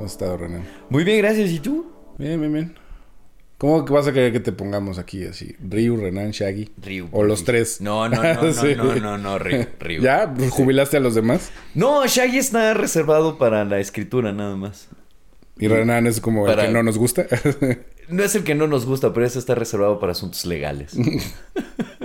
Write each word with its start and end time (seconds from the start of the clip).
¿Cómo 0.00 0.06
has 0.06 0.12
estado, 0.12 0.38
Renan? 0.38 0.64
Muy 0.88 1.04
bien, 1.04 1.18
gracias. 1.18 1.50
¿Y 1.50 1.58
tú? 1.60 1.92
Bien, 2.16 2.40
bien, 2.40 2.50
bien. 2.50 2.74
¿Cómo 3.58 3.84
vas 3.84 4.06
a 4.06 4.14
querer 4.14 4.32
que 4.32 4.40
te 4.40 4.50
pongamos 4.50 4.98
aquí 4.98 5.26
así? 5.26 5.54
Ryu, 5.60 5.94
Renan, 5.98 6.30
Shaggy. 6.30 6.70
Ryu. 6.82 7.10
O 7.12 7.22
los 7.22 7.44
tres. 7.44 7.82
No, 7.82 8.08
no, 8.08 8.22
no, 8.22 8.42
no, 8.44 8.52
Sí. 8.54 8.74
no, 8.74 8.94
no, 8.94 9.18
no, 9.18 9.38
Ryu. 9.38 9.66
Ryu. 9.78 10.00
¿Ya? 10.00 10.34
¿Jubilaste 10.48 10.96
a 10.96 11.00
los 11.00 11.14
demás? 11.14 11.50
No, 11.74 12.06
Shaggy 12.06 12.38
está 12.38 12.72
reservado 12.72 13.36
para 13.36 13.66
la 13.66 13.78
escritura 13.78 14.32
nada 14.32 14.56
más. 14.56 14.88
Y 15.58 15.68
Renan 15.68 16.06
es 16.06 16.22
como 16.22 16.48
el 16.48 16.56
que 16.56 16.68
no 16.68 16.82
nos 16.82 16.96
gusta. 16.96 17.26
No 18.08 18.24
es 18.24 18.34
el 18.34 18.42
que 18.42 18.56
no 18.56 18.66
nos 18.66 18.86
gusta, 18.86 19.12
pero 19.12 19.24
ese 19.24 19.38
está 19.38 19.54
reservado 19.54 20.00
para 20.00 20.10
asuntos 20.12 20.44
legales. 20.44 20.96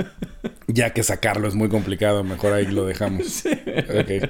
ya 0.68 0.94
que 0.94 1.02
sacarlo 1.02 1.48
es 1.48 1.56
muy 1.56 1.68
complicado, 1.68 2.24
mejor 2.24 2.54
ahí 2.54 2.68
lo 2.68 2.86
dejamos. 2.86 3.44
Ok. 3.48 4.30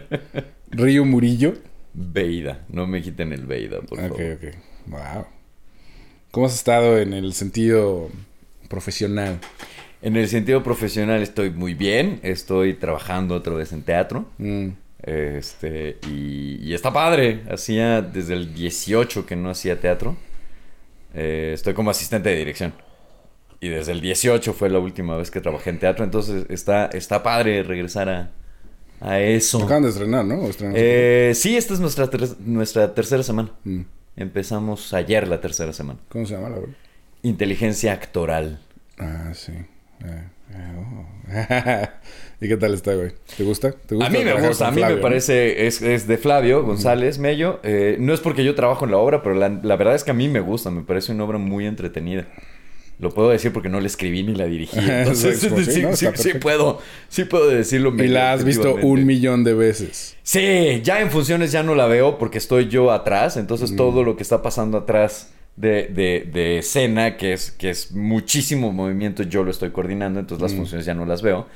Ryu 0.72 1.04
Murillo. 1.04 1.55
Veida. 1.95 2.66
No 2.70 2.88
me 2.88 3.02
quiten 3.02 3.31
el 3.34 3.45
Veida, 3.45 3.80
por 3.81 3.99
Ok, 3.99 4.08
favor. 4.09 4.22
ok. 4.34 4.55
Wow. 4.88 5.26
¿Cómo 6.31 6.45
has 6.48 6.55
estado 6.55 6.98
en 6.99 7.13
el 7.13 7.34
sentido 7.34 8.09
profesional? 8.67 9.40
En 10.02 10.17
el 10.17 10.27
sentido 10.27 10.62
profesional 10.62 11.22
estoy 11.22 11.50
muy 11.50 11.73
bien. 11.73 12.20
Estoy 12.23 12.73
trabajando 12.73 13.36
otra 13.36 13.53
vez 13.53 13.72
en 13.72 13.84
teatro. 13.84 14.26
Mm. 14.38 14.70
Este, 15.03 15.98
y, 16.08 16.58
y 16.62 16.73
está 16.73 16.91
padre. 16.91 17.44
Hacía 17.50 18.02
desde 18.02 18.34
el 18.34 18.53
18 18.53 19.25
que 19.25 19.36
no 19.36 19.50
hacía 19.50 19.80
teatro. 19.80 20.17
Eh, 21.14 21.52
estoy 21.53 21.73
como 21.73 21.89
asistente 21.91 22.30
de 22.30 22.36
dirección. 22.36 22.73
Y 23.62 23.70
desde 23.70 23.94
el 23.94 24.02
18 24.02 24.53
fue 24.53 24.70
la 24.70 24.80
última 24.80 25.16
vez 25.16 25.31
que 25.31 25.39
trabajé 25.39 25.70
en 25.70 25.80
teatro. 25.80 26.03
Entonces 26.03 26.45
está, 26.50 26.88
está 26.88 27.23
padre 27.23 27.64
regresar 27.64 28.09
a, 28.09 28.31
a 29.02 29.20
eso. 29.20 29.64
Acaban 29.64 29.84
de 29.84 29.90
estrenar, 29.90 30.26
¿no? 30.26 30.42
Eh, 30.74 31.34
sí, 31.36 31.56
esta 31.58 31.74
es 31.74 31.80
nuestra, 31.80 32.10
ter- 32.10 32.40
nuestra 32.46 32.94
tercera 32.94 33.24
semana. 33.24 33.52
Mm. 33.64 33.82
Empezamos 34.18 34.94
ayer 34.94 35.28
la 35.28 35.42
tercera 35.42 35.74
semana. 35.74 36.00
¿Cómo 36.10 36.26
se 36.26 36.36
llama 36.36 36.50
la 36.50 36.58
obra? 36.58 36.72
Inteligencia 37.23 37.92
actoral. 37.94 38.60
Ah, 38.98 39.32
sí. 39.34 39.52
Eh, 39.52 40.23
eh, 40.54 40.73
oh. 40.78 41.96
¿Y 42.46 42.48
qué 42.48 42.58
tal 42.58 42.73
está, 42.73 42.94
güey? 42.94 43.12
¿Te 43.38 43.44
gusta? 43.44 43.72
¿Te 43.72 43.96
gusta 43.96 44.08
A 44.08 44.10
mí 44.10 44.23
me 44.23 44.34
gusta, 44.48 44.68
a 44.68 44.72
mí 44.72 44.82
me 44.82 44.96
no? 44.96 45.02
parece, 45.02 45.66
es, 45.68 45.82
es 45.82 46.06
de 46.08 46.18
Flavio 46.18 46.64
González 46.64 47.18
Mello. 47.18 47.60
Eh, 47.64 47.98
no 48.00 48.14
es 48.14 48.20
porque 48.20 48.44
yo 48.44 48.56
trabajo 48.56 48.86
en 48.86 48.92
la 48.92 48.98
obra, 48.98 49.23
pero 49.23 49.36
la, 49.36 49.50
la 49.50 49.76
verdad 49.76 49.96
es 49.96 50.04
que 50.04 50.12
a 50.12 50.16
mí 50.16 50.28
me 50.30 50.40
gusta, 50.42 50.70
me 50.72 50.84
parece 50.84 51.12
una 51.14 51.23
obra 51.23 51.38
muy 51.38 51.66
entretenida. 51.66 52.28
Lo 52.98 53.10
puedo 53.10 53.30
decir 53.30 53.52
porque 53.52 53.68
no 53.68 53.82
la 53.82 53.88
escribí 53.88 54.24
ni 54.24 54.36
la 54.36 54.46
dirigí. 54.46 54.80
Entonces, 54.90 55.40
Sí, 55.42 55.50
sí, 55.50 55.66
sí, 55.66 55.82
no, 55.82 55.96
sí, 55.96 56.06
está 56.06 56.18
sí 56.18 56.24
perfecto. 56.30 56.40
puedo, 56.40 56.82
sí 57.10 57.26
puedo 57.26 57.48
decirlo. 57.50 57.94
Y 58.02 58.08
la 58.08 58.34
has 58.34 58.44
visto 58.44 58.76
un 58.76 59.06
millón 59.06 59.44
de 59.44 59.54
veces. 59.54 60.16
Sí, 60.24 60.82
ya 60.84 61.02
en 61.02 61.12
funciones 61.12 61.52
ya 61.52 61.62
no 61.64 61.76
la 61.76 61.88
veo 61.88 62.18
porque 62.18 62.38
estoy 62.38 62.68
yo 62.70 62.92
atrás, 62.92 63.38
entonces 63.38 63.76
todo 63.76 64.04
lo 64.04 64.16
que 64.16 64.23
está 64.23 64.42
pasando 64.42 64.78
atrás 64.78 65.32
de, 65.58 65.88
de, 65.88 66.30
de 66.32 66.58
escena, 66.60 67.18
que 67.18 67.34
es, 67.34 67.52
que 67.52 67.70
es 67.70 67.92
muchísimo 67.92 68.72
movimiento, 68.73 69.23
yo 69.23 69.44
lo 69.44 69.52
estoy 69.52 69.72
coordinando, 69.72 70.20
entonces 70.20 70.42
las 70.42 70.54
funciones 70.54 70.86
ya 70.86 70.94
no 70.94 71.06
las 71.06 71.22
veo. 71.22 71.48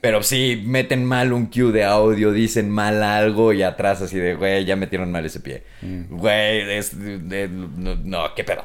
Pero 0.00 0.22
sí, 0.24 0.60
meten 0.66 1.04
mal 1.04 1.32
un 1.32 1.46
cue 1.46 1.70
de 1.70 1.84
audio, 1.84 2.32
dicen 2.32 2.68
mal 2.68 3.02
algo 3.04 3.52
y 3.52 3.62
atrás 3.62 4.02
así 4.02 4.18
de, 4.18 4.34
güey, 4.34 4.64
ya 4.64 4.74
metieron 4.74 5.12
mal 5.12 5.24
ese 5.24 5.38
pie. 5.38 5.62
Güey, 6.10 6.72
es, 6.76 6.98
de- 6.98 7.48
no, 7.48 7.94
no, 8.02 8.34
qué 8.34 8.42
pedo. 8.42 8.64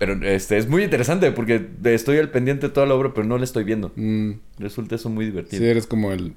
Pero 0.00 0.14
este, 0.26 0.56
es 0.56 0.66
muy 0.66 0.82
interesante 0.82 1.30
porque 1.30 1.60
estoy 1.84 2.16
al 2.16 2.30
pendiente 2.30 2.68
de 2.68 2.72
toda 2.72 2.86
la 2.86 2.94
obra, 2.94 3.12
pero 3.12 3.26
no 3.26 3.36
la 3.36 3.44
estoy 3.44 3.64
viendo. 3.64 3.92
Mm, 3.96 4.30
Resulta 4.56 4.94
eso 4.94 5.10
muy 5.10 5.26
divertido. 5.26 5.62
sí, 5.62 5.68
eres 5.68 5.86
como 5.86 6.10
el 6.10 6.32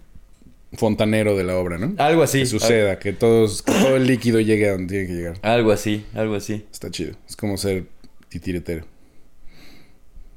fontanero 0.73 1.37
de 1.37 1.45
la 1.45 1.55
obra, 1.55 1.77
¿no? 1.77 1.93
Algo 1.97 2.23
así. 2.23 2.39
que 2.39 2.45
suceda, 2.45 2.99
que, 2.99 3.13
todos, 3.13 3.61
que 3.61 3.71
todo 3.71 3.95
el 3.95 4.05
líquido 4.05 4.41
llegue 4.41 4.67
a 4.67 4.73
donde 4.73 4.87
tiene 4.93 5.07
que 5.07 5.13
llegar. 5.13 5.39
Algo 5.43 5.71
así, 5.71 6.03
algo 6.13 6.35
así. 6.35 6.65
Está 6.73 6.91
chido. 6.91 7.13
Es 7.25 7.37
como 7.37 7.55
ser 7.55 7.85
titiretero. 8.27 8.85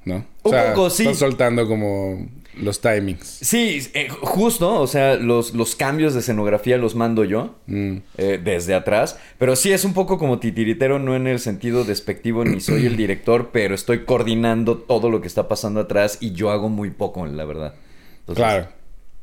¿No? 0.05 0.25
Un 0.45 0.53
poco, 0.53 0.89
sí. 0.89 1.03
Estás 1.03 1.19
soltando 1.19 1.67
como 1.67 2.29
los 2.57 2.81
timings. 2.81 3.27
Sí, 3.43 3.87
eh, 3.95 4.09
justo, 4.09 4.81
o 4.81 4.87
sea, 4.87 5.17
los, 5.17 5.55
los 5.55 5.77
cambios 5.77 6.15
de 6.15 6.21
escenografía 6.21 6.79
los 6.79 6.95
mando 6.95 7.25
yo 7.25 7.55
Mm. 7.67 7.97
eh, 8.19 8.41
desde 8.43 8.75
atrás, 8.75 9.19
pero 9.39 9.57
sí 9.57 9.73
es 9.73 9.85
un 9.85 9.93
poco 9.95 10.19
como 10.19 10.39
titiritero, 10.39 10.99
no 10.99 11.15
en 11.17 11.27
el 11.27 11.39
sentido 11.39 11.85
despectivo 11.85 12.45
ni 12.45 12.61
soy 12.61 12.87
el 12.87 12.97
director, 12.97 13.51
pero 13.53 13.75
estoy 13.75 14.05
coordinando 14.05 14.77
todo 14.79 15.11
lo 15.11 15.21
que 15.21 15.27
está 15.29 15.49
pasando 15.49 15.81
atrás 15.81 16.19
y 16.21 16.33
yo 16.33 16.51
hago 16.51 16.69
muy 16.69 16.91
poco, 16.91 17.27
la 17.27 17.45
verdad. 17.45 17.75
Entonces, 18.21 18.43
Claro. 18.45 18.69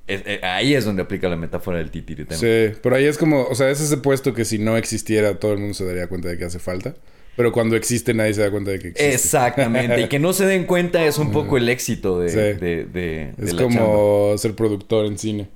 es- 0.08 0.22
eh, 0.26 0.40
ahí 0.44 0.74
es 0.76 0.86
donde 0.86 1.02
aplica 1.02 1.28
la 1.30 1.36
metáfora 1.36 1.78
del 1.80 1.90
titiritero. 1.92 2.40
Sí, 2.40 2.78
pero 2.82 2.96
ahí 2.96 3.06
es 3.06 3.18
como, 3.18 3.44
o 3.46 3.56
sea, 3.56 3.70
es 3.70 3.82
ese 3.82 3.98
puesto 3.98 4.34
que 4.34 4.46
si 4.46 4.60
no 4.60 4.78
existiera 4.78 5.40
todo 5.40 5.54
el 5.54 5.60
mundo 5.60 5.74
se 5.74 5.86
daría 5.86 6.08
cuenta 6.08 6.30
de 6.30 6.38
que 6.38 6.46
hace 6.46 6.60
falta. 6.60 6.94
Pero 7.36 7.52
cuando 7.52 7.76
existe 7.76 8.14
nadie 8.14 8.34
se 8.34 8.42
da 8.42 8.52
cuenta 8.52 8.72
de 8.72 8.80
que 8.80 8.88
existe. 8.90 9.14
Exactamente, 9.14 10.02
y 10.02 10.08
que 10.08 10.20
no 10.20 10.34
se 10.34 10.46
den 10.46 10.66
cuenta 10.66 11.04
es 11.06 11.18
un 11.18 11.32
poco 11.32 11.58
el 11.58 11.68
éxito 11.70 12.20
de, 12.20 12.30
Sí. 12.30 12.36
de, 12.38 12.54
de- 12.56 12.86
de 12.86 13.34
Es 13.44 13.54
la 13.54 13.62
chamba. 13.64 13.80
como 13.82 14.38
ser 14.38 14.54
productor 14.56 15.06
en 15.08 15.18
cine. 15.18 15.50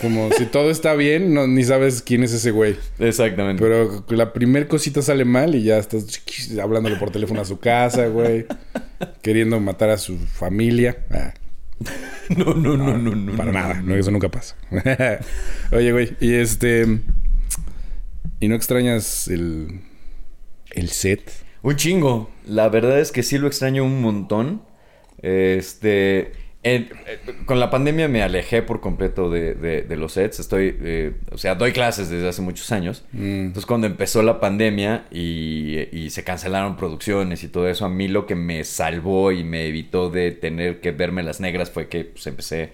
Como 0.00 0.30
si 0.32 0.46
todo 0.46 0.70
está 0.70 0.94
bien, 0.94 1.34
no, 1.34 1.46
ni 1.46 1.62
sabes 1.62 2.00
quién 2.00 2.22
es 2.22 2.32
ese 2.32 2.52
güey. 2.52 2.76
Exactamente. 2.98 3.62
Pero 3.62 4.02
la 4.08 4.32
primer 4.32 4.66
cosita 4.66 5.02
sale 5.02 5.26
mal 5.26 5.54
y 5.54 5.62
ya 5.64 5.76
estás 5.76 6.06
hablándole 6.62 6.96
por 6.96 7.10
teléfono 7.10 7.42
a 7.42 7.44
su 7.44 7.58
casa, 7.58 8.06
güey. 8.06 8.46
queriendo 9.20 9.60
matar 9.60 9.90
a 9.90 9.98
su 9.98 10.16
familia. 10.16 11.04
Ah, 11.10 11.34
no, 12.36 12.54
no, 12.54 12.76
no, 12.78 12.96
no, 12.96 13.14
no. 13.14 13.36
para 13.36 13.52
no, 13.52 13.58
nada, 13.60 13.82
no, 13.82 13.94
eso 13.94 14.10
nunca 14.10 14.30
pasa. 14.30 14.56
Oye, 15.72 15.92
güey, 15.92 16.16
y 16.20 16.32
este. 16.34 17.00
¿Y 18.40 18.48
no 18.48 18.54
extrañas 18.54 19.28
el. 19.28 19.80
El 20.72 20.88
set? 20.90 21.22
Un 21.62 21.76
chingo. 21.76 22.30
La 22.46 22.68
verdad 22.68 22.98
es 23.00 23.12
que 23.12 23.22
sí 23.22 23.38
lo 23.38 23.46
extraño 23.46 23.84
un 23.84 24.00
montón. 24.02 24.62
Este. 25.22 26.32
en- 26.64 26.88
eh, 27.06 27.18
con 27.46 27.60
la 27.60 27.70
pandemia 27.70 28.08
me 28.08 28.22
alejé 28.22 28.62
por 28.62 28.80
completo 28.80 29.30
de, 29.30 29.54
de- 29.54 29.82
de 29.82 29.96
los 29.96 30.12
sets. 30.12 30.40
Estoy. 30.40 30.76
eh, 30.80 31.12
o 31.30 31.38
sea, 31.38 31.54
doy 31.54 31.72
clases 31.72 32.08
desde 32.10 32.28
hace 32.28 32.42
muchos 32.42 32.70
años. 32.72 33.04
Mm, 33.12 33.46
Entonces, 33.46 33.66
cuando 33.66 33.86
empezó 33.86 34.22
la 34.22 34.40
pandemia 34.40 35.06
y, 35.10 35.88
y 35.96 36.10
se 36.10 36.24
cancelaron 36.24 36.76
producciones 36.76 37.42
y 37.44 37.48
todo 37.48 37.68
eso, 37.68 37.84
a 37.84 37.88
mí 37.88 38.08
lo 38.08 38.26
que 38.26 38.34
me 38.34 38.64
salvó 38.64 39.32
y 39.32 39.44
me 39.44 39.66
evitó 39.66 40.10
de 40.10 40.32
tener 40.32 40.80
que 40.80 40.90
verme 40.92 41.22
las 41.22 41.40
negras 41.40 41.70
fue 41.70 41.88
que 41.88 42.04
pues, 42.04 42.26
empecé 42.26 42.72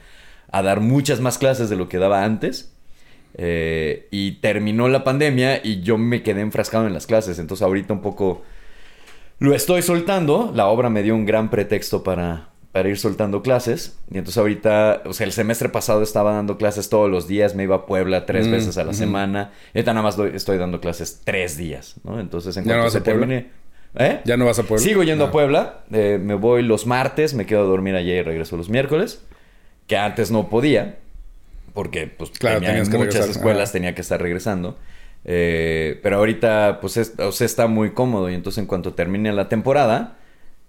a 0.51 0.63
dar 0.63 0.81
muchas 0.81 1.21
más 1.21 1.37
clases 1.39 1.69
de 1.71 1.77
lo 1.77 1.89
que 1.89 1.99
daba 1.99 2.25
antes. 2.25 2.74
Eh, 3.37 4.07
y 4.11 4.33
terminó 4.41 4.89
la 4.89 5.03
pandemia 5.05 5.61
y 5.65 5.81
yo 5.83 5.99
me 5.99 6.23
quedé 6.23 6.41
enfrascado 6.41 6.87
en 6.87 6.93
las 6.95 7.07
clases. 7.07 7.39
Entonces, 7.39 7.63
ahorita 7.65 7.93
un 7.93 8.01
poco 8.01 8.43
lo 9.39 9.55
estoy 9.55 9.83
soltando. 9.83 10.53
La 10.55 10.67
obra 10.69 10.89
me 10.91 11.03
dio 11.03 11.15
un 11.15 11.27
gran 11.27 11.51
pretexto 11.51 12.03
para, 12.05 12.49
para 12.73 12.89
ir 12.89 12.97
soltando 12.99 13.43
clases. 13.43 13.99
Y 14.11 14.19
entonces 14.19 14.39
ahorita, 14.39 15.03
o 15.07 15.13
sea, 15.13 15.27
el 15.27 15.33
semestre 15.33 15.69
pasado 15.69 16.03
estaba 16.03 16.33
dando 16.35 16.57
clases 16.59 16.89
todos 16.89 17.11
los 17.11 17.27
días. 17.27 17.55
Me 17.57 17.65
iba 17.65 17.75
a 17.77 17.87
Puebla 17.87 18.25
tres 18.27 18.47
Mm, 18.47 18.51
veces 18.53 18.79
a 18.79 18.85
la 18.85 18.93
semana. 18.93 19.51
Ahorita 19.75 19.93
nada 19.93 20.03
más 20.05 20.17
doy- 20.17 20.33
estoy 20.35 20.57
dando 20.59 20.81
clases 20.81 21.21
tres 21.25 21.57
días, 21.57 21.97
¿no? 22.05 22.21
Entonces, 22.21 22.57
en 22.57 22.65
¿Ya 22.65 22.75
no 22.75 22.83
cuanto 22.83 22.85
vas 22.85 22.93
se 22.93 23.01
Puebla? 23.01 23.27
termine... 23.27 23.65
¿Eh? 23.97 24.21
¿Ya 24.25 24.37
no 24.37 24.45
vas 24.47 24.59
a 24.59 24.65
poder? 24.65 24.81
Sigo 24.83 25.05
yendo 25.05 25.25
Ah. 25.25 25.29
a 25.29 25.31
Puebla. 25.31 25.85
eh, 25.93 26.19
me 26.21 26.35
voy 26.35 26.63
los 26.63 26.85
martes, 26.87 27.33
me 27.35 27.47
quedo 27.47 27.61
a 27.61 27.65
dormir 27.65 27.95
allá 27.95 28.13
y 28.15 28.23
regreso 28.23 28.57
los 28.57 28.69
miércoles. 28.69 29.25
Que 29.87 29.97
antes 29.97 30.31
no 30.33 30.49
podía. 30.49 30.99
Porque, 31.75 32.07
pues, 32.07 32.31
Claro, 32.31 32.57
tenía 32.57 32.71
tenías 32.71 32.87
en 32.89 32.93
que 32.93 32.99
muchas 32.99 33.15
regresar. 33.17 33.37
escuelas 33.37 33.69
Ah. 33.69 33.73
tenía 33.73 33.95
que 33.95 34.01
estar 34.01 34.23
regresando. 34.23 34.79
Eh, 35.25 35.99
pero 36.03 36.17
ahorita, 36.19 36.79
pues, 36.81 36.97
es- 36.97 37.15
o 37.19 37.33
sea, 37.33 37.45
está 37.47 37.67
muy 37.67 37.91
cómodo. 37.91 38.31
Y 38.31 38.35
entonces, 38.35 38.59
en 38.59 38.67
cuanto 38.67 38.95
termine 38.95 39.33
la 39.33 39.49
temporada, 39.49 40.17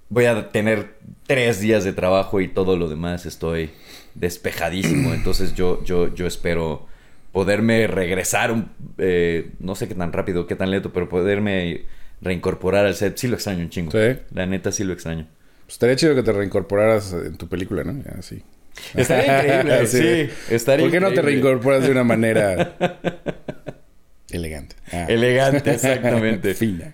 voy 0.09 0.25
a 0.25 0.49
tener 0.49 0.95
tres 1.27 1.59
días 1.59 1.83
de 1.83 1.93
trabajo 1.93 2.41
y 2.41 2.47
todo 2.47 2.75
lo 2.77 2.89
demás 2.89 3.25
estoy 3.25 3.69
despejadísimo. 4.15 5.13
Entonces, 5.13 5.53
yo, 5.55 5.83
yo, 5.83 6.13
yo 6.13 6.25
espero 6.25 6.87
poderme 7.31 7.85
regresar, 7.87 8.51
un- 8.51 8.69
eh, 8.97 9.51
no 9.59 9.75
sé 9.75 9.87
qué 9.87 9.95
tan 9.95 10.13
rápido, 10.13 10.47
qué 10.47 10.55
tan 10.55 10.71
lento, 10.71 10.91
pero 10.93 11.09
poderme 11.09 11.83
reincorporar 12.21 12.85
al 12.85 12.95
set. 12.95 13.17
Sí 13.17 13.27
lo 13.27 13.35
extraño 13.35 13.59
un 13.59 13.69
chingo. 13.69 13.91
Sí. 13.91 14.19
La 14.33 14.45
neta, 14.45 14.71
sí 14.71 14.83
lo 14.85 14.93
extraño. 14.93 15.27
Pues 15.65 15.73
estaría 15.75 15.95
chido 15.97 16.15
que 16.15 16.23
te 16.23 16.31
reincorporaras 16.31 17.11
en 17.13 17.35
tu 17.37 17.47
película, 17.47 17.83
¿no? 17.83 18.01
Ya, 18.03 18.21
sí. 18.21 18.41
Estaría 18.95 19.37
increíble, 19.59 19.87
sí. 19.87 20.29
Estaría 20.49 20.85
¿Por 20.85 20.91
qué 20.91 20.99
no 20.99 21.11
te 21.13 21.21
reincorporas 21.21 21.83
de 21.83 21.91
una 21.91 22.03
manera 22.03 22.75
elegante? 24.29 24.75
Ah. 24.91 25.05
Elegante, 25.07 25.71
exactamente. 25.75 26.53
Fina. 26.53 26.93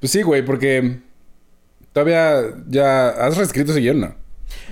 Pues 0.00 0.12
sí, 0.12 0.22
güey, 0.22 0.44
porque 0.44 0.98
todavía 1.92 2.42
ya 2.68 3.08
has 3.08 3.36
reescrito 3.36 3.72
ese 3.72 3.80
guion, 3.80 4.00
¿no? 4.00 4.14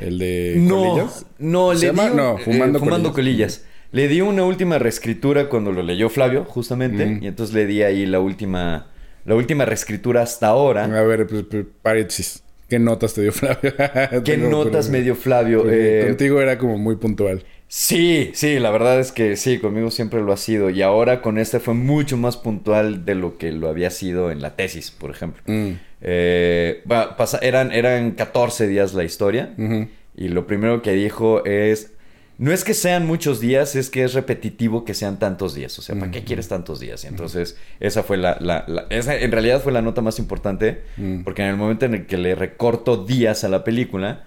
El 0.00 0.19
de 0.19 0.55
No, 0.59 0.77
Colillas. 0.91 1.27
no, 1.38 1.75
¿Se 1.75 1.81
le 1.81 1.87
llama? 1.87 2.05
di 2.05 2.11
un- 2.11 2.17
No, 2.17 2.39
eh, 2.39 2.43
Fumando 2.44 2.79
Colillas. 2.81 3.12
colillas. 3.12 3.65
Le 3.93 4.09
di 4.09 4.21
una 4.21 4.44
última 4.44 4.79
reescritura 4.79 5.49
cuando 5.49 5.73
lo 5.73 5.82
leyó 5.82 6.09
Flavio, 6.09 6.44
justamente, 6.44 7.06
Mm. 7.06 7.23
y 7.23 7.27
entonces 7.29 7.55
le 7.55 7.67
di 7.67 7.82
ahí 7.82 8.05
la 8.05 8.21
última, 8.21 8.89
la 9.25 9.35
última 9.35 9.65
reescritura 9.65 10.23
hasta 10.23 10.49
ahora. 10.49 10.85
A 10.85 11.03
ver, 11.03 11.27
pues, 11.27 11.44
pues, 11.50 11.65
paréntesis. 11.82 12.43
¿Qué 12.69 12.79
notas 12.79 13.15
te 13.15 13.23
dio 13.23 13.33
Flavio? 13.33 13.73
¿Qué 14.25 14.37
notas 14.37 14.91
me 14.91 15.01
dio 15.03 15.15
Flavio? 15.15 15.65
Eh, 15.71 16.05
Contigo 16.09 16.41
era 16.41 16.59
como 16.59 16.79
muy 16.79 16.97
puntual. 16.97 17.45
Sí, 17.69 18.31
sí, 18.35 18.59
la 18.61 18.71
verdad 18.71 19.01
es 19.01 19.11
que 19.13 19.37
sí, 19.37 19.59
conmigo 19.59 19.91
siempre 19.91 20.21
lo 20.21 20.33
ha 20.33 20.37
sido. 20.37 20.71
Y 20.71 20.83
ahora 20.83 21.21
con 21.21 21.39
este 21.39 21.59
fue 21.61 21.75
mucho 21.75 22.17
más 22.17 22.37
puntual 22.37 23.05
de 23.05 23.15
lo 23.17 23.39
que 23.39 23.51
lo 23.53 23.69
había 23.69 23.91
sido 23.91 24.31
en 24.31 24.41
la 24.41 24.55
tesis, 24.57 24.91
por 24.91 25.11
ejemplo. 25.11 25.43
Mm. 25.47 25.73
Eh, 26.03 26.83
pasa- 27.17 27.39
eran, 27.43 27.73
eran 27.73 28.13
14 28.13 28.69
días 28.69 28.95
la 28.95 29.05
historia. 29.05 29.55
Y 30.17 30.29
lo 30.29 30.47
primero 30.47 30.81
que 30.83 30.93
dijo 30.93 31.45
es, 31.45 31.93
no 32.38 32.53
es 32.53 32.65
que 32.65 32.75
sean 32.75 33.06
muchos 33.06 33.41
días, 33.41 33.75
es 33.77 33.88
que 33.91 34.05
es 34.05 34.12
repetitivo 34.15 34.85
que 34.85 34.93
sean 34.94 35.19
tantos 35.19 35.55
días. 35.55 35.79
O 35.79 35.83
sea, 35.83 35.97
¿para 35.99 36.11
qué 36.11 36.23
quieres 36.25 36.49
tantos 36.49 36.81
días? 36.81 37.03
Y 37.05 37.06
entonces, 37.06 37.56
esa 37.81 38.03
fue 38.03 38.17
la, 38.19 38.37
la- 38.41 38.65
la- 38.67 38.87
esa 38.91 39.17
en 39.17 39.33
realidad 39.33 39.62
fue 39.62 39.73
la 39.73 39.81
nota 39.83 40.03
más 40.03 40.19
importante, 40.19 40.83
Mm. 40.97 41.23
porque 41.23 41.43
en 41.43 41.49
el 41.49 41.56
momento 41.56 41.87
en 41.87 41.94
el 41.94 42.06
que 42.06 42.19
le 42.19 42.35
recorto 42.35 43.05
días 43.05 43.43
a 43.44 43.49
la 43.49 43.65
película, 43.65 44.25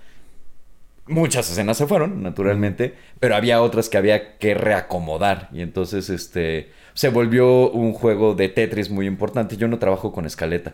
muchas 1.08 1.50
escenas 1.52 1.78
se 1.78 1.88
fueron, 1.88 2.22
naturalmente, 2.24 2.94
pero 3.20 3.36
había 3.36 3.62
otras 3.62 3.90
que 3.90 3.98
había 3.98 4.38
que 4.38 4.54
reacomodar. 4.54 5.50
Y 5.54 5.62
entonces, 5.62 6.10
este, 6.10 6.70
se 6.94 7.10
volvió 7.10 7.70
un 7.72 7.94
juego 7.94 8.34
de 8.36 8.50
Tetris 8.50 8.90
muy 8.90 9.06
importante. 9.08 9.56
Yo 9.58 9.68
no 9.68 9.80
trabajo 9.80 10.12
con 10.12 10.26
escaleta. 10.26 10.74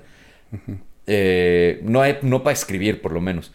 Eh, 1.07 1.79
no, 1.83 2.01
hay- 2.01 2.17
no 2.21 2.43
para 2.43 2.53
escribir, 2.53 3.01
por 3.01 3.11
lo 3.11 3.21
menos. 3.21 3.53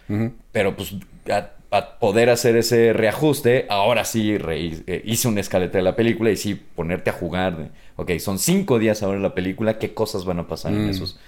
Pero 0.52 0.76
pues 0.76 0.94
a, 1.30 1.50
a 1.72 1.98
poder 1.98 2.30
hacer 2.30 2.56
ese 2.56 2.92
reajuste, 2.92 3.66
ahora 3.68 4.04
sí 4.04 4.36
re- 4.38 4.82
eh, 4.86 5.02
hice 5.04 5.28
una 5.28 5.40
escaleta 5.40 5.78
de 5.78 5.84
la 5.84 5.94
película 5.96 6.30
y 6.30 6.36
sí 6.36 6.54
ponerte 6.54 7.10
a 7.10 7.12
jugar. 7.12 7.56
de, 7.56 7.70
ok, 7.96 8.18
son 8.18 8.38
cinco 8.38 8.78
días 8.78 9.02
ahora 9.02 9.16
en 9.18 9.22
la 9.22 9.34
película, 9.34 9.78
¿qué 9.78 9.94
cosas 9.94 10.24
van 10.24 10.38
a 10.40 10.48
pasar 10.48 10.72
en 10.72 10.86
Mm. 10.86 10.90
esos 10.90 11.18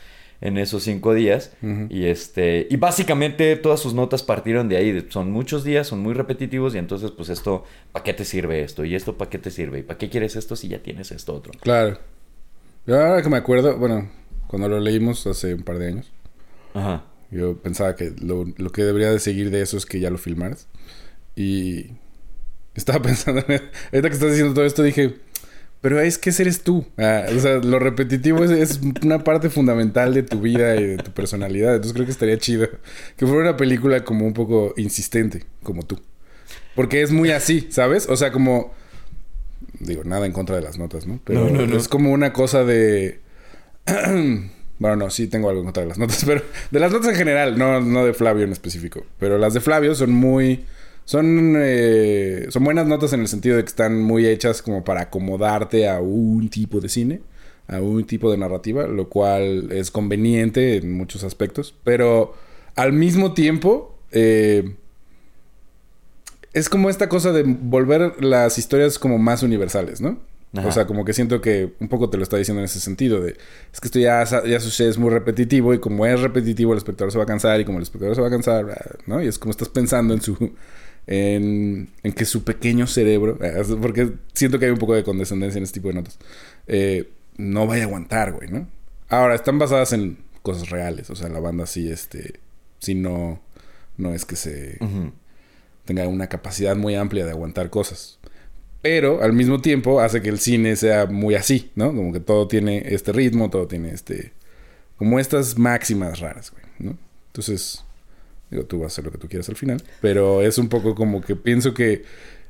en 0.41 0.59
esos 0.59 0.83
cinco 0.83 1.15
días? 1.15 1.53
Y 1.89 2.07
este 2.07 2.67
y 2.69 2.75
básicamente 2.77 3.55
todas 3.55 3.79
sus 3.79 3.95
notas 3.95 4.25
partieron 4.25 4.69
de 4.69 4.77
ahí. 4.77 4.91
de- 4.91 5.09
son 5.09 5.31
muchos 5.31 5.63
días, 5.63 5.87
son 5.87 6.01
muy 6.01 6.15
repetitivos 6.15 6.75
y 6.75 6.79
entonces 6.79 7.13
pues 7.13 7.29
esto, 7.29 7.63
¿para 7.93 8.03
qué 8.03 8.13
te 8.13 8.25
sirve 8.25 8.63
esto? 8.63 8.85
Y 8.85 8.97
esto, 8.97 9.17
¿para 9.17 9.31
qué 9.31 9.39
te 9.39 9.53
sirve? 9.53 9.79
¿Y 9.79 9.83
para 9.85 9.99
qué 9.99 10.09
quieres 10.11 10.35
esto 10.35 10.57
si 10.57 10.67
ya 10.67 10.79
tienes 10.83 11.13
esto 11.13 11.33
otro? 11.35 11.53
Claro. 11.61 11.99
Yo 12.85 13.01
ahora 13.01 13.23
que 13.23 13.29
me 13.29 13.37
acuerdo, 13.37 13.77
bueno, 13.79 14.11
cuando 14.49 14.69
lo 14.69 14.81
leímos 14.81 15.25
hace 15.29 15.55
un 15.55 15.63
par 15.63 15.79
de 15.79 15.87
años, 15.87 16.11
Ajá. 16.75 17.05
Yo 17.33 17.57
pensaba 17.57 17.97
que 17.97 18.13
lo, 18.23 18.45
lo 18.57 18.71
que 18.71 18.85
debería 18.85 19.11
de 19.11 19.19
seguir 19.19 19.51
de 19.51 19.63
eso 19.63 19.77
es 19.77 19.87
que 19.87 20.01
ya 20.01 20.11
lo 20.11 20.19
filmaras. 20.19 20.69
Y 21.35 21.93
estaba 22.75 23.03
pensando, 23.03 23.43
en, 23.49 23.63
ahorita 23.93 24.09
que 24.09 24.15
estás 24.15 24.31
diciendo 24.31 24.55
todo 24.55 24.67
esto, 24.67 24.83
dije, 24.83 25.17
pero 25.81 25.99
es 26.01 26.19
que 26.19 26.31
ese 26.31 26.43
eres 26.43 26.63
tú. 26.63 26.87
Ah, 26.99 27.25
o 27.35 27.41
sea, 27.41 27.57
lo 27.57 27.79
repetitivo 27.79 28.45
es, 28.45 28.51
es 28.51 28.81
una 29.03 29.25
parte 29.25 29.51
fundamental 29.51 30.15
de 30.15 30.23
tu 30.23 30.41
vida 30.41 30.77
y 30.77 30.85
de 30.87 30.97
tu 30.99 31.11
personalidad. 31.11 31.75
Entonces 31.75 31.93
creo 31.95 32.07
que 32.07 32.13
estaría 32.13 32.39
chido 32.39 32.69
que 33.17 33.27
fuera 33.27 33.43
una 33.43 33.57
película 33.57 34.05
como 34.05 34.27
un 34.27 34.33
poco 34.33 34.75
insistente, 34.77 35.45
como 35.63 35.83
tú. 35.85 35.99
Porque 36.77 37.03
es 37.03 37.11
muy 37.11 37.31
así, 37.33 37.67
¿sabes? 37.71 38.09
O 38.09 38.17
sea, 38.17 38.31
como... 38.31 38.73
Digo, 39.81 40.05
nada 40.05 40.27
en 40.27 40.33
contra 40.33 40.55
de 40.55 40.63
las 40.63 40.79
notas, 40.79 41.07
¿no? 41.07 41.19
Pero 41.25 41.49
No, 41.49 41.51
no, 41.51 41.67
no. 41.67 41.77
es 41.77 41.89
como 41.89 42.13
una 42.13 42.33
cosa 42.33 42.63
de... 42.65 43.21
bueno, 44.83 44.97
no, 44.97 45.11
sí 45.11 45.29
tengo 45.29 45.49
algo 45.49 45.61
en 45.61 45.67
contra 45.67 45.85
de 45.85 45.89
las 45.89 45.99
notas, 45.99 46.25
pero 46.27 46.43
de 46.71 46.81
las 46.81 46.93
notas 46.93 47.11
en 47.11 47.15
general, 47.15 47.57
no, 47.57 47.81
no 47.81 48.05
de 48.05 48.13
Flavio 48.13 48.45
en 48.45 48.53
específico. 48.53 49.05
Pero 49.19 49.39
las 49.39 49.55
de 49.55 49.61
Flavio 49.61 49.95
son 49.95 50.13
muy... 50.13 50.65
Son, 51.05 51.55
eh, 51.57 52.47
son 52.51 52.63
buenas 52.63 52.87
notas 52.87 53.13
en 53.13 53.21
el 53.21 53.29
sentido 53.29 53.57
de 53.57 53.65
que 53.65 53.69
están 53.69 54.01
muy 54.01 54.27
hechas 54.27 54.63
como 54.63 54.85
para 54.85 55.03
acomodarte 55.03 55.89
a 55.89 56.01
un 56.01 56.49
tipo 56.49 56.81
de 56.81 56.89
cine, 56.89 57.21
a 57.67 57.81
un 57.81 58.05
tipo 58.05 58.31
de 58.31 58.39
narrativa, 58.39 58.87
lo 58.87 59.09
cual 59.09 59.73
es 59.73 59.91
conveniente 59.91 60.77
en 60.77 60.93
muchos 60.93 61.25
aspectos. 61.25 61.75
Pero 61.83 62.35
al 62.77 62.93
mismo 62.93 63.35
tiempo, 63.35 63.99
eh, 64.13 64.77
es 66.53 66.69
como 66.69 66.89
esta 66.89 67.09
cosa 67.09 67.33
de 67.33 67.43
volver 67.45 68.23
las 68.23 68.59
historias 68.59 68.99
como 68.99 69.19
más 69.19 69.43
universales, 69.43 70.01
¿no? 70.01 70.19
Ajá. 70.55 70.69
O 70.69 70.73
sea, 70.73 70.87
como 70.87 71.05
que 71.05 71.15
siento 71.15 71.41
que 71.41 71.73
un 71.81 71.89
poco 71.89 72.11
te 72.11 72.19
lo 72.19 72.23
está 72.23 72.37
diciendo 72.37 72.61
en 72.61 72.67
ese 72.67 72.79
sentido 72.79 73.21
de 73.21 73.37
es 73.73 73.81
que 73.81 73.89
esto 73.89 73.99
ya, 73.99 74.23
ya 74.25 74.61
sucede, 74.61 74.91
es 74.91 74.99
muy 74.99 75.11
repetitivo 75.11 75.73
y 75.73 75.79
como 75.79 76.05
es 76.05 76.21
repetitivo 76.21 76.73
el 76.73 76.79
espectador 76.79 77.11
se 77.11 77.19
va 77.19 77.25
a 77.25 77.27
cansar 77.27 77.59
y 77.61 77.65
como 77.65 77.79
el 77.79 77.83
espectador 77.83 78.15
se 78.15 78.21
va 78.21 78.29
a 78.29 78.31
cansar, 78.31 78.71
ah, 78.71 78.99
¿no? 79.07 79.23
Y 79.23 79.29
es 79.29 79.39
como 79.39 79.51
estás 79.51 79.71
pensando 79.71 80.13
en 80.13 80.21
su 80.21 80.53
en, 81.07 81.89
en 82.03 82.13
que 82.13 82.25
su 82.25 82.45
pequeño 82.45 82.87
cerebro, 82.87 83.39
ah, 83.41 83.63
porque 83.81 84.13
siento 84.35 84.59
que 84.59 84.67
hay 84.67 84.71
un 84.71 84.79
poco 84.79 84.95
de 84.95 85.05
condescendencia 85.05 85.59
en 85.59 85.65
este 85.65 85.81
tipo 85.81 85.89
de 85.89 85.95
notas, 85.95 86.19
eh, 86.67 87.11
no 87.39 87.67
vaya 87.67 87.85
a 87.85 87.87
aguantar, 87.87 88.33
güey, 88.33 88.51
¿no? 88.51 88.69
Ahora, 89.09 89.35
están 89.35 89.59
basadas 89.59 89.93
en 89.93 90.19
cosas 90.43 90.71
reales, 90.71 91.09
o 91.11 91.17
sea, 91.17 91.29
la 91.29 91.41
banda 91.41 91.67
sí, 91.67 91.91
este, 91.91 92.41
sí 92.79 92.95
no, 92.95 93.41
no 93.97 94.15
es 94.15 94.25
que 94.25 94.37
se 94.37 94.79
tenga 95.85 96.07
una 96.09 96.29
capacidad 96.29 96.77
muy 96.77 96.95
amplia 96.95 97.25
de 97.25 97.31
aguantar 97.31 97.71
cosas. 97.71 98.19
Pero 98.83 99.23
al 99.23 99.33
mismo 99.33 99.61
tiempo 99.61 100.01
hace 100.01 100.21
que 100.21 100.29
el 100.29 100.41
cine 100.41 100.75
sea 100.77 101.07
muy 101.07 101.37
así, 101.37 101.71
¿no? 101.77 101.95
Como 101.95 102.13
que 102.13 102.21
todo 102.21 102.49
tiene 102.49 102.83
este 102.87 103.13
ritmo, 103.13 103.49
todo 103.49 103.67
tiene 103.67 103.93
este... 103.93 104.33
Como 104.97 105.19
estas 105.19 105.57
máximas 105.57 106.21
raras, 106.21 106.51
güey, 106.51 106.65
¿no? 106.79 106.99
Entonces, 107.29 107.85
digo, 108.51 108.65
tú 108.65 108.81
vas 108.81 108.85
a 108.85 108.95
hacer 108.95 109.05
lo 109.05 109.13
que 109.13 109.19
tú 109.19 109.29
quieras 109.29 109.49
al 109.49 109.57
final. 109.57 109.83
Pero 110.01 110.43
es 110.43 110.59
un 110.59 110.69
poco 110.69 110.95
como 110.95 111.21
que 111.21 111.37
pienso 111.37 111.75
que 111.75 112.05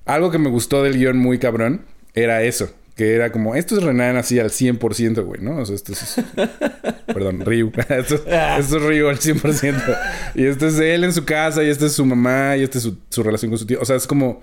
algo 0.04 0.30
que 0.30 0.38
me 0.38 0.50
gustó 0.50 0.82
del 0.82 0.98
guion 0.98 1.18
muy 1.18 1.38
cabrón 1.38 1.82
era 2.14 2.42
eso. 2.42 2.70
Que 3.02 3.16
era 3.16 3.32
como, 3.32 3.56
esto 3.56 3.76
es 3.76 3.82
Renan 3.82 4.16
así 4.16 4.38
al 4.38 4.50
100%, 4.50 5.24
güey, 5.24 5.40
¿no? 5.40 5.56
O 5.56 5.66
sea, 5.66 5.74
esto 5.74 5.90
es... 5.92 6.22
perdón, 7.06 7.40
Ryu. 7.44 7.72
esto, 7.88 8.14
esto 8.14 8.76
es 8.76 8.80
Ryu 8.80 9.08
al 9.08 9.18
100%. 9.18 9.98
Y 10.36 10.44
este 10.44 10.68
es 10.68 10.78
él 10.78 11.02
en 11.02 11.12
su 11.12 11.24
casa, 11.24 11.64
y 11.64 11.68
este 11.68 11.86
es 11.86 11.94
su 11.94 12.06
mamá, 12.06 12.56
y 12.56 12.62
este 12.62 12.78
es 12.78 12.84
su, 12.84 12.98
su 13.08 13.24
relación 13.24 13.50
con 13.50 13.58
su 13.58 13.66
tío. 13.66 13.80
O 13.80 13.84
sea, 13.84 13.96
es 13.96 14.06
como... 14.06 14.40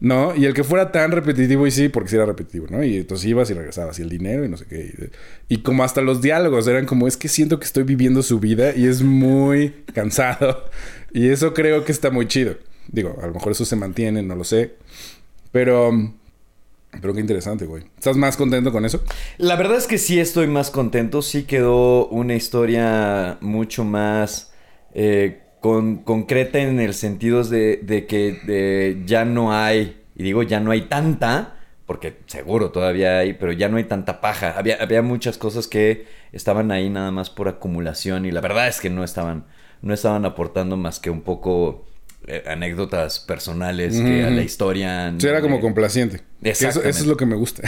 ¿No? 0.00 0.34
Y 0.34 0.46
el 0.46 0.52
que 0.52 0.64
fuera 0.64 0.90
tan 0.90 1.12
repetitivo, 1.12 1.64
y 1.64 1.70
sí, 1.70 1.88
porque 1.90 2.10
sí 2.10 2.16
era 2.16 2.26
repetitivo, 2.26 2.66
¿no? 2.68 2.82
Y 2.82 2.96
entonces 2.96 3.24
ibas 3.24 3.48
y 3.50 3.54
regresabas, 3.54 4.00
y 4.00 4.02
el 4.02 4.08
dinero, 4.08 4.44
y 4.44 4.48
no 4.48 4.56
sé 4.56 4.64
qué. 4.64 5.12
Y, 5.48 5.54
y 5.54 5.58
como 5.58 5.84
hasta 5.84 6.00
los 6.00 6.20
diálogos 6.20 6.66
eran 6.66 6.86
como, 6.86 7.06
es 7.06 7.16
que 7.16 7.28
siento 7.28 7.60
que 7.60 7.66
estoy 7.66 7.84
viviendo 7.84 8.24
su 8.24 8.40
vida 8.40 8.74
y 8.74 8.88
es 8.88 9.02
muy 9.02 9.74
cansado. 9.94 10.64
Y 11.12 11.28
eso 11.28 11.54
creo 11.54 11.84
que 11.84 11.92
está 11.92 12.10
muy 12.10 12.26
chido. 12.26 12.56
Digo, 12.88 13.16
a 13.22 13.28
lo 13.28 13.34
mejor 13.34 13.52
eso 13.52 13.64
se 13.64 13.76
mantiene, 13.76 14.24
no 14.24 14.34
lo 14.34 14.42
sé. 14.42 14.74
Pero. 15.52 16.16
Pero 17.00 17.14
qué 17.14 17.20
interesante, 17.20 17.64
güey. 17.66 17.84
¿Estás 17.96 18.16
más 18.16 18.36
contento 18.36 18.70
con 18.70 18.84
eso? 18.84 19.02
La 19.38 19.56
verdad 19.56 19.78
es 19.78 19.86
que 19.86 19.98
sí 19.98 20.20
estoy 20.20 20.46
más 20.46 20.70
contento. 20.70 21.22
Sí 21.22 21.44
quedó 21.44 22.06
una 22.08 22.34
historia 22.34 23.38
mucho 23.40 23.84
más 23.84 24.52
eh, 24.94 25.40
con- 25.60 25.98
concreta 26.04 26.58
en 26.58 26.80
el 26.80 26.94
sentido 26.94 27.42
de, 27.44 27.78
de 27.82 28.06
que 28.06 29.02
ya 29.06 29.24
no 29.24 29.52
hay, 29.54 30.02
y 30.14 30.22
digo 30.22 30.42
ya 30.42 30.60
no 30.60 30.70
hay 30.70 30.82
tanta, 30.82 31.56
porque 31.86 32.18
seguro 32.26 32.70
todavía 32.70 33.18
hay, 33.18 33.32
pero 33.34 33.52
ya 33.52 33.68
no 33.68 33.78
hay 33.78 33.84
tanta 33.84 34.20
paja. 34.20 34.54
Había, 34.58 34.76
había 34.80 35.02
muchas 35.02 35.38
cosas 35.38 35.66
que 35.66 36.06
estaban 36.32 36.70
ahí 36.70 36.90
nada 36.90 37.10
más 37.10 37.30
por 37.30 37.48
acumulación 37.48 38.26
y 38.26 38.30
la 38.30 38.40
verdad 38.42 38.68
es 38.68 38.80
que 38.80 38.90
no 38.90 39.02
estaban, 39.02 39.46
no 39.80 39.94
estaban 39.94 40.24
aportando 40.26 40.76
más 40.76 41.00
que 41.00 41.10
un 41.10 41.22
poco 41.22 41.86
anécdotas 42.46 43.18
personales 43.20 43.94
que 43.98 44.24
a 44.24 44.30
la 44.30 44.42
historia. 44.42 45.12
Sí, 45.18 45.26
era 45.26 45.40
como 45.40 45.56
eh, 45.56 45.60
complaciente. 45.60 46.20
Eso, 46.42 46.82
es 46.82 47.06
lo 47.06 47.16
que 47.16 47.26
me 47.26 47.34
gusta. 47.36 47.62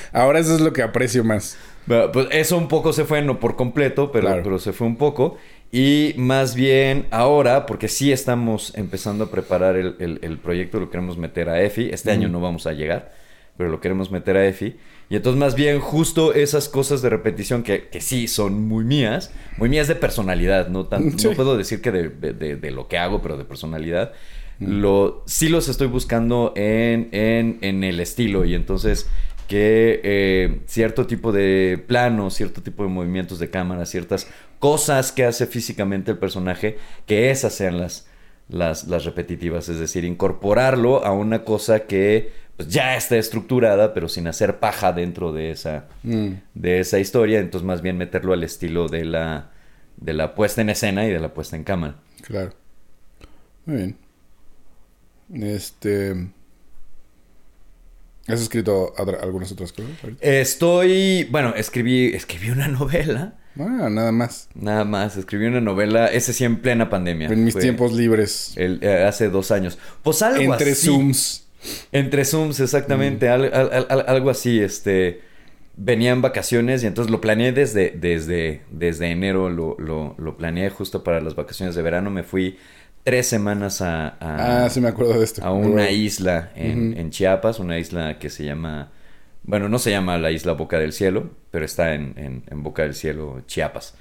Ahora 0.12 0.38
eso 0.40 0.54
es 0.54 0.60
lo 0.60 0.72
que 0.72 0.82
aprecio 0.82 1.24
más. 1.24 1.56
Pues 1.86 2.28
eso 2.32 2.58
un 2.58 2.68
poco 2.68 2.92
se 2.92 3.04
fue, 3.04 3.22
no 3.22 3.40
por 3.40 3.56
completo, 3.56 4.12
pero, 4.12 4.26
Claro. 4.26 4.42
pero 4.42 4.58
se 4.58 4.72
fue 4.72 4.86
un 4.86 4.96
poco. 4.96 5.38
Y 5.72 6.14
más 6.16 6.54
bien 6.54 7.06
ahora, 7.10 7.66
porque 7.66 7.88
sí 7.88 8.10
estamos 8.12 8.72
empezando 8.76 9.24
a 9.24 9.30
preparar 9.30 9.76
el, 9.76 9.96
el- 9.98 10.18
el 10.22 10.38
proyecto, 10.38 10.80
lo 10.80 10.90
queremos 10.90 11.18
meter 11.18 11.48
a 11.50 11.60
EFI. 11.62 11.90
Este 11.92 12.10
año 12.10 12.28
no 12.28 12.40
vamos 12.40 12.66
a 12.66 12.72
llegar, 12.72 13.12
pero 13.56 13.68
lo 13.70 13.80
queremos 13.80 14.10
meter 14.10 14.36
a 14.36 14.46
EFI. 14.46 14.76
Y 15.10 15.16
entonces 15.16 15.38
más 15.38 15.54
bien 15.54 15.80
justo 15.80 16.34
esas 16.34 16.68
cosas 16.68 17.00
de 17.00 17.08
repetición 17.08 17.62
que, 17.62 17.88
que 17.88 18.00
sí 18.00 18.28
son 18.28 18.66
muy 18.68 18.84
mías, 18.84 19.30
muy 19.56 19.68
mías 19.70 19.88
de 19.88 19.94
personalidad, 19.94 20.68
no, 20.68 20.86
tan, 20.86 21.12
Sí. 21.18 21.28
no 21.28 21.34
puedo 21.34 21.56
decir 21.56 21.80
que 21.80 21.90
de, 21.90 22.08
de- 22.10 22.70
lo 22.70 22.88
que 22.88 22.98
hago, 22.98 23.22
pero 23.22 23.36
de 23.38 23.44
personalidad. 23.44 24.12
Lo, 24.60 25.22
sí 25.26 25.48
los 25.48 25.68
estoy 25.68 25.86
buscando 25.86 26.52
en, 26.56 27.08
en, 27.12 27.58
en 27.62 27.84
el 27.84 28.00
estilo 28.00 28.44
y 28.44 28.54
entonces 28.54 29.08
que 29.46 30.00
eh, 30.02 30.60
cierto 30.66 31.06
tipo 31.06 31.32
de 31.32 31.82
planos, 31.86 32.34
cierto 32.34 32.60
tipo 32.60 32.82
de 32.82 32.88
movimientos 32.90 33.38
de 33.38 33.48
cámara, 33.50 33.86
ciertas 33.86 34.26
cosas 34.58 35.12
que 35.12 35.24
hace 35.24 35.46
físicamente 35.46 36.10
el 36.10 36.18
personaje, 36.18 36.76
que 37.06 37.30
esas 37.30 37.54
sean 37.54 37.78
las, 37.80 38.08
las, 38.48 38.88
las 38.88 39.04
repetitivas, 39.04 39.68
es 39.70 39.78
decir, 39.78 40.04
incorporarlo 40.04 41.04
a 41.04 41.12
una 41.12 41.44
cosa 41.44 41.86
que 41.86 42.32
pues, 42.58 42.68
ya 42.68 42.94
está 42.96 43.16
estructurada, 43.16 43.94
pero 43.94 44.08
sin 44.10 44.26
hacer 44.26 44.58
paja 44.58 44.92
dentro 44.92 45.32
de 45.32 45.52
esa, 45.52 45.86
Mm. 46.02 46.32
de 46.54 46.80
esa 46.80 46.98
historia, 46.98 47.38
entonces 47.38 47.64
más 47.66 47.80
bien 47.80 47.96
meterlo 47.96 48.34
al 48.34 48.42
estilo 48.44 48.88
de 48.88 49.04
la, 49.06 49.50
de 49.96 50.12
la 50.12 50.34
puesta 50.34 50.60
en 50.60 50.68
escena 50.68 51.06
y 51.06 51.10
de 51.10 51.20
la 51.20 51.32
puesta 51.32 51.56
en 51.56 51.64
cámara. 51.64 51.94
Claro. 52.22 52.52
Muy 53.64 53.76
bien. 53.76 53.96
Este. 55.54 56.28
¿Has 58.26 58.40
escrito 58.42 58.92
algunas 59.22 59.50
otras 59.52 59.72
cosas? 59.72 59.90
ahorita? 60.02 60.22
Estoy, 60.26 61.24
bueno, 61.30 61.54
escribí, 61.56 62.08
escribí 62.14 62.50
una 62.50 62.68
novela, 62.68 63.34
Ah, 63.58 63.88
nada 63.90 64.12
más. 64.12 64.48
nada 64.54 64.84
más, 64.84 65.16
escribí 65.16 65.46
una 65.46 65.60
novela, 65.62 66.08
ese 66.08 66.32
sí 66.34 66.44
en 66.44 66.60
plena 66.60 66.90
pandemia. 66.90 67.28
En 67.28 67.42
mis 67.44 67.54
Fue 67.54 67.62
tiempos 67.62 67.92
libres. 67.92 68.52
el- 68.56 68.80
eh, 68.82 69.04
hace 69.04 69.30
dos 69.30 69.50
años. 69.50 69.78
Pues 70.02 70.20
algo 70.22 70.52
Entre 70.52 70.72
así. 70.72 70.86
Zooms. 70.88 71.47
Entre 71.92 72.24
Zooms, 72.24 72.60
exactamente. 72.60 73.28
al- 73.28 73.52
al- 73.52 73.86
al- 73.88 74.04
algo 74.08 74.30
así, 74.30 74.60
este... 74.60 75.22
Venía 75.80 76.10
en 76.10 76.22
vacaciones 76.22 76.82
y 76.82 76.88
entonces 76.88 77.08
lo 77.08 77.20
planeé 77.20 77.52
desde, 77.52 77.90
desde, 77.92 78.62
desde 78.68 79.12
enero, 79.12 79.48
lo, 79.48 79.76
lo, 79.78 80.16
lo 80.18 80.36
planeé 80.36 80.70
justo 80.70 81.04
para 81.04 81.20
las 81.20 81.36
vacaciones 81.36 81.76
de 81.76 81.82
verano. 81.82 82.10
Me 82.10 82.24
fui 82.24 82.58
tres 83.04 83.28
semanas 83.28 83.80
a, 83.80 84.08
a, 84.18 84.64
Ah, 84.64 84.70
sí 84.70 84.80
me 84.80 84.88
acuerdo 84.88 85.16
de 85.16 85.24
esto. 85.24 85.40
a 85.44 85.52
una 85.52 85.88
isla 85.92 86.50
en, 86.56 86.98
en 86.98 87.10
Chiapas, 87.10 87.60
una 87.60 87.78
isla 87.78 88.18
que 88.18 88.28
se 88.28 88.44
llama, 88.44 88.90
bueno, 89.44 89.68
no 89.68 89.78
se 89.78 89.92
llama 89.92 90.18
la 90.18 90.32
isla 90.32 90.52
Boca 90.54 90.80
del 90.80 90.92
Cielo, 90.92 91.30
pero 91.52 91.64
está 91.64 91.94
en, 91.94 92.14
en- 92.16 92.42
en 92.50 92.62
Boca 92.64 92.82
del 92.82 92.94
Cielo, 92.94 93.42
Chiapas, 93.46 93.94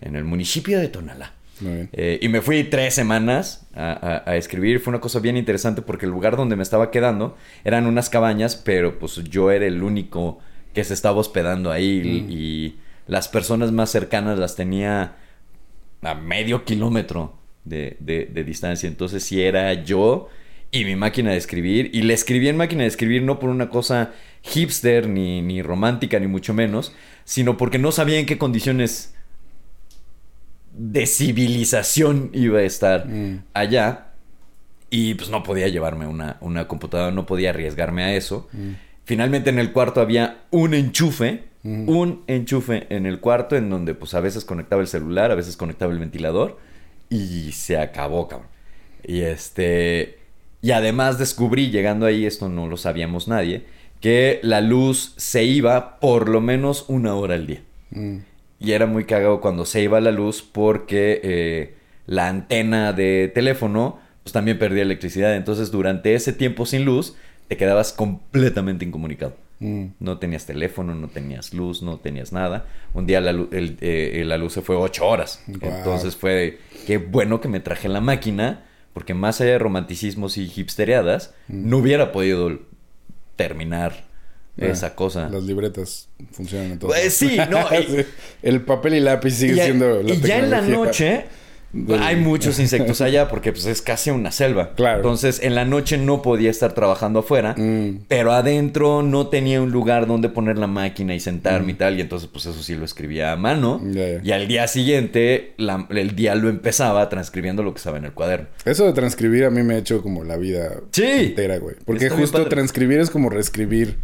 en 0.00 0.16
el 0.16 0.24
municipio 0.24 0.80
de 0.80 0.88
Tonalá. 0.88 1.34
Muy 1.60 1.72
bien. 1.74 1.88
Eh, 1.92 2.18
y 2.22 2.28
me 2.28 2.40
fui 2.40 2.64
tres 2.64 2.94
semanas 2.94 3.66
a, 3.74 3.92
a- 4.26 4.30
a 4.30 4.36
escribir. 4.36 4.80
Fue 4.80 4.90
una 4.92 5.00
cosa 5.00 5.20
bien 5.20 5.36
interesante 5.36 5.82
porque 5.82 6.06
el 6.06 6.12
lugar 6.12 6.36
donde 6.36 6.56
me 6.56 6.62
estaba 6.62 6.90
quedando 6.90 7.36
eran 7.64 7.86
unas 7.86 8.08
cabañas, 8.10 8.56
pero 8.56 8.98
pues 8.98 9.16
yo 9.24 9.50
era 9.50 9.66
el 9.66 9.82
único 9.82 10.38
que 10.74 10.84
se 10.84 10.94
estaba 10.94 11.18
hospedando 11.18 11.70
ahí 11.70 12.24
Mm. 12.26 12.30
y 12.30 12.76
las 13.06 13.28
personas 13.28 13.72
más 13.72 13.90
cercanas 13.90 14.38
las 14.38 14.56
tenía 14.56 15.16
a 16.02 16.14
medio 16.14 16.64
kilómetro 16.64 17.34
de, 17.64 17.96
de- 18.00 18.26
de 18.26 18.44
distancia. 18.44 18.88
Entonces 18.88 19.22
sí 19.24 19.42
era 19.42 19.72
yo 19.84 20.28
y 20.70 20.84
mi 20.84 20.96
máquina 20.96 21.32
de 21.32 21.36
escribir. 21.36 21.90
Y 21.92 22.02
le 22.02 22.14
escribí 22.14 22.48
en 22.48 22.56
máquina 22.56 22.82
de 22.82 22.88
escribir 22.88 23.22
no 23.22 23.38
por 23.38 23.50
una 23.50 23.68
cosa 23.68 24.12
hipster 24.42 25.08
ni, 25.08 25.42
ni 25.42 25.60
romántica 25.60 26.18
ni 26.20 26.26
mucho 26.26 26.54
menos, 26.54 26.94
sino 27.24 27.56
porque 27.56 27.78
no 27.78 27.92
sabía 27.92 28.18
en 28.18 28.26
qué 28.26 28.38
condiciones 28.38 29.14
de 30.82 31.06
civilización 31.06 32.30
iba 32.32 32.60
a 32.60 32.62
estar 32.62 33.06
Mm. 33.06 33.42
allá. 33.54 34.06
Y 34.90 35.14
pues 35.14 35.30
no 35.30 35.42
podía 35.42 35.68
llevarme 35.68 36.06
una, 36.06 36.36
una 36.40 36.66
computadora, 36.66 37.12
no 37.12 37.26
podía 37.26 37.50
arriesgarme 37.50 38.02
a 38.02 38.14
eso. 38.14 38.48
Mm. 38.52 38.70
Finalmente 39.04 39.50
en 39.50 39.58
el 39.58 39.72
cuarto 39.72 40.00
había 40.00 40.42
un 40.50 40.74
enchufe, 40.74 41.44
Ujú. 41.62 41.92
un 41.92 42.22
enchufe 42.26 42.86
en 42.88 43.06
el 43.06 43.20
cuarto 43.20 43.56
en 43.56 43.68
donde 43.70 43.94
pues 43.94 44.14
a 44.14 44.20
veces 44.20 44.44
conectaba 44.44 44.80
el 44.82 44.88
celular, 44.88 45.30
a 45.30 45.34
veces 45.34 45.56
conectaba 45.56 45.92
el 45.92 45.98
ventilador 45.98 46.58
y 47.10 47.52
se 47.52 47.76
acabó, 47.78 48.26
cabrón. 48.28 48.48
Y 49.04 49.20
este 49.20 50.18
y 50.62 50.72
además 50.72 51.18
descubrí 51.18 51.70
llegando 51.70 52.04
ahí, 52.06 52.24
esto 52.26 52.48
no 52.48 52.66
lo 52.66 52.76
sabíamos 52.76 53.28
nadie, 53.28 53.64
que 54.00 54.40
la 54.42 54.60
luz 54.60 55.14
se 55.16 55.44
iba 55.44 55.98
por 56.00 56.28
lo 56.28 56.40
menos 56.40 56.84
una 56.88 57.14
hora 57.14 57.34
al 57.34 57.46
día. 57.46 57.62
Mm. 58.60 58.66
Y 58.68 58.72
era 58.72 58.86
muy 58.86 59.04
cagado 59.04 59.40
cuando 59.40 59.64
se 59.64 59.82
iba 59.82 60.00
la 60.00 60.12
luz 60.12 60.42
porque 60.42 61.20
eh, 61.24 61.74
la 62.06 62.28
antena 62.28 62.92
de 62.92 63.30
teléfono 63.34 63.98
pues 64.22 64.32
también 64.32 64.58
perdía 64.58 64.82
electricidad. 64.82 65.34
Entonces 65.34 65.70
durante 65.70 66.14
ese 66.14 66.32
tiempo 66.32 66.66
sin 66.66 66.84
luz 66.84 67.16
te 67.48 67.56
quedabas 67.56 67.92
completamente 67.92 68.84
incomunicado. 68.84 69.34
Mm. 69.60 69.86
No 69.98 70.18
tenías 70.18 70.46
teléfono, 70.46 70.94
no 70.94 71.08
tenías 71.08 71.52
luz, 71.52 71.82
no 71.82 71.98
tenías 71.98 72.32
nada. 72.32 72.66
Un 72.94 73.06
día 73.06 73.20
la, 73.20 73.30
el- 73.30 73.76
eh, 73.80 74.22
la 74.26 74.38
luz 74.38 74.52
se 74.54 74.62
fue 74.62 74.76
ocho 74.76 75.06
horas. 75.06 75.42
Entonces 75.48 76.16
fue 76.16 76.58
qué 76.86 76.98
bueno 76.98 77.40
que 77.40 77.48
me 77.48 77.60
traje 77.60 77.88
la 77.88 78.00
máquina, 78.00 78.64
porque 78.92 79.14
más 79.14 79.40
allá 79.40 79.52
de 79.52 79.58
romanticismos 79.58 80.36
y 80.38 80.50
hipstereadas, 80.54 81.34
no 81.48 81.78
hubiera 81.78 82.10
podido 82.12 82.58
terminar 83.36 84.04
Ah, 84.60 84.66
esa 84.66 84.94
cosa. 84.94 85.28
Las 85.28 85.42
libretas 85.44 86.08
funcionan 86.32 86.72
en 86.72 86.78
todo. 86.78 86.90
Pues 86.90 87.14
sí, 87.14 87.38
no, 87.50 87.60
y-. 87.78 88.04
El 88.42 88.62
papel 88.62 88.94
y 88.94 89.00
lápiz 89.00 89.32
sigue 89.32 89.54
y, 89.54 89.60
siendo 89.60 90.02
la 90.02 90.14
y 90.14 90.20
ya 90.20 90.38
en 90.38 90.50
la 90.50 90.60
noche 90.62 91.24
hay 92.00 92.16
muchos 92.16 92.58
insectos 92.58 93.00
allá 93.00 93.28
porque 93.28 93.52
pues 93.52 93.64
es 93.66 93.80
casi 93.80 94.10
una 94.10 94.32
selva. 94.32 94.74
Claro. 94.74 94.96
Entonces 94.96 95.38
en 95.40 95.54
la 95.54 95.64
noche 95.64 95.98
no 95.98 96.20
podía 96.20 96.50
estar 96.50 96.72
trabajando 96.74 97.20
afuera, 97.20 97.54
Mm. 97.56 98.00
pero 98.08 98.32
adentro 98.32 99.02
no 99.04 99.28
tenía 99.28 99.62
un 99.62 99.70
lugar 99.70 100.08
donde 100.08 100.28
poner 100.28 100.58
la 100.58 100.66
máquina 100.66 101.14
y 101.14 101.20
sentarme 101.20 101.68
Mm. 101.68 101.70
y 101.70 101.74
tal. 101.74 101.98
Y 101.98 102.00
entonces 102.00 102.28
pues 102.30 102.44
eso 102.46 102.60
sí 102.60 102.74
lo 102.74 102.84
escribía 102.84 103.30
a 103.30 103.36
mano. 103.36 103.80
Y 104.24 104.32
al 104.32 104.48
día 104.48 104.66
siguiente 104.66 105.52
la- 105.58 105.86
el 105.90 106.16
día 106.16 106.34
lo 106.34 106.48
empezaba 106.48 107.08
transcribiendo 107.08 107.62
lo 107.62 107.72
que 107.72 107.78
estaba 107.78 107.98
en 107.98 108.06
el 108.06 108.12
cuaderno. 108.12 108.48
Eso 108.64 108.84
de 108.86 108.92
transcribir 108.92 109.44
a 109.44 109.50
mí 109.50 109.62
me 109.62 109.74
ha 109.76 109.78
hecho 109.78 110.02
como 110.02 110.24
la 110.24 110.36
vida 110.36 110.72
Sí. 110.90 111.04
entera, 111.06 111.58
güey. 111.58 111.76
Porque 111.84 112.06
Está 112.06 112.18
justo 112.18 112.46
transcribir 112.48 112.98
es 112.98 113.10
como 113.10 113.30
reescribir. 113.30 113.96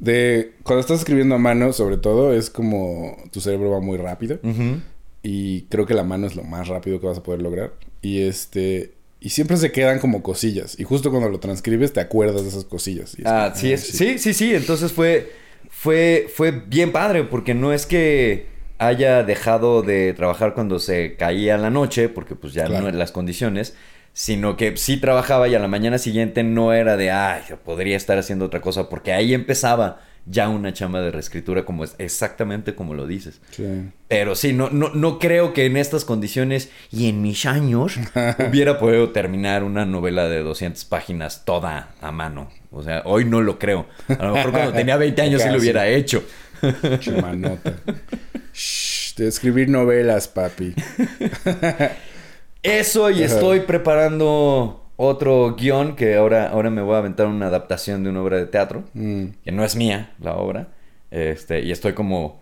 De 0.00 0.52
cuando 0.62 0.80
estás 0.80 0.98
escribiendo 0.98 1.34
a 1.34 1.38
mano, 1.38 1.72
sobre 1.72 1.96
todo, 1.98 2.32
es 2.34 2.50
como 2.50 3.16
tu 3.32 3.40
cerebro 3.40 3.70
va 3.70 3.80
muy 3.80 3.98
rápido. 3.98 4.38
Y 5.22 5.62
creo 5.62 5.84
que 5.86 5.94
la 5.94 6.02
mano 6.04 6.26
es 6.26 6.34
lo 6.34 6.42
más 6.44 6.68
rápido 6.68 6.98
que 7.00 7.06
vas 7.06 7.18
a 7.18 7.22
poder 7.22 7.42
lograr. 7.42 7.72
Y 8.02 8.22
este. 8.22 8.94
Y 9.22 9.28
siempre 9.28 9.58
se 9.58 9.70
quedan 9.70 9.98
como 9.98 10.22
cosillas. 10.22 10.80
Y 10.80 10.84
justo 10.84 11.10
cuando 11.10 11.28
lo 11.28 11.40
transcribes 11.40 11.92
te 11.92 12.00
acuerdas 12.00 12.42
de 12.42 12.48
esas 12.48 12.64
cosillas. 12.64 13.14
Y 13.18 13.22
es 13.22 13.26
Ah, 13.28 13.48
como, 13.50 13.60
sí, 13.60 13.72
es, 13.74 13.82
sí, 13.86 14.18
sí, 14.18 14.32
sí. 14.32 14.54
Entonces 14.54 14.92
fue, 14.92 15.30
fue, 15.68 16.26
fue 16.34 16.52
bien 16.52 16.90
padre 16.90 17.24
porque 17.24 17.52
no 17.52 17.74
es 17.74 17.84
que 17.84 18.46
haya 18.78 19.22
dejado 19.22 19.82
de 19.82 20.14
trabajar 20.14 20.54
cuando 20.54 20.78
se 20.78 21.16
caía 21.16 21.58
la 21.58 21.68
noche, 21.68 22.08
porque 22.08 22.34
pues 22.34 22.54
ya 22.54 22.64
Claro. 22.64 22.80
no 22.84 22.88
eran 22.88 22.98
las 22.98 23.12
condiciones, 23.12 23.74
sino 24.12 24.56
que 24.56 24.76
sí 24.76 24.96
trabajaba 24.96 25.48
y 25.48 25.54
a 25.54 25.58
la 25.58 25.68
mañana 25.68 25.98
siguiente 25.98 26.42
no 26.42 26.72
era 26.72 26.96
de, 26.96 27.10
ay, 27.10 27.42
podría 27.64 27.96
estar 27.96 28.18
haciendo 28.18 28.46
otra 28.46 28.60
cosa, 28.60 28.88
porque 28.88 29.12
ahí 29.12 29.34
empezaba 29.34 30.00
ya 30.26 30.48
una 30.48 30.72
chamba 30.72 31.00
de 31.00 31.10
reescritura 31.10 31.64
como 31.64 31.84
es 31.84 31.94
exactamente 31.98 32.74
como 32.74 32.94
lo 32.94 33.06
dices. 33.06 33.40
Sí. 33.50 33.64
Pero 34.08 34.34
sí, 34.34 34.52
no, 34.52 34.70
no, 34.70 34.90
no 34.90 35.18
creo 35.18 35.52
que 35.52 35.66
en 35.66 35.76
estas 35.76 36.04
condiciones 36.04 36.70
y 36.90 37.08
en 37.08 37.22
mis 37.22 37.46
años 37.46 37.98
hubiera 38.48 38.78
podido 38.78 39.10
terminar 39.10 39.64
una 39.64 39.86
novela 39.86 40.28
de 40.28 40.42
200 40.42 40.84
páginas 40.84 41.44
toda 41.44 41.94
a 42.00 42.12
mano. 42.12 42.50
O 42.70 42.82
sea, 42.82 43.02
hoy 43.04 43.24
no 43.24 43.40
lo 43.40 43.58
creo. 43.58 43.86
A 44.08 44.24
lo 44.24 44.34
mejor 44.34 44.52
cuando 44.52 44.72
tenía 44.72 44.96
20 44.96 45.22
años 45.22 45.42
sí 45.42 45.48
lo 45.48 45.58
hubiera 45.58 45.88
hecho. 45.88 46.22
Chimanota. 47.00 47.74
Shh, 48.52 49.14
de 49.16 49.28
escribir 49.28 49.68
novelas, 49.68 50.28
papi. 50.28 50.74
Eso 52.62 53.10
y 53.10 53.22
Ajá. 53.22 53.34
estoy 53.34 53.60
preparando 53.60 54.84
otro 54.96 55.54
guion 55.56 55.96
que 55.96 56.16
ahora, 56.16 56.48
ahora 56.50 56.68
me 56.70 56.82
voy 56.82 56.94
a 56.94 56.98
aventar 56.98 57.26
una 57.26 57.46
adaptación 57.46 58.04
de 58.04 58.10
una 58.10 58.22
obra 58.22 58.36
de 58.36 58.46
teatro. 58.46 58.84
Mm. 58.92 59.26
que 59.44 59.52
no 59.52 59.64
es 59.64 59.76
mía 59.76 60.12
la 60.20 60.36
obra, 60.36 60.68
este, 61.10 61.60
y 61.62 61.72
estoy 61.72 61.94
como 61.94 62.40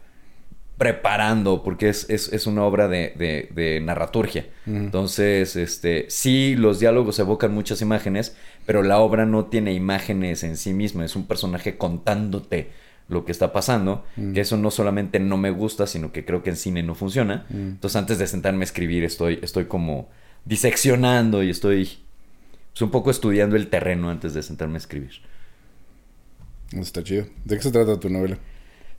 preparando, 0.77 1.63
porque 1.65 1.89
es, 1.89 2.09
es, 2.09 2.33
es 2.33 2.47
una 2.47 2.65
obra 2.65 2.87
de, 2.89 3.13
de, 3.17 3.49
de 3.53 3.81
narraturgia. 3.81 4.47
Ujú. 4.67 4.77
Entonces, 4.77 5.57
este, 5.57 6.07
sí, 6.09 6.55
los 6.57 6.79
diálogos 6.79 7.19
evocan 7.19 7.53
muchas 7.53 7.81
imágenes, 7.83 8.37
pero 8.65 8.83
la 8.85 8.99
obra 9.01 9.27
no 9.27 9.47
tiene 9.47 9.73
imágenes 9.73 10.45
en 10.45 10.57
sí 10.57 10.73
misma, 10.73 11.05
es 11.05 11.17
un 11.17 11.27
personaje 11.27 11.77
contándote 11.79 12.71
lo 13.09 13.25
que 13.25 13.33
está 13.33 13.53
pasando, 13.53 14.05
Mm. 14.17 14.33
que 14.35 14.41
eso 14.41 14.57
no 14.57 14.71
solamente 14.71 15.19
no 15.19 15.37
me 15.37 15.50
gusta, 15.50 15.87
sino 15.87 16.12
que 16.12 16.25
creo 16.25 16.43
que 16.43 16.50
en 16.50 16.57
cine 16.57 16.83
no 16.83 16.95
funciona. 16.95 17.47
Mm. 17.49 17.57
Entonces, 17.57 17.97
antes 17.97 18.19
de 18.19 18.27
sentarme 18.27 18.61
a 18.61 18.65
escribir, 18.65 19.05
estoy, 19.05 19.38
estoy 19.43 19.65
como 19.65 20.09
diseccionando 20.45 21.43
y 21.43 21.50
estoy 21.50 21.99
pues, 22.73 22.83
un 22.83 22.91
poco 22.91 23.11
estudiando 23.11 23.57
el 23.57 23.69
terreno 23.69 24.11
antes 24.11 24.35
de 24.35 24.43
sentarme 24.43 24.75
a 24.75 24.79
escribir. 24.79 25.12
Está 26.73 27.03
chido. 27.03 27.27
¿De 27.45 27.57
qué 27.57 27.62
se 27.62 27.71
trata 27.73 27.99
tu 27.99 28.11
novela? 28.11 28.38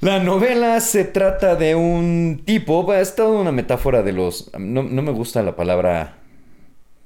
La 0.02 0.24
novela 0.24 0.80
se 0.80 1.04
trata 1.04 1.56
de 1.56 1.76
un 1.76 2.42
tipo, 2.46 2.94
es 2.94 3.16
toda 3.16 3.40
una 3.42 3.52
metáfora 3.52 4.02
de 4.02 4.14
los... 4.14 4.50
No, 4.58 4.82
no 4.82 5.02
me 5.02 5.12
gusta 5.12 5.44
la 5.44 5.56
palabra 5.56 6.19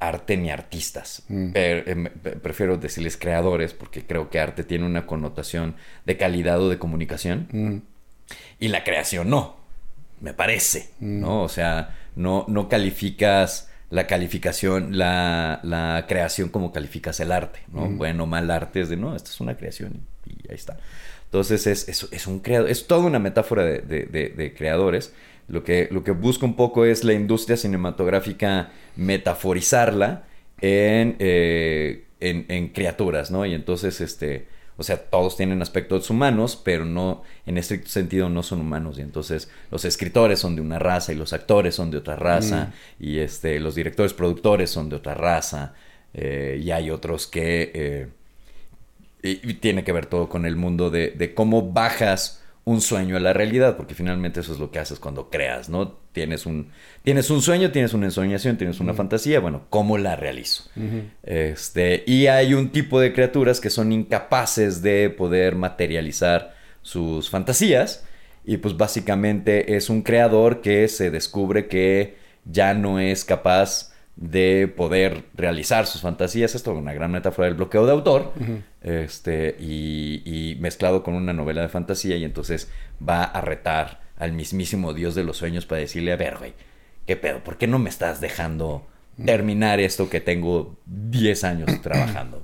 arte 0.07 0.37
ni 0.37 0.49
artistas, 0.51 1.23
Mm. 1.29 1.51
pero, 1.53 1.91
eh, 1.91 2.11
pe- 2.21 2.31
prefiero 2.37 2.77
decirles 2.77 3.17
creadores 3.17 3.73
porque 3.73 4.05
creo 4.05 4.29
que 4.29 4.39
arte 4.39 4.63
tiene 4.63 4.85
una 4.85 5.05
connotación 5.05 5.75
de 6.05 6.17
calidad 6.17 6.61
o 6.61 6.69
de 6.69 6.77
comunicación 6.79 7.47
Mm. 7.51 7.77
y 8.59 8.67
la 8.69 8.83
creación 8.83 9.29
no, 9.29 9.57
me 10.21 10.33
parece, 10.33 10.89
Mm. 10.99 11.19
¿no? 11.21 11.41
O 11.43 11.49
sea, 11.49 11.95
no, 12.15 12.45
no 12.47 12.69
calificas 12.69 13.69
la 13.89 14.07
calificación, 14.07 14.97
la, 14.97 15.59
la 15.63 16.05
creación 16.07 16.49
como 16.49 16.71
calificas 16.71 17.19
el 17.19 17.31
arte, 17.31 17.59
¿no? 17.71 17.87
Bueno 17.89 18.23
o 18.23 18.27
mal 18.27 18.49
arte 18.49 18.81
es 18.81 18.89
de, 18.89 18.97
no, 18.97 19.15
esta 19.15 19.29
es 19.29 19.39
una 19.39 19.55
creación 19.55 20.01
y 20.25 20.31
ahí 20.49 20.55
está. 20.55 20.77
Entonces 21.25 21.67
es, 21.67 21.87
es, 21.89 22.07
es 22.11 22.27
un 22.27 22.39
creador, 22.39 22.69
es 22.69 22.87
toda 22.87 23.05
una 23.05 23.19
metáfora 23.19 23.63
de, 23.63 23.79
de- 23.79 24.05
de- 24.05 24.29
de 24.29 24.53
creadores. 24.53 25.13
Lo 25.53 25.63
que, 25.63 25.87
lo 25.91 26.03
que 26.03 26.11
busca 26.11 26.45
un 26.45 26.55
poco 26.55 26.85
es 26.85 27.03
la 27.03 27.13
industria 27.13 27.57
cinematográfica 27.57 28.71
metaforizarla 28.95 30.23
en, 30.61 31.15
eh, 31.19 32.05
en, 32.19 32.45
en 32.49 32.69
criaturas, 32.69 33.31
¿no? 33.31 33.45
Y 33.45 33.53
entonces, 33.53 34.01
este, 34.01 34.47
o 34.77 34.83
sea, 34.83 34.97
todos 35.09 35.37
tienen 35.37 35.61
aspectos 35.61 36.09
humanos, 36.09 36.59
pero 36.63 36.85
no, 36.85 37.23
en 37.45 37.57
estricto 37.57 37.89
sentido, 37.89 38.29
no 38.29 38.43
son 38.43 38.61
humanos. 38.61 38.97
Y 38.97 39.01
entonces 39.01 39.49
los 39.71 39.85
escritores 39.85 40.39
son 40.39 40.55
de 40.55 40.61
una 40.61 40.79
raza 40.79 41.11
y 41.13 41.15
los 41.15 41.33
actores 41.33 41.75
son 41.75 41.91
de 41.91 41.97
otra 41.97 42.15
raza 42.15 42.71
y 42.99 43.19
este, 43.19 43.59
los 43.59 43.75
directores 43.75 44.13
productores 44.13 44.69
son 44.71 44.89
de 44.89 44.95
otra 44.97 45.13
raza 45.13 45.73
eh, 46.13 46.59
y 46.63 46.71
hay 46.71 46.89
otros 46.91 47.27
que... 47.27 47.71
eh, 47.73 48.07
y 49.21 49.49
y 49.49 49.53
tiene 49.55 49.83
que 49.83 49.91
ver 49.91 50.05
todo 50.07 50.29
con 50.29 50.45
el 50.45 50.55
mundo 50.55 50.89
de, 50.89 51.11
de 51.11 51.33
cómo 51.33 51.71
bajas 51.71 52.42
un 52.65 52.79
sueño 52.79 53.17
a 53.17 53.19
la 53.19 53.33
realidad, 53.33 53.75
porque 53.75 53.93
finalmente 53.93 54.39
eso 54.39 54.53
es 54.53 54.59
lo 54.59 54.71
que 54.71 54.79
haces 54.79 54.99
cuando 54.99 55.29
creas, 55.29 55.67
¿no? 55.67 55.97
Tienes 56.13 56.45
un, 56.45 56.69
tienes 57.03 57.29
un 57.29 57.41
sueño, 57.41 57.71
tienes 57.71 57.93
una 57.93 58.05
ensoñación, 58.05 58.57
tienes 58.57 58.79
una 58.79 58.93
fantasía, 58.93 59.39
bueno, 59.39 59.63
¿cómo 59.69 59.97
la 59.97 60.15
realizo? 60.15 60.69
este, 61.23 62.03
y 62.07 62.27
hay 62.27 62.53
un 62.53 62.71
tipo 62.71 62.99
de 62.99 63.11
criaturas 63.11 63.59
que 63.59 63.69
son 63.69 63.91
incapaces 63.91 64.81
de 64.81 65.09
poder 65.09 65.55
materializar 65.55 66.55
sus 66.81 67.29
fantasías, 67.29 68.05
y 68.45 68.57
pues 68.57 68.77
básicamente 68.77 69.75
es 69.75 69.89
un 69.89 70.01
creador 70.01 70.61
que 70.61 70.87
se 70.87 71.11
descubre 71.11 71.67
que 71.67 72.17
ya 72.45 72.73
no 72.73 72.99
es 72.99 73.23
capaz 73.25 73.92
de 74.15 74.67
poder 74.67 75.25
realizar 75.33 75.87
sus 75.87 76.01
fantasías. 76.01 76.55
Esto 76.55 76.71
es 76.71 76.77
una 76.77 76.93
gran 76.93 77.11
metáfora 77.11 77.47
del 77.47 77.55
bloqueo 77.55 77.85
de 77.85 77.91
autor. 77.91 78.33
este, 78.81 79.55
y, 79.59 80.57
mezclado 80.59 81.03
con 81.03 81.15
una 81.15 81.33
novela 81.33 81.61
de 81.61 81.69
fantasía. 81.69 82.15
Y 82.17 82.23
entonces 82.23 82.69
va 83.07 83.23
a 83.23 83.41
retar 83.41 84.01
al 84.17 84.33
mismísimo 84.33 84.93
Dios 84.93 85.15
de 85.15 85.23
los 85.23 85.37
sueños 85.37 85.65
para 85.65 85.81
decirle, 85.81 86.13
a 86.13 86.15
ver, 86.15 86.37
güey, 86.37 86.53
¿qué 87.05 87.15
pedo? 87.15 87.43
¿Por 87.43 87.57
qué 87.57 87.67
no 87.67 87.79
me 87.79 87.89
estás 87.89 88.21
dejando 88.21 88.85
terminar 89.25 89.79
esto 89.79 90.09
que 90.09 90.21
tengo 90.21 90.77
10 90.85 91.43
años 91.43 91.69
trabajando? 91.81 92.43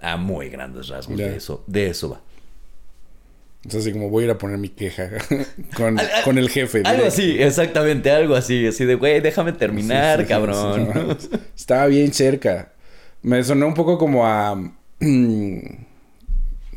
A 0.00 0.16
muy 0.16 0.48
grandes 0.48 0.88
rasgos. 0.88 1.16
De, 1.16 1.36
eso, 1.36 1.64
de 1.66 1.88
eso 1.88 2.10
va. 2.10 2.20
Es 3.66 3.74
así 3.74 3.92
como 3.92 4.08
voy 4.10 4.22
a 4.22 4.26
ir 4.26 4.30
a 4.30 4.38
poner 4.38 4.58
mi 4.58 4.68
queja 4.68 5.10
con, 6.24 6.38
el 6.38 6.48
jefe. 6.48 6.82
Algo 6.84 7.06
así, 7.06 7.36
exactamente, 7.40 8.10
algo 8.10 8.34
así. 8.34 8.66
Así 8.66 8.84
de, 8.84 8.94
güey, 8.94 9.20
déjame 9.20 9.52
terminar, 9.52 10.26
cabrón. 10.26 11.16
estaba 11.56 11.86
bien 11.86 12.12
cerca. 12.12 12.72
Me 13.22 13.42
sonó 13.42 13.66
un 13.66 13.74
poco 13.74 13.98
como 13.98 14.26
a... 14.26 14.54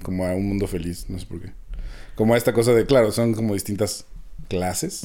como 0.02 0.26
a 0.26 0.34
un 0.34 0.48
mundo 0.48 0.68
feliz, 0.68 1.06
no 1.10 1.20
sé 1.20 1.26
por 1.26 1.42
qué. 1.42 1.52
Como 2.16 2.34
a 2.34 2.38
esta 2.38 2.54
cosa 2.54 2.74
de, 2.74 2.86
claro, 2.86 3.12
son 3.12 3.34
como 3.34 3.54
distintas 3.54 4.06
clases. 4.48 5.04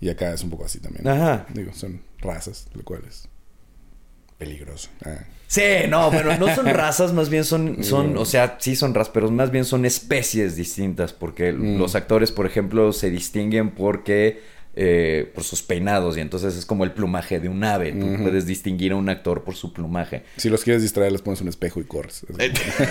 Y 0.00 0.08
acá 0.08 0.32
es 0.32 0.42
un 0.42 0.50
poco 0.50 0.64
así 0.64 0.80
también. 0.80 1.06
Ajá. 1.06 1.46
Digo, 1.52 1.72
son 1.74 2.00
razas, 2.20 2.66
lo 2.74 2.82
cual 2.82 3.02
es 3.06 3.28
peligroso. 4.38 4.88
Ah. 5.04 5.24
Sí, 5.52 5.60
no, 5.86 6.10
bueno, 6.10 6.38
no 6.38 6.54
son 6.54 6.64
razas, 6.72 7.12
más 7.12 7.28
bien 7.28 7.44
son, 7.44 7.84
son, 7.84 8.16
o 8.16 8.24
sea, 8.24 8.56
sí 8.58 8.74
son 8.74 8.94
razas, 8.94 9.12
pero 9.12 9.30
más 9.30 9.50
bien 9.50 9.66
son 9.66 9.84
especies 9.84 10.56
distintas, 10.56 11.12
porque 11.12 11.52
mm. 11.52 11.76
los 11.76 11.94
actores, 11.94 12.32
por 12.32 12.46
ejemplo, 12.46 12.90
se 12.94 13.10
distinguen 13.10 13.68
porque 13.68 14.40
eh, 14.74 15.30
por 15.34 15.44
sus 15.44 15.62
peinados 15.62 16.16
y 16.16 16.20
entonces 16.20 16.56
es 16.56 16.64
como 16.64 16.84
el 16.84 16.92
plumaje 16.92 17.40
de 17.40 17.48
un 17.48 17.62
ave. 17.62 17.92
Tú 17.92 18.22
puedes 18.22 18.46
distinguir 18.46 18.92
a 18.92 18.96
un 18.96 19.08
actor 19.08 19.44
por 19.44 19.54
su 19.54 19.72
plumaje. 19.72 20.22
Si 20.36 20.48
los 20.48 20.64
quieres 20.64 20.82
distraer, 20.82 21.12
les 21.12 21.20
pones 21.20 21.40
un 21.42 21.48
espejo 21.48 21.80
y 21.80 21.84
corres. 21.84 22.24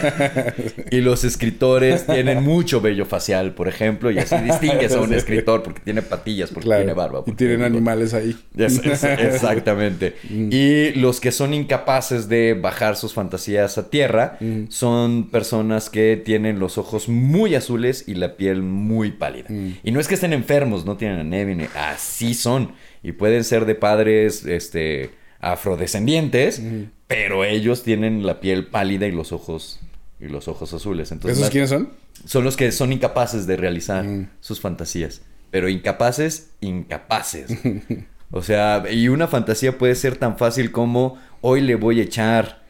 y 0.91 1.01
los 1.01 1.23
escritores 1.23 2.05
tienen 2.05 2.43
mucho 2.43 2.81
vello 2.81 3.05
facial, 3.05 3.55
por 3.55 3.67
ejemplo, 3.67 4.11
y 4.11 4.19
así 4.19 4.35
distingues 4.38 4.93
a 4.93 5.01
un 5.01 5.13
escritor 5.13 5.63
porque 5.63 5.81
tiene 5.81 6.01
patillas, 6.01 6.51
porque 6.51 6.69
tiene 6.69 6.93
barba. 6.93 7.23
Y 7.25 7.31
tienen 7.31 7.63
animales 7.63 8.13
ahí. 8.13 8.38
exactamente. 8.57 10.15
Mm. 10.29 10.50
y 10.51 10.91
los 10.93 11.19
que 11.19 11.31
son 11.31 11.53
incapaces 11.53 12.29
de 12.29 12.53
bajar 12.53 12.95
sus 12.95 13.13
fantasías 13.13 13.77
a 13.77 13.89
tierra 13.89 14.38
mm. 14.39 14.65
son 14.69 15.29
personas 15.29 15.89
que 15.89 16.21
tienen 16.23 16.59
los 16.59 16.77
ojos 16.77 17.09
muy 17.09 17.55
azules 17.55 18.03
y 18.07 18.15
la 18.15 18.35
piel 18.35 18.61
muy 18.61 19.11
pálida. 19.11 19.47
Mm. 19.50 19.77
Y 19.83 19.91
no 19.91 20.00
es 20.00 20.07
que 20.07 20.15
estén 20.15 20.33
enfermos, 20.33 20.85
no 20.85 20.97
tienen 20.97 21.19
anemia 21.19 21.71
así 21.75 22.34
son. 22.34 22.74
Y 23.04 23.13
pueden 23.13 23.44
ser 23.44 23.66
de 23.66 23.75
padres 23.75 24.46
este, 24.46 25.12
afrodescendientes, 25.40 26.62
pero 27.08 27.44
ellos 27.44 27.84
tienen 27.84 28.25
la 28.25 28.40
piel 28.40 28.68
pálida 28.68 29.08
y 29.08 29.12
los 29.12 29.32
ojos, 29.32 29.80
y 30.20 30.28
los 30.28 30.48
ojos 30.48 30.74
azules. 30.74 31.12
Entonces, 31.12 31.40
¿Esos 31.40 31.50
quiénes 31.50 31.70
son? 31.70 31.90
Son 32.25 32.44
los 32.44 32.56
que 32.56 32.72
son 32.72 32.94
incapaces 32.94 33.48
de 33.48 33.58
realizar 33.58 34.06
sus 34.40 34.62
fantasías. 34.62 35.22
Pero 35.50 35.68
incapaces, 35.68 36.51
incapaces. 36.62 37.51
o 38.32 38.42
sea, 38.42 38.84
y 38.90 39.10
una 39.10 39.28
fantasía 39.28 39.78
puede 39.78 39.96
ser 39.96 40.18
tan 40.18 40.38
fácil 40.38 40.72
como 40.72 41.18
hoy 41.42 41.62
le 41.62 41.75
voy 41.75 42.00
a 42.00 42.04
echar 42.04 42.62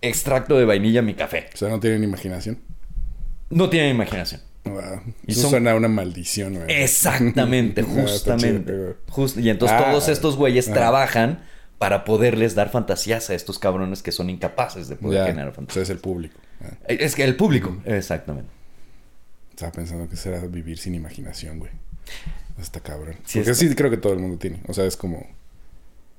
extracto 0.00 0.58
de 0.58 0.64
vainilla 0.64 1.00
a 1.00 1.02
mi 1.02 1.14
café. 1.14 1.48
O 1.54 1.56
sea, 1.56 1.68
no 1.68 1.80
tienen 1.80 2.02
imaginación. 2.02 2.58
No 3.50 3.68
tienen 3.68 3.90
imaginación. 3.90 4.40
Y 5.26 5.32
Eso 5.32 5.50
suena 5.50 5.72
a 5.72 5.74
una 5.74 5.88
maldición, 5.88 6.58
Exactamente, 6.68 7.82
justamente. 7.84 8.96
y 9.36 9.48
entonces 9.48 9.78
ah, 9.78 9.90
todos 9.90 10.08
estos 10.08 10.36
güeyes 10.36 10.66
trabajan 10.66 11.44
para 11.78 12.04
poderles 12.04 12.54
dar 12.54 12.70
fantasías 12.70 13.28
a 13.30 13.34
estos 13.34 13.58
cabrones 13.58 14.02
que 14.02 14.12
son 14.12 14.30
incapaces 14.30 14.88
de 14.88 14.96
poder 14.96 15.26
generar 15.26 15.52
fantasías. 15.52 15.84
es 15.84 15.90
el 15.90 15.98
público. 15.98 16.38
Ah. 16.62 16.70
Eh, 16.88 16.98
es 17.00 17.14
que 17.14 17.24
el 17.24 17.36
público, 17.36 17.76
exactamente. 17.84 18.50
Estaba 19.50 19.72
pensando 19.72 20.08
que 20.08 20.16
será 20.16 20.40
vivir 20.40 20.78
sin 20.78 20.94
imaginación, 20.94 21.58
güey. 21.58 21.70
Está 22.60 22.80
cabrón. 22.80 23.16
Porque 23.32 23.54
sí 23.54 23.74
creo 23.74 23.90
que 23.90 23.96
todo 23.96 24.12
el 24.12 24.18
mundo 24.18 24.38
tiene. 24.38 24.60
O 24.66 24.74
sea, 24.74 24.84
es 24.84 24.96
como... 24.96 25.26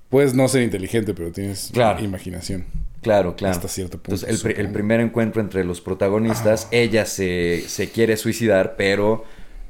Puedes 0.09 0.33
no 0.33 0.47
ser 0.47 0.63
inteligente, 0.63 1.13
pero 1.13 1.31
tienes 1.31 1.71
imaginación. 1.99 2.65
Claro, 3.01 3.35
claro. 3.35 3.55
Hasta 3.55 3.67
cierto 3.67 3.97
punto. 4.01 4.25
Entonces, 4.25 4.57
el, 4.57 4.69
primer 4.71 4.99
encuentro 4.99 5.41
entre 5.41 5.63
los 5.63 5.81
protagonistas, 5.81 6.65
ah. 6.65 6.69
ella 6.71 7.05
se, 7.05 7.63
quiere 7.93 8.17
suicidar, 8.17 8.75
pero 8.77 9.25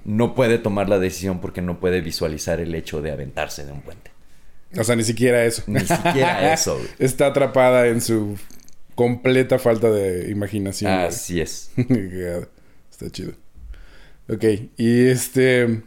no 0.05 0.35
puede 0.35 0.57
tomar 0.57 0.89
la 0.89 0.99
decisión 0.99 1.41
porque 1.41 1.61
no 1.61 1.79
puede 1.79 2.01
visualizar 2.01 2.59
el 2.59 2.73
hecho 2.75 3.01
de 3.01 3.11
aventarse 3.11 3.65
de 3.65 3.71
un 3.71 3.81
puente. 3.81 4.11
O 4.77 4.83
sea, 4.83 4.95
ni 4.95 5.03
siquiera 5.03 5.43
eso. 5.43 5.63
Ni 5.67 5.79
siquiera 5.81 6.53
eso. 6.53 6.79
Está 6.99 7.27
atrapada 7.27 7.87
en 7.87 8.01
su 8.01 8.37
completa 8.95 9.59
falta 9.59 9.89
de 9.89 10.29
imaginación. 10.31 10.91
Así 10.91 11.41
es. 11.41 11.71
Está 12.91 13.09
chido. 13.11 13.33
Ok, 14.29 14.43
y 14.77 15.07
este... 15.07 15.81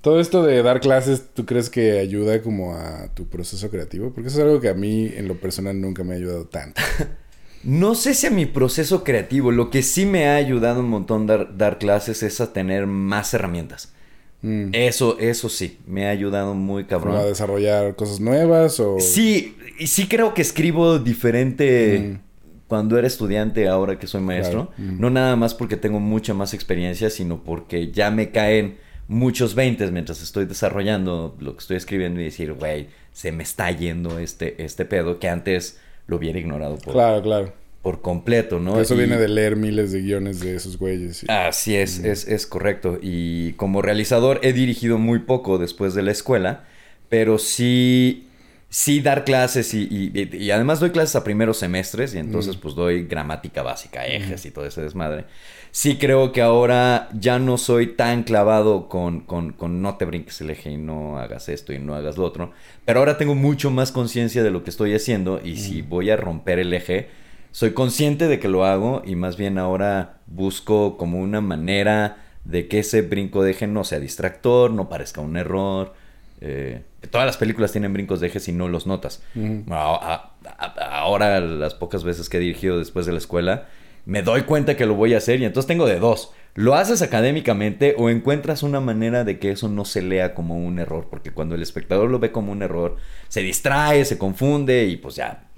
Todo 0.00 0.18
esto 0.18 0.42
de 0.42 0.62
dar 0.62 0.80
clases, 0.80 1.26
¿tú 1.34 1.44
crees 1.44 1.68
que 1.68 1.98
ayuda 1.98 2.40
como 2.40 2.74
a 2.74 3.08
tu 3.14 3.26
proceso 3.26 3.70
creativo? 3.70 4.12
Porque 4.12 4.28
eso 4.28 4.38
es 4.38 4.44
algo 4.44 4.60
que 4.60 4.70
a 4.70 4.74
mí 4.74 5.10
en 5.14 5.28
lo 5.28 5.38
personal 5.38 5.78
nunca 5.78 6.04
me 6.04 6.14
ha 6.14 6.16
ayudado 6.16 6.46
tanto. 6.46 6.80
no 7.64 7.94
sé 7.94 8.14
si 8.14 8.26
a 8.26 8.30
mi 8.30 8.46
proceso 8.46 9.04
creativo, 9.04 9.52
lo 9.52 9.68
que 9.68 9.82
sí 9.82 10.06
me 10.06 10.26
ha 10.26 10.36
ayudado 10.36 10.80
un 10.80 10.88
montón 10.88 11.26
dar, 11.26 11.58
dar 11.58 11.78
clases 11.78 12.22
es 12.22 12.40
a 12.40 12.54
tener 12.54 12.86
más 12.86 13.34
herramientas. 13.34 13.92
Mm. 14.40 14.70
Eso, 14.72 15.18
eso 15.18 15.50
sí, 15.50 15.78
me 15.86 16.06
ha 16.06 16.10
ayudado 16.10 16.54
muy 16.54 16.84
cabrón. 16.84 17.16
a 17.16 17.24
desarrollar 17.24 17.94
cosas 17.94 18.20
nuevas 18.20 18.80
o...? 18.80 18.98
Sí, 19.00 19.54
y 19.78 19.88
sí 19.88 20.08
creo 20.08 20.32
que 20.34 20.42
escribo 20.42 20.98
diferente... 20.98 22.14
Mm. 22.14 22.30
cuando 22.68 22.96
era 22.96 23.06
estudiante, 23.06 23.68
ahora 23.68 23.98
que 23.98 24.06
soy 24.06 24.22
maestro. 24.22 24.70
Mm. 24.78 24.98
No 24.98 25.10
nada 25.10 25.36
más 25.36 25.52
porque 25.52 25.76
tengo 25.76 26.00
mucha 26.00 26.32
más 26.32 26.54
experiencia, 26.54 27.10
sino 27.10 27.44
porque 27.44 27.90
ya 27.90 28.10
me 28.10 28.30
caen 28.30 28.78
muchos 29.10 29.56
veintes 29.56 29.90
mientras 29.90 30.22
estoy 30.22 30.44
desarrollando 30.44 31.36
lo 31.40 31.54
que 31.54 31.58
estoy 31.58 31.76
escribiendo 31.76 32.20
y 32.20 32.24
decir, 32.24 32.52
güey, 32.52 32.86
se 33.12 33.32
me 33.32 33.42
está 33.42 33.68
yendo 33.72 34.20
este, 34.20 34.62
este 34.62 34.84
pedo 34.84 35.18
que 35.18 35.28
antes 35.28 35.80
lo 36.06 36.16
hubiera 36.16 36.38
ignorado 36.38 36.78
por, 36.78 36.92
claro, 36.92 37.20
claro. 37.20 37.52
por 37.82 38.02
completo, 38.02 38.60
¿no? 38.60 38.80
Eso 38.80 38.94
viene 38.94 39.16
de 39.16 39.26
leer 39.26 39.56
miles 39.56 39.90
de 39.90 40.02
guiones 40.02 40.38
de 40.38 40.54
esos 40.54 40.78
güeyes. 40.78 41.24
Así 41.28 41.74
es, 41.74 41.98
es, 41.98 42.28
es 42.28 42.46
correcto. 42.46 43.00
Y 43.02 43.54
como 43.54 43.82
realizador 43.82 44.38
he 44.44 44.52
dirigido 44.52 44.96
muy 44.96 45.18
poco 45.18 45.58
después 45.58 45.94
de 45.94 46.02
la 46.02 46.12
escuela, 46.12 46.64
pero 47.08 47.38
sí 47.38 48.28
sí 48.72 49.00
dar 49.00 49.24
clases 49.24 49.74
y, 49.74 50.12
y, 50.14 50.50
además 50.52 50.78
doy 50.78 50.90
clases 50.90 51.16
a 51.16 51.24
primeros 51.24 51.58
semestres 51.58 52.14
y 52.14 52.18
entonces 52.18 52.56
pues 52.56 52.76
doy 52.76 53.04
gramática 53.04 53.62
básica, 53.62 54.06
ejes 54.06 54.46
y 54.46 54.52
todo 54.52 54.64
ese 54.64 54.80
desmadre 54.80 55.24
sí 55.70 55.98
creo 55.98 56.32
que 56.32 56.42
ahora 56.42 57.08
ya 57.12 57.38
no 57.38 57.58
soy 57.58 57.88
tan 57.88 58.22
clavado 58.22 58.88
con, 58.88 59.20
con, 59.20 59.52
con, 59.52 59.82
no 59.82 59.96
te 59.96 60.04
brinques 60.04 60.40
el 60.40 60.50
eje 60.50 60.70
y 60.70 60.76
no 60.76 61.18
hagas 61.18 61.48
esto 61.48 61.72
y 61.72 61.78
no 61.78 61.94
hagas 61.94 62.16
lo 62.16 62.24
otro. 62.24 62.52
Pero 62.84 63.00
ahora 63.00 63.18
tengo 63.18 63.34
mucho 63.34 63.70
más 63.70 63.92
conciencia 63.92 64.42
de 64.42 64.50
lo 64.50 64.64
que 64.64 64.70
estoy 64.70 64.94
haciendo 64.94 65.40
y 65.42 65.56
si 65.56 65.82
voy 65.82 66.10
a 66.10 66.16
romper 66.16 66.58
el 66.58 66.72
eje, 66.72 67.08
soy 67.52 67.72
consciente 67.72 68.28
de 68.28 68.38
que 68.38 68.48
lo 68.48 68.64
hago 68.64 69.02
y 69.04 69.16
más 69.16 69.36
bien 69.36 69.58
ahora 69.58 70.20
busco 70.26 70.96
como 70.96 71.20
una 71.20 71.40
manera 71.40 72.18
de 72.44 72.68
que 72.68 72.80
ese 72.80 73.02
brinco 73.02 73.42
de 73.42 73.52
eje 73.52 73.66
no 73.66 73.84
sea 73.84 74.00
distractor, 74.00 74.70
no 74.70 74.88
parezca 74.88 75.20
un 75.20 75.36
error. 75.36 75.94
Eh, 76.40 76.82
todas 77.10 77.26
las 77.26 77.36
películas 77.36 77.72
tienen 77.72 77.92
brincos 77.92 78.20
de 78.20 78.28
eje 78.28 78.40
si 78.40 78.52
no 78.52 78.68
los 78.68 78.86
notas. 78.86 79.22
ahora, 79.68 81.40
las 81.40 81.74
pocas 81.74 82.04
veces 82.04 82.28
que 82.28 82.38
he 82.38 82.40
dirigido 82.40 82.78
después 82.78 83.06
de 83.06 83.12
la 83.12 83.18
escuela, 83.18 83.68
me 84.06 84.22
doy 84.22 84.42
cuenta 84.42 84.76
que 84.76 84.86
lo 84.86 84.94
voy 84.94 85.14
a 85.14 85.18
hacer 85.18 85.40
y 85.40 85.44
entonces 85.44 85.66
tengo 85.68 85.86
de 85.86 85.98
dos. 85.98 86.32
Lo 86.54 86.74
haces 86.74 87.00
académicamente 87.00 87.94
o 87.96 88.10
encuentras 88.10 88.62
una 88.62 88.80
manera 88.80 89.22
de 89.24 89.38
que 89.38 89.52
eso 89.52 89.68
no 89.68 89.84
se 89.84 90.02
lea 90.02 90.34
como 90.34 90.58
un 90.58 90.78
error, 90.78 91.06
porque 91.08 91.30
cuando 91.30 91.54
el 91.54 91.62
espectador 91.62 92.10
lo 92.10 92.18
ve 92.18 92.32
como 92.32 92.50
un 92.50 92.62
error, 92.62 92.96
se 93.28 93.40
distrae, 93.40 94.04
se 94.04 94.18
confunde 94.18 94.86
y 94.86 94.96
pues 94.96 95.14
ya, 95.14 95.48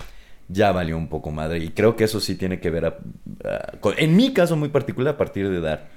ya 0.49 0.71
valió 0.71 0.99
un 0.99 1.09
poco 1.09 1.31
madre. 1.31 1.59
Y 1.59 1.71
creo 1.71 1.97
que 1.97 2.05
eso 2.05 2.21
sí 2.21 2.35
tiene 2.35 2.61
que 2.61 2.71
ver, 2.71 2.95
en 3.97 4.17
mi 4.17 4.35
caso 4.35 4.57
muy 4.57 4.69
particular, 4.69 5.15
a 5.15 5.19
partir 5.19 5.49
de 5.49 5.61
dar, 5.61 5.89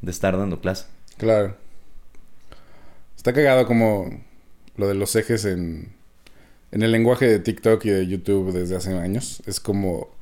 de 0.00 0.10
estar 0.10 0.38
dando 0.38 0.60
clase. 0.60 0.86
Claro. 1.18 1.56
Está 3.16 3.32
cagado 3.32 3.66
como 3.66 4.22
lo 4.76 4.86
de 4.86 4.94
los 4.94 5.16
ejes 5.16 5.44
en, 5.44 5.92
en 6.70 6.82
el 6.82 6.92
lenguaje 6.92 7.26
de 7.26 7.40
TikTok 7.40 7.84
y 7.84 7.90
de 7.90 8.06
YouTube 8.06 8.52
desde 8.52 8.76
hace 8.76 8.96
años. 8.96 9.42
Es 9.46 9.58
como 9.58 10.15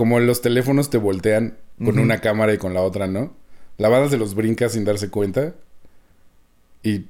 como 0.00 0.18
los 0.18 0.40
teléfonos 0.40 0.88
te 0.88 0.96
voltean 0.96 1.58
con 1.84 1.98
una 1.98 2.22
cámara 2.22 2.54
y 2.54 2.56
con 2.56 2.72
la 2.72 2.80
otra 2.80 3.06
no. 3.06 3.34
la 3.76 3.90
banda 3.90 4.08
se 4.08 4.16
los 4.16 4.34
brinca 4.34 4.70
sin 4.70 4.86
darse 4.86 5.10
cuenta. 5.10 5.54
Y 6.82 7.00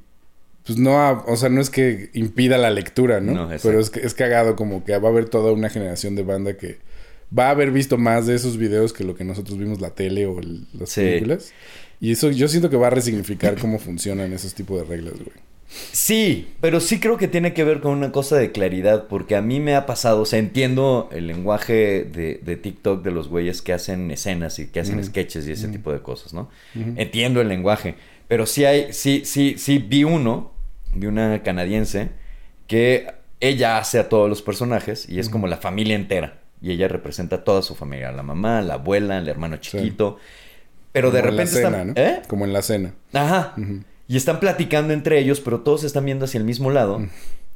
pues 0.66 0.76
no, 0.76 1.22
o 1.28 1.36
sea, 1.36 1.50
no 1.50 1.60
es 1.60 1.70
que 1.70 2.10
impida 2.14 2.58
la 2.58 2.70
lectura, 2.70 3.20
¿no? 3.20 3.32
No. 3.48 3.48
Pero 3.62 3.78
es, 3.78 3.92
es 3.96 4.12
cagado 4.14 4.56
como 4.56 4.82
que 4.84 4.98
va 4.98 5.06
a 5.08 5.12
haber 5.12 5.28
toda 5.28 5.52
una 5.52 5.70
generación 5.70 6.16
de 6.16 6.24
banda 6.24 6.56
que 6.56 6.78
va 7.36 7.46
a 7.46 7.50
haber 7.50 7.70
visto 7.70 7.96
más 7.96 8.26
de 8.26 8.34
esos 8.34 8.56
videos 8.56 8.92
que 8.92 9.04
lo 9.04 9.14
que 9.14 9.22
nosotros 9.22 9.56
vimos 9.56 9.80
la 9.80 9.90
tele 9.90 10.26
o 10.26 10.40
el- 10.40 10.66
las 10.76 10.90
Sí. 10.90 11.02
películas. 11.02 11.52
Y 12.00 12.10
eso 12.10 12.28
yo 12.32 12.48
siento 12.48 12.70
que 12.70 12.76
va 12.76 12.88
a 12.88 12.90
resignificar 12.90 13.56
cómo 13.56 13.78
funcionan 13.78 14.32
esos 14.32 14.52
tipos 14.54 14.80
de 14.80 14.84
reglas, 14.84 15.14
güey. 15.14 15.36
Sí, 15.70 16.52
pero 16.60 16.80
sí 16.80 16.98
creo 16.98 17.16
que 17.16 17.28
tiene 17.28 17.54
que 17.54 17.62
ver 17.62 17.80
con 17.80 17.92
una 17.92 18.10
cosa 18.10 18.36
de 18.36 18.50
claridad, 18.50 19.06
porque 19.06 19.36
a 19.36 19.42
mí 19.42 19.60
me 19.60 19.76
ha 19.76 19.86
pasado, 19.86 20.22
o 20.22 20.24
sea, 20.24 20.40
entiendo 20.40 21.08
el 21.12 21.28
lenguaje 21.28 22.04
de, 22.04 22.40
de 22.42 22.56
TikTok 22.56 23.04
de 23.04 23.12
los 23.12 23.28
güeyes 23.28 23.62
que 23.62 23.72
hacen 23.72 24.10
escenas 24.10 24.58
y 24.58 24.66
que 24.66 24.80
hacen 24.80 25.02
sketches 25.04 25.46
y 25.46 25.52
ese 25.52 25.68
tipo 25.68 25.92
de 25.92 26.00
cosas, 26.00 26.34
¿no? 26.34 26.50
Entiendo 26.74 27.40
el 27.40 27.48
lenguaje, 27.48 27.94
pero 28.26 28.46
sí 28.46 28.64
hay, 28.64 28.92
sí, 28.92 29.22
sí, 29.24 29.54
sí, 29.58 29.78
vi 29.78 30.02
uno, 30.02 30.52
vi 30.94 31.06
una 31.06 31.42
canadiense, 31.44 32.10
que 32.66 33.06
ella 33.38 33.78
hace 33.78 34.00
a 34.00 34.08
todos 34.08 34.28
los 34.28 34.42
personajes 34.42 35.08
y 35.08 35.20
es 35.20 35.28
como 35.28 35.46
la 35.46 35.56
familia 35.56 35.94
entera, 35.94 36.40
y 36.60 36.72
ella 36.72 36.88
representa 36.88 37.36
a 37.36 37.44
toda 37.44 37.62
su 37.62 37.76
familia, 37.76 38.10
la 38.10 38.24
mamá, 38.24 38.60
la 38.60 38.74
abuela, 38.74 39.18
el 39.18 39.28
hermano 39.28 39.58
chiquito, 39.58 40.18
pero 40.92 41.12
de 41.12 41.20
Como 41.20 41.30
en 41.30 41.36
la 41.36 41.42
repente 41.42 41.62
cena. 41.62 41.84
¿no? 41.84 41.92
¿Eh? 41.94 42.22
Como 42.26 42.44
en 42.44 42.52
la 42.52 42.62
cena. 42.62 42.94
Ajá. 43.12 43.54
Y 44.10 44.16
están 44.16 44.40
platicando 44.40 44.92
entre 44.92 45.20
ellos, 45.20 45.38
pero 45.40 45.60
todos 45.60 45.84
están 45.84 46.04
viendo 46.04 46.24
hacia 46.24 46.38
el 46.38 46.44
mismo 46.44 46.70
lado. 46.72 46.98
Mm. 46.98 47.08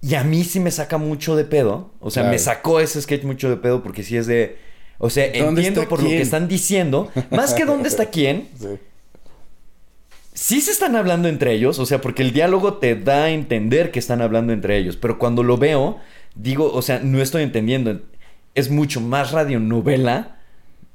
Y 0.03 0.15
a 0.15 0.23
mí 0.23 0.45
sí 0.45 0.61
me 0.61 0.71
saca 0.71 0.99
mucho 0.99 1.35
de 1.35 1.45
pedo. 1.45 1.91
O 1.99 2.13
sea, 2.13 2.23
Claro. 2.23 2.33
me 2.35 2.39
sacó 2.39 2.79
ese 2.79 3.03
sketch 3.03 3.25
mucho 3.25 3.51
de 3.51 3.57
pedo 3.57 3.83
porque 3.83 4.05
sí 4.05 4.17
es 4.17 4.29
de... 4.29 4.57
O 4.99 5.11
sea, 5.11 5.27
¿Dónde 5.37 5.63
entiendo 5.63 5.89
por 5.89 6.01
lo 6.01 6.09
que 6.09 6.21
están 6.21 6.47
diciendo. 6.47 7.11
Más 7.33 7.55
que 7.55 7.65
dónde 7.65 7.89
está 7.89 8.07
quién, 8.11 8.47
Sí. 8.57 8.69
sí 10.33 10.61
se 10.61 10.71
están 10.71 10.95
hablando 10.95 11.27
entre 11.29 11.53
ellos. 11.55 11.81
O 11.81 11.87
sea, 11.87 12.01
porque 12.01 12.23
el 12.23 12.33
diálogo 12.33 12.75
te 12.75 12.95
da 12.95 13.25
a 13.25 13.31
entender 13.31 13.91
que 13.91 13.99
están 13.99 14.23
hablando 14.23 14.53
entre 14.53 14.77
ellos. 14.79 14.97
Pero 14.97 15.19
cuando 15.19 15.43
lo 15.43 15.57
veo, 15.59 15.99
digo, 16.37 16.71
o 16.73 16.83
sea, 16.83 17.01
no 17.01 17.21
estoy 17.21 17.43
entendiendo. 17.43 18.01
Es 18.55 18.71
mucho 18.71 19.01
más 19.01 19.33
radionovela 19.33 20.39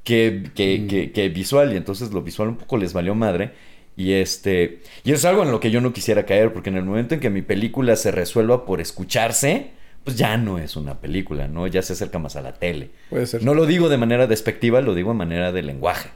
que, 0.06 0.50
que, 0.56 0.80
Mm. 0.80 0.88
que, 0.88 1.12
que 1.12 1.30
visual. 1.30 1.74
Y 1.74 1.78
entonces 1.78 2.12
lo 2.12 2.22
visual 2.22 2.50
un 2.50 2.56
poco 2.58 2.78
les 2.78 2.93
valió 2.93 3.13
madre. 3.15 3.52
Y 4.00 4.14
este. 4.14 4.82
Y 5.04 5.12
es 5.12 5.26
algo 5.26 5.44
en 5.44 5.52
lo 5.52 5.60
que 5.60 5.72
yo 5.72 5.82
no 5.82 5.92
quisiera 5.92 6.26
caer. 6.26 6.54
Porque 6.54 6.70
en 6.70 6.78
el 6.78 6.86
momento 6.86 7.16
en 7.16 7.20
que 7.20 7.30
mi 7.30 7.42
película 7.42 7.96
se 7.98 8.12
resuelva 8.12 8.66
por 8.66 8.80
escucharse. 8.82 9.72
Pues 10.06 10.16
ya 10.18 10.38
no 10.38 10.58
es 10.58 10.78
una 10.78 11.02
película, 11.02 11.50
¿no? 11.50 11.68
Ya 11.68 11.82
se 11.82 11.92
acerca 11.94 12.18
más 12.18 12.38
a 12.38 12.42
la 12.42 12.54
tele. 12.54 12.92
Puede 13.10 13.28
ser. 13.28 13.44
No 13.44 13.54
lo 13.54 13.66
digo 13.66 13.90
de 13.90 13.98
manera 13.98 14.26
despectiva, 14.28 14.80
lo 14.80 14.96
digo 14.96 15.12
de 15.12 15.18
manera 15.18 15.52
de 15.52 15.62
lenguaje. 15.62 16.10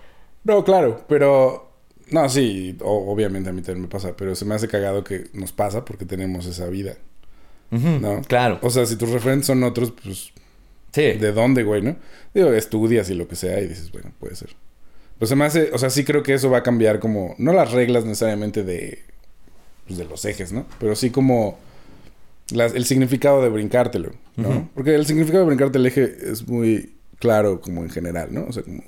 No, 0.46 0.64
claro, 0.64 1.04
pero... 1.10 1.70
No, 2.10 2.30
sí, 2.30 2.78
o- 2.82 3.12
obviamente 3.12 3.50
a 3.50 3.54
mí 3.54 3.62
también 3.62 3.82
me 3.84 3.88
pasa, 3.90 4.16
pero 4.16 4.36
se 4.36 4.46
me 4.46 4.56
hace 4.56 4.68
cagado 4.70 5.04
que 5.04 5.26
nos 5.34 5.52
pasa 5.52 5.84
porque 5.84 6.06
tenemos 6.06 6.46
esa 6.46 6.68
vida, 6.68 6.96
¿no? 7.72 8.22
Claro. 8.28 8.60
O 8.62 8.70
sea, 8.70 8.86
si 8.86 8.96
tus 8.96 9.10
referentes 9.10 9.48
son 9.48 9.62
otros, 9.64 9.92
pues, 10.04 10.32
Sí. 10.92 11.02
¿de 11.14 11.32
dónde, 11.34 11.64
güey, 11.64 11.82
no? 11.82 11.96
Digo, 12.34 12.54
estudias 12.54 13.10
y 13.10 13.16
lo 13.16 13.28
que 13.28 13.36
sea 13.36 13.60
y 13.60 13.68
dices, 13.68 13.92
bueno, 13.92 14.12
puede 14.20 14.36
ser. 14.36 14.50
Pero 15.24 15.30
se 15.30 15.36
me 15.38 15.46
hace, 15.46 15.70
o 15.72 15.78
sea, 15.78 15.90
sí 15.90 16.04
creo 16.04 16.22
que 16.22 16.34
eso 16.34 16.50
va 16.50 16.58
a 16.58 16.64
cambiar 16.64 17.00
como, 17.00 17.34
no 17.38 17.54
las 17.54 17.72
reglas 17.72 18.04
necesariamente 18.04 18.62
de, 18.66 19.00
pues, 19.88 19.98
de 19.98 20.04
los 20.04 20.26
ejes, 20.26 20.52
¿no? 20.52 20.66
Pero 20.82 20.98
sí 20.98 21.12
como 21.12 21.58
las- 22.52 22.76
el 22.76 22.84
significado 22.84 23.42
de 23.42 23.48
brincártelo, 23.48 24.12
¿no? 24.36 24.70
Porque 24.76 24.94
el 24.96 25.06
significado 25.06 25.46
de 25.46 25.48
brincarte 25.48 25.78
el 25.78 25.86
eje 25.86 26.14
es 26.30 26.46
muy 26.46 26.96
claro 27.20 27.62
como 27.62 27.84
en 27.84 27.90
general, 27.90 28.34
¿no? 28.34 28.44
O 28.50 28.52
sea, 28.52 28.64
como 28.64 28.84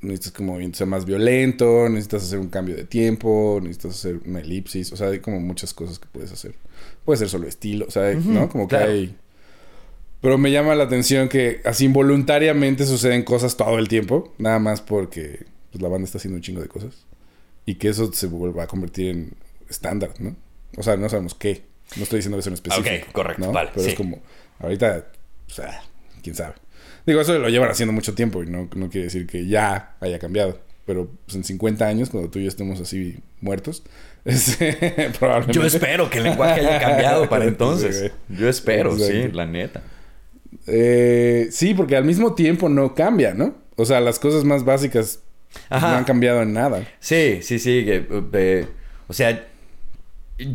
necesitas 0.00 0.32
como 0.32 0.58
ser 0.72 0.86
más 0.86 1.04
violento, 1.04 1.90
necesitas 1.90 2.22
hacer 2.22 2.38
un 2.38 2.48
cambio 2.48 2.74
de 2.74 2.84
tiempo, 2.84 3.58
necesitas 3.60 3.96
hacer 3.96 4.20
una 4.24 4.40
elipsis, 4.40 4.90
o 4.92 4.96
sea, 4.96 5.08
hay 5.08 5.18
como 5.18 5.40
muchas 5.40 5.74
cosas 5.74 5.98
que 5.98 6.08
puedes 6.10 6.32
hacer. 6.32 6.54
Puede 7.04 7.18
ser 7.18 7.28
solo 7.28 7.46
estilo, 7.46 7.84
o 7.86 7.90
sea, 7.90 8.14
¿no? 8.14 8.48
Como 8.48 8.66
claro. 8.66 8.86
que 8.86 8.92
hay... 8.92 9.16
Pero 10.20 10.36
me 10.36 10.50
llama 10.50 10.74
la 10.74 10.84
atención 10.84 11.28
que 11.28 11.60
así 11.64 11.84
involuntariamente 11.84 12.86
suceden 12.86 13.22
cosas 13.22 13.56
todo 13.56 13.78
el 13.78 13.88
tiempo, 13.88 14.34
nada 14.38 14.58
más 14.58 14.80
porque 14.80 15.46
pues, 15.70 15.82
la 15.82 15.88
banda 15.88 16.06
está 16.06 16.18
haciendo 16.18 16.36
un 16.36 16.42
chingo 16.42 16.60
de 16.60 16.68
cosas. 16.68 17.06
Y 17.66 17.76
que 17.76 17.88
eso 17.88 18.12
se 18.12 18.26
vuelva 18.26 18.64
a 18.64 18.66
convertir 18.66 19.10
en 19.10 19.32
estándar, 19.68 20.10
¿no? 20.18 20.34
O 20.76 20.82
sea, 20.82 20.96
no 20.96 21.08
sabemos 21.08 21.34
qué. 21.34 21.62
No 21.96 22.02
estoy 22.02 22.18
diciendo 22.18 22.38
eso 22.38 22.48
en 22.48 22.54
específico. 22.54 23.06
Ok, 23.06 23.12
correcto, 23.12 23.46
¿no? 23.46 23.52
vale, 23.52 23.70
Pero 23.72 23.84
sí. 23.84 23.90
es 23.90 23.96
como, 23.96 24.20
ahorita, 24.58 25.06
o 25.46 25.50
sea, 25.50 25.82
quién 26.22 26.34
sabe. 26.34 26.54
Digo, 27.06 27.20
eso 27.20 27.38
lo 27.38 27.48
llevan 27.48 27.70
haciendo 27.70 27.92
mucho 27.92 28.14
tiempo 28.14 28.42
y 28.42 28.46
no, 28.46 28.68
no 28.74 28.90
quiere 28.90 29.04
decir 29.04 29.26
que 29.26 29.46
ya 29.46 29.96
haya 30.00 30.18
cambiado. 30.18 30.60
Pero 30.84 31.10
pues, 31.26 31.36
en 31.36 31.44
50 31.44 31.86
años, 31.86 32.10
cuando 32.10 32.30
tú 32.30 32.38
y 32.38 32.44
yo 32.44 32.48
estemos 32.48 32.80
así 32.80 33.18
muertos, 33.40 33.82
probablemente. 35.18 35.52
Yo 35.52 35.64
espero 35.64 36.10
que 36.10 36.18
el 36.18 36.24
lenguaje 36.24 36.60
haya 36.60 36.80
cambiado 36.80 37.28
para 37.28 37.44
entonces. 37.46 38.10
Yo 38.28 38.48
espero, 38.48 38.96
sí, 38.98 39.28
la 39.32 39.46
neta. 39.46 39.82
Eh, 40.68 41.48
sí, 41.50 41.74
porque 41.74 41.96
al 41.96 42.04
mismo 42.04 42.34
tiempo 42.34 42.68
no 42.68 42.94
cambia, 42.94 43.34
¿no? 43.34 43.54
O 43.76 43.84
sea, 43.84 44.00
las 44.00 44.18
cosas 44.18 44.44
más 44.44 44.64
básicas 44.64 45.20
Ajá. 45.70 45.90
no 45.92 45.96
han 45.98 46.04
cambiado 46.04 46.42
en 46.42 46.52
nada. 46.52 46.86
Sí, 47.00 47.38
sí, 47.42 47.58
sí. 47.58 47.84
que, 47.84 48.06
eh, 48.34 48.66
o 49.06 49.12
sea, 49.12 49.46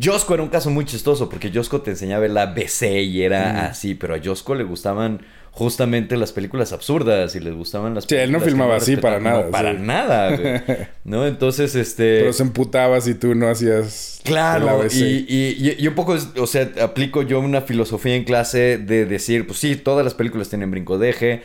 Josco 0.01 0.33
era 0.33 0.43
un 0.43 0.49
caso 0.49 0.69
muy 0.69 0.85
chistoso 0.85 1.27
porque 1.29 1.51
Josco 1.53 1.81
te 1.81 1.91
enseñaba 1.91 2.25
el 2.25 2.37
ABC 2.37 3.01
y 3.01 3.21
era 3.23 3.53
Mm. 3.53 3.57
así, 3.71 3.95
pero 3.95 4.15
a 4.15 4.19
Josco 4.23 4.55
le 4.55 4.63
gustaban 4.63 5.21
justamente 5.55 6.17
las 6.17 6.31
películas 6.31 6.73
absurdas 6.73 7.35
y 7.35 7.39
les 7.39 7.53
gustaban 7.53 7.93
las 7.93 8.05
Sí, 8.05 8.15
él 8.15 8.31
no 8.31 8.39
películas 8.39 8.45
filmaba 8.51 8.75
así 8.77 8.97
para 8.97 9.19
nada, 9.19 9.43
No, 9.45 9.51
para 9.51 9.71
sí. 9.73 9.77
nada, 9.81 10.35
güey. 10.35 10.61
¿No? 11.03 11.27
Entonces, 11.27 11.75
este... 11.75 12.19
Pero 12.21 12.33
se 12.33 12.41
emputaba 12.43 12.99
si 13.01 13.13
tú 13.13 13.35
no 13.35 13.47
hacías 13.47 14.19
Claro, 14.23 14.85
y, 14.91 14.95
y, 14.97 15.25
y- 15.59 15.75
y 15.77 15.87
un 15.87 15.95
poco, 15.95 16.17
o 16.37 16.47
sea, 16.47 16.71
aplico 16.81 17.21
yo 17.21 17.39
una 17.39 17.61
filosofía 17.61 18.15
en 18.15 18.23
clase 18.23 18.77
de 18.79 19.05
decir, 19.05 19.45
pues 19.45 19.59
sí, 19.59 19.75
todas 19.75 20.03
las 20.03 20.13
películas 20.15 20.49
tienen 20.49 20.71
brinco 20.71 20.97
de 20.97 21.09
eje. 21.11 21.41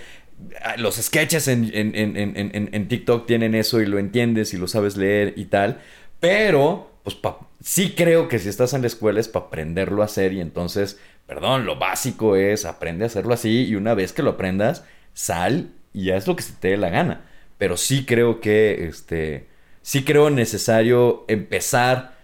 Ah, 0.63 0.77
Los 0.79 0.97
sketches 0.97 1.47
en, 1.49 1.65
en, 1.75 1.95
en, 1.95 2.17
en, 2.17 2.37
en- 2.37 2.71
en 2.73 2.89
TikTok 2.89 3.27
tienen 3.27 3.55
eso 3.55 3.81
y 3.83 3.87
lo 3.87 3.99
entiendes 3.99 4.55
y 4.55 4.57
lo 4.57 4.69
sabes 4.69 4.97
leer 4.97 5.35
y 5.37 5.47
tal. 5.47 5.81
Pero, 6.21 6.91
pues 7.05 7.15
pa- 7.17 7.39
sí 7.63 7.95
creo 7.97 8.29
que 8.29 8.39
si 8.39 8.49
estás 8.49 8.73
en 8.73 8.81
la 8.81 8.87
escuela 8.87 9.21
es 9.21 9.29
para 9.29 9.47
aprenderlo 9.47 10.03
a 10.03 10.07
hacer 10.07 10.33
y 10.33 10.41
entonces, 10.41 10.99
perdón, 11.29 11.65
lo 11.67 11.79
básico 11.79 12.35
es 12.35 12.65
aprende 12.65 13.05
a 13.05 13.07
hacerlo 13.07 13.35
así 13.35 13.67
y 13.67 13.77
una 13.77 13.95
vez 13.95 14.13
que 14.13 14.25
lo 14.25 14.31
aprendas, 14.31 14.83
sal 15.15 15.71
y 15.93 16.11
haz 16.11 16.27
lo 16.27 16.35
que 16.35 16.43
se 16.43 16.55
te 16.55 16.69
dé 16.69 16.77
la 16.77 16.89
gana. 16.91 17.21
Pero 17.59 17.77
sí 17.77 18.05
creo 18.05 18.41
que, 18.41 18.87
este, 18.89 19.47
sí 19.83 20.05
creo 20.05 20.31
necesario 20.31 21.25
empezar 21.29 22.17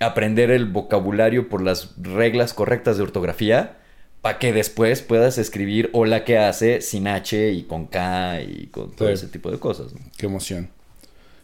a 0.00 0.06
aprender 0.06 0.50
el 0.50 0.64
vocabulario 0.66 1.48
por 1.48 1.62
las 1.62 1.94
reglas 2.00 2.54
correctas 2.54 2.96
de 2.96 3.02
ortografía 3.04 3.76
para 4.22 4.38
que 4.38 4.52
después 4.52 5.02
puedas 5.02 5.38
escribir 5.38 5.90
hola 5.92 6.24
que 6.24 6.38
hace 6.38 6.80
sin 6.80 7.08
H 7.08 7.52
y 7.52 7.62
con 7.64 7.86
K 7.86 8.40
y 8.42 8.66
con 8.68 8.90
todo 8.96 9.08
Sí. 9.08 9.14
ese 9.14 9.28
tipo 9.28 9.50
de 9.50 9.58
cosas. 9.58 9.92
¿no? 9.92 10.00
Qué 10.16 10.26
emoción. 10.26 10.70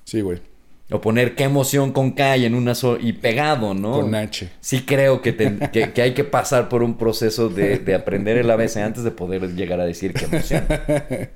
Sí, 0.05 0.21
güey. 0.23 0.41
O 0.89 1.01
poner 1.01 1.35
qué 1.35 1.43
emoción 1.45 1.91
con 1.93 2.13
K 2.13 2.37
y 2.37 2.45
en 2.45 2.55
una 2.55 2.77
sola 2.77 3.01
y 3.03 3.13
pegado, 3.15 3.75
¿no? 3.75 4.01
Con 4.03 4.15
H. 4.15 4.49
Sí 4.61 4.83
creo 4.83 5.21
que, 5.21 5.33
te- 5.33 5.59
que, 5.73 5.93
que 5.93 6.01
hay 6.03 6.15
que 6.15 6.23
pasar 6.23 6.69
por 6.69 6.85
un 6.85 6.97
proceso 6.97 7.49
de, 7.49 7.79
de 7.81 7.95
aprender 7.95 8.39
el 8.39 8.49
ABC 8.49 8.77
antes 8.77 9.03
de 9.03 9.11
poder 9.11 9.55
llegar 9.57 9.81
a 9.81 9.85
decir 9.85 10.13
qué 10.15 10.25
emoción. 10.27 10.65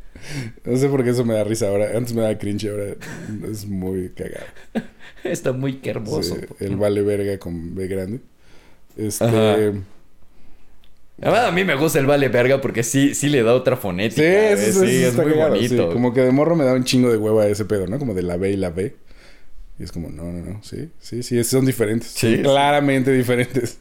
No 0.67 0.77
sé 0.77 0.87
por 0.91 1.03
qué 1.03 1.11
eso 1.11 1.25
me 1.25 1.33
da 1.33 1.45
risa 1.45 1.69
ahora. 1.69 1.97
Antes 1.97 2.13
me 2.13 2.21
da 2.21 2.37
cringe, 2.37 2.69
ahora 2.69 2.95
es 3.51 3.67
muy 3.67 4.11
cagado. 4.11 4.45
Está 5.25 5.53
muy 5.53 5.79
que 5.79 5.89
hermoso. 5.91 6.35
Sí, 6.37 6.43
el 6.61 6.77
vale 6.77 7.01
verga 7.01 7.39
con 7.39 7.75
B 7.75 7.87
grande. 7.87 8.21
Este. 8.99 9.25
Ajá. 9.25 9.57
Además, 11.23 11.45
a 11.49 11.53
mí 11.53 11.65
me 11.65 11.75
gusta 11.75 11.99
el 11.99 12.07
vale 12.07 12.29
verga 12.29 12.61
porque 12.61 12.83
sí, 12.83 13.15
sí 13.15 13.29
le 13.29 13.43
da 13.43 13.55
otra 13.55 13.77
fonética. 13.77 14.23
Sí, 14.23 14.29
¿eh? 14.29 14.53
eso, 14.53 14.63
eso 14.85 14.87
Sí, 14.87 15.03
es 15.05 15.15
muy 15.17 15.33
cagado, 15.33 15.55
bonito. 15.55 15.87
sí. 15.89 15.93
Como 15.93 16.15
que 16.15 16.21
de 16.23 16.33
morro 16.33 16.57
me 16.57 16.65
da 16.65 16.73
un 16.75 16.85
chingo 16.85 17.11
de 17.11 17.17
hueva 17.19 17.47
ese 17.47 17.65
pedo, 17.65 17.87
¿no? 17.87 17.99
Como 17.99 18.15
de 18.15 18.23
la 18.23 18.37
B 18.37 18.51
y 18.51 18.57
la 18.57 18.71
B. 18.71 18.95
Y 19.81 19.85
es 19.85 19.93
como, 19.93 20.11
no, 20.11 20.25
no, 20.31 20.45
no. 20.45 20.63
Sí, 20.63 20.91
sí, 21.01 21.23
sí, 21.23 21.43
son 21.43 21.65
diferentes. 21.65 22.11
Sí, 22.11 22.35
Son 22.35 22.43
claramente 22.45 23.11
diferentes. 23.13 23.79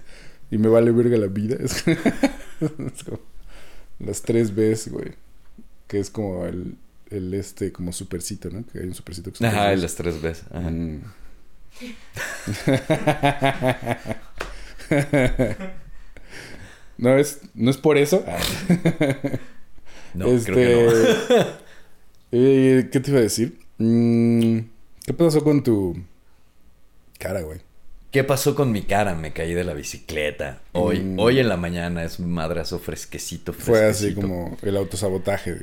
Y 0.49 0.57
me 0.57 0.69
vale 0.69 0.91
verga 0.91 1.17
la 1.17 1.27
vida. 1.27 1.57
Es, 1.61 1.83
es 1.87 3.03
como 3.03 3.19
las 3.99 4.21
tres 4.21 4.55
Bs, 4.55 4.89
güey. 4.91 5.11
Que 5.87 5.99
es 5.99 6.09
como 6.09 6.45
el, 6.45 6.75
el 7.09 7.33
este, 7.33 7.71
como 7.73 7.91
supercito, 7.93 8.49
¿no? 8.49 8.65
Que 8.65 8.79
hay 8.79 8.85
un 8.85 8.93
supercito 8.95 9.29
que 9.31 9.37
son 9.39 9.47
Ajá, 9.47 9.75
las 9.75 9.95
tres. 9.95 10.21
Bs. 10.21 10.43
Ajá. 10.51 10.69
Mm. 10.69 11.01
no 16.97 17.17
es, 17.17 17.39
no 17.53 17.71
es 17.71 17.77
por 17.77 17.97
eso. 17.97 18.23
No, 20.15 20.25
Este, 20.25 20.53
creo 20.53 20.89
que 20.89 21.35
no. 21.35 21.45
eh, 22.31 22.89
¿Qué 22.91 22.99
te 22.99 23.11
iba 23.11 23.19
a 23.19 23.23
decir? 23.23 23.59
Mm, 23.77 24.57
¿Qué 25.09 25.13
pasó 25.15 25.43
con 25.43 25.63
tu 25.63 25.97
cara, 27.17 27.41
güey? 27.41 27.57
¿Qué 28.11 28.23
pasó 28.23 28.53
con 28.53 28.71
mi 28.71 28.83
cara? 28.83 29.15
Me 29.15 29.33
caí 29.33 29.55
de 29.55 29.63
la 29.63 29.73
bicicleta. 29.73 30.59
Hoy, 30.71 30.99
Mm. 30.99 31.19
hoy 31.19 31.39
en 31.39 31.49
la 31.49 31.57
mañana 31.57 32.03
es 32.03 32.19
un 32.19 32.29
madrazo 32.31 32.77
fresquecito, 32.77 33.51
Fue 33.51 33.87
así 33.87 34.11
fresquecito. 34.11 34.21
como 34.21 34.55
el 34.61 34.77
autosabotaje. 34.77 35.55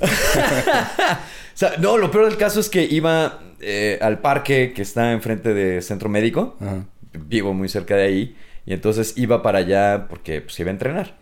Ah. 0.00 1.18
O 1.54 1.56
sea, 1.56 1.72
no, 1.78 1.98
lo 1.98 2.12
peor 2.12 2.26
del 2.26 2.36
caso 2.36 2.60
es 2.60 2.68
que 2.68 2.84
iba 2.84 3.40
eh, 3.60 3.98
al 4.00 4.20
parque 4.20 4.72
que 4.72 4.82
está 4.82 5.10
enfrente 5.10 5.52
de 5.54 5.82
Centro 5.82 6.08
Médico. 6.08 6.56
Ajá. 6.60 6.84
Vivo 7.14 7.52
muy 7.52 7.68
cerca 7.68 7.96
de 7.96 8.04
ahí. 8.04 8.36
Y 8.64 8.74
entonces 8.74 9.14
iba 9.16 9.42
para 9.42 9.58
allá 9.58 10.06
porque 10.08 10.40
pues, 10.40 10.56
iba 10.60 10.70
a 10.70 10.72
entrenar. 10.72 11.16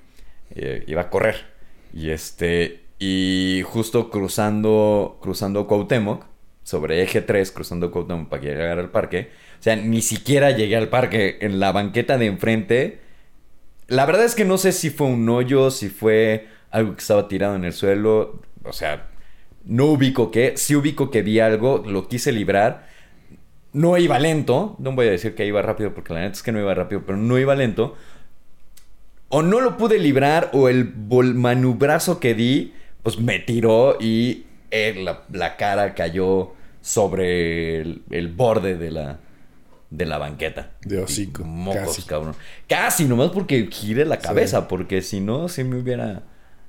Eh, 0.54 0.84
iba 0.88 1.00
a 1.00 1.08
correr. 1.08 1.36
Y 1.94 2.10
este. 2.10 2.82
Y 2.98 3.62
justo 3.64 4.10
cruzando. 4.10 5.18
Cruzando 5.22 5.66
Cuauhtémoc. 5.66 6.26
Sobre 6.62 7.02
eje 7.02 7.20
3, 7.22 7.50
cruzando 7.50 7.90
Cuauhtémoc 7.90 8.28
para 8.28 8.42
llegar 8.42 8.78
al 8.78 8.90
parque. 8.90 9.30
O 9.58 9.62
sea, 9.62 9.76
ni 9.76 10.00
siquiera 10.00 10.50
llegué 10.50 10.76
al 10.76 10.88
parque. 10.88 11.38
En 11.40 11.58
la 11.58 11.72
banqueta 11.72 12.18
de 12.18 12.26
enfrente. 12.26 13.00
La 13.88 14.06
verdad 14.06 14.24
es 14.24 14.34
que 14.34 14.44
no 14.44 14.58
sé 14.58 14.72
si 14.72 14.90
fue 14.90 15.08
un 15.08 15.28
hoyo, 15.28 15.70
si 15.70 15.88
fue 15.88 16.46
algo 16.70 16.94
que 16.94 17.00
estaba 17.00 17.28
tirado 17.28 17.56
en 17.56 17.64
el 17.64 17.72
suelo. 17.72 18.40
O 18.64 18.72
sea, 18.72 19.08
no 19.64 19.86
ubico 19.86 20.30
qué. 20.30 20.54
Sí 20.56 20.76
ubico 20.76 21.10
que 21.10 21.22
vi 21.22 21.40
algo, 21.40 21.82
lo 21.86 22.08
quise 22.08 22.30
librar. 22.30 22.88
No 23.72 23.98
iba 23.98 24.18
lento. 24.18 24.76
No 24.78 24.92
voy 24.92 25.08
a 25.08 25.10
decir 25.10 25.34
que 25.34 25.46
iba 25.46 25.62
rápido 25.62 25.94
porque 25.94 26.14
la 26.14 26.20
neta 26.20 26.34
es 26.34 26.42
que 26.42 26.52
no 26.52 26.60
iba 26.60 26.74
rápido, 26.74 27.02
pero 27.04 27.18
no 27.18 27.38
iba 27.38 27.54
lento. 27.56 27.96
O 29.28 29.42
no 29.42 29.60
lo 29.60 29.76
pude 29.76 29.98
librar 29.98 30.50
o 30.52 30.68
el 30.68 30.94
manubrazo 30.94 32.20
que 32.20 32.34
di, 32.34 32.74
pues 33.02 33.18
me 33.18 33.38
tiró 33.38 33.96
y 33.98 34.44
la, 35.04 35.22
la 35.32 35.56
cara 35.56 35.94
cayó 35.94 36.54
sobre 36.80 37.80
el, 37.80 38.02
el 38.10 38.28
borde 38.28 38.76
de 38.76 38.90
la, 38.90 39.18
de 39.90 40.06
la 40.06 40.18
banqueta. 40.18 40.70
De 40.84 40.98
hocico, 41.00 41.44
Mocos, 41.44 41.80
casi. 41.96 42.02
cabrón. 42.02 42.34
Casi, 42.68 43.04
nomás 43.04 43.30
porque 43.30 43.68
giré 43.70 44.04
la 44.04 44.18
cabeza, 44.18 44.66
porque 44.68 45.02
si 45.02 45.20
no, 45.20 45.48
sí 45.48 45.64
me 45.64 45.76
hubiera... 45.78 46.22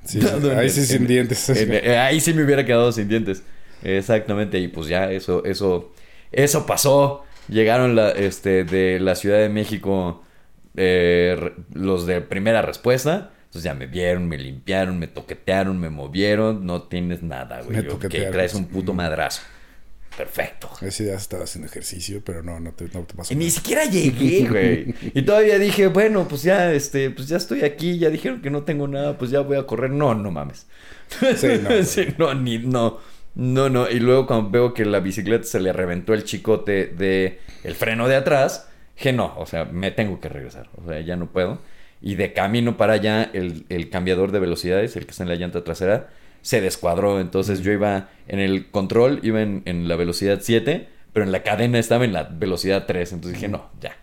Sí, 0.06 0.20
ahí 0.58 0.66
el- 0.66 0.70
sí 0.70 0.86
sin 0.86 1.04
en- 1.04 1.08
dientes. 1.08 1.50
en- 1.50 1.74
eh, 1.74 1.98
ahí 1.98 2.20
sí 2.20 2.34
me 2.34 2.44
hubiera 2.44 2.66
quedado 2.66 2.92
sin 2.92 3.08
dientes. 3.08 3.44
Exactamente, 3.84 4.60
y 4.60 4.68
pues 4.68 4.88
ya 4.88 5.12
eso, 5.12 5.44
eso, 5.46 5.94
eso 6.32 6.66
pasó. 6.66 7.24
Llegaron 7.50 7.96
la, 7.96 8.12
este, 8.12 8.64
de 8.66 9.00
la 9.00 9.16
Ciudad 9.16 9.38
de 9.40 9.50
México 9.50 10.22
eh, 10.76 11.54
los 11.74 12.06
de 12.06 12.22
primera 12.22 12.62
respuesta. 12.62 13.32
Entonces 13.54 13.66
ya 13.66 13.76
me 13.76 13.86
vieron, 13.86 14.28
me 14.28 14.36
limpiaron, 14.36 14.98
me 14.98 15.06
toquetearon, 15.06 15.80
me 15.80 15.92
movieron. 15.92 16.66
No 16.66 16.82
tienes 16.82 17.22
nada, 17.22 17.62
güey. 17.62 17.86
Que 18.10 18.22
traes 18.22 18.56
un 18.56 18.66
puto 18.66 18.96
madrazo. 18.96 19.44
Perfecto. 20.18 20.72
Ese 20.82 21.04
día 21.04 21.14
estaba 21.14 21.44
haciendo 21.44 21.68
ejercicio, 21.68 22.24
pero 22.26 22.42
no, 22.42 22.60
no 22.60 22.72
te, 22.72 22.86
no 22.86 23.04
te 23.04 23.14
pasó. 23.14 23.32
Y 23.32 23.36
ni 23.36 23.52
siquiera 23.52 23.86
llegué, 23.86 24.48
güey. 24.50 24.96
Y 25.14 25.22
todavía 25.22 25.60
dije, 25.60 25.86
bueno, 25.86 26.28
pues 26.28 26.42
ya, 26.42 26.74
este, 26.74 27.12
pues 27.12 27.28
ya 27.28 27.38
estoy 27.38 27.62
aquí, 27.64 28.00
ya 28.00 28.10
dijeron 28.10 28.42
que 28.42 28.50
no 28.50 28.64
tengo 28.64 28.88
nada, 28.88 29.20
pues 29.20 29.30
ya 29.30 29.42
voy 29.42 29.58
a 29.58 29.68
correr. 29.68 29.92
No, 29.92 30.16
no 30.16 30.32
mames. 30.32 30.66
Sí, 31.36 31.48
no. 31.62 31.70
Sí, 31.84 32.08
no, 32.18 32.34
ni, 32.34 32.58
no. 32.58 32.98
No, 33.36 33.70
no. 33.70 33.88
Y 33.88 34.00
luego 34.00 34.26
cuando 34.26 34.50
veo 34.50 34.74
que 34.74 34.84
la 34.84 35.00
bicicleta 35.00 35.44
se 35.44 35.60
le 35.60 35.72
reventó 35.74 36.16
el 36.16 36.24
chicote 36.24 36.88
de 36.88 37.40
el 37.64 37.76
freno 37.76 38.08
de 38.08 38.16
atrás, 38.16 38.68
dije, 38.96 39.14
no, 39.14 39.36
o 39.38 39.46
sea, 39.46 39.66
me 39.66 39.92
tengo 39.92 40.20
que 40.20 40.30
regresar. 40.30 40.70
O 40.84 40.88
sea, 40.88 41.00
ya 41.02 41.16
no 41.16 41.28
puedo. 41.28 41.60
Y 42.04 42.16
de 42.16 42.34
camino 42.34 42.78
para 42.78 42.94
allá, 42.94 43.24
el, 43.34 43.66
el 43.70 43.90
cambiador 43.90 44.32
de 44.32 44.40
velocidades, 44.40 44.96
el 44.96 45.06
que 45.06 45.12
está 45.12 45.24
en 45.24 45.30
la 45.30 45.36
llanta 45.36 45.64
trasera, 45.64 46.10
se 46.42 46.62
descuadró. 46.62 47.20
Entonces 47.20 47.62
yo 47.62 47.72
iba 47.72 48.10
en 48.28 48.40
el 48.40 48.70
control, 48.70 49.20
iba 49.24 49.42
en, 49.42 49.64
en 49.66 49.88
la 49.88 49.96
velocidad 49.96 50.40
7, 50.44 50.88
pero 51.14 51.26
en 51.26 51.32
la 51.32 51.42
cadena 51.44 51.80
estaba 51.80 52.04
en 52.06 52.14
la 52.14 52.24
velocidad 52.24 52.86
3. 52.86 53.14
Entonces 53.14 53.40
dije, 53.40 53.50
no, 53.50 53.70
ya. 53.82 53.96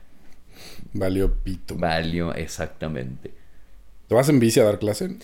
Valió 0.94 1.32
pito. 1.34 1.76
Valió 1.76 2.34
exactamente. 2.34 3.32
¿Te 4.08 4.14
vas 4.14 4.28
en 4.28 4.40
bici 4.40 4.58
a 4.60 4.64
dar 4.64 4.78
clase? 4.78 5.16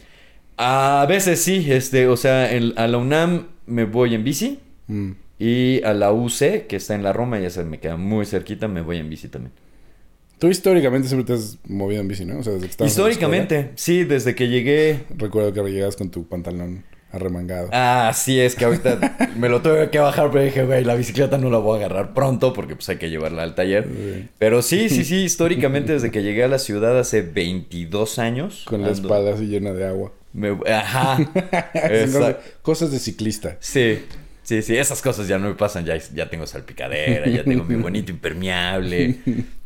A 0.59 1.07
veces 1.09 1.43
sí, 1.43 1.71
este, 1.73 2.07
o 2.09 2.17
sea, 2.17 2.53
en- 2.53 2.73
a 2.77 2.87
la 2.87 2.99
UNAM 2.99 3.49
me 3.67 3.85
voy 3.85 4.15
en 4.15 4.23
bici. 4.23 4.61
Mm. 4.87 5.13
Y 5.39 5.83
a 5.83 5.93
la 5.93 6.13
UC, 6.13 6.67
que 6.67 6.77
está 6.77 6.95
en 6.95 7.03
la 7.03 7.13
Roma, 7.13 7.39
ya 7.39 7.51
se 7.51 7.65
me 7.65 7.79
queda 7.81 7.97
muy 7.97 8.25
cerquita, 8.27 8.69
me 8.69 8.81
voy 8.81 8.99
en 8.99 9.11
bici 9.11 9.29
también. 9.29 9.53
Tú 10.39 10.49
históricamente 10.49 11.09
siempre 11.09 11.27
te 11.27 11.33
has 11.41 11.59
movido 11.67 12.01
en 12.01 12.09
bici, 12.09 12.25
¿no? 12.25 12.39
O 12.39 12.43
sea, 12.43 12.53
desde 12.55 12.67
que 12.69 12.73
en 12.75 12.79
la 12.81 12.87
Históricamente, 12.87 13.71
sí, 13.75 14.05
desde 14.05 14.35
que 14.35 14.49
llegué. 14.49 15.01
recuerdo 15.17 15.53
que 15.53 15.63
llegas 15.71 15.97
con 15.97 16.11
tu 16.11 16.29
pantalón 16.29 16.85
arremangado. 17.11 17.71
Ah, 17.73 18.13
sí, 18.15 18.39
es 18.39 18.55
que 18.55 18.67
ahorita 18.67 19.17
me 19.39 19.49
lo 19.49 19.63
tuve 19.63 19.89
que 19.89 19.99
bajar, 19.99 20.31
pero 20.31 20.45
dije, 20.45 20.65
güey, 20.67 20.85
la 20.85 20.95
bicicleta 20.95 21.39
no 21.39 21.49
la 21.49 21.57
voy 21.59 21.75
a 21.81 21.87
agarrar 21.87 22.13
pronto 22.13 22.53
porque 22.53 22.75
pues 22.77 22.87
hay 22.91 22.97
que 22.99 23.09
llevarla 23.09 23.43
al 23.45 23.55
taller. 23.55 23.85
Sí. 23.89 24.29
Pero 24.39 24.61
sí, 24.61 24.91
sí, 24.91 25.05
sí, 25.05 25.17
históricamente 25.25 25.95
desde 25.95 26.11
que 26.11 26.23
llegué 26.23 26.45
a 26.45 26.49
la 26.49 26.59
ciudad 26.59 26.99
hace 26.99 27.23
22 27.23 28.19
años. 28.19 28.65
Con 28.67 28.83
la 28.83 28.89
ando- 28.89 28.93
espalda 28.93 29.33
así 29.35 29.47
llena 29.47 29.73
de 29.73 29.87
agua. 29.87 30.13
me- 30.35 30.59
Ajá. 30.71 31.19
Cosas 32.63 32.91
de 32.91 32.99
ciclista. 32.99 33.57
Sí, 33.61 34.01
sí, 34.47 34.63
sí, 34.63 34.77
esas 34.77 35.03
cosas 35.03 35.27
ya 35.27 35.39
no 35.39 35.49
me 35.49 35.55
pasan, 35.55 35.85
ya, 35.85 35.97
ya 35.97 36.31
tengo 36.31 36.47
salpicadera, 36.47 37.27
ya 37.27 37.43
tengo 37.43 37.65
mi 37.65 37.75
bonito 37.83 38.13
impermeable. 38.13 39.17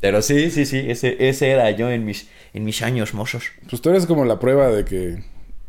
Pero 0.00 0.22
sí, 0.22 0.50
sí, 0.50 0.64
sí, 0.64 0.84
ese, 0.88 1.28
ese 1.28 1.50
era 1.50 1.70
yo 1.70 1.90
en 1.90 2.06
mis, 2.06 2.28
en 2.54 2.64
mis 2.64 2.80
años 2.80 3.12
mozos. 3.12 3.44
Pues 3.68 3.82
tú 3.82 3.90
eres 3.90 4.06
como 4.06 4.24
la 4.24 4.38
prueba 4.38 4.68
de 4.68 4.86
que 4.86 5.22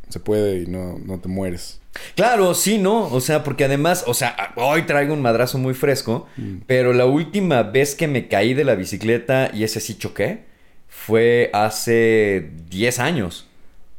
se 0.07 0.19
puede 0.21 0.61
y 0.61 0.65
no, 0.65 0.97
no 0.97 1.19
te 1.19 1.27
mueres. 1.27 1.81
Claro, 2.15 2.53
sí, 2.53 2.77
¿no? 2.77 3.03
O 3.11 3.19
sea, 3.19 3.43
porque 3.43 3.65
además, 3.65 4.05
o 4.07 4.13
sea, 4.13 4.53
hoy 4.55 4.83
traigo 4.83 5.13
un 5.13 5.21
madrazo 5.21 5.57
muy 5.57 5.73
fresco, 5.73 6.27
pero 6.65 6.93
la 6.93 7.05
última 7.05 7.63
vez 7.63 7.95
que 7.95 8.07
me 8.07 8.29
caí 8.29 8.53
de 8.53 8.63
la 8.63 8.75
bicicleta 8.75 9.51
y 9.53 9.65
ese 9.65 9.81
sí 9.81 9.97
choqué 9.97 10.45
fue 10.87 11.49
hace 11.53 12.49
10 12.69 12.99
años. 12.99 13.47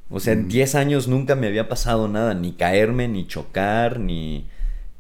O 0.09 0.21
sea, 0.21 0.33
en 0.33 0.49
10 0.49 0.75
años 0.75 1.07
nunca 1.07 1.35
me 1.35 1.49
había 1.49 1.69
pasado 1.69 2.09
nada, 2.09 2.33
ni 2.33 2.53
caerme, 2.53 3.09
ni 3.09 3.27
chocar, 3.27 4.01
ni, 4.01 4.47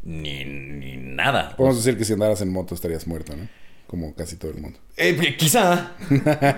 ni, 0.03 0.45
ni 0.45 0.97
nada. 0.97 1.57
Podemos 1.57 1.85
decir 1.85 1.99
que 1.99 2.05
si 2.05 2.13
andaras 2.13 2.41
en 2.43 2.51
moto 2.51 2.75
estarías 2.75 3.07
muerto, 3.07 3.37
¿no? 3.37 3.49
Como 3.87 4.15
casi 4.15 4.37
todo 4.37 4.51
el 4.53 4.59
mundo. 4.59 4.79
Eh, 4.97 5.35
quizá, 5.39 5.93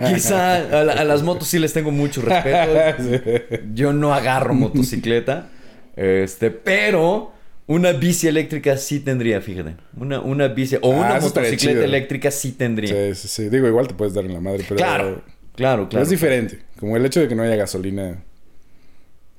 quizá 0.08 0.56
a, 0.80 0.84
la- 0.84 0.92
a 0.92 1.04
las 1.04 1.22
motos 1.22 1.48
sí 1.48 1.58
les 1.58 1.72
tengo 1.72 1.90
mucho 1.90 2.22
respeto. 2.22 3.56
Yo 3.74 3.92
no 3.92 4.14
agarro 4.14 4.54
motocicleta, 4.54 5.48
este, 5.96 6.50
pero 6.52 7.32
una 7.66 7.92
bici 7.92 8.28
eléctrica 8.28 8.76
sí 8.76 9.00
tendría, 9.00 9.40
fíjate. 9.40 9.76
Una, 9.96 10.20
una 10.20 10.46
bici 10.48 10.76
o 10.80 10.90
una 10.90 11.14
Ah, 11.14 11.18
estaría 11.18 11.50
motocicleta 11.50 11.84
eléctrica 11.84 12.30
sí 12.30 12.52
tendría. 12.52 13.14
Sí, 13.14 13.22
sí, 13.22 13.28
sí. 13.28 13.48
Digo, 13.48 13.66
igual 13.66 13.88
te 13.88 13.94
puedes 13.94 14.14
dar 14.14 14.24
en 14.26 14.34
la 14.34 14.40
madre, 14.40 14.64
pero... 14.68 14.76
Claro, 14.76 15.22
claro, 15.56 15.82
pero 15.82 15.88
claro. 15.88 16.02
es 16.04 16.10
diferente. 16.10 16.60
Como 16.78 16.96
el 16.96 17.04
hecho 17.04 17.18
de 17.20 17.26
que 17.26 17.34
no 17.34 17.42
haya 17.42 17.56
gasolina. 17.56 18.22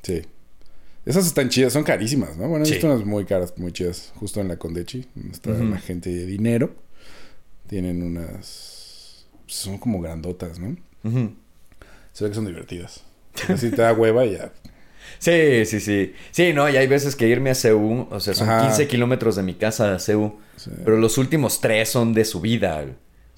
Sí. 0.04 0.22
Esas 1.06 1.28
están 1.28 1.50
chidas, 1.50 1.72
son 1.74 1.84
carísimas, 1.84 2.36
¿no? 2.38 2.48
Bueno, 2.48 2.64
he 2.64 2.68
Sí. 2.68 2.74
visto 2.74 2.88
unas 2.88 3.06
muy 3.06 3.26
caras, 3.26 3.54
muy 3.58 3.72
chidas, 3.72 4.12
justo 4.16 4.42
en 4.42 4.48
la 4.48 4.58
Condechi, 4.58 5.06
donde 5.14 5.32
está 5.34 5.52
la 5.52 5.78
gente 5.78 6.10
de 6.10 6.26
dinero. 6.26 6.74
Tienen 7.68 8.02
unas. 8.04 9.26
Son 9.48 9.78
como 9.78 10.02
grandotas, 10.02 10.58
¿no? 10.60 10.76
Ujú. 11.04 11.34
Se 12.14 12.24
ve 12.24 12.30
que 12.32 12.36
son 12.36 12.46
divertidas. 12.46 13.04
Así 13.50 13.70
te 13.70 13.82
da 13.82 13.94
hueva 13.94 14.26
y 14.26 14.34
ya. 14.34 14.52
Sí, 15.20 15.66
sí, 15.66 15.80
sí. 15.80 16.14
Sí, 16.32 16.54
no, 16.54 16.68
y 16.70 16.78
hay 16.78 16.88
veces 16.88 17.16
que 17.16 17.28
irme 17.28 17.52
a 17.52 17.56
CEU, 17.56 18.08
o 18.10 18.20
sea, 18.20 18.34
son 18.34 18.50
Ajá. 18.50 18.68
15 18.68 18.88
kilómetros 18.88 19.36
de 19.36 19.44
mi 19.44 19.54
casa 19.54 19.94
a 19.94 20.00
Sí. 20.00 20.14
pero 20.84 20.98
los 20.98 21.18
últimos 21.20 21.62
tres 21.62 21.90
son 21.90 22.14
de 22.14 22.26
subida. 22.26 22.84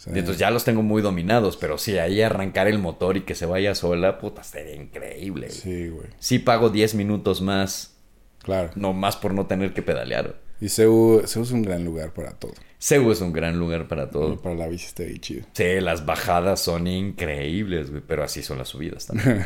Güey. 0.05 0.13
Sí. 0.13 0.15
Y 0.15 0.19
entonces 0.19 0.39
ya 0.39 0.51
los 0.51 0.63
tengo 0.63 0.81
muy 0.83 1.01
dominados, 1.01 1.57
pero 1.57 1.77
sí, 1.77 1.97
ahí 1.97 2.21
arrancar 2.21 2.67
el 2.67 2.79
motor 2.79 3.17
y 3.17 3.21
que 3.21 3.35
se 3.35 3.45
vaya 3.45 3.73
sola, 3.75 4.19
puta, 4.19 4.43
sería 4.43 4.75
increíble. 4.75 5.47
güey. 5.47 5.59
Sí, 5.59 5.89
güey. 5.89 6.07
Sí 6.19 6.39
pago 6.39 6.69
10 6.69 6.95
minutos 6.95 7.41
más, 7.41 7.95
Claro. 8.43 8.69
no 8.75 8.93
más 8.93 9.17
por 9.17 9.33
no 9.33 9.45
tener 9.47 9.73
que 9.73 9.81
pedalear. 9.81 10.35
Y 10.61 10.69
Seúl, 10.69 11.27
Seúl 11.27 11.45
es 11.45 11.51
un 11.51 11.61
gran 11.61 11.83
lugar 11.85 12.13
para 12.13 12.31
todo. 12.31 12.53
CEU 12.79 13.11
es 13.11 13.21
un 13.21 13.33
gran 13.33 13.57
lugar 13.59 13.87
para 13.87 14.09
todo. 14.11 14.39
Para 14.39 14.55
la 14.55 14.67
bici 14.67 14.85
está 14.85 15.03
ahí 15.03 15.17
chido. 15.19 15.45
Sí, 15.53 15.79
las 15.81 16.05
bajadas 16.05 16.59
son 16.61 16.85
increíbles, 16.87 17.89
güey, 17.89 18.03
pero 18.07 18.23
así 18.23 18.41
son 18.43 18.59
las 18.59 18.67
subidas 18.69 19.07
también. 19.07 19.45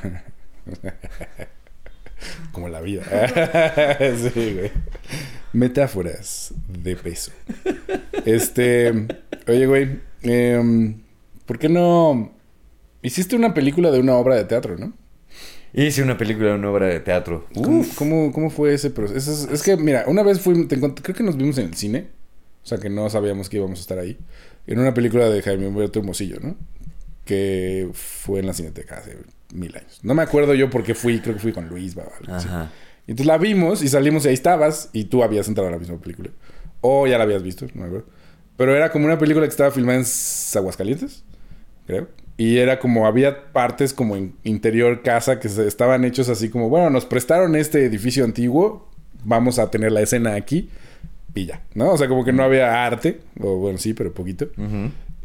Como 2.51 2.69
la 2.69 2.81
vida. 2.81 3.03
sí, 4.33 4.53
güey. 4.53 4.71
Metáforas 5.53 6.53
de 6.67 6.95
peso. 6.95 7.31
Este. 8.25 9.07
Oye, 9.47 9.65
güey. 9.65 9.99
Em, 10.23 11.01
¿Por 11.45 11.59
qué 11.59 11.69
no. 11.69 12.31
Hiciste 13.01 13.35
una 13.35 13.53
película 13.53 13.91
de 13.91 13.99
una 13.99 14.15
obra 14.15 14.35
de 14.35 14.45
teatro, 14.45 14.77
¿no? 14.77 14.93
Hice 15.73 16.03
una 16.03 16.17
película, 16.17 16.55
una 16.55 16.69
obra 16.69 16.87
de 16.87 16.99
teatro. 16.99 17.47
¿Cómo, 17.53 17.85
cómo, 17.95 18.31
cómo 18.31 18.49
fue 18.49 18.73
ese 18.73 18.89
proceso? 18.89 19.31
Es, 19.31 19.49
es 19.51 19.63
que, 19.63 19.77
mira, 19.77 20.03
una 20.07 20.21
vez 20.21 20.41
fui. 20.41 20.67
te 20.67 20.77
creo 20.79 21.15
que 21.15 21.23
nos 21.23 21.37
vimos 21.37 21.57
en 21.57 21.67
el 21.67 21.75
cine. 21.75 22.09
O 22.63 22.67
sea, 22.67 22.77
que 22.77 22.89
no 22.89 23.09
sabíamos 23.09 23.49
que 23.49 23.57
íbamos 23.57 23.79
a 23.79 23.81
estar 23.81 23.97
ahí. 23.97 24.17
En 24.67 24.79
una 24.79 24.93
película 24.93 25.29
de 25.29 25.41
Jaime 25.41 25.67
Humberto 25.67 25.99
Hermosillo, 25.99 26.39
¿no? 26.41 26.55
Que 27.25 27.89
fue 27.93 28.39
en 28.39 28.47
la 28.47 28.53
Cineteca 28.53 28.97
hace 28.97 29.17
mil 29.53 29.75
años. 29.75 29.99
No 30.03 30.13
me 30.13 30.21
acuerdo 30.21 30.53
yo 30.53 30.69
por 30.69 30.83
qué 30.83 30.93
fui. 30.93 31.19
Creo 31.21 31.35
que 31.35 31.41
fui 31.41 31.53
con 31.53 31.67
Luis, 31.67 31.97
va, 31.97 32.03
o 32.03 32.13
algo 32.19 32.35
así. 32.35 32.47
Ajá. 32.47 32.71
Y 33.07 33.11
entonces 33.11 33.27
la 33.27 33.37
vimos 33.37 33.81
y 33.81 33.87
salimos 33.87 34.25
y 34.25 34.27
ahí 34.27 34.33
estabas 34.33 34.89
y 34.93 35.05
tú 35.05 35.23
habías 35.23 35.47
entrado 35.47 35.69
a 35.69 35.71
la 35.71 35.79
misma 35.79 35.97
película. 35.97 36.29
O 36.81 37.07
ya 37.07 37.17
la 37.17 37.23
habías 37.23 37.43
visto, 37.43 37.65
no 37.73 37.81
me 37.81 37.87
acuerdo. 37.87 38.07
Pero 38.61 38.75
era 38.75 38.91
como 38.91 39.05
una 39.05 39.17
película 39.17 39.45
que 39.47 39.49
estaba 39.51 39.71
filmada 39.71 39.97
en 39.99 40.05
Aguascalientes. 40.55 41.23
creo. 41.87 42.07
Y 42.37 42.57
era 42.59 42.77
como, 42.79 43.07
había 43.07 43.51
partes 43.51 43.91
como 43.93 44.15
en 44.15 44.33
interior 44.43 45.01
casa 45.01 45.39
que 45.39 45.49
se- 45.49 45.67
estaban 45.67 46.05
hechos 46.05 46.29
así 46.29 46.49
como, 46.49 46.69
bueno, 46.69 46.89
nos 46.91 47.05
prestaron 47.05 47.55
este 47.55 47.83
edificio 47.85 48.23
antiguo, 48.23 48.87
vamos 49.23 49.57
a 49.59 49.69
tener 49.71 49.91
la 49.91 50.01
escena 50.01 50.35
aquí 50.35 50.69
ya, 51.45 51.61
¿no? 51.73 51.91
O 51.91 51.97
sea, 51.97 52.07
como 52.07 52.23
que 52.25 52.33
no 52.33 52.43
había 52.43 52.85
arte, 52.85 53.19
o 53.39 53.55
bueno, 53.57 53.77
sí, 53.77 53.93
pero 53.93 54.13
poquito. 54.13 54.47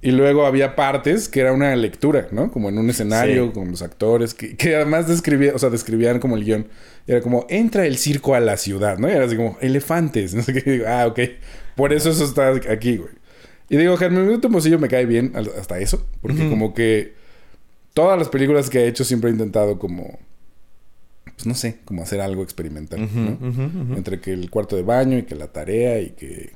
Y 0.02 0.10
luego 0.12 0.46
había 0.46 0.76
partes 0.76 1.28
que 1.28 1.40
era 1.40 1.52
una 1.52 1.74
lectura, 1.76 2.28
¿no? 2.30 2.50
Como 2.52 2.68
en 2.68 2.78
un 2.78 2.88
escenario 2.90 3.46
Sí. 3.46 3.52
con 3.52 3.70
los 3.70 3.82
actores, 3.82 4.32
que, 4.34 4.56
que 4.56 4.76
además 4.76 5.08
describían, 5.08 5.54
o 5.54 5.58
sea, 5.58 5.68
describían 5.70 6.20
como 6.20 6.36
el 6.36 6.44
guion. 6.44 6.66
Era 7.06 7.20
como, 7.22 7.46
entra 7.48 7.86
el 7.86 7.96
circo 7.96 8.34
a 8.34 8.40
la 8.40 8.56
ciudad, 8.56 8.98
¿no? 8.98 9.08
Y 9.08 9.12
era 9.12 9.24
así 9.24 9.36
como, 9.36 9.56
elefantes, 9.60 10.34
no 10.34 10.42
sé 10.42 10.52
qué. 10.52 10.70
Digo, 10.70 10.84
ah, 10.88 11.06
ok. 11.06 11.18
Por 11.76 11.92
eso 11.92 12.10
eso 12.10 12.24
está 12.24 12.50
aquí, 12.70 12.98
güey. 12.98 13.10
Y 13.68 13.76
digo, 13.76 13.96
Germán 13.96 14.40
Tomosillo 14.40 14.78
me 14.78 14.88
cae 14.88 15.06
bien 15.06 15.32
hasta 15.34 15.78
eso, 15.78 16.06
porque 16.20 16.48
como 16.48 16.72
que 16.72 17.14
todas 17.94 18.18
las 18.18 18.28
películas 18.28 18.70
que 18.70 18.78
ha 18.78 18.84
hecho 18.84 19.04
siempre 19.04 19.30
ha 19.30 19.32
intentado 19.32 19.78
como, 19.78 20.18
pues 21.24 21.46
no 21.46 21.54
sé, 21.54 21.78
como 21.84 22.02
hacer 22.02 22.20
algo 22.20 22.42
experimental, 22.42 23.08
¿no? 23.12 23.96
Entre 23.96 24.20
que 24.20 24.32
el 24.32 24.50
cuarto 24.50 24.76
de 24.76 24.82
baño 24.82 25.18
y 25.18 25.22
que 25.24 25.34
la 25.34 25.48
tarea 25.48 26.00
y 26.00 26.10
que... 26.10 26.52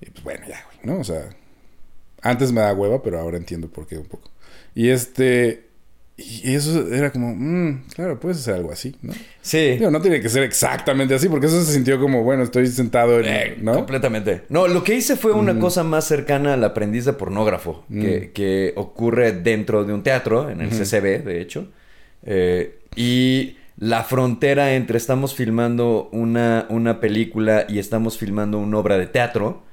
Y 0.00 0.10
pues 0.10 0.24
bueno, 0.24 0.46
ya, 0.48 0.64
güey, 0.66 0.78
¿no? 0.82 1.00
O 1.00 1.04
sea, 1.04 1.28
antes 2.22 2.52
me 2.52 2.60
da 2.60 2.74
hueva, 2.74 3.02
pero 3.02 3.20
ahora 3.20 3.36
entiendo 3.36 3.68
por 3.68 3.86
qué 3.86 3.96
un 3.98 4.06
poco. 4.06 4.30
Y 4.74 4.88
este... 4.88 5.65
Y 6.18 6.54
eso 6.54 6.90
era 6.90 7.12
como, 7.12 7.34
mm, 7.36 7.84
claro, 7.94 8.18
puedes 8.18 8.38
hacer 8.38 8.54
algo 8.54 8.72
así, 8.72 8.96
¿no? 9.02 9.12
Sí. 9.42 9.72
Digo, 9.72 9.90
no 9.90 10.00
tiene 10.00 10.20
que 10.22 10.30
ser 10.30 10.44
exactamente 10.44 11.14
así, 11.14 11.28
porque 11.28 11.46
eso 11.46 11.62
se 11.62 11.72
sintió 11.74 12.00
como, 12.00 12.22
bueno, 12.22 12.42
estoy 12.42 12.66
sentado 12.68 13.20
en... 13.20 13.26
Eh, 13.26 13.56
¿No? 13.60 13.74
Completamente. 13.74 14.42
No, 14.48 14.66
lo 14.66 14.82
que 14.82 14.94
hice 14.94 15.16
fue 15.16 15.32
una 15.32 15.58
cosa 15.58 15.84
más 15.84 16.06
cercana 16.06 16.54
al 16.54 16.64
aprendiz 16.64 17.04
de 17.04 17.12
pornógrafo, 17.12 17.84
Mm. 17.88 18.00
que, 18.00 18.30
que 18.32 18.72
ocurre 18.76 19.32
dentro 19.32 19.84
de 19.84 19.92
un 19.92 20.02
teatro, 20.02 20.48
en 20.48 20.62
el 20.62 20.70
CCB, 20.70 21.22
de 21.22 21.40
hecho. 21.42 21.68
Eh, 22.24 22.78
y 22.96 23.58
la 23.78 24.02
frontera 24.02 24.72
entre 24.74 24.96
estamos 24.96 25.34
filmando 25.34 26.08
una, 26.12 26.64
una 26.70 26.98
película 26.98 27.66
y 27.68 27.78
estamos 27.78 28.16
filmando 28.16 28.58
una 28.58 28.78
obra 28.78 28.96
de 28.96 29.06
teatro, 29.06 29.64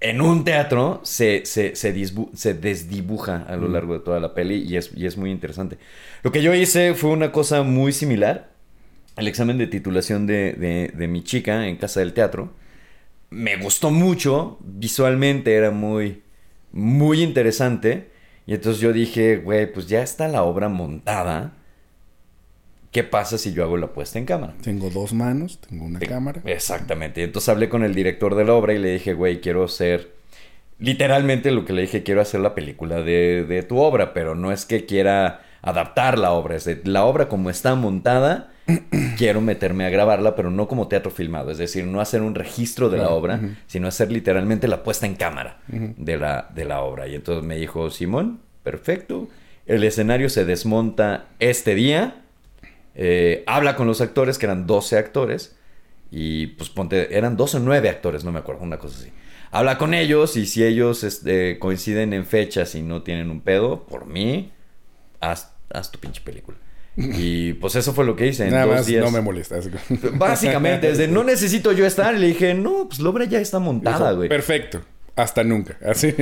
en 0.00 0.20
un 0.20 0.44
teatro 0.44 1.00
se, 1.04 1.46
se, 1.46 1.74
se, 1.76 1.94
se 2.34 2.54
desdibuja 2.54 3.44
a 3.48 3.56
lo 3.56 3.68
largo 3.68 3.94
de 3.94 4.00
toda 4.00 4.20
la 4.20 4.34
peli 4.34 4.56
y 4.62 4.76
es, 4.76 4.90
y 4.94 5.06
es 5.06 5.16
muy 5.16 5.30
interesante. 5.30 5.78
Lo 6.22 6.32
que 6.32 6.42
yo 6.42 6.54
hice 6.54 6.94
fue 6.94 7.10
una 7.10 7.32
cosa 7.32 7.62
muy 7.62 7.92
similar. 7.92 8.50
El 9.16 9.28
examen 9.28 9.58
de 9.58 9.66
titulación 9.68 10.26
de, 10.26 10.52
de- 10.54 10.92
de 10.94 11.08
mi 11.08 11.22
chica 11.24 11.68
en 11.68 11.76
casa 11.76 12.00
del 12.00 12.12
teatro. 12.14 12.52
Me 13.30 13.56
gustó 13.56 13.90
mucho. 13.90 14.58
Visualmente 14.62 15.54
era 15.54 15.70
muy, 15.70 16.22
muy 16.72 17.22
interesante. 17.22 18.10
Y 18.46 18.54
entonces 18.54 18.80
yo 18.80 18.92
dije, 18.92 19.38
güey, 19.38 19.72
pues 19.72 19.88
ya 19.88 20.02
está 20.02 20.28
la 20.28 20.42
obra 20.44 20.68
montada. 20.68 21.56
¿Qué 22.96 23.04
pasa 23.04 23.36
si 23.36 23.52
yo 23.52 23.62
hago 23.62 23.76
la 23.76 23.88
puesta 23.88 24.18
en 24.18 24.24
cámara? 24.24 24.54
Tengo 24.62 24.88
dos 24.88 25.12
manos, 25.12 25.60
tengo 25.60 25.84
una 25.84 26.00
cámara. 26.00 26.40
Exactamente. 26.46 27.20
Y 27.20 27.24
entonces 27.24 27.50
hablé 27.50 27.68
con 27.68 27.84
el 27.84 27.94
director 27.94 28.34
de 28.34 28.46
la 28.46 28.54
obra 28.54 28.72
y 28.72 28.78
le 28.78 28.94
dije, 28.94 29.12
güey, 29.12 29.42
quiero 29.42 29.64
hacer. 29.64 30.14
Literalmente 30.78 31.50
lo 31.50 31.66
que 31.66 31.74
le 31.74 31.82
dije, 31.82 32.02
quiero 32.02 32.22
hacer 32.22 32.40
la 32.40 32.54
película 32.54 33.02
de, 33.02 33.44
de 33.46 33.62
tu 33.64 33.76
obra, 33.80 34.14
pero 34.14 34.34
no 34.34 34.50
es 34.50 34.64
que 34.64 34.86
quiera 34.86 35.42
adaptar 35.60 36.18
la 36.18 36.32
obra, 36.32 36.56
es 36.56 36.64
de 36.64 36.80
la 36.84 37.04
obra 37.04 37.28
como 37.28 37.50
está 37.50 37.74
montada, 37.74 38.50
quiero 39.18 39.42
meterme 39.42 39.84
a 39.84 39.90
grabarla, 39.90 40.34
pero 40.34 40.50
no 40.50 40.66
como 40.66 40.88
teatro 40.88 41.10
filmado, 41.10 41.50
es 41.50 41.58
decir, 41.58 41.84
no 41.84 42.00
hacer 42.00 42.22
un 42.22 42.34
registro 42.34 42.88
de 42.88 42.96
la 42.96 43.10
obra, 43.10 43.40
sino 43.66 43.88
hacer 43.88 44.10
literalmente 44.10 44.68
la 44.68 44.82
puesta 44.82 45.04
en 45.04 45.16
cámara 45.16 45.58
de, 45.68 46.16
la, 46.16 46.48
de 46.54 46.64
la 46.64 46.80
obra. 46.80 47.08
Y 47.08 47.14
entonces 47.14 47.44
me 47.44 47.56
dijo, 47.56 47.90
Simón, 47.90 48.40
perfecto, 48.62 49.28
el 49.66 49.84
escenario 49.84 50.30
se 50.30 50.46
desmonta 50.46 51.26
este 51.40 51.74
día, 51.74 52.22
eh, 52.96 53.44
habla 53.46 53.76
con 53.76 53.86
los 53.86 54.00
actores, 54.00 54.38
que 54.38 54.46
eran 54.46 54.66
12 54.66 54.96
actores, 54.98 55.54
y 56.10 56.48
pues 56.48 56.70
ponte, 56.70 57.16
eran 57.16 57.36
12 57.36 57.58
o 57.58 57.60
9 57.60 57.88
actores, 57.88 58.24
no 58.24 58.32
me 58.32 58.38
acuerdo, 58.40 58.62
una 58.62 58.78
cosa 58.78 58.98
así. 58.98 59.12
Habla 59.52 59.78
con 59.78 59.94
ellos 59.94 60.36
y 60.36 60.46
si 60.46 60.64
ellos 60.64 61.04
este, 61.04 61.58
coinciden 61.58 62.12
en 62.12 62.26
fechas 62.26 62.74
y 62.74 62.82
no 62.82 63.02
tienen 63.02 63.30
un 63.30 63.40
pedo, 63.40 63.84
por 63.84 64.06
mí, 64.06 64.50
haz, 65.20 65.52
haz 65.72 65.90
tu 65.92 65.98
pinche 65.98 66.20
película. 66.22 66.56
Y 66.98 67.52
pues 67.54 67.76
eso 67.76 67.92
fue 67.92 68.06
lo 68.06 68.16
que 68.16 68.26
hice 68.26 68.44
en 68.46 68.52
Nada 68.52 68.64
dos 68.64 68.74
más 68.76 68.86
días. 68.86 69.04
no 69.04 69.10
me 69.10 69.20
molesta. 69.20 69.56
así 69.58 69.68
como- 69.70 70.16
Básicamente, 70.18 70.88
desde 70.88 71.08
no 71.08 71.24
necesito 71.24 71.72
yo 71.72 71.84
estar, 71.86 72.14
le 72.14 72.28
dije, 72.28 72.54
no, 72.54 72.86
pues 72.88 73.00
la 73.00 73.10
obra 73.10 73.24
ya 73.26 73.38
está 73.38 73.58
montada, 73.58 74.12
güey. 74.12 74.28
Perfecto. 74.30 74.80
Hasta 75.16 75.42
nunca. 75.44 75.76
Así. 75.84 76.14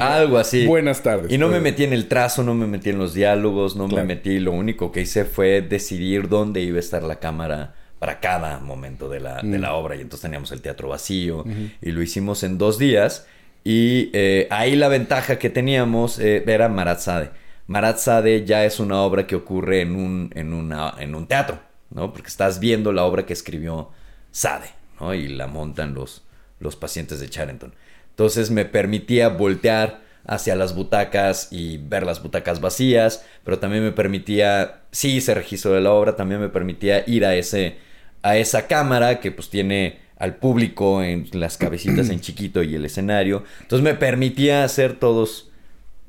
Algo 0.00 0.38
así. 0.38 0.66
Buenas 0.66 1.02
tardes. 1.02 1.30
Y 1.30 1.36
no 1.38 1.48
me 1.48 1.54
Todo. 1.54 1.62
metí 1.62 1.84
en 1.84 1.92
el 1.92 2.08
trazo, 2.08 2.42
no 2.42 2.54
me 2.54 2.66
metí 2.66 2.90
en 2.90 2.98
los 2.98 3.12
diálogos, 3.14 3.76
no 3.76 3.86
Claro. 3.88 4.06
me 4.06 4.14
metí. 4.14 4.38
Lo 4.38 4.52
único 4.52 4.90
que 4.90 5.02
hice 5.02 5.24
fue 5.26 5.60
decidir 5.60 6.28
dónde 6.28 6.60
iba 6.62 6.78
a 6.78 6.80
estar 6.80 7.02
la 7.02 7.16
cámara 7.20 7.74
para 7.98 8.20
cada 8.20 8.58
momento 8.60 9.08
de 9.08 9.20
la, 9.20 9.36
de 9.42 9.58
Mm. 9.58 9.60
la 9.60 9.74
obra. 9.74 9.96
Y 9.96 10.00
entonces 10.00 10.22
teníamos 10.22 10.50
el 10.52 10.62
teatro 10.62 10.88
vacío 10.88 11.44
y 11.82 11.90
lo 11.90 12.00
hicimos 12.02 12.42
en 12.42 12.56
dos 12.58 12.78
días. 12.78 13.26
Y 13.64 14.10
eh, 14.14 14.46
ahí 14.50 14.76
la 14.76 14.88
ventaja 14.88 15.38
que 15.38 15.50
teníamos 15.50 16.18
eh, 16.18 16.42
era 16.46 16.68
Marat 16.70 17.00
Sade. 17.00 17.30
Marat 17.66 17.98
Sade 17.98 18.46
ya 18.46 18.64
es 18.64 18.80
una 18.80 19.02
obra 19.02 19.26
que 19.26 19.36
ocurre 19.36 19.82
en 19.82 19.94
un, 19.94 20.30
en 20.34 20.54
una, 20.54 20.94
en 20.98 21.14
un 21.14 21.26
teatro, 21.26 21.58
¿no? 21.90 22.12
Porque 22.14 22.28
estás 22.28 22.60
viendo 22.60 22.92
la 22.92 23.04
obra 23.04 23.26
que 23.26 23.34
escribió 23.34 23.90
Sade, 24.30 24.70
¿no? 25.00 25.12
Y 25.12 25.28
la 25.28 25.48
montan 25.48 25.92
los, 25.92 26.22
los 26.60 26.76
pacientes 26.76 27.20
de 27.20 27.28
Charenton. 27.28 27.74
Entonces 28.18 28.50
me 28.50 28.64
permitía 28.64 29.28
voltear 29.28 30.00
hacia 30.26 30.56
las 30.56 30.74
butacas 30.74 31.52
y 31.52 31.78
ver 31.78 32.04
las 32.04 32.20
butacas 32.20 32.60
vacías, 32.60 33.24
pero 33.44 33.60
también 33.60 33.84
me 33.84 33.92
permitía, 33.92 34.82
sí 34.90 35.18
hice 35.18 35.34
registro 35.34 35.72
de 35.72 35.82
la 35.82 35.92
obra, 35.92 36.16
también 36.16 36.40
me 36.40 36.48
permitía 36.48 37.04
ir 37.08 37.24
a 37.24 37.36
ese 37.36 37.76
a 38.22 38.36
esa 38.36 38.66
cámara 38.66 39.20
que 39.20 39.30
pues 39.30 39.50
tiene 39.50 40.00
al 40.16 40.34
público 40.34 41.00
en 41.00 41.28
las 41.32 41.58
cabecitas 41.58 42.10
en 42.10 42.20
chiquito 42.20 42.64
y 42.64 42.74
el 42.74 42.84
escenario. 42.84 43.44
Entonces 43.60 43.84
me 43.84 43.94
permitía 43.94 44.64
hacer 44.64 44.98
todos 44.98 45.52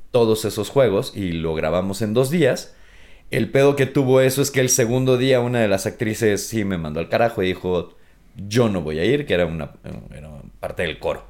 todos 0.09 0.45
esos 0.45 0.71
juegos 0.71 1.13
y 1.15 1.33
lo 1.33 1.53
grabamos 1.53 2.01
en 2.01 2.15
dos 2.15 2.31
días. 2.31 2.75
El 3.29 3.51
pedo 3.51 3.75
que 3.75 3.85
tuvo 3.85 4.21
eso 4.21 4.41
es 4.41 4.49
que 4.49 4.61
el 4.61 4.69
segundo 4.69 5.19
día 5.19 5.41
una 5.41 5.59
de 5.59 5.67
las 5.67 5.85
actrices 5.85 6.47
sí 6.47 6.65
me 6.65 6.79
mandó 6.79 7.01
al 7.01 7.09
carajo 7.09 7.43
y 7.43 7.45
dijo, 7.45 7.95
yo 8.35 8.67
no 8.67 8.81
voy 8.81 8.97
a 8.97 9.05
ir, 9.05 9.27
que 9.27 9.35
era 9.35 9.45
una 9.45 9.73
era 10.11 10.31
parte 10.59 10.81
del 10.81 10.97
coro. 10.97 11.28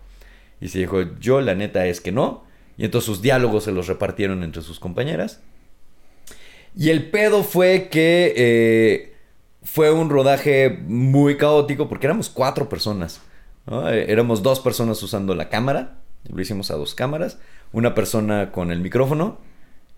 Y 0.62 0.70
se 0.70 0.80
dijo, 0.80 1.02
yo 1.20 1.42
la 1.42 1.56
neta 1.56 1.86
es 1.86 2.02
que 2.02 2.12
no. 2.12 2.44
Y 2.78 2.86
entonces 2.86 3.06
sus 3.06 3.22
diálogos 3.22 3.66
se 3.66 3.72
los 3.72 3.88
repartieron 3.88 4.44
entre 4.44 4.62
sus 4.62 4.80
compañeras. 4.80 5.42
Y 6.76 6.90
el 6.90 7.10
pedo 7.10 7.44
fue 7.44 7.90
que 7.90 8.34
eh, 8.36 9.16
fue 9.64 9.92
un 9.92 10.10
rodaje 10.10 10.70
muy 10.88 11.38
caótico 11.38 11.90
porque 11.90 12.08
éramos 12.08 12.30
cuatro 12.30 12.70
personas. 12.70 13.22
Eh, 13.70 14.06
Éramos 14.08 14.44
dos 14.44 14.60
personas 14.60 15.02
usando 15.04 15.36
la 15.36 15.50
cámara. 15.50 15.98
Lo 16.28 16.42
hicimos 16.42 16.72
a 16.72 16.76
dos 16.76 16.96
cámaras. 16.96 17.40
Una 17.72 17.94
persona 17.96 18.52
con 18.52 18.72
el 18.72 18.80
micrófono, 18.80 19.38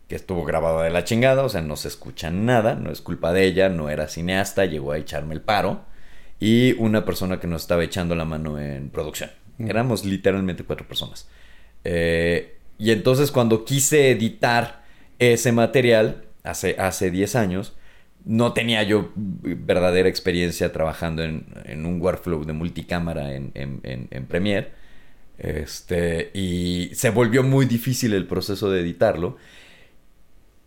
que 0.08 0.16
estuvo 0.16 0.44
grabada 0.44 0.84
de 0.84 0.90
la 0.90 1.04
chingada, 1.04 1.44
o 1.44 1.50
sea, 1.50 1.62
no 1.62 1.76
se 1.78 1.88
escucha 1.88 2.32
nada, 2.32 2.76
no 2.76 2.92
es 2.92 3.02
culpa 3.02 3.32
de 3.32 3.46
ella, 3.46 3.70
no 3.70 3.90
era 3.90 4.08
cineasta, 4.08 4.66
llegó 4.66 4.92
a 4.92 4.98
echarme 4.98 5.34
el 5.34 5.42
paro. 5.42 5.82
Y 6.40 6.74
una 6.80 7.06
persona 7.06 7.40
que 7.40 7.48
nos 7.48 7.62
estaba 7.62 7.84
echando 7.84 8.16
la 8.16 8.26
mano 8.26 8.60
en 8.60 8.90
producción. 8.90 9.30
Éramos 9.70 10.06
literalmente 10.06 10.64
cuatro 10.64 10.88
personas. 10.88 11.28
Eh, 11.84 12.58
y 12.78 12.92
entonces 12.92 13.32
cuando 13.32 13.66
quise 13.66 14.12
editar 14.12 14.84
ese 15.20 15.52
material, 15.52 16.24
hace, 16.44 16.76
hace 16.80 17.12
10 17.12 17.36
años, 17.36 17.74
no 18.26 18.54
tenía 18.54 18.84
yo 18.84 19.12
verdadera 19.16 20.08
experiencia 20.08 20.72
trabajando 20.72 21.24
en, 21.24 21.46
en 21.66 21.86
un 21.86 22.02
workflow 22.02 22.44
de 22.46 22.54
multicámara 22.54 23.34
en, 23.34 23.52
en, 23.56 23.82
en, 23.84 24.26
Premiere. 24.26 24.70
Este, 25.38 26.30
y 26.34 26.92
se 26.94 27.10
volvió 27.10 27.44
muy 27.44 27.66
difícil 27.66 28.14
el 28.14 28.28
proceso 28.28 28.70
de 28.70 28.82
editarlo. 28.82 29.38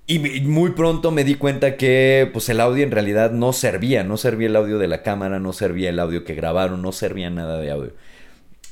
Y 0.06 0.18
muy 0.42 0.72
pronto 0.72 1.10
me 1.12 1.24
di 1.24 1.36
cuenta 1.36 1.76
que 1.78 2.28
pues 2.30 2.50
el 2.50 2.60
audio 2.60 2.84
en 2.84 2.90
realidad 2.90 3.30
no 3.30 3.54
servía, 3.54 4.04
no 4.04 4.18
servía 4.18 4.48
el 4.48 4.56
audio 4.56 4.78
de 4.78 4.86
la 4.86 5.02
cámara, 5.02 5.40
no 5.40 5.54
servía 5.54 5.88
el 5.88 5.98
audio 5.98 6.24
que 6.24 6.34
grabaron, 6.34 6.82
no 6.82 6.92
servía 6.92 7.30
nada 7.30 7.58
de 7.58 7.70
audio. 7.70 7.92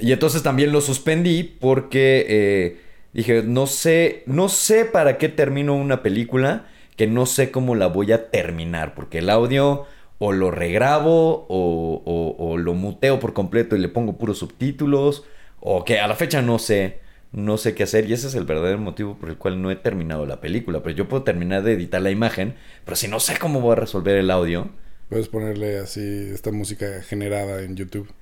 Y 0.02 0.12
entonces 0.12 0.42
también 0.42 0.72
lo 0.72 0.80
suspendí 0.80 1.44
porque 1.44 2.26
eh, 2.28 2.80
dije, 3.12 3.42
no 3.44 3.66
sé, 3.66 4.24
no 4.26 4.48
sé 4.48 4.84
para 4.84 5.18
qué 5.18 5.28
termino 5.28 5.74
una 5.76 6.02
película 6.02 6.66
que 6.96 7.06
no 7.06 7.26
sé 7.26 7.50
cómo 7.52 7.74
la 7.76 7.86
voy 7.86 8.12
a 8.12 8.30
terminar, 8.30 8.94
porque 8.94 9.18
el 9.18 9.30
audio 9.30 9.86
o 10.18 10.32
lo 10.32 10.50
regrabo 10.50 11.46
o, 11.48 12.02
o- 12.38 12.56
lo 12.58 12.74
muteo 12.74 13.18
por 13.20 13.32
completo 13.32 13.76
y 13.76 13.80
le 13.80 13.88
pongo 13.88 14.18
puros 14.18 14.38
subtítulos, 14.38 15.24
o 15.60 15.84
que 15.84 16.00
a 16.00 16.06
la 16.08 16.14
fecha 16.16 16.42
no 16.42 16.58
sé, 16.58 17.00
no 17.32 17.56
sé 17.58 17.74
qué 17.74 17.84
hacer 17.84 18.08
y 18.08 18.12
ese 18.12 18.26
es 18.28 18.34
el 18.34 18.44
verdadero 18.44 18.78
motivo 18.78 19.16
por 19.18 19.30
el 19.30 19.38
cual 19.38 19.62
no 19.62 19.70
he 19.70 19.76
terminado 19.76 20.26
la 20.26 20.40
película, 20.40 20.82
pero 20.82 20.94
yo 20.96 21.08
puedo 21.08 21.22
terminar 21.24 21.62
de 21.62 21.72
editar 21.74 22.02
la 22.02 22.10
imagen, 22.10 22.56
pero 22.84 22.96
si 22.96 23.08
no 23.08 23.20
sé 23.20 23.38
cómo 23.38 23.60
voy 23.60 23.72
a 23.72 23.76
resolver 23.76 24.16
el 24.16 24.30
audio, 24.30 24.70
Puedes 25.08 25.28
ponerle 25.28 25.78
así 25.78 26.00
esta 26.32 26.50
música 26.52 27.02
generada 27.02 27.62
en 27.62 27.76
YouTube. 27.76 28.12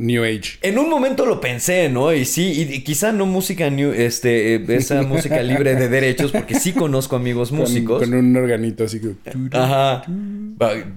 New 0.00 0.24
Age. 0.24 0.58
En 0.62 0.78
un 0.78 0.88
momento 0.88 1.26
lo 1.26 1.40
pensé, 1.40 1.88
¿no? 1.88 2.12
Y 2.12 2.24
sí, 2.24 2.52
y, 2.68 2.74
y 2.74 2.80
quizá 2.82 3.12
no 3.12 3.26
música 3.26 3.68
new, 3.70 3.92
este, 3.92 4.54
eh, 4.56 4.64
esa 4.68 5.02
música 5.02 5.42
libre 5.42 5.74
de 5.76 5.88
derechos, 5.88 6.32
porque 6.32 6.54
sí 6.54 6.72
conozco 6.72 7.16
amigos 7.16 7.52
músicos. 7.52 8.00
Con, 8.00 8.10
con 8.10 8.18
un 8.18 8.36
organito 8.36 8.84
así 8.84 9.00
que... 9.00 9.14
Ajá. 9.52 10.02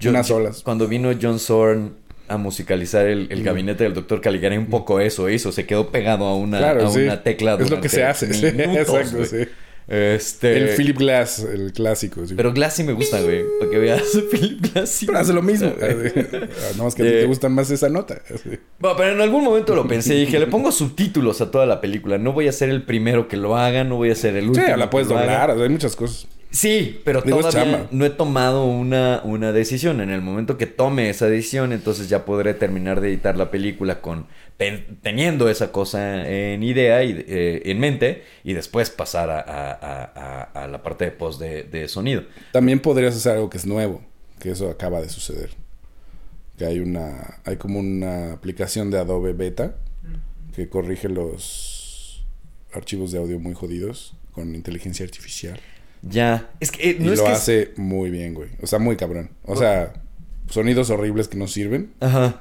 Yo- 0.00 0.10
Unas 0.10 0.30
olas. 0.30 0.62
Cuando 0.62 0.88
vino 0.88 1.10
John 1.20 1.38
Zorn 1.38 1.92
a 2.28 2.38
musicalizar 2.38 3.06
el, 3.06 3.28
el 3.30 3.42
gabinete 3.42 3.84
del 3.84 3.92
doctor 3.94 4.20
Caligari, 4.20 4.56
un 4.56 4.66
poco 4.66 4.98
eso 5.00 5.28
hizo. 5.28 5.52
Se 5.52 5.66
quedó 5.66 5.90
pegado 5.90 6.24
a 6.24 6.36
una, 6.36 6.58
Claro, 6.58 6.86
a 6.86 6.90
sí. 6.90 7.00
una 7.00 7.22
tecla. 7.22 7.58
Es 7.60 7.70
lo 7.70 7.80
que 7.80 7.88
se 7.90 8.04
hace. 8.04 8.26
minutos, 8.52 8.88
Exacto, 8.88 9.16
güey. 9.18 9.28
sí. 9.28 9.50
Este... 9.86 10.56
El 10.56 10.68
Philip 10.76 10.96
Glass, 10.98 11.40
el 11.40 11.72
clásico. 11.72 12.26
sí. 12.26 12.34
Pero 12.36 12.52
Glass 12.52 12.74
sí 12.76 12.84
me 12.84 12.92
gusta, 12.94 13.20
güey. 13.20 13.44
Para 13.58 13.70
que 13.70 13.78
veas, 13.78 14.02
Philip 14.30 14.60
Glass 14.72 14.88
sí 14.90 15.06
Pero 15.06 15.18
hace 15.18 15.32
lo 15.32 15.42
mismo. 15.42 15.72
güey. 15.78 16.12
no 16.76 16.84
más 16.84 16.94
que 16.94 17.02
a 17.02 17.04
ti 17.06 17.12
Eh, 17.12 17.20
te 17.20 17.26
gusta 17.26 17.48
más 17.48 17.70
esa 17.70 17.88
nota. 17.88 18.20
Sí. 18.42 18.58
Bueno, 18.78 18.96
pero 18.96 19.12
en 19.12 19.20
algún 19.20 19.44
momento 19.44 19.74
lo 19.74 19.86
pensé 19.86 20.14
y 20.14 20.20
dije, 20.26 20.38
le 20.38 20.46
pongo 20.46 20.72
subtítulos 20.72 21.40
a 21.40 21.50
toda 21.50 21.66
la 21.66 21.80
película. 21.80 22.16
No 22.18 22.32
voy 22.32 22.48
a 22.48 22.52
ser 22.52 22.70
el 22.70 22.82
primero 22.82 23.28
que 23.28 23.36
lo 23.36 23.56
haga, 23.56 23.84
no 23.84 23.96
voy 23.96 24.10
a 24.10 24.14
ser 24.14 24.36
el 24.36 24.44
Sí, 24.44 24.60
último. 24.60 24.76
la 24.76 24.88
puedes 24.90 25.08
doblar. 25.08 25.50
hay 25.50 25.68
muchas 25.68 25.94
cosas. 25.96 26.26
Sí, 26.54 27.00
pero 27.04 27.20
Digo, 27.20 27.40
todavía 27.40 27.88
no 27.90 28.04
he 28.04 28.10
tomado 28.10 28.64
una, 28.64 29.20
una 29.24 29.50
decisión. 29.52 30.00
En 30.00 30.10
el 30.10 30.22
momento 30.22 30.56
que 30.56 30.66
tome 30.66 31.10
esa 31.10 31.26
decisión, 31.28 31.72
entonces 31.72 32.08
ya 32.08 32.24
podré 32.24 32.54
terminar 32.54 33.00
de 33.00 33.08
editar 33.08 33.36
la 33.36 33.50
película 33.50 34.00
con 34.00 34.26
teniendo 35.02 35.48
esa 35.48 35.72
cosa 35.72 36.28
en 36.30 36.62
idea 36.62 37.02
y 37.02 37.24
eh, 37.26 37.62
en 37.64 37.80
mente 37.80 38.22
y 38.44 38.52
después 38.52 38.88
pasar 38.88 39.28
a, 39.30 39.40
a- 39.40 39.72
a- 39.72 40.12
a- 40.54 40.62
a 40.64 40.68
la 40.68 40.80
parte 40.80 41.06
de 41.06 41.10
post 41.10 41.40
de, 41.40 41.64
de 41.64 41.88
sonido. 41.88 42.22
También 42.52 42.78
podrías 42.78 43.16
hacer 43.16 43.32
algo 43.32 43.50
que 43.50 43.58
es 43.58 43.66
nuevo. 43.66 44.00
Que 44.38 44.50
eso 44.52 44.70
acaba 44.70 45.00
de 45.00 45.08
suceder. 45.08 45.50
Que 46.56 46.66
hay 46.66 46.78
una... 46.78 47.40
Hay 47.44 47.56
como 47.56 47.80
una 47.80 48.32
aplicación 48.32 48.92
de 48.92 48.98
Adobe 48.98 49.32
Beta. 49.32 49.74
Que 50.54 50.68
corrige 50.68 51.08
los 51.08 52.24
archivos 52.72 53.10
de 53.10 53.18
audio 53.18 53.40
muy 53.40 53.54
jodidos. 53.54 54.14
Con 54.30 54.54
inteligencia 54.54 55.04
artificial. 55.04 55.58
Ya, 56.08 56.50
es 56.60 56.70
que 56.70 56.90
eh, 56.90 56.96
Y 56.98 57.02
no 57.02 57.12
es 57.12 57.18
lo 57.18 57.24
que 57.26 57.32
es- 57.32 57.38
hace 57.38 57.72
muy 57.76 58.10
bien, 58.10 58.34
güey. 58.34 58.50
O 58.62 58.66
sea, 58.66 58.78
muy 58.78 58.96
cabrón. 58.96 59.30
O 59.44 59.56
sea, 59.56 59.92
sonidos 60.48 60.90
horribles 60.90 61.28
que 61.28 61.36
no 61.38 61.46
sirven. 61.48 61.92
Ajá. 62.00 62.40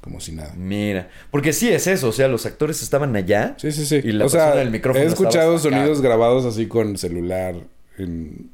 Como 0.00 0.20
si 0.20 0.32
nada. 0.32 0.54
Mira, 0.56 1.10
porque 1.30 1.52
sí 1.52 1.68
es 1.68 1.86
eso, 1.86 2.08
o 2.08 2.12
sea, 2.12 2.28
los 2.28 2.46
actores 2.46 2.82
estaban 2.82 3.14
allá. 3.16 3.54
Sí, 3.58 3.72
sí, 3.72 3.84
sí. 3.84 3.96
Y 4.02 4.12
la 4.12 4.24
o 4.24 4.28
sea, 4.28 4.54
del 4.54 4.70
micrófono 4.70 5.04
he 5.04 5.08
escuchado 5.08 5.34
estaba 5.34 5.56
hasta 5.56 5.68
acá. 5.68 5.76
sonidos 5.78 6.00
grabados 6.00 6.44
así 6.46 6.66
con 6.66 6.96
celular 6.96 7.56
en 7.98 8.50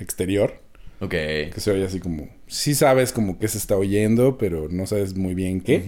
exterior. 0.00 0.54
Ok. 1.00 1.10
Que 1.10 1.52
se 1.58 1.70
oye 1.70 1.84
así 1.84 2.00
como... 2.00 2.28
Sí 2.48 2.74
sabes 2.74 3.12
como 3.12 3.38
que 3.38 3.46
se 3.48 3.58
está 3.58 3.76
oyendo, 3.76 4.38
pero 4.38 4.68
no 4.70 4.86
sabes 4.86 5.14
muy 5.14 5.34
bien 5.34 5.60
qué. 5.60 5.84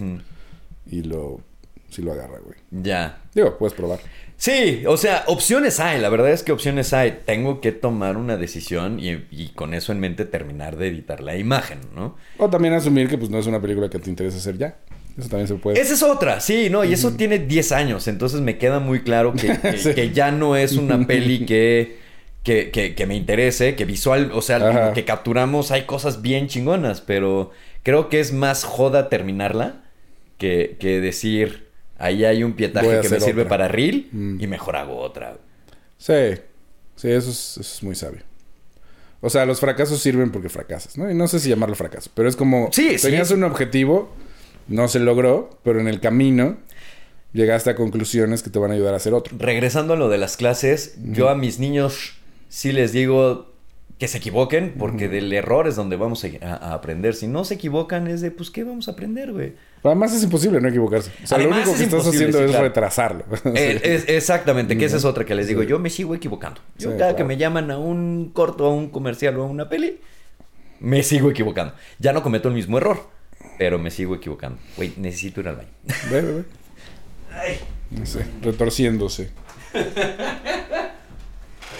Y 0.89 1.01
lo... 1.03 1.41
Sí 1.89 2.01
lo 2.01 2.11
agarra, 2.13 2.39
güey. 2.39 2.57
Ya. 2.71 3.19
Digo, 3.33 3.57
puedes 3.57 3.73
probar. 3.73 3.99
Sí, 4.37 4.83
o 4.87 4.95
sea, 4.95 5.23
opciones 5.27 5.79
hay, 5.81 5.99
la 5.99 6.07
verdad 6.09 6.31
es 6.31 6.43
que 6.43 6.51
opciones 6.53 6.93
hay. 6.93 7.19
Tengo 7.25 7.59
que 7.59 7.71
tomar 7.73 8.15
una 8.15 8.37
decisión 8.37 8.99
y, 8.99 9.25
y 9.31 9.49
con 9.49 9.73
eso 9.73 9.91
en 9.91 9.99
mente 9.99 10.23
terminar 10.23 10.77
de 10.77 10.87
editar 10.87 11.19
la 11.21 11.35
imagen, 11.35 11.79
¿no? 11.95 12.15
O 12.37 12.49
también 12.49 12.73
asumir 12.73 13.09
que 13.09 13.17
pues 13.17 13.29
no 13.29 13.37
es 13.37 13.47
una 13.47 13.61
película 13.61 13.89
que 13.89 13.99
te 13.99 14.09
interesa 14.09 14.37
hacer 14.37 14.57
ya. 14.57 14.77
Eso 15.17 15.27
también 15.27 15.47
se 15.49 15.55
puede. 15.55 15.81
Esa 15.81 15.93
es 15.95 16.03
otra, 16.03 16.39
sí, 16.39 16.69
no, 16.69 16.85
y 16.85 16.93
eso 16.93 17.11
tiene 17.11 17.39
10 17.39 17.73
años, 17.73 18.07
entonces 18.07 18.39
me 18.39 18.57
queda 18.57 18.79
muy 18.79 19.01
claro 19.01 19.33
que, 19.33 19.57
que- 19.61 19.77
Sí. 19.77 19.93
que 19.93 20.11
ya 20.11 20.31
no 20.31 20.55
es 20.55 20.73
una 20.77 20.97
peli 21.07 21.45
que, 21.45 21.97
que, 22.43 22.71
que- 22.71 23.05
me 23.05 23.15
interese, 23.15 23.75
que 23.75 23.83
visual, 23.83 24.31
o 24.33 24.41
sea, 24.41 24.93
que 24.93 25.03
capturamos 25.03 25.71
hay 25.71 25.81
cosas 25.83 26.21
bien 26.21 26.47
chingonas, 26.47 27.01
pero 27.01 27.51
creo 27.83 28.07
que 28.07 28.21
es 28.21 28.31
más 28.31 28.63
joda 28.63 29.09
terminarla 29.09 29.81
que, 30.37 30.77
que 30.79 31.01
decir, 31.01 31.67
ahí 31.99 32.25
hay 32.25 32.43
un 32.43 32.53
pietaje 32.53 33.01
que 33.01 33.09
me 33.09 33.19
sirve 33.19 33.41
otra. 33.43 33.49
para 33.49 33.67
reel 33.67 34.07
Mm. 34.11 34.41
y 34.41 34.47
mejor 34.47 34.75
hago 34.75 34.97
otra. 34.97 35.37
Sí. 35.97 36.13
Sí, 36.95 37.09
eso 37.11 37.29
es, 37.29 37.57
eso 37.57 37.61
es 37.61 37.83
muy 37.83 37.95
sabio. 37.95 38.21
O 39.21 39.29
sea, 39.29 39.45
los 39.45 39.59
fracasos 39.59 40.01
sirven 40.01 40.31
porque 40.31 40.49
fracasas, 40.49 40.97
¿no? 40.97 41.09
Y 41.11 41.13
no 41.13 41.27
sé 41.27 41.39
si 41.39 41.49
llamarlo 41.49 41.75
fracaso, 41.75 42.09
pero 42.13 42.29
es 42.29 42.35
como... 42.35 42.69
Sí, 42.71 42.97
sí. 42.97 43.07
Tenías 43.07 43.31
un 43.31 43.43
objetivo, 43.43 44.13
no 44.67 44.87
se 44.87 44.99
logró, 44.99 45.59
pero 45.63 45.79
en 45.81 45.87
el 45.89 45.99
camino 45.99 46.57
llegaste 47.33 47.69
a 47.69 47.75
conclusiones 47.75 48.43
que 48.43 48.49
te 48.49 48.59
van 48.59 48.71
a 48.71 48.75
ayudar 48.75 48.93
a 48.93 48.97
hacer 48.97 49.13
otro. 49.13 49.35
Regresando 49.37 49.93
a 49.93 49.97
lo 49.97 50.07
de 50.09 50.17
las 50.17 50.37
clases, 50.37 50.95
yo 51.03 51.29
a 51.29 51.35
mis 51.35 51.59
niños 51.59 52.13
sí 52.47 52.71
les 52.71 52.91
digo 52.93 53.53
que 53.97 54.07
se 54.07 54.19
equivoquen, 54.19 54.75
porque 54.79 55.09
del 55.09 55.31
error 55.33 55.67
es 55.67 55.75
donde 55.75 55.97
vamos 55.97 56.23
a, 56.23 56.27
a- 56.41 56.55
a 56.71 56.73
aprender. 56.73 57.13
Si 57.13 57.27
no 57.27 57.43
se 57.43 57.55
equivocan, 57.55 58.07
es 58.07 58.21
de, 58.21 58.31
pues, 58.31 58.49
¿qué 58.49 58.63
vamos 58.63 58.87
a 58.87 58.91
aprender, 58.91 59.33
güey? 59.33 59.53
Además 59.83 60.13
es 60.13 60.23
imposible 60.23 60.59
no 60.59 60.67
equivocarse. 60.67 61.11
O 61.23 61.27
sea, 61.27 61.37
Además, 61.37 61.65
lo 61.65 61.71
único 61.71 61.71
es 61.71 61.77
que 61.77 61.83
estás 61.97 62.07
haciendo 62.13 62.37
sí, 62.39 62.43
es 62.43 62.49
claro. 62.49 62.65
retrasarlo. 62.65 63.25
Eh, 63.55 63.79
es- 63.83 64.09
exactamente, 64.09 64.77
que 64.77 64.85
esa 64.85 64.97
es 64.97 65.05
otra 65.05 65.23
que 65.25 65.35
les 65.35 65.47
digo. 65.47 65.61
Sí. 65.61 65.67
Yo 65.67 65.79
me 65.79 65.89
sigo 65.89 66.13
equivocando. 66.15 66.61
Yo 66.77 66.97
cada 66.97 67.15
que 67.15 67.23
me 67.23 67.37
llaman 67.37 67.71
a 67.71 67.77
un 67.77 68.31
corto, 68.33 68.65
a 68.65 68.73
un 68.73 68.89
comercial 68.89 69.37
o 69.39 69.43
a 69.43 69.45
una 69.47 69.69
peli, 69.69 69.99
me 70.79 71.01
sigo 71.03 71.29
equivocando. 71.31 71.73
Ya 71.97 72.11
no 72.13 72.21
cometo 72.23 72.49
el 72.49 72.55
mismo 72.55 72.77
error, 72.77 73.07
pero 73.57 73.79
me 73.79 73.89
sigo 73.91 74.15
equivocando. 74.15 74.59
Güey, 74.75 74.93
necesito 74.97 75.39
ir 75.41 75.47
al 75.47 75.55
baño. 75.57 75.69
Ve, 76.11 76.21
ve, 76.21 76.31
ve. 76.33 76.43
No 77.91 78.05
sé, 78.05 78.25
retorciéndose. 78.41 79.29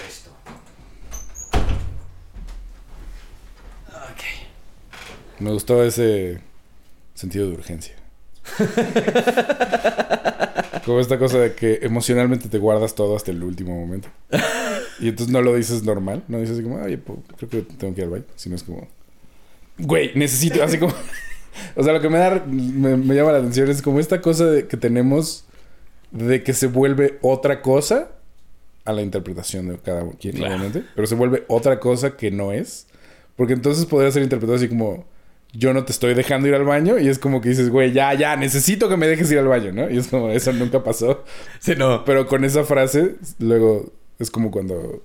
Esto. 0.08 0.30
Ok. 3.88 4.22
Me 5.38 5.50
gustó 5.52 5.82
ese 5.84 6.40
sentido 7.20 7.46
de 7.48 7.54
urgencia. 7.54 7.94
Como 10.84 11.00
esta 11.00 11.18
cosa 11.18 11.38
de 11.38 11.54
que 11.54 11.80
emocionalmente 11.82 12.48
te 12.48 12.58
guardas 12.58 12.94
todo 12.94 13.16
hasta 13.16 13.30
el 13.30 13.42
último 13.42 13.78
momento. 13.78 14.08
Y 14.98 15.08
entonces 15.08 15.32
no 15.32 15.42
lo 15.42 15.54
dices 15.54 15.82
normal. 15.84 16.22
No 16.28 16.38
dices 16.38 16.56
así 16.56 16.64
como, 16.64 16.82
oye, 16.82 16.98
pues, 16.98 17.18
creo 17.36 17.50
que 17.50 17.62
tengo 17.62 17.94
que 17.94 18.00
ir 18.00 18.04
al 18.06 18.10
baño. 18.10 18.24
Sino 18.36 18.56
es 18.56 18.62
como, 18.62 18.88
güey, 19.78 20.12
necesito, 20.14 20.62
así 20.62 20.78
como... 20.78 20.92
o 21.76 21.84
sea, 21.84 21.92
lo 21.92 22.00
que 22.00 22.08
me 22.08 22.18
da, 22.18 22.42
me, 22.46 22.96
me 22.96 23.14
llama 23.14 23.32
la 23.32 23.38
atención 23.38 23.70
es 23.70 23.82
como 23.82 24.00
esta 24.00 24.20
cosa 24.20 24.46
de, 24.46 24.66
que 24.66 24.76
tenemos 24.76 25.44
de 26.10 26.42
que 26.42 26.54
se 26.54 26.66
vuelve 26.66 27.18
otra 27.22 27.62
cosa 27.62 28.10
a 28.84 28.92
la 28.92 29.02
interpretación 29.02 29.68
de 29.68 29.78
cada 29.78 30.10
quien, 30.12 30.36
Claro. 30.36 30.54
obviamente. 30.54 30.84
Pero 30.94 31.06
se 31.06 31.14
vuelve 31.14 31.44
otra 31.48 31.78
cosa 31.78 32.16
que 32.16 32.30
no 32.30 32.52
es. 32.52 32.86
Porque 33.36 33.52
entonces 33.52 33.86
podría 33.86 34.10
ser 34.10 34.22
interpretado 34.22 34.56
así 34.56 34.68
como... 34.68 35.04
Yo 35.52 35.72
no 35.74 35.84
te 35.84 35.92
estoy 35.92 36.14
dejando 36.14 36.46
ir 36.48 36.54
al 36.54 36.64
baño. 36.64 36.98
Y 36.98 37.08
es 37.08 37.18
como 37.18 37.40
que 37.40 37.48
dices, 37.48 37.70
güey, 37.70 37.92
ya, 37.92 38.14
ya, 38.14 38.36
necesito 38.36 38.88
que 38.88 38.96
me 38.96 39.06
dejes 39.08 39.30
ir 39.32 39.38
al 39.38 39.48
baño, 39.48 39.72
¿no? 39.72 39.90
Y 39.90 39.98
es 39.98 40.08
como, 40.08 40.30
eso 40.30 40.52
nunca 40.52 40.82
pasó. 40.84 41.24
Sí, 41.58 41.74
no. 41.76 42.04
Pero 42.04 42.26
con 42.26 42.44
esa 42.44 42.64
frase, 42.64 43.16
luego 43.38 43.92
es 44.18 44.30
como 44.30 44.50
cuando, 44.50 45.02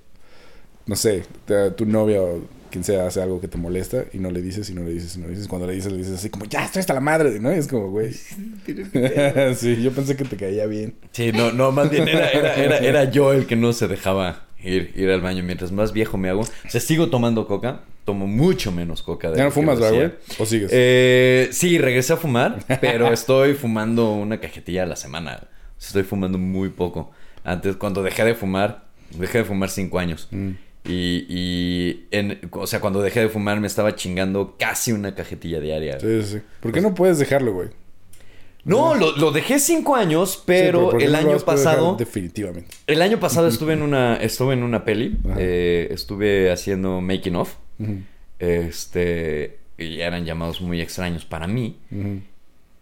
no 0.85 0.95
sé, 0.95 1.23
te- 1.45 1.71
tu 1.71 1.85
novia 1.85 2.21
o 2.21 2.41
quien 2.69 2.83
sea 2.83 3.07
hace 3.07 3.21
algo 3.21 3.39
que 3.39 3.47
te 3.47 3.57
molesta 3.57 4.03
y 4.11 4.17
no 4.19 4.29
le 4.31 4.41
dices 4.41 4.69
y 4.69 4.73
no 4.73 4.83
le 4.83 4.91
dices 4.91 5.15
y 5.15 5.19
no 5.19 5.27
le 5.27 5.31
dices. 5.33 5.47
Cuando 5.47 5.65
le 5.65 5.73
dices, 5.73 5.91
le 5.91 5.97
dices 5.97 6.15
así 6.15 6.29
como, 6.29 6.45
ya 6.45 6.65
estoy 6.65 6.81
hasta 6.81 6.93
la 6.93 6.99
madre, 6.99 7.39
¿no? 7.39 7.53
Y 7.53 7.57
es 7.57 7.67
como, 7.67 7.89
güey. 7.89 8.11
sí, 9.55 9.81
yo 9.81 9.91
pensé 9.91 10.15
que 10.15 10.25
te 10.25 10.35
caía 10.37 10.65
bien. 10.65 10.95
Sí, 11.11 11.31
no, 11.31 11.51
no, 11.51 11.71
más 11.71 11.89
bien 11.89 12.07
era, 12.07 12.29
era, 12.29 12.55
era, 12.55 12.77
era 12.79 13.03
yo 13.05 13.33
el 13.33 13.45
que 13.45 13.55
no 13.55 13.73
se 13.73 13.87
dejaba 13.87 14.45
ir, 14.65 14.91
ir 14.95 15.09
al 15.09 15.21
baño. 15.21 15.43
Mientras 15.43 15.71
más 15.71 15.93
viejo 15.93 16.17
me 16.17 16.29
hago. 16.29 16.41
O 16.41 16.69
sea, 16.69 16.81
sigo 16.81 17.09
tomando 17.09 17.47
coca. 17.47 17.81
Tomo 18.03 18.27
mucho 18.27 18.71
menos 18.71 19.01
coca. 19.01 19.31
de 19.31 19.37
¿Ya 19.37 19.45
no 19.45 19.51
fumas, 19.51 19.79
lo 19.79 19.85
¿verdad, 19.85 20.05
hacía. 20.05 20.17
güey? 20.27 20.37
¿O 20.39 20.45
sigues? 20.45 20.69
Eh, 20.73 21.49
sí, 21.51 21.77
regresé 21.79 22.13
a 22.13 22.17
fumar, 22.17 22.63
pero 22.81 23.11
estoy 23.11 23.53
fumando 23.55 24.11
una 24.11 24.39
cajetilla 24.39 24.83
a 24.83 24.85
la 24.85 24.95
semana. 24.95 25.47
Estoy 25.79 26.03
fumando 26.03 26.37
muy 26.37 26.69
poco. 26.69 27.11
Antes, 27.43 27.75
cuando 27.77 28.03
dejé 28.03 28.23
de 28.23 28.35
fumar, 28.35 28.85
dejé 29.17 29.39
de 29.39 29.43
fumar 29.45 29.69
cinco 29.69 29.97
años. 29.99 30.27
Mm. 30.31 30.49
Y, 30.87 31.25
y 31.27 32.07
en, 32.11 32.39
o 32.51 32.67
sea, 32.67 32.79
cuando 32.79 33.01
dejé 33.01 33.21
de 33.21 33.29
fumar 33.29 33.59
me 33.59 33.65
estaba 33.65 33.95
chingando 33.95 34.55
casi 34.59 34.91
una 34.91 35.15
cajetilla 35.15 35.59
diaria. 35.59 35.99
Sí, 35.99 36.21
sí, 36.21 36.33
sí. 36.33 36.41
¿Por 36.59 36.71
qué 36.71 36.81
no 36.81 36.93
puedes 36.93 37.17
dejarlo, 37.17 37.53
güey? 37.53 37.69
No, 38.65 38.95
lo, 38.95 39.15
lo 39.15 39.31
dejé 39.31 39.59
cinco 39.59 39.95
años, 39.95 40.31
Sí, 40.33 40.43
pero 40.45 40.89
¿por 40.89 40.97
qué 40.97 41.05
el 41.05 41.11
no 41.11 41.17
año 41.19 41.39
pasado... 41.39 41.95
Definitivamente. 41.95 42.75
El 42.87 43.01
año 43.01 43.19
pasado 43.19 43.47
estuve 43.47 43.73
en 43.73 43.83
una, 43.83 44.17
estuve 44.17 44.53
en 44.55 44.63
una 44.63 44.83
peli. 44.83 45.17
Eh, 45.37 45.87
estuve 45.91 46.51
haciendo 46.51 46.99
making 46.99 47.35
of. 47.35 47.53
Este. 48.39 49.59
Y 49.77 50.01
eran 50.01 50.25
llamados 50.25 50.61
muy 50.61 50.81
extraños 50.81 51.25
para 51.25 51.47
mí. 51.47 51.77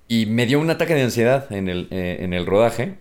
Y 0.08 0.26
me 0.26 0.46
dio 0.46 0.60
un 0.60 0.70
ataque 0.70 0.94
de 0.96 1.02
ansiedad 1.04 1.52
en 1.52 1.68
el, 1.68 1.88
eh, 1.92 2.18
en 2.22 2.34
el 2.34 2.46
rodaje. 2.46 2.96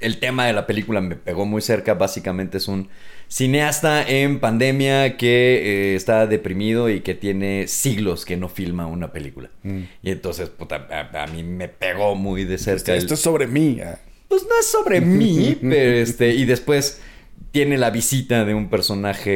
El 0.00 0.18
tema 0.18 0.46
de 0.46 0.52
la 0.52 0.66
película 0.66 1.00
me 1.00 1.16
pegó 1.16 1.46
muy 1.46 1.62
cerca. 1.62 1.94
Básicamente 1.94 2.58
es 2.58 2.68
un 2.68 2.88
cineasta 3.28 4.02
en 4.08 4.40
pandemia 4.40 5.16
que 5.16 5.92
eh, 5.92 5.96
está 5.96 6.26
deprimido 6.26 6.88
y 6.90 7.00
que 7.00 7.14
tiene 7.14 7.66
siglos 7.66 8.24
que 8.24 8.36
no 8.36 8.48
filma 8.48 8.86
una 8.86 9.12
película. 9.12 9.50
Mm. 9.62 9.80
Y 10.02 10.10
entonces, 10.10 10.48
puta, 10.48 10.86
a, 10.90 11.22
a 11.22 11.26
mí 11.26 11.42
me 11.42 11.68
pegó 11.68 12.14
muy 12.14 12.44
de 12.44 12.58
cerca. 12.58 12.76
Esto, 12.78 12.92
el- 12.92 12.98
esto 12.98 13.14
es 13.14 13.20
sobre 13.20 13.46
mí. 13.46 13.78
ah. 13.84 13.98
pues 14.28 14.42
no 14.44 14.58
es 14.58 14.66
sobre 14.70 15.00
mí, 15.20 15.56
pero 15.60 15.96
este, 15.98 16.34
y 16.34 16.44
después 16.44 17.00
tiene 17.52 17.78
la 17.78 17.90
visita 17.90 18.44
de 18.44 18.54
un 18.54 18.68
personaje 18.68 19.30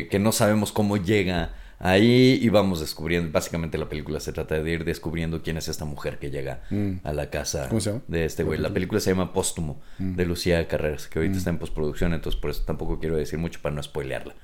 eh, 0.00 0.08
que 0.10 0.18
no 0.18 0.32
sabemos 0.32 0.72
cómo 0.72 0.96
llega 0.96 1.54
Ahí 1.84 2.38
íbamos 2.40 2.78
descubriendo, 2.78 3.32
básicamente 3.32 3.76
la 3.76 3.88
película 3.88 4.20
se 4.20 4.32
trata 4.32 4.62
de 4.62 4.70
ir 4.70 4.84
descubriendo 4.84 5.42
quién 5.42 5.56
es 5.56 5.66
esta 5.66 5.84
mujer 5.84 6.18
que 6.20 6.30
llega 6.30 6.62
Mm. 6.70 6.92
a 7.02 7.12
la 7.12 7.28
casa 7.28 7.68
¿Cómo 7.68 7.80
se 7.80 7.90
llama? 7.90 8.02
de 8.06 8.24
este 8.24 8.44
güey. 8.44 8.58
La 8.60 8.70
película 8.70 9.00
se 9.00 9.10
llama 9.10 9.32
Póstumo, 9.32 9.82
Mm. 9.98 10.14
de 10.14 10.24
Lucía 10.24 10.68
Carreras, 10.68 11.08
que 11.08 11.18
ahorita 11.18 11.38
está 11.38 11.50
en 11.50 11.58
postproducción, 11.58 12.14
entonces 12.14 12.40
por 12.40 12.50
eso 12.52 12.62
tampoco 12.64 13.00
quiero 13.00 13.16
decir 13.16 13.38
mucho 13.40 13.58
para 13.60 13.74
no 13.74 13.82
spoilearla. 13.82 14.34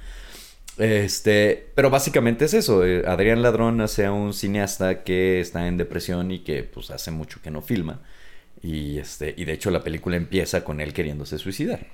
Este, 0.79 1.71
pero 1.75 1.91
básicamente 1.91 2.45
es 2.45 2.55
eso. 2.55 2.85
eh, 2.85 3.05
Adrián 3.07 3.43
Ladrón 3.43 3.81
hace 3.81 4.05
a 4.07 4.13
un 4.13 4.33
cineasta 4.33 5.03
que 5.03 5.41
está 5.41 5.67
en 5.67 5.77
depresión 5.77 6.31
y 6.31 6.41
que 6.41 6.63
pues 6.65 6.91
hace 6.91 7.11
mucho 7.11 7.41
que 7.43 7.51
no 7.51 7.63
filma. 7.63 8.01
Y 8.63 8.99
este, 8.99 9.35
y 9.37 9.45
de 9.45 9.53
hecho 9.53 9.71
la 9.71 9.83
película 9.85 10.17
empieza 10.17 10.65
con 10.65 10.81
él 10.81 10.93
queriéndose 10.93 11.39
suicidar. 11.39 11.87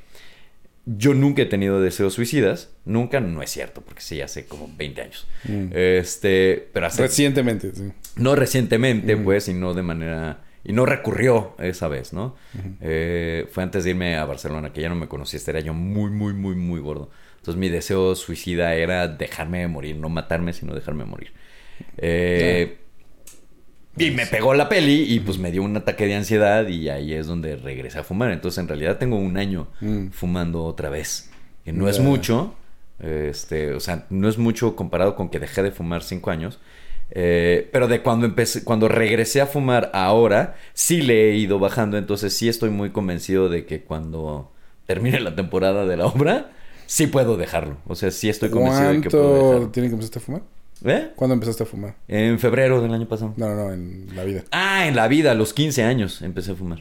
Yo 0.86 1.14
nunca 1.14 1.42
he 1.42 1.46
tenido 1.46 1.80
deseos 1.80 2.14
suicidas. 2.14 2.70
Nunca, 2.84 3.20
no 3.20 3.42
es 3.42 3.50
cierto, 3.50 3.80
porque 3.80 4.02
sí, 4.02 4.20
hace 4.20 4.46
como 4.46 4.70
20 4.76 5.00
años. 5.00 5.26
Mm. 5.44 5.68
Este, 5.72 6.68
pero 6.72 6.86
hace, 6.86 7.02
Recientemente, 7.02 7.74
sí. 7.74 7.92
no 8.16 8.34
recientemente, 8.34 9.16
pues, 9.16 9.48
y 9.48 9.54
no 9.54 9.74
de 9.74 9.82
manera... 9.82 10.40
Y 10.66 10.72
no 10.72 10.86
recurrió 10.86 11.54
esa 11.58 11.88
vez, 11.88 12.14
¿no? 12.14 12.36
Eh, 12.80 13.46
fue 13.52 13.62
antes 13.62 13.84
de 13.84 13.90
irme 13.90 14.16
a 14.16 14.24
Barcelona, 14.24 14.72
que 14.72 14.80
ya 14.80 14.88
no 14.88 14.94
me 14.94 15.08
conocía. 15.08 15.36
Este 15.36 15.50
era 15.50 15.60
yo 15.60 15.74
muy, 15.74 16.10
muy, 16.10 16.32
muy, 16.32 16.54
muy 16.54 16.80
gordo. 16.80 17.10
Entonces 17.36 17.60
mi 17.60 17.68
deseo 17.68 18.14
suicida 18.14 18.74
era 18.74 19.06
dejarme 19.06 19.68
morir. 19.68 19.96
No 19.96 20.08
matarme, 20.08 20.54
sino 20.54 20.74
dejarme 20.74 21.04
morir. 21.04 21.32
Eh, 21.98 22.78
Y 23.96 24.10
me 24.10 24.26
pegó 24.26 24.54
la 24.54 24.68
peli 24.68 25.02
y 25.08 25.20
pues 25.20 25.38
me 25.38 25.52
dio 25.52 25.62
un 25.62 25.76
ataque 25.76 26.06
de 26.06 26.14
ansiedad 26.14 26.66
y 26.68 26.88
ahí 26.88 27.12
es 27.14 27.26
donde 27.26 27.56
regresé 27.56 27.98
a 28.00 28.04
fumar. 28.04 28.30
Entonces 28.32 28.58
en 28.58 28.68
realidad 28.68 28.98
tengo 28.98 29.16
un 29.16 29.36
año 29.36 29.68
Mm. 29.80 30.08
fumando 30.10 30.64
otra 30.64 30.90
vez. 30.90 31.30
Que 31.64 31.72
no 31.72 31.88
es 31.88 32.00
mucho. 32.00 32.54
Este, 33.00 33.72
o 33.74 33.80
sea, 33.80 34.06
no 34.10 34.28
es 34.28 34.38
mucho 34.38 34.76
comparado 34.76 35.14
con 35.16 35.28
que 35.28 35.38
dejé 35.38 35.62
de 35.62 35.70
fumar 35.70 36.02
cinco 36.02 36.30
años. 36.30 36.58
Eh, 37.10 37.68
pero 37.72 37.86
de 37.86 38.02
cuando 38.02 38.26
empecé, 38.26 38.64
cuando 38.64 38.88
regresé 38.88 39.40
a 39.40 39.46
fumar 39.46 39.90
ahora, 39.94 40.56
sí 40.72 41.02
le 41.02 41.30
he 41.30 41.36
ido 41.36 41.58
bajando. 41.58 41.96
Entonces 41.98 42.32
sí 42.36 42.48
estoy 42.48 42.70
muy 42.70 42.90
convencido 42.90 43.48
de 43.48 43.66
que 43.66 43.82
cuando 43.82 44.50
termine 44.86 45.20
la 45.20 45.34
temporada 45.36 45.86
de 45.86 45.96
la 45.96 46.06
obra, 46.06 46.50
sí 46.86 47.06
puedo 47.06 47.36
dejarlo. 47.36 47.76
O 47.86 47.94
sea, 47.94 48.10
sí 48.10 48.28
estoy 48.28 48.50
convencido 48.50 48.88
de 48.90 49.00
que 49.00 49.10
puedo 49.10 49.24
¿Cuánto 49.28 49.46
dejarlo. 49.48 49.68
tiene 49.70 49.88
que 49.88 49.94
empezaste 49.94 50.18
a 50.18 50.22
fumar? 50.22 50.42
¿Eh? 50.84 51.12
¿Cuándo 51.16 51.34
empezaste 51.34 51.62
a 51.62 51.66
fumar? 51.66 51.96
En 52.08 52.38
febrero 52.38 52.80
del 52.82 52.92
año 52.92 53.06
pasado. 53.08 53.32
No, 53.36 53.48
no, 53.48 53.54
no, 53.54 53.72
en 53.72 54.08
la 54.14 54.24
vida. 54.24 54.44
Ah, 54.50 54.86
en 54.86 54.96
la 54.96 55.08
vida, 55.08 55.30
a 55.32 55.34
los 55.34 55.54
15 55.54 55.82
años 55.82 56.20
empecé 56.22 56.52
a 56.52 56.54
fumar. 56.54 56.80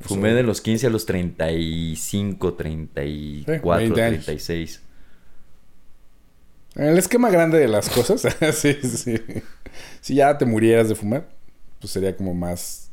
Fumé 0.00 0.28
sea, 0.30 0.36
de 0.36 0.42
los 0.42 0.60
15 0.60 0.86
a 0.86 0.90
los 0.90 1.06
35, 1.06 2.54
34, 2.54 3.78
20 3.78 4.02
años. 4.02 4.24
36. 4.24 4.80
En 6.74 6.84
el 6.86 6.98
esquema 6.98 7.30
grande 7.30 7.58
de 7.58 7.68
las 7.68 7.88
cosas, 7.90 8.22
sí, 8.54 8.74
sí. 8.82 9.20
Si 10.00 10.14
ya 10.14 10.36
te 10.38 10.44
murieras 10.46 10.88
de 10.88 10.94
fumar, 10.94 11.28
pues 11.80 11.92
sería 11.92 12.16
como 12.16 12.34
más 12.34 12.90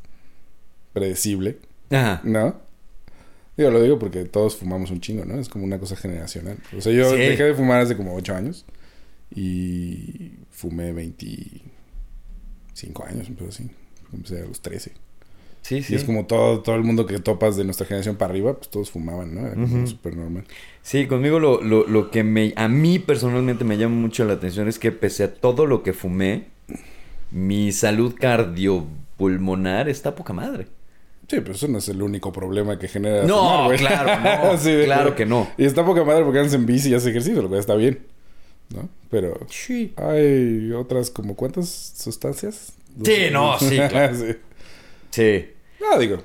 predecible, 0.92 1.58
Ajá. 1.90 2.20
¿no? 2.24 2.60
Digo, 3.56 3.70
lo 3.70 3.82
digo 3.82 3.98
porque 3.98 4.24
todos 4.24 4.56
fumamos 4.56 4.90
un 4.90 5.00
chingo, 5.00 5.24
¿no? 5.24 5.38
Es 5.38 5.48
como 5.48 5.64
una 5.64 5.78
cosa 5.78 5.96
generacional. 5.96 6.58
O 6.76 6.80
sea, 6.80 6.92
yo 6.92 7.10
Sí. 7.10 7.16
dejé 7.16 7.44
de 7.44 7.54
fumar 7.54 7.80
hace 7.80 7.96
como 7.96 8.14
8 8.14 8.34
años 8.34 8.64
y 9.34 10.32
fumé 10.50 10.92
25 10.92 13.04
años, 13.04 13.28
pero 13.36 13.50
así. 13.50 13.70
Empecé 14.12 14.42
a 14.42 14.46
los 14.46 14.60
13. 14.60 14.92
Sí, 15.62 15.82
sí. 15.82 15.92
Y 15.92 15.96
es 15.96 16.04
como 16.04 16.26
todo, 16.26 16.60
todo 16.60 16.74
el 16.74 16.82
mundo 16.82 17.06
que 17.06 17.18
topas 17.18 17.56
de 17.56 17.64
nuestra 17.64 17.86
generación 17.86 18.16
para 18.16 18.32
arriba, 18.32 18.54
pues 18.54 18.70
todos 18.70 18.90
fumaban, 18.90 19.34
¿no? 19.34 19.46
Era 19.46 19.86
súper 19.86 20.16
normal. 20.16 20.44
Sí, 20.82 21.06
conmigo 21.06 21.38
lo, 21.38 21.62
lo, 21.62 21.86
lo 21.86 22.10
que 22.10 22.24
me, 22.24 22.52
a 22.56 22.66
mí 22.66 22.98
personalmente 22.98 23.64
me 23.64 23.76
llama 23.76 23.94
mucho 23.94 24.24
la 24.24 24.32
atención 24.32 24.68
es 24.68 24.78
que 24.78 24.90
pese 24.90 25.24
a 25.24 25.34
todo 25.34 25.66
lo 25.66 25.82
que 25.82 25.92
fumé, 25.92 26.46
mi 27.30 27.72
salud 27.72 28.14
cardiopulmonar 28.18 29.88
está 29.88 30.14
poca 30.14 30.32
madre. 30.32 30.66
Sí, 31.28 31.36
pero 31.40 31.52
eso 31.52 31.68
no 31.68 31.78
es 31.78 31.88
el 31.88 32.02
único 32.02 32.32
problema 32.32 32.78
que 32.78 32.88
genera. 32.88 33.24
No, 33.24 33.64
fumar, 33.64 33.76
claro, 33.76 34.56
no, 34.56 34.58
claro 34.84 35.14
que 35.14 35.26
no. 35.26 35.48
Y 35.56 35.64
está 35.64 35.84
poca 35.84 36.02
madre 36.02 36.24
porque 36.24 36.40
andas 36.40 36.54
en 36.54 36.66
bici 36.66 36.88
y 36.88 36.94
haces 36.94 37.08
ejercicio, 37.08 37.42
lo 37.42 37.48
cual 37.48 37.60
está 37.60 37.76
bien. 37.76 38.00
¿No? 38.74 38.88
Pero 39.10 39.38
Sí. 39.50 39.92
hay 39.96 40.70
otras 40.72 41.10
como 41.10 41.34
cuántas 41.34 41.68
sustancias. 41.96 42.72
Sí, 43.04 43.28
no, 43.32 43.58
sí, 43.58 43.76
claro. 43.88 44.14
Sí. 44.16 44.36
Sí. 45.10 45.44
No, 45.80 45.98
digo. 45.98 46.18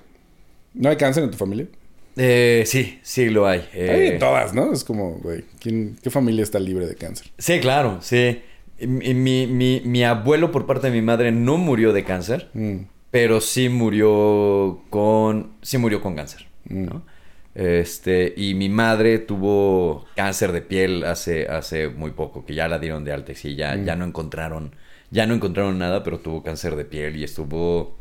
¿No 0.74 0.90
hay 0.90 0.98
cáncer 0.98 1.24
en 1.24 1.32
tu 1.32 1.38
familia? 1.38 1.68
Eh, 2.18 2.64
sí, 2.66 3.00
sí 3.04 3.30
lo 3.30 3.46
hay. 3.48 3.68
Eh, 3.74 3.90
Hay 3.90 4.08
en 4.14 4.20
todas, 4.20 4.54
¿no? 4.54 4.72
Es 4.72 4.84
como, 4.84 5.16
güey, 5.18 5.44
¿quién, 5.60 5.98
¿qué 6.02 6.10
familia 6.10 6.44
está 6.44 6.60
libre 6.60 6.86
de 6.88 6.96
cáncer? 6.96 7.28
Sí, 7.38 7.60
claro, 7.60 8.00
sí. 8.02 8.42
Mi, 8.80 9.14
mi, 9.14 9.48
mi- 9.48 9.82
mi 9.86 10.04
abuelo 10.04 10.52
por 10.52 10.66
parte 10.66 10.88
de 10.88 10.94
mi 10.94 11.02
madre 11.02 11.32
no 11.32 11.58
murió 11.58 11.94
de 11.94 12.04
cáncer, 12.04 12.50
Mm, 12.54 12.78
pero 13.12 13.40
sí 13.42 13.70
murió 13.70 14.82
con. 14.90 15.54
Sí 15.62 15.78
murió 15.78 16.02
con 16.02 16.16
cáncer. 16.16 16.46
Mm. 16.70 16.86
¿no? 16.86 17.06
Este, 17.56 18.34
y 18.36 18.54
mi 18.54 18.68
madre 18.70 19.18
tuvo 19.20 20.06
cáncer 20.16 20.52
de 20.52 20.62
piel 20.62 21.06
hace, 21.06 21.48
hace 21.48 21.88
muy 21.88 22.12
poco, 22.12 22.46
que 22.46 22.54
ya 22.54 22.68
la 22.68 22.80
dieron 22.80 23.06
de 23.06 23.14
alta 23.14 23.32
y 23.32 23.36
sí, 23.36 23.56
ya, 23.56 23.76
Mm. 23.76 23.86
ya 23.86 23.96
no 23.96 24.06
encontraron. 24.06 24.76
Ya 25.10 25.26
no 25.26 25.34
encontraron 25.34 25.78
nada, 25.80 26.04
pero 26.04 26.20
tuvo 26.20 26.44
cáncer 26.44 26.76
de 26.76 26.84
piel 26.84 27.16
y 27.16 27.24
estuvo 27.24 27.96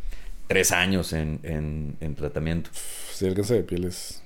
tres 0.49 0.73
años 0.73 1.13
en, 1.13 1.39
en, 1.45 1.97
en 2.01 2.15
tratamiento. 2.17 2.71
Sí, 3.13 3.27
el 3.27 3.35
cáncer 3.35 3.59
de 3.59 3.63
piel 3.63 3.85
es 3.85 4.23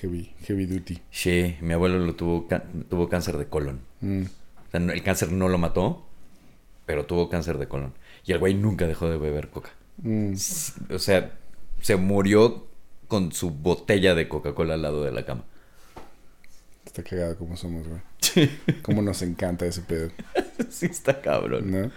heavy, 0.00 0.32
heavy 0.44 0.66
duty. 0.66 0.98
Sí, 1.10 1.56
mi 1.60 1.72
abuelo 1.74 1.98
lo 1.98 2.14
tuvo, 2.14 2.46
tuvo 2.88 3.08
cáncer 3.08 3.38
de 3.38 3.46
colon. 3.46 3.80
Mm. 4.00 4.22
O 4.22 4.70
sea, 4.70 4.80
no- 4.80 4.92
el 4.92 5.02
cáncer 5.02 5.32
no 5.32 5.48
lo 5.48 5.58
mató, 5.58 6.06
pero 6.86 7.06
tuvo 7.06 7.28
cáncer 7.28 7.58
de 7.58 7.66
colon. 7.66 7.92
Y 8.24 8.30
el 8.32 8.38
güey 8.38 8.54
nunca 8.54 8.86
dejó 8.86 9.10
de 9.10 9.18
beber 9.18 9.48
coca. 9.48 9.70
Mm. 10.02 10.34
O 10.94 10.98
sea, 11.00 11.32
se 11.80 11.96
murió 11.96 12.66
con 13.10 13.32
su 13.32 13.50
botella 13.50 14.14
de 14.14 14.26
Coca-Cola 14.28 14.72
al 14.74 14.82
lado 14.82 15.04
de 15.04 15.12
la 15.12 15.26
cama. 15.26 15.44
Está 16.86 17.02
cagado 17.04 17.36
como 17.36 17.56
somos, 17.58 17.86
güey. 17.86 18.00
Cómo 18.82 19.02
nos 19.02 19.20
encanta 19.22 19.66
ese 19.66 19.82
pedo, 19.82 20.10
sí, 20.70 20.86
está 20.86 21.20
cabrón. 21.20 21.70
¿no? 21.70 21.90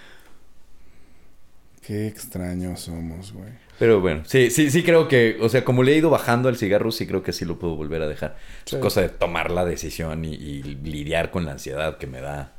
Qué 1.81 2.07
extraños 2.07 2.81
somos, 2.81 3.33
güey. 3.33 3.51
Pero 3.77 3.99
bueno, 4.01 4.23
sí, 4.25 4.49
sí, 4.51 4.71
sí 4.71 4.83
creo 4.83 5.07
que, 5.07 5.37
o 5.41 5.49
sea, 5.49 5.65
como 5.65 5.83
le 5.83 5.93
he 5.93 5.97
ido 5.97 6.09
bajando 6.09 6.47
al 6.47 6.57
cigarro, 6.57 6.91
sí 6.91 7.05
creo 7.07 7.23
que 7.23 7.33
sí 7.33 7.43
lo 7.43 7.59
puedo 7.59 7.75
volver 7.75 8.01
a 8.01 8.07
dejar. 8.07 8.37
Sí. 8.65 8.75
Es 8.77 8.81
cosa 8.81 9.01
de 9.01 9.09
tomar 9.09 9.51
la 9.51 9.65
decisión 9.65 10.23
y, 10.25 10.33
y 10.33 10.63
lidiar 10.63 11.29
con 11.31 11.45
la 11.45 11.51
ansiedad 11.53 11.97
que 11.97 12.07
me 12.07 12.21
da 12.21 12.53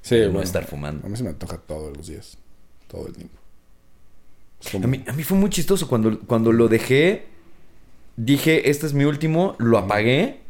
Sí, 0.00 0.16
no 0.32 0.40
estar 0.42 0.64
fumando. 0.64 1.06
A 1.06 1.10
mí 1.10 1.16
se 1.16 1.22
me 1.22 1.28
antoja 1.30 1.58
todos 1.58 1.96
los 1.96 2.06
días. 2.08 2.36
Todo 2.88 3.06
el 3.06 3.12
tiempo. 3.14 3.38
Como- 4.72 4.84
A 4.84 4.88
mí, 4.88 5.04
a 5.06 5.12
mí 5.12 5.22
fue 5.22 5.36
muy 5.38 5.50
chistoso 5.50 5.86
cuando, 5.88 6.18
cuando 6.20 6.52
lo 6.52 6.68
dejé. 6.68 7.26
Dije, 8.16 8.70
este 8.70 8.86
es 8.86 8.94
mi 8.94 9.04
último, 9.04 9.56
lo 9.58 9.78
apagué 9.78 10.40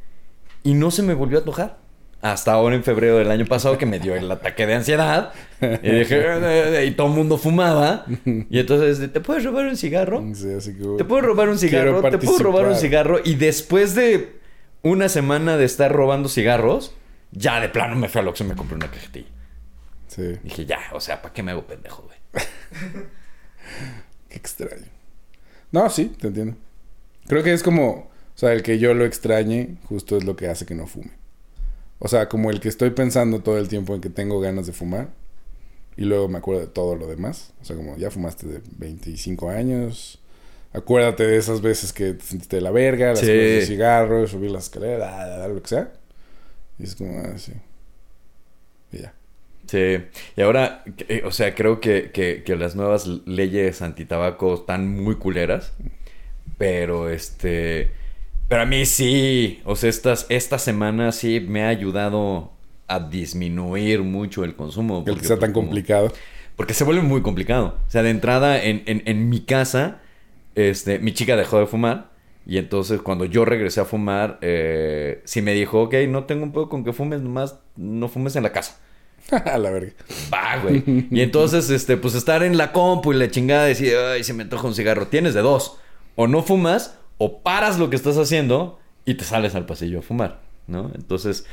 y 0.63 0.75
no 0.75 0.91
se 0.91 1.03
me 1.03 1.15
volvió 1.15 1.39
a 1.39 1.41
antojar. 1.41 1.79
Hasta 2.21 2.53
ahora 2.53 2.77
en 2.77 2.85
febrero 2.85 3.19
del 3.19 3.31
año 3.33 3.47
pasado 3.47 3.79
que 3.79 3.87
me 3.87 3.99
dio 3.99 4.15
el 4.15 4.31
ataque 4.31 4.65
de 4.65 4.75
ansiedad. 4.75 5.33
Y 5.61 5.91
dije, 5.91 6.21
"Eh, 6.21 6.83
eh", 6.83 6.87
y 6.87 6.93
todo 6.93 7.09
el 7.09 7.15
mundo 7.15 7.37
fumaba. 7.37 8.07
Y 8.25 8.61
entonces, 8.61 9.13
¿te 9.13 9.21
puedes 9.21 9.43
robar 9.43 9.67
un 9.67 9.77
cigarro? 9.77 10.25
Sí, 10.35 10.53
así 10.53 10.73
que, 10.75 10.85
¿Te 10.99 11.05
puedo 11.05 11.21
robar 11.23 11.49
un 11.49 11.59
cigarro? 11.59 12.01
¿Te 12.01 12.19
puedo 12.19 12.39
robar 12.39 12.67
un 12.67 12.77
cigarro? 12.77 13.19
Y 13.25 13.35
después 13.35 13.97
de 13.97 14.39
una 14.83 15.09
semana 15.09 15.57
de 15.57 15.65
estar 15.65 15.91
robando 15.93 16.29
cigarros, 16.29 16.95
ya 17.33 17.61
de 17.61 17.69
plano 17.69 17.97
me 17.97 18.09
fui 18.09 18.21
a 18.21 18.25
Oxxo 18.29 18.45
y 18.45 18.49
me 18.49 18.55
compré 18.55 18.77
una 18.77 18.89
cajetilla. 18.91 19.29
Sí, 20.07 20.39
Dije, 20.45 20.65
ya, 20.67 20.79
o 20.93 21.01
sea, 21.01 21.23
¿para 21.23 21.33
qué 21.35 21.43
me 21.43 21.51
hago 21.53 21.67
pendejo, 21.67 22.03
güey? 22.03 22.19
qué 24.29 24.37
extraño. 24.37 24.87
No, 25.73 25.89
sí, 25.91 26.13
te 26.21 26.29
entiendo. 26.29 26.57
Creo 27.27 27.43
que 27.43 27.53
es 27.53 27.63
como, 27.63 27.91
o 27.91 28.11
sea, 28.39 28.53
el 28.53 28.63
que 28.63 28.79
yo 28.79 28.95
lo 28.95 29.05
extrañe, 29.05 29.77
justo 29.85 30.17
es 30.17 30.25
lo 30.25 30.37
que 30.37 30.49
hace 30.49 30.67
que 30.67 30.75
no 30.75 30.87
fume. 30.87 31.11
O 31.99 32.09
sea, 32.09 32.29
como 32.29 32.51
el 32.51 32.61
que 32.61 32.69
estoy 32.69 32.91
pensando 32.91 33.41
todo 33.41 33.59
el 33.59 33.69
tiempo 33.69 33.95
en 33.95 34.01
que 34.01 34.11
tengo 34.11 34.41
ganas 34.41 34.67
de 34.67 34.73
fumar 34.73 35.11
y 35.97 36.05
luego 36.05 36.29
me 36.29 36.39
acuerdo 36.39 36.63
de 36.63 36.67
todo 36.67 36.97
lo 36.97 37.07
demás. 37.07 37.53
O 37.61 37.65
sea, 37.65 37.77
como 37.77 37.97
ya 37.97 38.11
fumaste 38.11 38.47
de 38.47 38.61
25 38.79 39.51
años. 39.51 40.19
Acuérdate 40.73 41.27
de 41.27 41.37
esas 41.37 41.61
veces 41.61 41.93
que 41.93 42.15
te 42.15 42.25
sentiste 42.25 42.57
de 42.57 42.63
la 42.63 42.71
verga, 42.71 43.11
las 43.11 43.21
Sí. 43.21 43.27
cosas 43.27 43.37
de 43.39 43.67
cigarros, 43.67 44.31
subir 44.31 44.51
las 44.51 44.65
escaleras, 44.65 45.49
lo 45.49 45.63
que 45.63 45.69
sea. 45.69 45.93
Y 46.79 46.85
es 46.85 46.97
como, 46.97 47.21
ah, 47.21 47.37
sí. 47.39 47.53
Y 48.91 48.99
ya. 49.03 49.15
Sí, 49.67 49.99
y 50.37 50.41
ahora, 50.43 50.83
eh, 51.09 51.23
o 51.25 51.31
sea, 51.31 51.55
creo 51.55 51.81
que, 51.81 52.11
que, 52.11 52.43
que 52.45 52.57
las 52.57 52.75
nuevas 52.75 53.07
leyes 53.27 53.81
antitabaco 53.81 54.55
están 54.55 54.89
muy 54.89 55.17
culeras, 55.17 55.73
pero 56.63 57.09
este, 57.11 57.91
pero 58.47 58.63
a 58.63 58.67
mí 58.67 58.87
sí, 58.87 59.61
o 59.65 59.75
sea, 59.75 59.91
estas, 59.91 60.27
esta 60.29 60.59
semana 60.61 61.11
sí 61.11 61.41
me 61.41 61.65
ha 61.65 61.69
ayudado 61.69 62.53
a 62.87 63.01
disminuir 63.01 64.03
mucho 64.05 64.45
el 64.45 64.55
consumo. 64.55 65.05
Que 65.05 65.11
el 65.11 65.17
porque, 65.17 65.23
que 65.23 65.27
sea 65.27 65.37
pues, 65.39 65.41
tan 65.41 65.53
como- 65.53 65.67
complicado. 65.67 66.13
Porque 66.55 66.75
se 66.75 66.85
vuelve 66.85 67.03
muy 67.03 67.21
complicado. 67.23 67.79
O 67.89 67.91
sea, 67.91 68.05
de 68.05 68.11
entrada, 68.11 68.63
en, 68.63 68.85
en, 68.87 69.03
en 69.07 69.29
mi 69.29 69.41
casa, 69.41 70.03
este, 70.55 71.01
mi 71.01 71.13
chica 71.13 71.35
dejó 71.37 71.59
de 71.59 71.67
fumar 71.67 72.11
Y 72.47 72.59
entonces 72.59 73.01
cuando 73.03 73.25
yo 73.25 73.45
regresé 73.45 73.81
a 73.81 73.85
fumar, 73.85 74.39
eh, 74.43 75.21
sí 75.25 75.43
me 75.43 75.55
dijo, 75.55 75.83
ok, 75.83 75.95
no 76.09 76.25
tengo 76.27 76.45
un 76.45 76.53
poco 76.53 76.69
con 76.69 76.85
que 76.85 76.93
fumes, 76.93 77.23
nomás 77.23 77.59
no 77.77 78.09
fumes 78.09 78.37
en 78.37 78.45
la 78.45 78.53
casa. 78.53 78.79
a 79.33 79.59
la 79.59 79.71
verga. 79.71 79.95
Va, 80.33 80.59
güey. 80.63 80.85
Y 81.11 81.23
entonces, 81.23 81.71
este, 81.71 81.97
pues 81.97 82.15
estar 82.15 82.45
en 82.45 82.57
la 82.57 82.71
compu 82.73 83.13
y 83.13 83.17
la 83.17 83.31
chingada 83.31 83.65
decir, 83.65 83.95
ay, 83.97 84.23
se 84.23 84.33
me 84.35 84.45
antoja 84.45 84.67
un 84.69 84.75
cigarro. 84.77 85.09
Tienes 85.09 85.35
de 85.35 85.41
dos. 85.41 85.79
O 86.17 86.27
no 86.27 86.43
fumas, 86.43 86.99
o 87.19 87.41
paras 87.43 87.79
lo 87.79 87.91
que 87.91 87.97
estás 87.97 88.19
haciendo 88.19 88.79
y 89.05 89.15
te 89.15 89.25
sales 89.25 89.55
al 89.55 89.67
pasillo 89.67 90.01
a 90.01 90.03
fumar, 90.03 90.41
¿no? 90.67 90.91
Entonces, 90.95 91.47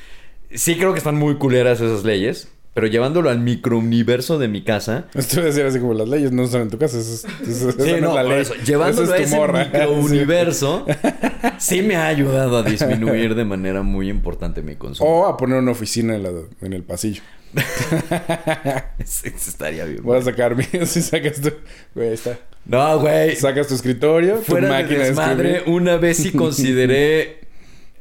sí 0.51 0.75
creo 0.75 0.93
que 0.93 0.99
están 0.99 1.15
muy 1.15 1.37
culeras 1.37 1.81
esas 1.81 2.03
leyes. 2.03 2.51
Pero 2.73 2.87
llevándolo 2.87 3.29
al 3.29 3.39
microuniverso 3.39 4.37
de 4.39 4.47
mi 4.47 4.63
casa. 4.63 5.05
Esto 5.13 5.41
a 5.41 5.43
decir 5.43 5.65
así 5.65 5.79
como 5.79 5.93
las 5.93 6.07
leyes 6.07 6.31
no 6.31 6.43
están 6.43 6.61
en 6.61 6.69
tu 6.69 6.77
casa. 6.77 6.99
Eso 6.99 7.13
es, 7.43 7.47
eso, 7.47 7.71
Sí, 7.71 7.93
no, 7.99 8.09
es 8.09 8.15
la 8.15 8.23
ley. 8.23 8.41
eso, 8.41 8.53
llevándolo 8.65 9.11
a 9.11 9.17
es 9.17 9.21
tu 9.23 9.27
ese 9.27 9.35
morra. 9.35 9.65
microuniverso, 9.73 10.85
sí 11.57 11.81
me 11.81 11.95
ha 11.95 12.07
ayudado 12.07 12.57
a 12.57 12.63
disminuir 12.63 13.35
de 13.35 13.43
manera 13.43 13.81
muy 13.81 14.09
importante 14.09 14.61
mi 14.61 14.75
consumo. 14.75 15.09
O 15.09 15.25
a 15.25 15.35
poner 15.35 15.57
una 15.57 15.71
oficina 15.71 16.15
en, 16.15 16.23
la, 16.23 16.29
en 16.61 16.73
el 16.73 16.83
pasillo. 16.83 17.21
Sí, 19.03 19.29
estaría 19.35 19.85
bien. 19.85 20.03
Voy 20.03 20.19
a 20.19 20.21
sacar 20.21 20.55
mi... 20.55 20.63
Si 20.85 21.01
sacas 21.01 21.41
tu... 21.41 21.51
Güey, 21.95 22.09
ahí 22.09 22.13
está. 22.13 22.37
No, 22.65 22.99
güey. 22.99 23.35
Sacas 23.35 23.67
tu 23.67 23.73
escritorio, 23.75 24.35
tu 24.35 24.43
Fuera 24.43 24.67
de 24.67 24.73
máquina 24.83 24.99
de, 24.99 25.05
desmadre, 25.07 25.51
escribir. 25.57 25.73
una 25.75 25.97
vez 25.97 26.17
sí 26.17 26.31
consideré 26.31 27.39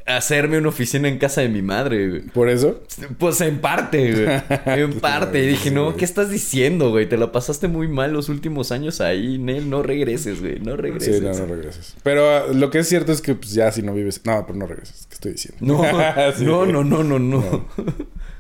hacerme 0.09 0.59
una 0.59 0.69
oficina 0.69 1.09
en 1.09 1.19
casa 1.19 1.43
de 1.43 1.49
mi 1.49 1.63
madre, 1.63 2.09
güey. 2.09 2.23
Por 2.23 2.49
eso. 2.49 2.83
Pues 3.19 3.41
en 3.41 3.61
parte, 3.61 4.13
güey. 4.13 4.43
En 4.79 5.01
parte. 5.01 5.43
Y 5.43 5.47
dije, 5.47 5.71
no. 5.71 5.97
¿qué 5.97 6.05
estás 6.05 6.31
diciendo, 6.31 6.91
güey? 6.91 7.09
Te 7.09 7.17
la 7.17 7.31
pasaste 7.31 7.69
muy 7.69 7.89
mal 7.89 8.13
los 8.13 8.29
últimos 8.29 8.73
años 8.73 9.01
ahí, 9.01 9.39
Nel. 9.39 9.69
No 9.69 9.83
regreses, 9.83 10.41
güey. 10.41 10.59
No 10.61 10.77
regreses. 10.77 11.17
Sí, 11.17 11.23
no, 11.23 11.33
no 11.33 11.47
regreses. 11.47 11.97
Pero 12.03 12.29
ah, 12.31 12.45
lo 12.53 12.71
que 12.71 12.79
es 12.79 12.89
cierto 12.89 13.13
es 13.13 13.21
que 13.21 13.35
pues, 13.35 13.53
ya 13.53 13.71
si 13.71 13.83
no 13.83 13.95
vives... 13.95 14.21
No, 14.25 14.45
pero 14.47 14.59
no 14.59 14.67
regreses. 14.67 15.07
¿Qué 15.07 15.15
estoy 15.15 15.33
diciendo? 15.33 15.59
No, 15.61 15.83
Sí, 16.37 16.45
no, 16.45 16.67
no, 16.67 16.85
no, 16.85 17.05
no, 17.05 17.19
no. 17.19 17.69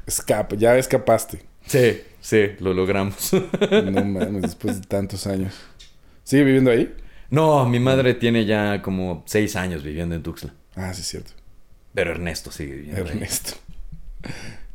Escapa. 0.07 0.57
Ya 0.57 0.77
escapaste. 0.77 1.43
Sí, 1.67 2.01
sí, 2.21 2.53
lo 2.61 2.73
logramos. 2.73 3.33
No 3.33 4.05
mames, 4.05 4.43
después 4.43 4.81
de 4.81 4.87
tantos 4.87 5.27
años. 5.27 5.55
¿Sigue 6.25 6.45
viviendo 6.45 6.71
ahí? 6.71 6.95
No, 7.31 7.69
mi 7.69 7.79
madre 7.79 8.15
tiene 8.15 8.47
ya 8.47 8.81
como 8.81 9.23
seis 9.27 9.55
años 9.55 9.83
viviendo 9.83 10.15
en 10.15 10.23
Tuxtla. 10.23 10.55
Ah, 10.75 10.95
sí, 10.95 11.03
es 11.03 11.09
cierto. 11.09 11.33
Pero 11.95 12.11
Ernesto 12.13 12.51
sigue 12.51 12.75
viviendo 12.75 13.03
ahí. 13.05 13.09
Ernesto. 13.11 13.53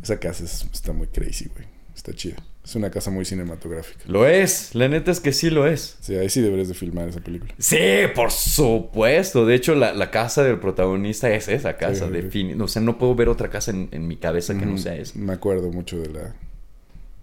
Esa 0.01 0.20
casa 0.20 0.43
es- 0.43 0.66
está 0.74 0.91
muy 0.93 1.07
crazy, 1.07 1.49
güey. 1.53 1.66
Está 1.95 2.14
chida. 2.14 2.36
Es 2.64 2.76
una 2.76 2.89
casa 2.89 3.11
muy 3.11 3.26
cinematográfica. 3.26 3.99
Lo 4.07 4.26
es. 4.26 4.74
La 4.74 4.88
neta 4.88 5.11
es 5.11 5.20
que 5.20 5.32
sí 5.34 5.49
lo 5.49 5.68
es. 5.68 5.97
Sí, 5.99 6.16
ahí 6.16 6.30
sí 6.30 6.41
deberías 6.41 6.70
de 6.70 6.74
filmar 6.74 7.07
esa 7.09 7.20
película. 7.20 7.53
Sí, 7.59 7.78
por 8.16 8.32
supuesto. 8.32 9.45
De 9.45 9.53
hecho, 9.55 9.76
la, 9.76 9.93
la 9.93 10.09
casa 10.11 10.43
del 10.43 10.59
protagonista 10.59 11.30
es 11.30 11.49
esa 11.49 11.76
casa. 11.78 12.07
Sí, 12.07 12.14
sí. 12.14 12.22
defini- 12.22 12.61
O 12.61 12.68
sea, 12.68 12.82
no 12.82 12.97
puedo 12.97 13.16
ver 13.16 13.28
otra 13.30 13.49
casa 13.49 13.72
en, 13.72 13.89
en 13.91 14.07
mi 14.07 14.16
cabeza 14.18 14.57
que 14.57 14.66
no 14.66 14.74
Ujú. 14.74 14.82
sea 14.84 14.95
esa. 14.95 15.18
Me 15.20 15.34
acuerdo 15.34 15.72
mucho 15.72 15.99
de 15.99 16.09
la 16.09 16.36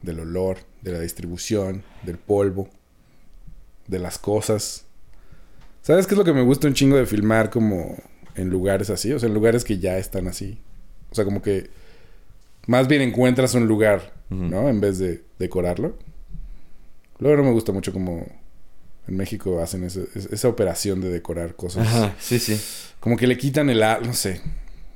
del 0.02 0.20
olor, 0.20 0.58
de 0.82 0.92
la 0.92 1.00
distribución, 1.00 1.82
del 2.04 2.16
polvo, 2.16 2.68
de 3.86 3.98
las 3.98 4.18
cosas. 4.18 4.84
¿Sabes 5.82 6.06
qué 6.06 6.14
es 6.14 6.18
lo 6.18 6.24
que 6.24 6.32
me 6.32 6.42
gusta 6.42 6.66
un 6.68 6.74
chingo 6.74 6.96
de 6.96 7.06
filmar 7.06 7.50
como 7.50 7.96
en 8.34 8.50
lugares 8.50 8.90
así? 8.90 9.12
O 9.12 9.18
sea, 9.18 9.28
en 9.28 9.34
lugares 9.34 9.64
que 9.64 9.78
ya 9.78 9.98
están 9.98 10.28
así. 10.28 10.58
O 11.10 11.14
sea, 11.14 11.24
como 11.24 11.42
que 11.42 11.70
más 12.66 12.88
bien 12.88 13.02
encuentras 13.02 13.54
un 13.54 13.66
lugar. 13.66 14.12
¿no? 14.30 14.68
En 14.68 14.80
vez 14.80 14.98
de 14.98 15.24
decorarlo. 15.40 15.96
Luego 17.18 17.38
no 17.38 17.42
me 17.44 17.50
gusta 17.52 17.72
mucho 17.72 17.92
como 17.92 18.26
en 19.08 19.16
México 19.16 19.60
hacen 19.60 19.82
ese- 19.82 20.06
es- 20.14 20.26
esa 20.26 20.46
operación 20.48 21.00
de 21.00 21.08
decorar 21.10 21.56
cosas. 21.56 21.86
Ajá, 21.86 22.14
sí, 22.20 22.38
sí. 22.38 22.60
Como 23.00 23.16
que 23.16 23.26
le 23.26 23.36
quitan 23.36 23.68
el... 23.70 23.80
No 23.80 24.14
sé. 24.14 24.40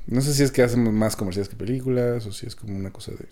No 0.06 0.20
sé 0.20 0.34
si 0.34 0.42
es 0.44 0.52
que 0.52 0.62
hacen 0.62 0.94
más 0.94 1.16
comerciales 1.16 1.48
que 1.48 1.56
películas 1.56 2.24
o 2.26 2.32
si 2.32 2.46
es 2.46 2.54
como 2.54 2.76
una 2.76 2.92
cosa 2.92 3.10
de 3.12 3.26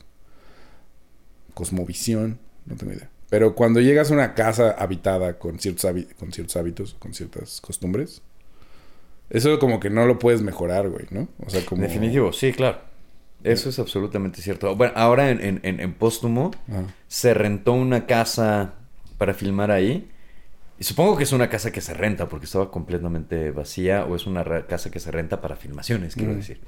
cosmovisión. 1.54 2.38
No 2.66 2.76
tengo 2.76 2.92
idea. 2.92 3.10
Pero 3.30 3.54
cuando 3.54 3.80
llegas 3.80 4.10
a 4.10 4.14
una 4.14 4.34
casa 4.34 4.72
habitada 4.72 5.38
con 5.38 5.58
ciertos, 5.58 5.90
con 6.18 6.32
ciertos 6.32 6.56
hábitos, 6.56 6.94
con 6.98 7.14
ciertas 7.14 7.60
costumbres, 7.60 8.22
eso 9.30 9.58
como 9.58 9.80
que 9.80 9.90
no 9.90 10.06
lo 10.06 10.18
puedes 10.18 10.42
mejorar, 10.42 10.88
güey, 10.88 11.06
¿no? 11.10 11.28
O 11.44 11.50
sea, 11.50 11.64
como... 11.64 11.82
Definitivo, 11.82 12.32
sí, 12.32 12.52
claro. 12.52 12.78
Eso 13.44 13.70
es 13.70 13.78
absolutamente 13.78 14.40
cierto. 14.40 14.76
Bueno, 14.76 14.92
ahora 14.94 15.30
en, 15.30 15.44
en, 15.44 15.60
en, 15.62 15.80
en 15.80 15.94
Póstumo 15.94 16.52
se 17.08 17.34
rentó 17.34 17.72
una 17.72 18.06
casa 18.06 18.74
para 19.18 19.34
filmar 19.34 19.70
ahí. 19.70 20.08
Y 20.78 20.84
supongo 20.84 21.16
que 21.16 21.24
es 21.24 21.32
una 21.32 21.48
casa 21.48 21.72
que 21.72 21.80
se 21.80 21.94
renta 21.94 22.28
porque 22.28 22.46
estaba 22.46 22.70
completamente 22.70 23.50
vacía 23.50 24.04
o 24.04 24.14
es 24.14 24.26
una 24.26 24.44
casa 24.66 24.90
que 24.90 25.00
se 25.00 25.10
renta 25.10 25.40
para 25.40 25.56
filmaciones, 25.56 26.14
quiero 26.14 26.34
decir. 26.34 26.60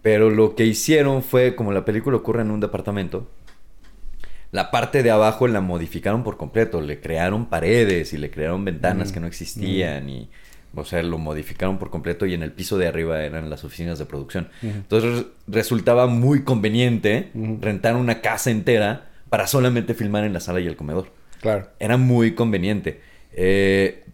Pero 0.00 0.30
lo 0.30 0.54
que 0.54 0.64
hicieron 0.64 1.22
fue, 1.22 1.54
como 1.56 1.72
la 1.72 1.84
película 1.84 2.16
ocurre 2.16 2.42
en 2.42 2.52
un 2.52 2.60
departamento, 2.60 3.30
la 4.50 4.70
parte 4.70 5.02
de 5.02 5.10
abajo 5.10 5.46
la 5.46 5.60
modificaron 5.60 6.24
por 6.24 6.36
completo. 6.36 6.80
Le 6.80 7.00
crearon 7.00 7.46
paredes 7.46 8.12
y 8.12 8.18
le 8.18 8.30
crearon 8.30 8.64
ventanas 8.64 9.12
que 9.12 9.20
no 9.20 9.26
existían 9.26 10.08
y... 10.08 10.30
O 10.74 10.84
sea, 10.84 11.02
lo 11.02 11.18
modificaron 11.18 11.78
por 11.78 11.90
completo 11.90 12.26
y 12.26 12.34
en 12.34 12.42
el 12.42 12.52
piso 12.52 12.76
de 12.78 12.86
arriba 12.86 13.22
eran 13.24 13.48
las 13.50 13.64
oficinas 13.64 13.98
de 13.98 14.04
producción. 14.06 14.48
Entonces 14.62 15.12
res- 15.14 15.26
resultaba 15.46 16.06
muy 16.06 16.44
conveniente 16.44 17.30
rentar 17.60 17.96
una 17.96 18.20
casa 18.20 18.50
entera 18.50 19.08
para 19.30 19.46
solamente 19.46 19.94
filmar 19.94 20.24
en 20.24 20.32
la 20.32 20.40
sala 20.40 20.60
y 20.60 20.66
el 20.66 20.76
comedor. 20.76 21.10
Claro. 21.40 21.68
Era 21.78 21.96
muy 21.96 22.34
conveniente. 22.34 23.00
Eh, 23.32 24.04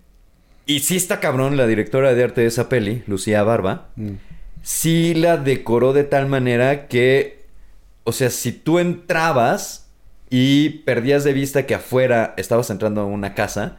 y 0.66 0.80
sí 0.80 0.96
está 0.96 1.20
cabrón, 1.20 1.56
la 1.56 1.66
directora 1.66 2.14
de 2.14 2.24
arte 2.24 2.40
de 2.42 2.46
esa 2.46 2.68
peli, 2.68 3.02
Lucía 3.06 3.42
Barba, 3.42 3.88
Mm. 3.96 4.12
sí 4.62 5.14
la 5.14 5.36
decoró 5.36 5.92
de 5.92 6.04
tal 6.04 6.26
manera 6.26 6.86
que, 6.88 7.44
o 8.04 8.12
sea, 8.12 8.30
si 8.30 8.52
tú 8.52 8.78
entrabas 8.78 9.90
y 10.30 10.70
perdías 10.84 11.22
de 11.24 11.32
vista 11.32 11.66
que 11.66 11.74
afuera 11.74 12.34
estabas 12.36 12.70
entrando 12.70 13.02
a 13.02 13.06
una 13.06 13.34
casa, 13.34 13.78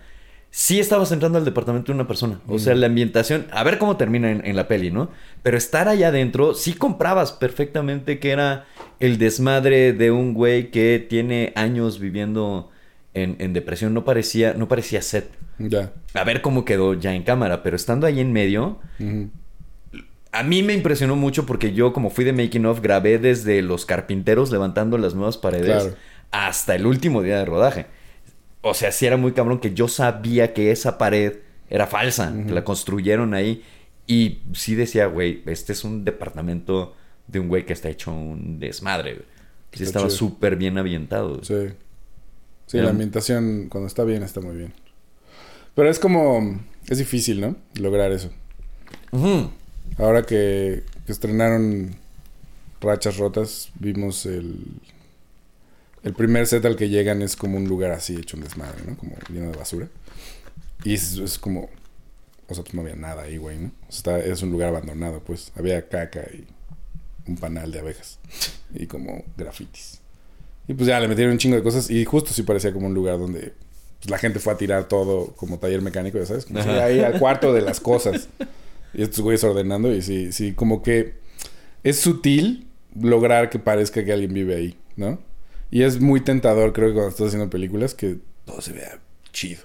sí 0.58 0.80
estabas 0.80 1.12
entrando 1.12 1.38
al 1.38 1.44
departamento 1.44 1.92
de 1.92 1.98
una 1.98 2.08
persona. 2.08 2.40
O 2.48 2.60
sea, 2.60 2.76
la 2.76 2.86
ambientación, 2.86 3.46
a 3.52 3.62
ver 3.66 3.78
cómo 3.78 3.98
termina 3.98 4.32
en, 4.32 4.46
en 4.46 4.56
la 4.56 4.70
peli, 4.70 4.90
¿no? 4.90 5.10
Pero 5.44 5.58
estar 5.58 5.90
allá 5.90 6.08
adentro, 6.08 6.54
sí 6.54 6.72
comprabas 6.74 7.34
perfectamente 7.34 8.20
que 8.20 8.32
era 8.32 8.66
el 9.02 9.18
desmadre 9.18 9.92
de 9.92 10.12
un 10.12 10.34
güey 10.34 10.72
que 10.72 11.06
tiene 11.10 11.52
años 11.58 12.00
viviendo 12.00 12.70
en, 13.14 13.36
en 13.40 13.52
depresión. 13.52 13.94
No 13.94 14.06
parecía, 14.06 14.54
no 14.54 14.70
parecía 14.70 15.02
set. 15.02 15.30
Ya. 15.60 15.92
A 16.14 16.24
ver 16.24 16.42
cómo 16.42 16.64
quedó 16.64 16.94
ya 16.94 17.14
en 17.14 17.24
cámara, 17.24 17.62
pero 17.62 17.76
estando 17.76 18.08
ahí 18.08 18.22
en 18.22 18.32
medio, 18.32 18.80
a 20.32 20.44
mí 20.44 20.64
me 20.64 20.72
impresionó 20.74 21.18
mucho 21.18 21.46
porque 21.46 21.74
yo, 21.74 21.92
como 21.92 22.10
fui 22.10 22.24
de 22.24 22.32
making 22.32 22.66
of, 22.66 22.80
grabé 22.82 23.20
desde 23.20 23.62
los 23.62 23.86
carpinteros 23.86 24.52
levantando 24.52 24.98
las 24.98 25.16
nuevas 25.16 25.38
paredes 25.38 25.84
Claro. 25.84 25.96
hasta 26.32 26.76
el 26.76 26.86
último 26.86 27.22
día 27.24 27.40
de 27.40 27.46
rodaje. 27.46 27.88
O 28.68 28.74
sea, 28.74 28.92
sí 28.92 29.06
era 29.06 29.16
muy 29.16 29.32
cabrón 29.34 29.60
que 29.60 29.74
yo 29.76 29.88
sabía 29.88 30.54
que 30.54 30.72
esa 30.72 30.98
pared 30.98 31.34
era 31.70 31.86
falsa, 31.86 32.34
que 32.48 32.52
la 32.52 32.64
construyeron 32.64 33.34
ahí. 33.36 33.64
Y 34.08 34.40
sí 34.54 34.74
decía, 34.76 35.06
güey, 35.06 35.44
este 35.46 35.74
es 35.74 35.84
un 35.84 36.04
departamento 36.04 36.96
de 37.28 37.40
un 37.40 37.48
güey 37.48 37.66
que 37.66 37.74
está 37.74 37.90
hecho 37.90 38.12
un 38.12 38.60
desmadre. 38.60 39.14
güey. 39.14 39.26
Sí 39.72 39.84
Está 39.84 40.00
estaba 40.00 40.10
súper 40.10 40.56
bien 40.56 40.78
ambientado. 40.80 41.30
güey. 41.40 41.46
Sí. 41.46 41.76
Sí, 42.68 42.78
Era- 42.78 42.86
la 42.86 42.92
ambientación 42.92 43.68
cuando 43.70 43.88
está 43.88 44.04
bien 44.04 44.24
está 44.24 44.42
muy 44.42 44.56
bien. 44.56 44.74
Pero 45.76 45.90
es 45.90 46.00
como... 46.00 46.60
Es 46.88 46.98
difícil, 46.98 47.42
¿no? 47.42 47.56
Lograr 47.80 48.12
eso. 48.12 48.32
Ahora 49.98 50.24
que, 50.24 50.84
que 51.06 51.12
estrenaron 51.12 51.96
Rachas 52.82 53.18
Rotas, 53.18 53.70
vimos 53.80 54.26
el... 54.26 54.56
El 56.06 56.14
primer 56.14 56.46
set 56.48 56.64
al 56.66 56.76
que 56.78 56.88
llegan 56.88 57.22
es 57.22 57.36
como 57.36 57.58
un 57.58 57.68
lugar 57.68 57.92
así 57.92 58.16
hecho 58.16 58.38
un 58.38 58.44
desmadre, 58.44 58.84
¿no? 58.88 58.96
Como 58.96 59.16
lleno 59.30 59.52
de 59.52 59.58
basura. 59.58 59.88
Y 60.84 60.94
es, 60.94 61.18
es 61.18 61.38
como... 61.40 61.70
O 62.48 62.54
sea, 62.54 62.64
pues 62.64 62.76
no 62.76 62.82
había 62.82 62.96
nada 62.96 63.24
ahí, 63.24 63.38
güey, 63.38 63.58
¿no? 63.58 63.72
O 63.90 63.92
sea, 63.92 64.20
está- 64.20 64.20
es 64.20 64.42
un 64.44 64.52
lugar 64.52 64.70
abandonado, 64.70 65.20
pues. 65.22 65.52
Había 65.56 65.90
caca 65.90 66.22
y 66.32 66.46
un 67.28 67.38
panal 67.38 67.72
de 67.72 67.80
abejas. 67.80 68.20
Y 68.74 68.86
como 68.86 69.24
grafitis. 69.36 70.00
Y 70.68 70.76
pues 70.76 70.88
ya 70.88 71.00
le 71.00 71.08
metieron 71.08 71.34
un 71.34 71.40
chingo 71.40 71.56
de 71.56 71.64
cosas. 71.64 71.90
Y 71.90 72.06
justo 72.06 72.32
sí 72.34 72.44
parecía 72.44 72.72
como 72.72 72.86
un 72.86 72.94
lugar 72.94 73.18
donde 73.18 73.54
pues, 74.00 74.10
la 74.12 74.20
gente 74.20 74.40
fue 74.40 74.54
a 74.54 74.58
tirar 74.58 74.88
todo 74.88 75.34
como 75.36 75.58
taller 75.58 75.82
mecánico, 75.82 76.20
ya 76.20 76.26
sabes. 76.28 76.46
Como 76.46 76.62
si 76.62 76.70
ahí 76.70 77.00
al 77.00 77.18
cuarto 77.20 77.52
de 77.52 77.62
las 77.62 77.80
cosas. 77.82 78.30
Y 78.94 79.02
estos 79.02 79.22
güeyes 79.22 79.44
ordenando. 79.44 79.92
Y 79.92 80.04
sí, 80.04 80.32
sí, 80.32 80.54
como 80.54 80.84
que 80.84 81.16
es 81.84 82.00
sutil 82.00 82.68
lograr 83.00 83.50
que 83.50 83.58
parezca 83.58 84.06
que 84.06 84.14
alguien 84.14 84.34
vive 84.36 84.56
ahí, 84.56 84.78
¿no? 84.98 85.18
Y 85.72 85.84
es 85.84 86.00
muy 86.00 86.22
tentador, 86.22 86.74
creo 86.74 86.90
que 86.90 86.94
cuando 86.94 87.10
estás 87.10 87.28
haciendo 87.28 87.50
películas, 87.50 87.94
que 87.96 88.18
todo 88.46 88.62
se 88.62 88.74
vea 88.74 89.00
chido. 89.34 89.62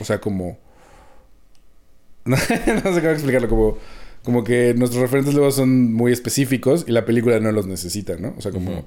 O 0.00 0.04
sea, 0.04 0.20
como. 0.20 0.58
No, 2.26 2.36
sé 2.36 3.00
cómo 3.00 3.10
explicarlo, 3.10 3.48
como. 3.48 3.78
Como 4.24 4.44
que 4.44 4.74
nuestros 4.74 5.00
referentes 5.00 5.32
luego 5.32 5.50
son 5.52 5.94
muy 5.94 6.12
específicos 6.12 6.84
y 6.86 6.92
la 6.92 7.06
película 7.06 7.38
no 7.40 7.50
los 7.52 7.66
necesita, 7.66 8.16
¿no? 8.16 8.34
O 8.36 8.42
sea, 8.42 8.52
como 8.52 8.84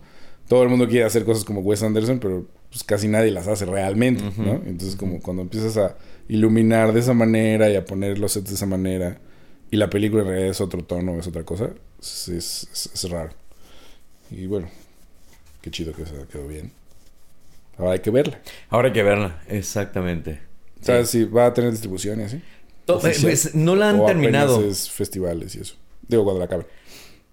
todo 0.48 0.62
el 0.62 0.70
mundo 0.70 0.88
quiere 0.88 1.06
hacer 1.06 1.24
cosas 1.26 1.46
como 1.46 1.62
Wes 1.62 1.82
Anderson, 1.82 2.20
pero 2.20 2.46
pues 2.70 2.84
casi 2.84 3.08
nadie 3.08 3.32
las 3.32 3.48
hace 3.48 3.66
realmente, 3.66 4.24
Ujú. 4.28 4.42
¿no? 4.44 4.54
Entonces, 4.68 4.96
como 4.98 5.20
cuando 5.22 5.42
empiezas 5.42 5.78
a 5.78 5.96
iluminar 6.28 6.94
de 6.94 7.00
esa 7.00 7.14
manera 7.14 7.70
y 7.72 7.76
a 7.76 7.86
poner 7.86 8.20
los 8.20 8.34
sets 8.34 8.50
de 8.50 8.56
esa 8.56 8.66
manera 8.68 9.20
y 9.72 9.78
la 9.78 9.90
película 9.90 10.22
en 10.22 10.28
realidad 10.28 10.52
es 10.52 10.62
otro 10.62 10.84
tono, 10.84 11.18
es 11.18 11.26
otra 11.26 11.44
cosa, 11.44 11.70
es, 12.00 12.28
es- 12.28 12.92
es 12.94 13.10
raro. 13.10 13.32
Y 14.30 14.46
bueno, 14.46 14.68
qué 15.62 15.72
chido 15.72 15.94
que 15.94 16.06
se 16.06 16.14
quedó 16.32 16.48
bien. 16.48 16.72
Ahora 17.78 17.94
hay 17.94 18.00
que 18.00 18.12
verla. 18.12 18.40
Ahora 18.70 18.88
hay 18.90 18.94
que 18.94 19.04
verla, 19.04 19.42
exactamente. 19.48 20.40
¿Sabes 20.82 21.10
si 21.10 21.26
va 21.26 21.48
a 21.48 21.54
tener 21.54 21.72
distribución 21.72 22.20
y 22.22 22.24
así? 22.24 22.42
Oficial. 22.88 23.24
pues, 23.24 23.56
no 23.56 23.76
la 23.76 23.90
han 23.90 24.00
¿O 24.00 24.04
apenas 24.04 24.22
terminado. 24.22 24.66
es 24.66 24.90
festivales 24.90 25.56
y 25.56 25.62
eso. 25.62 25.76
Digo, 26.08 26.24
cuando 26.24 26.40
la 26.40 26.46
acabe. 26.46 26.66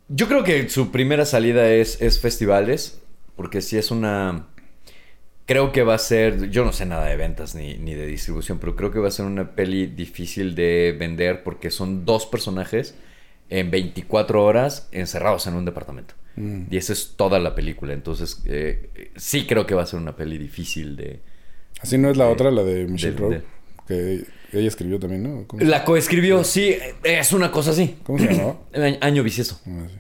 Yo 0.09 0.29
creo 0.29 0.45
que 0.45 0.68
su 0.68 0.91
primera 0.91 1.24
salida 1.24 1.68
es, 1.70 2.01
es 2.01 2.20
festivales, 2.20 3.01
porque 3.37 3.61
si 3.61 3.76
es 3.76 3.91
una... 3.91 4.47
Creo 5.47 5.72
que 5.72 5.83
va 5.83 5.95
a 5.95 5.99
ser, 5.99 6.51
yo 6.51 6.64
no 6.64 6.74
sé 6.74 6.85
nada 6.85 7.07
de 7.07 7.16
ventas 7.16 7.55
ni, 7.55 7.79
ni 7.79 7.95
de 7.95 8.07
distribución, 8.07 8.59
pero 8.59 8.76
creo 8.76 8.91
que 8.91 8.99
va 8.99 9.09
a 9.09 9.11
ser 9.11 9.24
una 9.24 9.53
peli 9.53 9.87
difícil 9.87 10.55
de 10.55 10.95
vender 10.99 11.43
porque 11.43 11.70
son 11.70 12.05
dos 12.05 12.26
personajes 12.26 12.95
en 13.49 13.70
24 13.70 14.45
horas 14.45 14.89
encerrados 14.93 15.47
en 15.47 15.55
un 15.55 15.64
departamento. 15.64 16.14
Mm. 16.39 16.62
Y 16.72 16.76
esa 16.76 16.93
es 16.93 17.14
toda 17.16 17.39
la 17.39 17.55
película. 17.55 17.93
Entonces, 17.93 18.43
eh, 18.47 19.11
sí 19.16 19.47
creo 19.47 19.66
que 19.66 19.74
va 19.74 19.82
a 19.82 19.86
ser 19.86 19.99
una 20.01 20.14
peli 20.16 20.39
difícil 20.39 20.95
de... 20.97 21.20
Así 21.80 21.99
no 21.99 22.11
es 22.11 22.16
la 22.16 22.26
de- 22.26 22.32
otra, 22.32 22.51
la 22.51 22.62
de 22.62 22.86
Michelle 22.86 23.14
de- 23.14 23.18
Rowe, 23.18 23.43
de- 23.89 24.24
que 24.51 24.59
ella 24.59 24.68
escribió 24.68 24.99
también, 24.99 25.22
¿no? 25.22 25.45
¿Cómo, 25.47 25.62
La 25.64 25.84
coescribió, 25.84 26.43
sí, 26.45 26.76
es 27.05 27.32
una 27.32 27.51
cosa 27.51 27.70
así. 27.72 27.97
¿Cómo 28.03 28.18
se 28.18 28.26
llamaba? 28.32 28.59
Año- 28.74 28.99
año 29.01 29.22
bisiesto. 29.22 29.59
Ah, 29.66 29.86
sí. 29.89 29.99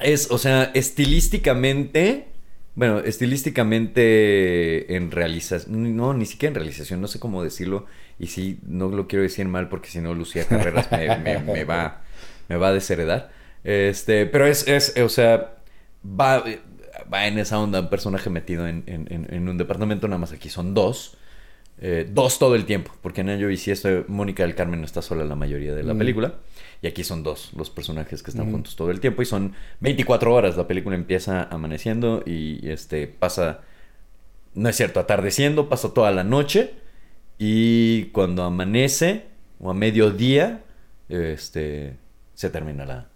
Es, 0.00 0.30
o 0.30 0.38
sea, 0.38 0.70
estilísticamente. 0.74 2.26
Bueno, 2.74 3.00
estilísticamente 3.00 4.94
en 4.96 5.10
realización. 5.10 5.96
No, 5.96 6.14
ni 6.14 6.26
siquiera 6.26 6.50
en 6.50 6.54
realización, 6.56 7.00
no 7.00 7.08
sé 7.08 7.18
cómo 7.18 7.42
decirlo. 7.44 7.86
Y 8.18 8.26
sí, 8.28 8.58
no 8.66 8.88
lo 8.88 9.06
quiero 9.08 9.22
decir 9.22 9.46
mal 9.46 9.68
porque 9.68 9.88
si 9.90 10.00
no, 10.00 10.14
Lucía 10.14 10.44
Carreras 10.46 10.90
me, 10.90 11.16
me- 11.18 11.38
me 11.40 11.64
va, 11.64 12.02
me 12.48 12.56
va 12.56 12.68
a 12.68 12.72
desheredar. 12.72 13.30
Este, 13.64 14.26
pero 14.26 14.46
es, 14.46 14.66
es 14.68 14.94
o 14.98 15.08
sea, 15.08 15.56
va, 16.04 16.42
va 17.12 17.26
en 17.26 17.38
esa 17.38 17.58
onda 17.58 17.80
un 17.80 17.90
personaje 17.90 18.30
metido 18.30 18.66
en, 18.66 18.84
en- 18.86 19.48
un 19.48 19.58
departamento, 19.58 20.08
nada 20.08 20.18
más 20.18 20.32
aquí 20.32 20.48
son 20.48 20.74
dos. 20.74 21.16
Eh, 21.84 22.08
dos 22.08 22.38
todo 22.38 22.54
el 22.54 22.64
tiempo, 22.64 22.92
porque 23.00 23.22
en 23.22 23.30
Año 23.30 23.48
Bisiesto 23.48 24.04
Mónica 24.06 24.44
del 24.44 24.54
Carmen 24.54 24.80
no 24.80 24.86
está 24.86 25.02
sola 25.02 25.24
la 25.24 25.34
mayoría 25.34 25.74
de 25.74 25.82
la 25.82 25.94
Mm. 25.94 25.98
película. 25.98 26.34
Y 26.80 26.86
aquí 26.86 27.02
son 27.02 27.22
dos 27.24 27.50
los 27.56 27.70
personajes 27.70 28.22
que 28.22 28.30
están 28.30 28.48
Mm. 28.48 28.52
juntos 28.52 28.76
todo 28.76 28.90
el 28.92 29.00
tiempo 29.00 29.22
y 29.22 29.24
son 29.26 29.54
24 29.80 30.32
horas. 30.32 30.56
La 30.56 30.68
película 30.68 30.94
empieza 30.94 31.42
amaneciendo 31.44 32.22
y 32.24 32.68
este 32.68 33.08
pasa, 33.08 33.62
no 34.54 34.68
es 34.68 34.76
cierto, 34.76 35.00
atardeciendo, 35.00 35.68
pasa 35.68 35.92
toda 35.92 36.12
la 36.12 36.22
noche 36.22 36.74
y 37.38 38.04
cuando 38.12 38.44
amanece 38.44 39.24
o 39.58 39.70
a 39.70 39.74
mediodía, 39.74 40.62
este, 41.08 41.96
se 42.34 42.50
termina 42.50 42.84
la, 42.84 43.08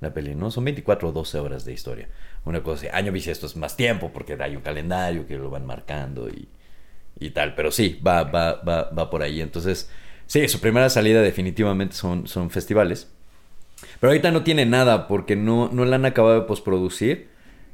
la 0.00 0.12
peli, 0.12 0.34
¿no? 0.34 0.50
Son 0.50 0.64
24 0.64 1.08
o 1.10 1.12
12 1.12 1.38
horas 1.38 1.64
de 1.64 1.72
historia. 1.72 2.08
Una 2.48 2.62
cosa 2.62 2.86
así. 2.86 2.96
Año 2.96 3.12
bisiesto 3.12 3.46
es 3.46 3.56
más 3.56 3.76
tiempo 3.76 4.10
porque 4.12 4.36
hay 4.40 4.56
un 4.56 4.62
calendario 4.62 5.26
que 5.26 5.36
lo 5.36 5.50
van 5.50 5.66
marcando 5.66 6.28
y, 6.28 6.48
y 7.20 7.30
tal. 7.30 7.54
Pero 7.54 7.70
sí, 7.70 8.00
va, 8.04 8.24
va, 8.24 8.54
va, 8.62 8.90
va 8.90 9.10
por 9.10 9.22
ahí. 9.22 9.42
Entonces, 9.42 9.90
sí, 10.26 10.48
su 10.48 10.58
primera 10.58 10.88
salida 10.88 11.20
definitivamente 11.20 11.94
son, 11.94 12.26
son 12.26 12.48
festivales. 12.48 13.10
Pero 14.00 14.10
ahorita 14.10 14.30
no 14.30 14.42
tiene 14.44 14.64
nada 14.64 15.08
porque 15.08 15.36
no, 15.36 15.68
no 15.72 15.84
la 15.84 15.96
han 15.96 16.06
acabado 16.06 16.40
de 16.40 16.46
postproducir. 16.46 17.28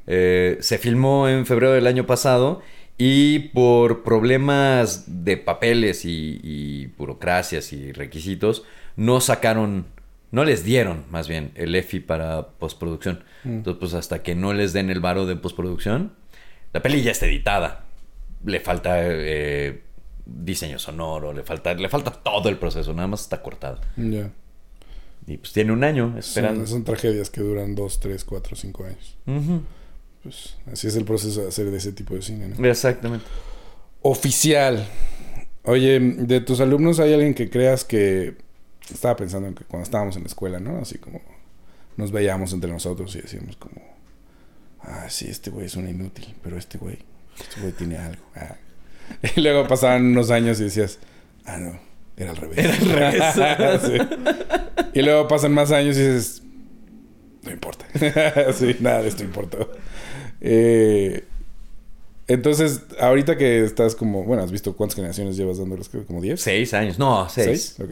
Eh, 0.06 0.58
se 0.60 0.78
filmó 0.78 1.28
en 1.28 1.46
febrero 1.46 1.72
del 1.72 1.86
año 1.86 2.04
pasado 2.06 2.60
y 2.98 3.50
por 3.50 4.02
problemas 4.02 5.24
de 5.24 5.36
papeles 5.36 6.04
y, 6.04 6.40
y 6.42 6.86
burocracias 6.98 7.72
y 7.72 7.92
requisitos 7.92 8.64
no 8.96 9.20
sacaron, 9.20 9.86
no 10.34 10.44
les 10.44 10.64
dieron 10.64 11.04
más 11.10 11.28
bien 11.28 11.52
el 11.54 11.74
EFI 11.76 12.00
para 12.00 12.48
postproducción. 12.48 13.22
Entonces 13.44 13.78
pues 13.78 13.94
hasta 13.94 14.22
que 14.24 14.34
no 14.34 14.52
les 14.52 14.72
den 14.72 14.90
el 14.90 14.98
varo 14.98 15.26
de 15.26 15.36
postproducción, 15.36 16.12
la 16.72 16.82
peli 16.82 17.02
ya 17.02 17.12
está 17.12 17.26
editada. 17.26 17.84
Le 18.44 18.58
falta 18.58 18.96
eh, 18.98 19.82
diseño 20.26 20.80
sonoro, 20.80 21.32
le 21.32 21.44
falta, 21.44 21.74
le 21.74 21.88
falta 21.88 22.10
todo 22.10 22.48
el 22.48 22.58
proceso, 22.58 22.92
nada 22.92 23.06
más 23.06 23.22
está 23.22 23.42
cortado. 23.42 23.80
Ya. 23.96 24.32
Y 25.28 25.36
pues 25.36 25.52
tiene 25.52 25.72
un 25.72 25.84
año 25.84 26.18
esperando. 26.18 26.66
Son, 26.66 26.78
son 26.78 26.84
tragedias 26.84 27.30
que 27.30 27.40
duran 27.40 27.76
dos, 27.76 28.00
tres, 28.00 28.24
cuatro, 28.24 28.56
cinco 28.56 28.84
años. 28.84 29.16
Pues 30.24 30.56
así 30.70 30.88
es 30.88 30.96
el 30.96 31.04
proceso 31.04 31.42
de 31.42 31.48
hacer 31.48 31.70
de 31.70 31.76
ese 31.76 31.92
tipo 31.92 32.14
de 32.14 32.22
cine, 32.22 32.48
¿no? 32.48 32.66
Exactamente. 32.66 33.24
Oficial. 34.02 34.84
Oye, 35.62 36.00
de 36.00 36.40
tus 36.40 36.60
alumnos 36.60 36.98
hay 36.98 37.12
alguien 37.14 37.34
que 37.34 37.48
creas 37.48 37.84
que 37.84 38.43
estaba 38.92 39.16
pensando 39.16 39.48
en 39.48 39.54
que 39.54 39.64
cuando 39.64 39.84
estábamos 39.84 40.16
en 40.16 40.22
la 40.22 40.28
escuela, 40.28 40.60
¿no? 40.60 40.78
Así 40.78 40.98
como 40.98 41.20
nos 41.96 42.10
veíamos 42.12 42.52
entre 42.52 42.70
nosotros 42.70 43.14
y 43.16 43.20
decíamos 43.20 43.56
como, 43.56 43.80
ah, 44.82 45.06
sí, 45.08 45.28
este 45.28 45.50
güey 45.50 45.66
es 45.66 45.76
un 45.76 45.88
inútil, 45.88 46.34
pero 46.42 46.58
este 46.58 46.78
güey, 46.78 46.98
este 47.38 47.60
güey 47.60 47.72
tiene 47.72 47.98
algo. 47.98 48.22
ah". 48.36 48.56
Y 49.36 49.40
luego 49.40 49.66
pasaban 49.68 50.06
unos 50.06 50.30
años 50.30 50.60
y 50.60 50.64
decías, 50.64 50.98
ah, 51.44 51.58
no, 51.58 51.78
era 52.16 52.30
al 52.30 52.36
revés. 52.36 52.58
Era 52.58 52.74
al 52.74 53.58
revés. 53.58 53.82
Sí. 53.84 53.98
Y 54.94 55.02
luego 55.02 55.28
pasan 55.28 55.52
más 55.52 55.72
años 55.72 55.96
y 55.96 56.00
dices, 56.00 56.42
no 57.42 57.52
importa. 57.52 57.86
sí, 58.52 58.76
nada 58.80 59.02
de 59.02 59.08
esto 59.08 59.24
importó. 59.24 59.70
Eh, 60.40 61.24
entonces, 62.26 62.82
ahorita 62.98 63.36
que 63.36 63.64
estás 63.64 63.94
como, 63.94 64.24
bueno, 64.24 64.42
has 64.42 64.50
visto 64.50 64.74
cuántas 64.74 64.96
generaciones 64.96 65.36
llevas 65.36 65.58
dándoles, 65.58 65.88
creo, 65.88 66.06
como 66.06 66.20
10. 66.20 66.40
Seis 66.40 66.72
años. 66.74 66.98
No, 66.98 67.28
seis. 67.28 67.76
Ok. 67.80 67.90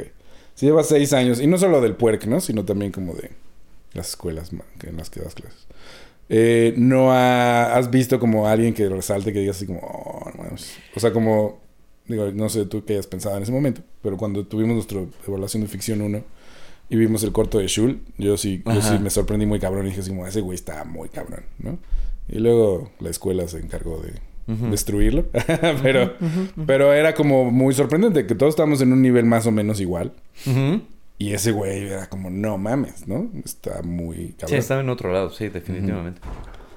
Si 0.54 0.66
llevas 0.66 0.88
seis 0.88 1.12
años, 1.12 1.40
y 1.40 1.46
no 1.46 1.58
solo 1.58 1.80
del 1.80 1.96
puerc, 1.96 2.24
¿no? 2.26 2.40
Sino 2.40 2.64
también 2.64 2.92
como 2.92 3.14
de 3.14 3.30
las 3.94 4.10
escuelas 4.10 4.50
en 4.82 4.96
las 4.96 5.10
que 5.10 5.20
das 5.20 5.34
clases. 5.34 5.66
Eh, 6.28 6.74
¿No 6.76 7.12
ha- 7.12 7.74
has 7.76 7.90
visto 7.90 8.18
como 8.20 8.46
alguien 8.46 8.72
que 8.74 8.88
resalte 8.88 9.32
que 9.32 9.40
digas 9.40 9.56
así 9.56 9.66
como, 9.66 9.80
oh, 9.80 10.30
no 10.36 10.44
mames"? 10.44 10.74
O 10.96 11.00
sea, 11.00 11.12
como, 11.12 11.60
digo, 12.06 12.30
no 12.32 12.48
sé 12.48 12.64
tú 12.66 12.84
qué 12.84 12.94
hayas 12.94 13.06
pensado 13.06 13.36
en 13.36 13.42
ese 13.42 13.52
momento, 13.52 13.82
pero 14.02 14.16
cuando 14.16 14.46
tuvimos 14.46 14.74
nuestra 14.74 15.00
evaluación 15.26 15.62
de 15.62 15.68
ficción 15.68 16.00
1 16.00 16.22
y 16.88 16.96
vimos 16.96 17.22
el 17.24 17.32
corto 17.32 17.58
de 17.58 17.66
Shul, 17.66 18.02
yo 18.18 18.36
sí, 18.36 18.62
yo 18.64 18.80
sí 18.82 18.98
me 18.98 19.10
sorprendí 19.10 19.46
muy 19.46 19.58
cabrón 19.58 19.86
y 19.86 19.88
dije 19.90 20.00
así 20.00 20.10
como, 20.10 20.26
ese 20.26 20.40
güey 20.42 20.54
está 20.54 20.84
muy 20.84 21.08
cabrón, 21.08 21.44
¿no? 21.58 21.78
Y 22.28 22.38
luego 22.38 22.90
la 23.00 23.10
escuela 23.10 23.46
se 23.48 23.58
encargó 23.58 23.98
de 24.00 24.12
Destruirlo, 24.46 25.26
pero, 25.82 26.14
pero 26.66 26.92
era 26.92 27.14
como 27.14 27.50
muy 27.50 27.74
sorprendente 27.74 28.26
que 28.26 28.34
todos 28.34 28.50
estábamos 28.50 28.80
en 28.82 28.92
un 28.92 29.00
nivel 29.00 29.24
más 29.24 29.46
o 29.46 29.52
menos 29.52 29.80
igual. 29.80 30.12
Y 31.18 31.32
ese 31.32 31.52
güey 31.52 31.84
era 31.86 32.08
como, 32.08 32.30
no 32.30 32.58
mames, 32.58 33.06
¿no? 33.06 33.30
Está 33.44 33.82
muy 33.82 34.16
Sí, 34.16 34.34
cabrón. 34.38 34.58
estaba 34.58 34.80
en 34.80 34.88
otro 34.88 35.12
lado, 35.12 35.30
sí, 35.30 35.48
definitivamente. 35.48 36.20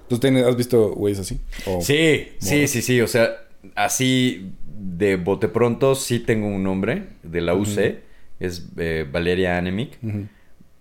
¿Tú 0.08 0.20
tienes- 0.20 0.46
has 0.46 0.56
visto 0.56 0.90
güeyes 0.94 1.20
así? 1.20 1.40
O- 1.66 1.82
Sí, 1.82 2.28
sí, 2.38 2.68
sí, 2.68 2.82
sí. 2.84 3.02
O 3.02 3.08
sea, 3.08 3.30
así 3.74 4.52
de 4.78 5.16
bote 5.16 5.48
pronto 5.48 5.96
sí 5.96 6.20
tengo 6.20 6.48
un 6.48 6.64
nombre 6.64 7.08
de 7.24 7.42
la 7.42 7.56
UC. 7.56 7.96
Es 8.40 8.68
eh, 8.78 9.08
Valeria 9.12 9.58
Anemic. 9.58 9.98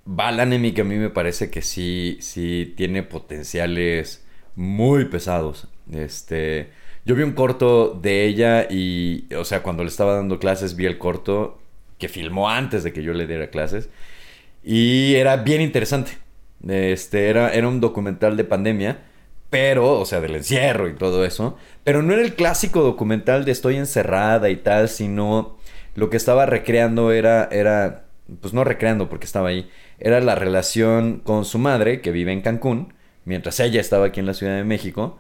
Val 0.05 0.41
Anemic 0.41 0.79
a 0.81 0.85
mí 0.85 0.97
me 0.97 1.09
parece 1.09 1.49
que 1.49 1.63
sí, 1.63 2.19
sí 2.21 2.75
tiene 2.77 3.03
potenciales 3.03 4.23
muy 4.57 5.07
pesados. 5.07 5.69
Este, 5.93 6.71
yo 7.05 7.15
vi 7.15 7.23
un 7.23 7.33
corto 7.33 7.99
de 8.01 8.25
ella 8.25 8.67
y, 8.71 9.27
o 9.35 9.45
sea, 9.45 9.63
cuando 9.63 9.83
le 9.83 9.91
estaba 9.91 10.15
dando 10.17 10.39
clases 10.39 10.77
vi 10.77 10.87
el 10.87 10.99
corto 10.99 11.59
que 11.99 12.09
filmó 12.09 12.49
antes 12.51 12.83
de 12.85 12.93
que 12.93 13.03
yo 13.03 13.13
le 13.13 13.27
diera 13.27 13.51
clases 13.51 13.89
y 14.63 15.15
era 15.17 15.37
bien 15.37 15.61
interesante. 15.61 16.19
Este, 16.67 17.29
era, 17.29 17.53
era 17.53 17.69
un 17.69 17.81
documental 17.81 18.37
de 18.37 18.45
pandemia, 18.45 18.99
pero, 19.51 20.01
o 20.01 20.07
sea, 20.07 20.21
del 20.21 20.35
encierro 20.35 20.89
y 20.89 20.95
todo 20.95 21.25
eso, 21.25 21.59
pero 21.85 22.03
no 22.03 22.15
era 22.15 22.23
el 22.23 22.35
clásico 22.35 22.83
documental 22.83 23.45
de 23.45 23.53
estoy 23.53 23.77
encerrada 23.77 24.49
y 24.51 24.57
tal, 24.57 24.89
sino 24.89 25.59
lo 25.95 26.11
que 26.11 26.17
estaba 26.17 26.47
recreando 26.47 27.13
era, 27.13 27.49
era, 27.53 28.07
pues 28.41 28.55
no 28.55 28.65
recreando 28.65 29.09
porque 29.09 29.27
estaba 29.27 29.51
ahí, 29.51 29.71
era 30.01 30.21
la 30.21 30.35
relación 30.35 31.21
con 31.21 31.45
su 31.45 31.59
madre, 31.59 32.01
que 32.01 32.11
vive 32.11 32.33
en 32.33 32.41
Cancún, 32.41 32.95
mientras 33.25 33.61
ella 33.61 33.81
estaba 33.81 34.07
aquí 34.07 34.21
en 34.21 34.27
la 34.27 34.35
Ciudad 34.35 34.57
de 34.57 34.65
México, 34.65 35.19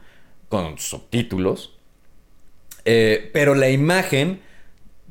con 0.54 0.78
subtítulos. 0.78 1.72
Eh, 2.84 3.30
pero 3.32 3.54
la 3.54 3.70
imagen, 3.70 4.40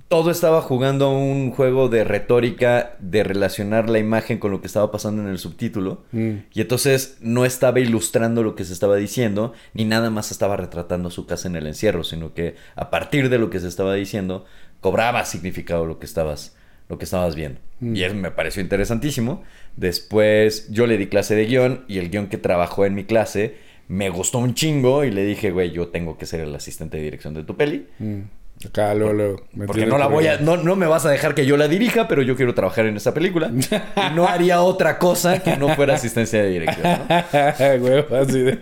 todo 0.07 0.31
estaba 0.31 0.61
jugando 0.61 1.11
un 1.11 1.51
juego 1.51 1.89
de 1.89 2.05
retórica 2.05 2.95
de 2.99 3.23
relacionar 3.23 3.89
la 3.89 3.99
imagen 3.99 4.37
con 4.37 4.51
lo 4.51 4.61
que 4.61 4.67
estaba 4.67 4.89
pasando 4.89 5.21
en 5.21 5.27
el 5.27 5.39
subtítulo. 5.39 6.03
Mm. 6.13 6.31
Y 6.53 6.61
entonces 6.61 7.17
no 7.19 7.43
estaba 7.43 7.81
ilustrando 7.81 8.41
lo 8.41 8.55
que 8.55 8.63
se 8.63 8.71
estaba 8.71 8.95
diciendo, 8.95 9.51
ni 9.73 9.83
nada 9.83 10.09
más 10.09 10.31
estaba 10.31 10.55
retratando 10.55 11.09
su 11.09 11.25
casa 11.25 11.49
en 11.49 11.57
el 11.57 11.67
encierro, 11.67 12.05
sino 12.05 12.33
que 12.33 12.55
a 12.75 12.89
partir 12.89 13.29
de 13.29 13.37
lo 13.37 13.49
que 13.49 13.59
se 13.59 13.67
estaba 13.67 13.95
diciendo, 13.95 14.45
cobraba 14.79 15.25
significado 15.25 15.85
lo 15.85 15.99
que 15.99 16.05
estabas, 16.05 16.55
lo 16.87 16.97
que 16.97 17.03
estabas 17.03 17.35
viendo. 17.35 17.59
Mm. 17.81 17.95
Y 17.97 18.03
eso 18.03 18.15
me 18.15 18.31
pareció 18.31 18.61
interesantísimo. 18.61 19.43
Después 19.75 20.71
yo 20.71 20.87
le 20.87 20.97
di 20.97 21.07
clase 21.07 21.35
de 21.35 21.45
guion 21.47 21.83
y 21.89 21.97
el 21.97 22.09
guion 22.09 22.27
que 22.27 22.37
trabajó 22.37 22.85
en 22.85 22.95
mi 22.95 23.03
clase 23.03 23.72
me 23.87 24.09
gustó 24.09 24.39
un 24.39 24.53
chingo 24.53 25.03
y 25.03 25.11
le 25.11 25.25
dije, 25.25 25.51
güey, 25.51 25.71
yo 25.71 25.87
tengo 25.89 26.17
que 26.17 26.25
ser 26.25 26.41
el 26.41 26.55
asistente 26.55 26.97
de 26.97 27.03
dirección 27.03 27.33
de 27.33 27.43
tu 27.43 27.55
peli. 27.55 27.87
Mm. 27.99 28.21
Acá 28.67 28.93
luego, 28.93 29.13
luego. 29.13 29.43
Porque 29.67 29.85
no 29.85 29.97
la 29.97 30.07
voy 30.07 30.27
a, 30.27 30.37
no, 30.37 30.57
no 30.57 30.75
me 30.75 30.85
vas 30.85 31.05
a 31.05 31.09
dejar 31.09 31.35
que 31.35 31.45
yo 31.45 31.57
la 31.57 31.67
dirija, 31.67 32.07
pero 32.07 32.21
yo 32.21 32.35
quiero 32.35 32.53
trabajar 32.53 32.85
en 32.85 32.95
esa 32.95 33.13
película. 33.13 33.51
Y 33.51 34.15
no 34.15 34.27
haría 34.27 34.61
otra 34.61 34.99
cosa 34.99 35.39
que 35.39 35.57
no 35.57 35.75
fuera 35.75 35.95
asistencia 35.95 36.41
de 36.41 36.49
dirección. 36.49 36.99
¿no? 37.09 37.83
Huevo, 37.83 38.15
así 38.15 38.39
de. 38.39 38.59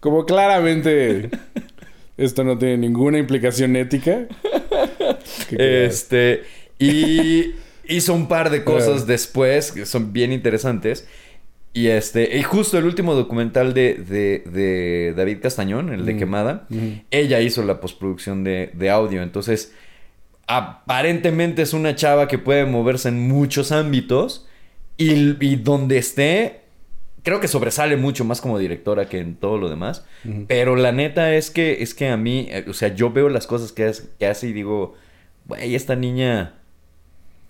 Como 0.00 0.24
claramente 0.24 1.30
esto 2.16 2.44
no 2.44 2.58
tiene 2.58 2.78
ninguna 2.78 3.18
implicación 3.18 3.76
ética. 3.76 4.26
Este, 5.50 6.44
y 6.78 7.54
hizo 7.88 8.14
un 8.14 8.28
par 8.28 8.50
de 8.50 8.64
cosas 8.64 9.06
después 9.06 9.72
que 9.72 9.86
son 9.86 10.12
bien 10.12 10.32
interesantes. 10.32 11.06
Y 11.76 11.88
este, 11.88 12.38
y 12.38 12.42
justo 12.44 12.78
el 12.78 12.84
último 12.84 13.14
documental 13.14 13.74
de, 13.74 13.94
de, 13.94 14.44
de 14.50 15.12
David 15.16 15.38
Castañón, 15.42 15.92
el 15.92 16.06
de 16.06 16.14
Mm. 16.14 16.18
Quemada, 16.18 16.66
Ujú. 16.70 17.00
ella 17.10 17.40
hizo 17.40 17.62
la 17.64 17.80
postproducción 17.80 18.44
de, 18.44 18.70
de 18.74 18.90
audio. 18.90 19.22
Entonces, 19.22 19.72
aparentemente 20.46 21.62
es 21.62 21.72
una 21.72 21.94
chava 21.94 22.28
que 22.28 22.38
puede 22.38 22.64
moverse 22.64 23.08
en 23.08 23.26
muchos 23.28 23.72
ámbitos. 23.72 24.46
Y, 24.96 25.44
y 25.44 25.56
donde 25.56 25.98
esté, 25.98 26.60
creo 27.24 27.40
que 27.40 27.48
sobresale 27.48 27.96
mucho 27.96 28.24
más 28.24 28.40
como 28.40 28.60
directora 28.60 29.08
que 29.08 29.18
en 29.18 29.34
todo 29.34 29.58
lo 29.58 29.68
demás. 29.68 30.04
Pero 30.46 30.76
la 30.76 30.92
neta 30.92 31.34
es 31.34 31.50
que, 31.50 31.82
es 31.82 31.94
que 31.94 32.06
a 32.08 32.16
mí, 32.16 32.46
eh, 32.50 32.64
o 32.68 32.72
sea, 32.72 32.94
yo 32.94 33.10
veo 33.10 33.28
las 33.28 33.48
cosas 33.48 33.72
que, 33.72 33.86
hace- 33.86 34.04
que 34.20 34.28
hace 34.28 34.46
y 34.48 34.52
digo, 34.52 34.94
güey, 35.46 35.74
esta 35.74 35.96
niña, 35.96 36.54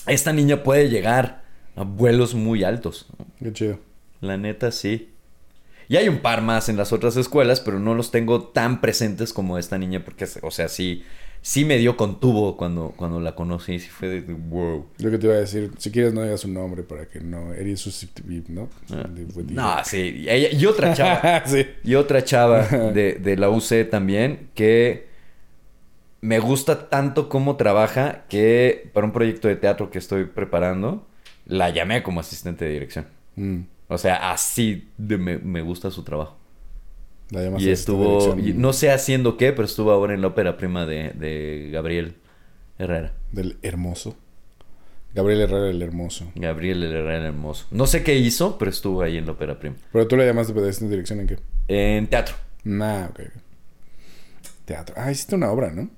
esta 0.07 0.33
niña 0.33 0.63
puede 0.63 0.89
llegar 0.89 1.43
a 1.77 1.83
vuelos 1.83 2.35
muy 2.35 2.65
altos. 2.65 3.07
Qué 3.43 3.53
chido. 3.53 3.79
La 4.27 4.37
neta, 4.37 4.71
sí. 4.73 5.11
Y 5.89 5.97
hay 5.97 6.09
un 6.09 6.19
par 6.21 6.41
más 6.41 6.69
en 6.69 6.77
las 6.77 6.93
otras 6.93 7.17
escuelas, 7.17 7.61
pero 7.61 7.79
no 7.79 7.95
los 7.95 8.11
tengo 8.11 8.43
tan 8.45 8.81
presentes 8.81 9.33
como 9.33 9.59
esta 9.59 9.77
niña, 9.77 10.03
porque, 10.03 10.27
o 10.43 10.51
sea, 10.51 10.69
sí, 10.69 11.05
sí 11.43 11.67
me 11.67 11.77
dio 11.77 11.99
con 11.99 12.21
tubo 12.21 12.57
cuando, 12.57 12.95
cuando 12.97 13.21
la 13.21 13.35
conocí. 13.35 13.79
Sí 13.79 13.91
fue 13.91 14.09
de, 14.09 14.21
wow. 14.33 14.87
Lo 14.99 15.11
que 15.11 15.19
te 15.19 15.27
iba 15.27 15.35
a 15.37 15.41
decir, 15.41 15.71
si 15.77 15.91
quieres 15.91 16.15
no 16.15 16.23
digas 16.23 16.41
su 16.41 16.49
nombre 16.49 16.85
para 16.85 17.07
que 17.07 17.21
no 17.21 17.53
eres 17.53 17.81
susceptible, 17.81 18.45
¿no? 18.49 18.71
De- 18.89 19.53
No, 19.53 19.77
sí. 19.85 20.25
Y 20.53 20.65
otra 20.65 20.95
chava. 20.95 21.45
sí. 21.47 21.67
Y 21.85 21.95
otra 21.97 22.25
chava 22.25 22.63
de, 22.67 23.19
de 23.21 23.37
la 23.37 23.51
UC 23.51 23.91
también 23.91 24.49
que 24.55 25.13
me 26.23 26.39
gusta 26.39 26.89
tanto 26.89 27.29
cómo 27.29 27.57
trabaja 27.57 28.25
que 28.31 28.89
para 28.95 29.07
un 29.07 29.13
proyecto 29.13 29.49
de 29.49 29.57
teatro 29.57 29.91
que 29.91 29.99
estoy 29.99 30.25
preparando, 30.25 31.07
la 31.45 31.69
llamé 31.69 32.03
como 32.03 32.21
asistente 32.21 32.65
de 32.65 32.71
dirección. 32.73 33.07
Mm. 33.37 33.59
O 33.95 33.99
sea, 33.99 34.31
así 34.33 34.89
de 34.99 35.17
me, 35.19 35.39
me 35.39 35.63
gusta 35.63 35.91
su 35.91 36.03
trabajo. 36.03 36.37
Y 37.59 37.71
estuvo, 37.71 38.39
y 38.39 38.53
no 38.53 38.73
sé 38.73 38.91
haciendo 38.91 39.37
qué, 39.37 39.53
pero 39.53 39.65
estuvo 39.65 39.91
ahora 39.91 40.15
en 40.15 40.21
la 40.21 40.29
ópera 40.29 40.57
prima 40.57 40.87
de, 40.87 41.11
de 41.15 41.71
Gabriel 41.73 42.17
Herrera. 42.79 43.13
Del 43.33 43.57
hermoso. 43.63 44.17
Gabriel 45.15 45.43
Herrera, 45.43 45.71
el 45.71 45.81
hermoso. 45.81 46.31
Gabriel 46.35 46.83
Herrera 46.83 47.27
Hermoso. 47.27 47.67
No 47.71 47.87
sé 47.87 48.03
qué 48.03 48.17
hizo, 48.17 48.59
pero 48.59 48.71
estuvo 48.71 49.01
ahí 49.03 49.17
en 49.17 49.27
la 49.27 49.33
ópera 49.33 49.59
prima. 49.59 49.77
Pero 49.93 50.09
tú 50.09 50.17
le 50.17 50.27
llamaste 50.27 50.53
de 50.53 50.69
esta 50.69 50.87
dirección 50.87 51.21
en 51.21 51.27
qué? 51.29 51.39
En 51.69 52.09
teatro. 52.09 52.35
Nah, 52.65 53.07
ok. 53.07 53.21
ok. 53.21 53.43
Teatro. 54.65 54.95
Ah, 54.99 55.13
hiciste 55.13 55.37
una 55.37 55.51
obra, 55.51 55.71
¿no? 55.71 55.89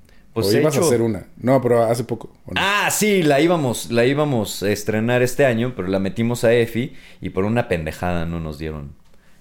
Pues 0.42 0.54
o 0.54 0.58
ibas 0.58 0.74
hecho- 0.74 0.84
a 0.84 0.86
hacer 0.88 1.02
una. 1.02 1.26
No, 1.38 1.60
pero 1.60 1.82
hace 1.84 2.04
poco. 2.04 2.30
Ah, 2.56 2.88
sí, 2.92 3.22
la 3.22 3.40
íbamos, 3.40 3.90
la 3.90 4.04
íbamos 4.04 4.62
a 4.62 4.70
estrenar 4.70 5.22
este 5.22 5.44
año, 5.46 5.72
pero 5.74 5.88
la 5.88 5.98
metimos 5.98 6.44
a 6.44 6.52
EFI 6.54 6.94
y 7.20 7.30
por 7.30 7.44
una 7.44 7.68
pendejada 7.68 8.24
no 8.26 8.38
nos 8.38 8.58
dieron 8.58 8.92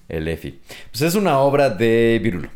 el 0.09 0.27
EFI. 0.27 0.59
Pues 0.91 1.01
es 1.01 1.15
una 1.15 1.39
obra 1.39 1.69
de 1.69 2.19
Virulo. 2.23 2.49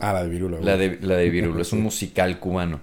Ah, 0.00 0.12
la 0.12 0.22
de 0.24 0.28
Virulo. 0.30 0.60
La 0.60 0.76
de, 0.76 0.98
la 1.00 1.16
de 1.16 1.30
Virulo. 1.30 1.60
Es 1.62 1.72
un 1.72 1.80
musical 1.82 2.38
cubano. 2.38 2.80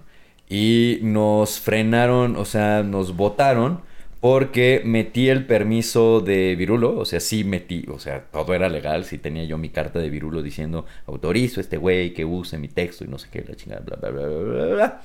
Y 0.50 1.00
nos 1.04 1.60
frenaron, 1.60 2.36
o 2.36 2.46
sea, 2.46 2.82
nos 2.84 3.16
votaron 3.16 3.82
porque 4.20 4.82
metí 4.86 5.30
el 5.30 5.46
permiso 5.46 6.20
de 6.22 6.56
Virulo. 6.56 6.98
O 6.98 7.06
sea, 7.06 7.20
sí 7.20 7.44
metí, 7.44 7.86
o 7.90 8.00
sea, 8.00 8.26
todo 8.32 8.54
era 8.54 8.70
legal. 8.70 9.06
Sí 9.06 9.18
tenía 9.18 9.44
yo 9.46 9.58
mi 9.58 9.70
carta 9.70 10.00
de 10.00 10.10
Virulo 10.10 10.42
diciendo, 10.42 10.86
autorizo 11.08 11.60
a 11.60 11.64
este 11.64 11.78
güey 11.78 12.14
que 12.14 12.26
use 12.26 12.58
mi 12.58 12.68
texto 12.68 13.04
y 13.06 13.08
no 13.08 13.18
sé 13.18 13.30
qué, 13.32 13.44
la 13.48 13.56
chingada, 13.56 13.82
bla, 13.82 13.96
bla, 13.98 14.10
bla, 14.12 14.28
bla, 14.28 14.66
bla. 14.76 15.02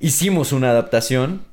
Hicimos 0.00 0.52
una 0.52 0.70
adaptación. 0.70 1.44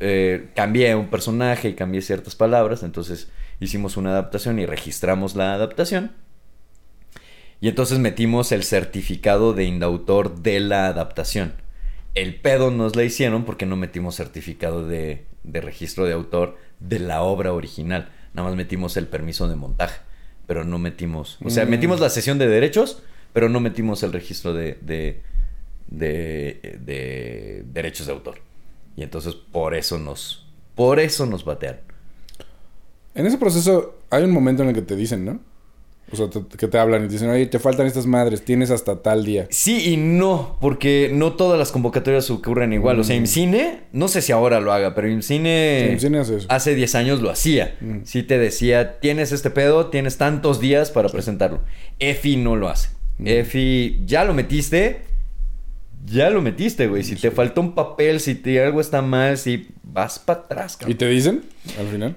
eh, 0.00 0.50
cambié 0.54 0.94
un 0.94 1.08
personaje 1.08 1.68
y 1.70 1.74
cambié 1.74 2.02
ciertas 2.02 2.34
palabras. 2.36 2.82
Entonces 2.82 3.30
hicimos 3.60 3.96
una 3.96 4.10
adaptación 4.10 4.58
y 4.58 4.66
registramos 4.66 5.36
la 5.36 5.54
adaptación. 5.54 6.12
Y 7.60 7.68
entonces 7.68 7.98
metimos 7.98 8.52
el 8.52 8.62
certificado 8.64 9.52
de 9.52 9.64
indautor 9.64 10.40
de 10.42 10.60
la 10.60 10.86
adaptación. 10.86 11.54
El 12.14 12.34
pedo 12.40 12.70
nos 12.70 12.96
la 12.96 13.04
hicieron 13.04 13.44
porque 13.44 13.66
no 13.66 13.76
metimos 13.76 14.16
certificado 14.16 14.86
de, 14.86 15.24
de 15.44 15.60
registro 15.60 16.04
de 16.04 16.12
autor 16.14 16.56
de 16.80 16.98
la 16.98 17.22
obra 17.22 17.52
original. 17.52 18.10
Nada 18.34 18.48
más 18.48 18.56
metimos 18.56 18.96
el 18.96 19.06
permiso 19.06 19.48
de 19.48 19.56
montaje. 19.56 20.00
Pero 20.46 20.64
no 20.64 20.78
metimos. 20.78 21.38
O 21.44 21.50
sea, 21.50 21.64
Mm. 21.66 21.70
metimos 21.70 22.00
la 22.00 22.10
sesión 22.10 22.38
de 22.38 22.48
derechos, 22.48 23.02
pero 23.32 23.48
no 23.48 23.60
metimos 23.60 24.02
el 24.02 24.12
registro 24.12 24.52
de, 24.54 24.78
de, 24.80 25.22
de, 25.88 26.78
de 26.84 27.64
derechos 27.72 28.06
de 28.06 28.12
autor. 28.12 28.38
Y 28.96 29.02
entonces 29.02 29.34
por 29.34 29.74
eso 29.74 29.98
nos. 29.98 30.46
Por 30.74 31.00
eso 31.00 31.26
nos 31.26 31.44
batearon. 31.44 31.80
En 33.14 33.26
ese 33.26 33.38
proceso 33.38 33.98
hay 34.10 34.22
un 34.24 34.30
momento 34.30 34.62
en 34.62 34.70
el 34.70 34.74
que 34.74 34.82
te 34.82 34.96
dicen, 34.96 35.24
¿no? 35.24 35.40
O 36.10 36.16
sea, 36.16 36.30
te- 36.30 36.42
que 36.56 36.68
te 36.68 36.78
hablan 36.78 37.04
y 37.04 37.06
te 37.08 37.12
dicen, 37.14 37.28
oye, 37.28 37.46
te 37.46 37.58
faltan 37.58 37.86
estas 37.86 38.06
madres, 38.06 38.42
tienes 38.44 38.70
hasta 38.70 39.02
tal 39.02 39.24
día. 39.24 39.46
Sí 39.50 39.92
y 39.92 39.96
no, 39.96 40.56
porque 40.60 41.10
no 41.12 41.34
todas 41.34 41.58
las 41.58 41.70
convocatorias 41.70 42.30
ocurren 42.30 42.72
igual. 42.72 42.98
O 42.98 43.04
sea, 43.04 43.14
Mm. 43.16 43.20
IMCINE, 43.20 43.80
no 43.92 44.08
sé 44.08 44.22
si 44.22 44.32
ahora 44.32 44.60
lo 44.60 44.72
haga, 44.72 44.94
pero 44.94 45.08
IMCINE, 45.08 45.84
Sí, 45.86 45.92
IMCINE 45.92 46.18
hace 46.18 46.36
eso. 46.36 46.46
hace 46.50 46.74
10 46.74 46.94
años 46.94 47.20
lo 47.20 47.30
hacía. 47.30 47.76
Mm. 47.80 47.98
Sí 48.04 48.22
te 48.22 48.38
decía, 48.38 49.00
tienes 49.00 49.32
este 49.32 49.50
pedo, 49.50 49.86
tienes 49.88 50.16
tantos 50.16 50.60
días 50.60 50.90
para 50.90 51.08
presentarlo. 51.10 51.60
EFI 51.98 52.36
no 52.38 52.56
lo 52.56 52.68
hace. 52.68 52.88
Mm. 53.18 53.26
EFI, 53.26 54.02
ya 54.06 54.24
lo 54.24 54.32
metiste, 54.32 55.02
ya 56.06 56.30
lo 56.30 56.40
metiste, 56.40 56.86
güey. 56.86 57.02
Si 57.04 57.16
te 57.16 57.30
faltó 57.30 57.60
un 57.60 57.74
papel, 57.74 58.20
si 58.20 58.34
te, 58.34 58.62
algo 58.62 58.80
está 58.80 59.02
mal, 59.02 59.36
si 59.36 59.68
vas 59.82 60.18
para 60.18 60.40
atrás, 60.40 60.74
¿Y 60.76 60.78
cabrón. 60.80 60.98
te 60.98 61.08
dicen 61.08 61.42
al 61.78 61.86
final? 61.88 62.16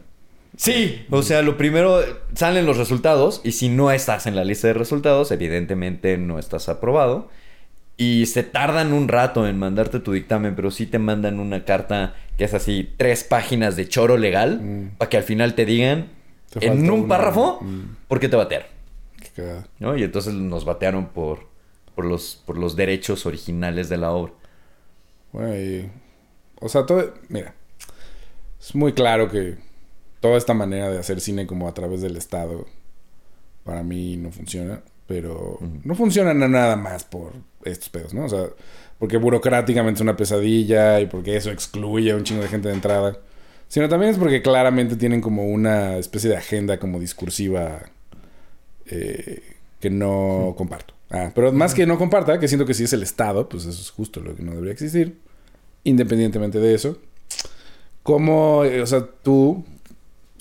Sí, 0.58 1.06
o 1.10 1.24
sea, 1.24 1.42
lo 1.42 1.58
primero 1.58 2.02
salen 2.36 2.66
los 2.66 2.78
resultados 2.78 3.42
y 3.44 3.54
si 3.54 3.70
no 3.70 3.90
estás 3.92 4.28
en 4.28 4.36
la 4.36 4.44
lista 4.44 4.68
de 4.68 4.74
resultados, 4.74 5.32
evidentemente 5.32 6.18
no 6.18 6.38
estás 6.40 6.70
aprobado. 6.70 7.30
Y 7.98 8.26
se 8.26 8.44
tardan 8.44 8.94
un 8.94 9.08
rato 9.08 9.48
en 9.48 9.58
mandarte 9.60 10.00
tu 10.00 10.12
dictamen, 10.12 10.56
pero 10.56 10.72
sí 10.72 10.86
te 10.88 10.98
mandan 11.00 11.40
una 11.40 11.66
carta 11.66 12.16
que 12.38 12.46
es 12.46 12.54
así, 12.54 12.94
tres 12.98 13.24
páginas 13.24 13.76
de 13.76 13.88
choro 13.88 14.18
legal, 14.18 14.60
Mm. 14.62 14.98
para 14.98 15.10
que 15.10 15.18
al 15.18 15.24
final 15.24 15.54
te 15.56 15.66
digan 15.66 16.08
Te 16.52 16.66
en 16.66 16.90
un 16.90 17.02
una- 17.02 17.08
párrafo 17.08 17.60
Mm. 17.62 17.96
por 18.08 18.20
qué 18.20 18.28
te 18.28 18.36
batearon. 18.36 18.68
¿no? 19.80 19.96
Y 19.98 20.04
entonces 20.04 20.34
nos 20.34 20.66
batearon 20.66 21.08
por, 21.10 21.48
por, 21.96 22.06
los, 22.06 22.42
por 22.46 22.58
los 22.58 22.76
derechos 22.76 23.26
originales 23.26 23.88
de 23.88 23.98
la 23.98 24.12
obra. 24.12 24.34
Bueno, 25.32 25.56
y- 25.56 25.90
O 26.60 26.68
sea, 26.70 26.86
todo... 26.86 27.14
Mira, 27.30 27.54
es 28.60 28.76
muy 28.76 28.94
claro 28.94 29.30
que 29.30 29.58
toda 30.22 30.38
esta 30.38 30.54
manera 30.54 30.90
de 30.90 31.00
hacer 31.00 31.20
cine 31.20 31.46
como 31.48 31.68
a 31.68 31.74
través 31.74 32.02
del 32.02 32.16
Estado, 32.16 32.66
para 33.66 33.84
mí 33.84 34.16
no 34.18 34.32
funciona. 34.32 34.82
Pero 35.08 35.58
Ujú. 35.60 35.80
no 35.84 35.94
funciona 35.96 36.34
na- 36.34 36.48
nada 36.48 36.78
más 36.78 37.04
por 37.04 37.34
estos 37.66 37.90
pedos, 37.90 38.14
¿no? 38.14 38.26
O 38.26 38.30
sea, 38.30 38.46
porque 38.98 39.18
burocráticamente 39.18 39.98
es 39.98 40.02
una 40.02 40.16
pesadilla 40.16 41.02
y 41.02 41.08
porque 41.08 41.36
eso 41.36 41.52
excluye 41.52 42.12
a 42.12 42.16
un 42.16 42.24
chingo 42.24 42.42
de 42.44 42.48
gente 42.48 42.70
de 42.70 42.76
entrada. 42.76 43.18
Sino 43.68 43.90
también 43.90 44.12
es 44.12 44.18
porque 44.18 44.42
claramente 44.42 44.96
tienen 44.96 45.20
como 45.22 45.46
una 45.48 45.98
especie 45.98 46.30
de 46.30 46.38
agenda 46.38 46.78
como 46.80 47.00
discursiva 47.00 47.82
eh, 48.86 49.42
que 49.80 49.90
no 49.90 50.54
comparto. 50.58 50.94
Ah, 51.10 51.32
pero 51.36 51.52
más 51.52 51.74
que 51.74 51.86
no 51.86 51.98
comparta, 51.98 52.40
que 52.40 52.48
siento 52.48 52.66
que 52.66 52.74
si 52.74 52.84
es 52.86 52.94
el 52.94 53.04
Estado, 53.04 53.50
pues 53.50 53.66
eso 53.66 53.82
es 53.82 53.90
justo 53.90 54.22
lo 54.22 54.36
que 54.36 54.44
no 54.44 54.52
debería 54.52 54.72
existir. 54.74 55.18
Independientemente 55.84 56.60
de 56.60 56.74
eso. 56.74 56.98
¿Cómo, 58.04 58.64
eh, 58.64 58.82
o 58.82 58.88
sea, 58.88 59.06
tú, 59.24 59.64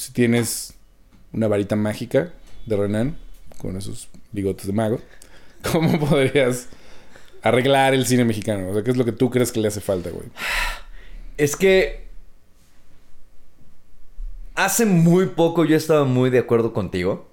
si 0.00 0.12
tienes 0.12 0.74
una 1.32 1.48
varita 1.48 1.76
mágica 1.76 2.32
de 2.66 2.76
Renan, 2.76 3.16
con 3.58 3.76
esos 3.76 4.08
bigotes 4.32 4.66
de 4.66 4.72
mago, 4.72 5.00
¿cómo 5.72 5.98
podrías 6.00 6.68
arreglar 7.42 7.94
el 7.94 8.06
cine 8.06 8.24
mexicano? 8.24 8.68
O 8.70 8.74
sea, 8.74 8.82
¿qué 8.82 8.90
es 8.90 8.96
lo 8.96 9.04
que 9.04 9.12
tú 9.12 9.30
crees 9.30 9.52
que 9.52 9.60
le 9.60 9.68
hace 9.68 9.80
falta, 9.80 10.10
güey? 10.10 10.26
Es 11.36 11.56
que 11.56 12.04
hace 14.54 14.84
muy 14.86 15.26
poco 15.26 15.64
yo 15.64 15.76
estaba 15.76 16.04
muy 16.04 16.30
de 16.30 16.38
acuerdo 16.38 16.72
contigo. 16.72 17.28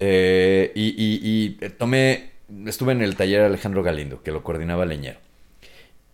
Eh, 0.00 0.72
y, 0.74 0.88
y- 0.90 1.56
y 1.64 1.68
tomé, 1.70 2.30
estuve 2.66 2.92
en 2.92 3.02
el 3.02 3.16
taller 3.16 3.42
Alejandro 3.42 3.82
Galindo, 3.82 4.22
que 4.22 4.30
lo 4.32 4.42
coordinaba 4.42 4.86
Leñero. 4.86 5.18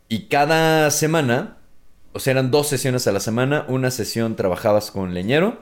Y 0.09 0.27
cada 0.27 0.91
semana, 0.91 1.59
o 2.15 2.21
sea, 2.21 2.31
eran 2.31 2.53
dos 2.53 2.69
sesiones 2.69 3.07
a 3.09 3.13
la 3.13 3.19
semana, 3.19 3.65
una 3.69 3.91
sesión 3.91 4.37
trabajabas 4.37 4.93
con 4.93 5.15
Leñero 5.15 5.59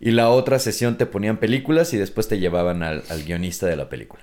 y 0.00 0.12
la 0.12 0.30
otra 0.30 0.60
sesión 0.60 0.96
te 0.96 1.04
ponían 1.04 1.38
películas 1.38 1.92
y 1.92 1.96
después 1.96 2.28
te 2.28 2.38
llevaban 2.38 2.84
al, 2.84 3.02
al 3.08 3.24
guionista 3.24 3.66
de 3.66 3.74
la 3.74 3.88
película. 3.88 4.22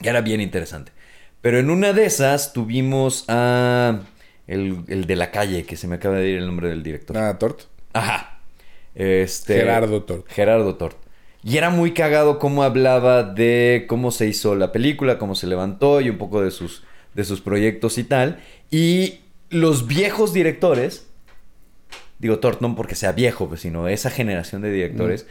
Y 0.00 0.08
era 0.08 0.20
bien 0.20 0.42
interesante. 0.42 0.92
Pero 1.40 1.58
en 1.58 1.70
una 1.70 1.94
de 1.94 2.04
esas 2.04 2.52
tuvimos 2.52 3.24
a 3.28 4.00
el, 4.46 4.84
el 4.88 5.06
de 5.06 5.16
la 5.16 5.30
calle, 5.30 5.64
que 5.64 5.76
se 5.76 5.88
me 5.88 5.96
acaba 5.96 6.16
de 6.16 6.28
ir 6.28 6.38
el 6.38 6.46
nombre 6.46 6.68
del 6.68 6.82
director. 6.82 7.16
Ah, 7.16 7.38
Tort. 7.38 7.62
Ajá. 7.94 8.40
Este, 8.94 9.54
Gerardo 9.54 10.02
Tort. 10.02 10.28
Gerardo 10.28 10.74
Tort. 10.74 10.98
Y 11.42 11.56
era 11.56 11.70
muy 11.70 11.94
cagado 11.94 12.38
cómo 12.38 12.62
hablaba 12.62 13.24
de 13.24 13.86
cómo 13.88 14.10
se 14.10 14.26
hizo 14.26 14.54
la 14.54 14.70
película, 14.70 15.18
cómo 15.18 15.34
se 15.34 15.46
levantó 15.46 16.00
y 16.00 16.10
un 16.10 16.18
poco 16.18 16.42
de 16.42 16.50
sus, 16.50 16.84
de 17.14 17.24
sus 17.24 17.40
proyectos 17.40 17.96
y 17.98 18.04
tal. 18.04 18.40
Y 18.70 19.21
los 19.52 19.86
viejos 19.86 20.32
directores, 20.32 21.06
digo 22.18 22.38
Tort 22.38 22.60
no 22.60 22.74
porque 22.74 22.94
sea 22.94 23.12
viejo, 23.12 23.48
pues, 23.48 23.60
sino 23.60 23.86
esa 23.86 24.10
generación 24.10 24.62
de 24.62 24.72
directores, 24.72 25.26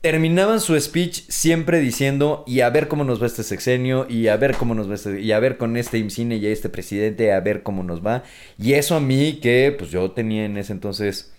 terminaban 0.00 0.60
su 0.60 0.80
speech 0.80 1.24
siempre 1.28 1.80
diciendo, 1.80 2.44
y 2.46 2.60
a 2.60 2.70
ver 2.70 2.86
cómo 2.86 3.02
nos 3.02 3.20
va 3.20 3.26
este 3.26 3.42
sexenio, 3.42 4.06
y 4.08 4.28
a 4.28 4.36
ver 4.36 4.54
cómo 4.56 4.74
nos 4.74 4.88
va 4.88 4.94
este, 4.94 5.20
y 5.20 5.32
a 5.32 5.40
ver 5.40 5.56
con 5.56 5.76
este 5.76 5.98
IMCINE 5.98 6.36
y 6.36 6.46
este 6.46 6.68
presidente, 6.68 7.32
a 7.32 7.40
ver 7.40 7.62
cómo 7.62 7.82
nos 7.82 8.06
va. 8.06 8.22
Y 8.56 8.74
eso 8.74 8.94
a 8.94 9.00
mí, 9.00 9.40
que 9.42 9.74
pues 9.76 9.90
yo 9.90 10.12
tenía 10.12 10.44
en 10.44 10.56
ese 10.58 10.72
entonces 10.72 11.32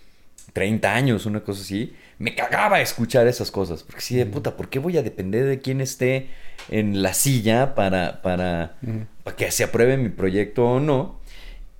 30 0.52 0.94
años, 0.94 1.24
una 1.24 1.40
cosa 1.40 1.62
así, 1.62 1.94
me 2.18 2.34
cagaba 2.34 2.80
escuchar 2.80 3.26
esas 3.26 3.50
cosas. 3.50 3.82
Porque 3.84 4.02
sí, 4.02 4.16
de 4.16 4.26
puta, 4.26 4.56
¿por 4.56 4.68
qué 4.68 4.78
voy 4.78 4.98
a 4.98 5.02
depender 5.02 5.46
de 5.46 5.60
quién 5.60 5.80
esté 5.80 6.28
en 6.68 7.02
la 7.02 7.14
silla 7.14 7.74
para, 7.74 8.20
para, 8.20 8.76
para 9.24 9.36
que 9.36 9.50
se 9.50 9.64
apruebe 9.64 9.96
mi 9.96 10.10
proyecto 10.10 10.66
o 10.66 10.80
no? 10.80 11.17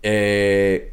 Eh, 0.03 0.93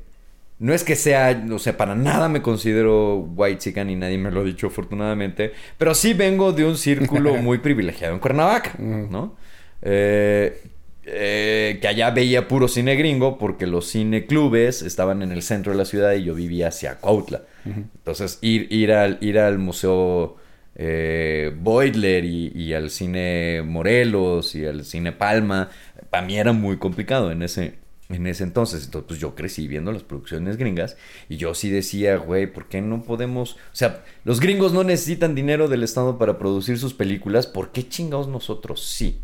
no 0.58 0.74
es 0.74 0.84
que 0.84 0.96
sea, 0.96 1.46
o 1.52 1.60
sea, 1.60 1.76
para 1.78 1.96
nada 1.96 2.30
me 2.30 2.42
considero 2.42 3.18
white 3.36 3.60
chican 3.60 3.90
y 3.90 3.96
nadie 3.96 4.18
me 4.18 4.32
lo 4.32 4.42
ha 4.42 4.44
dicho 4.44 4.68
afortunadamente, 4.68 5.52
pero 5.78 5.94
sí 5.94 6.14
vengo 6.14 6.54
de 6.54 6.66
un 6.66 6.78
círculo 6.78 7.36
muy 7.42 7.58
privilegiado 7.58 8.14
en 8.14 8.20
Cuernavaca, 8.20 8.74
¿no? 8.80 9.36
Eh, 9.82 10.62
eh, 11.08 11.78
que 11.82 11.88
allá 11.88 12.10
veía 12.10 12.48
puro 12.48 12.68
cine 12.68 12.96
gringo 12.96 13.38
porque 13.38 13.68
los 13.68 13.92
cineclubes 13.92 14.82
estaban 14.82 15.22
en 15.22 15.32
el 15.32 15.44
centro 15.44 15.72
de 15.72 15.78
la 15.78 15.86
ciudad 15.86 16.14
y 16.14 16.24
yo 16.24 16.34
vivía 16.34 16.70
hacia 16.70 16.96
Cuautla. 16.96 17.44
Entonces, 17.66 18.40
ir, 18.42 18.68
ir, 18.72 18.92
al, 18.92 19.18
ir 19.22 19.40
al 19.40 19.58
museo 19.58 20.38
eh, 20.76 21.54
Beutler 21.60 22.26
y, 22.26 22.52
y 22.56 22.74
al 22.74 22.90
cine 22.90 23.62
Morelos 23.64 24.56
y 24.56 24.66
al 24.66 24.86
cine 24.86 25.12
Palma, 25.12 25.70
para 26.10 26.26
mí 26.26 26.38
era 26.38 26.54
muy 26.54 26.78
complicado 26.78 27.32
en 27.32 27.44
ese, 27.44 27.76
en 28.10 28.28
ese 28.28 28.44
entonces. 28.44 28.86
Entonces, 28.86 29.08
pues 29.08 29.20
yo 29.20 29.36
crecí 29.36 29.68
viendo 29.68 29.92
las 29.92 30.04
producciones 30.04 30.58
gringas 30.58 30.98
y 31.30 31.38
yo 31.38 31.54
sí 31.54 31.70
decía, 31.70 32.18
güey, 32.18 32.52
¿por 32.52 32.68
qué 32.68 32.82
no 32.82 33.04
podemos? 33.04 33.54
O 33.54 33.76
sea, 33.76 34.04
los 34.24 34.40
gringos 34.40 34.74
no 34.74 34.84
necesitan 34.84 35.36
dinero 35.36 35.68
del 35.68 35.84
Estado 35.84 36.18
para 36.18 36.38
producir 36.38 36.78
sus 36.78 36.94
películas, 36.94 37.48
¿por 37.48 37.72
qué 37.72 37.88
chingados 37.88 38.28
nosotros 38.28 38.84
sí? 38.86 39.20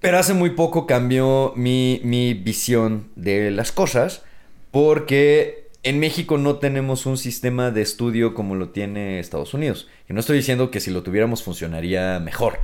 Pero 0.00 0.18
hace 0.18 0.34
muy 0.34 0.50
poco 0.50 0.86
cambió 0.86 1.54
mi, 1.56 2.00
mi 2.04 2.34
visión 2.34 3.08
de 3.16 3.50
las 3.50 3.72
cosas 3.72 4.22
porque 4.70 5.70
en 5.82 5.98
México 5.98 6.36
no 6.36 6.56
tenemos 6.56 7.06
un 7.06 7.16
sistema 7.16 7.70
de 7.70 7.82
estudio 7.82 8.34
como 8.34 8.54
lo 8.54 8.70
tiene 8.70 9.20
Estados 9.20 9.54
Unidos. 9.54 9.88
Y 10.08 10.12
no 10.12 10.20
estoy 10.20 10.38
diciendo 10.38 10.70
que 10.70 10.80
si 10.80 10.90
lo 10.90 11.02
tuviéramos 11.02 11.42
funcionaría 11.42 12.20
mejor, 12.20 12.58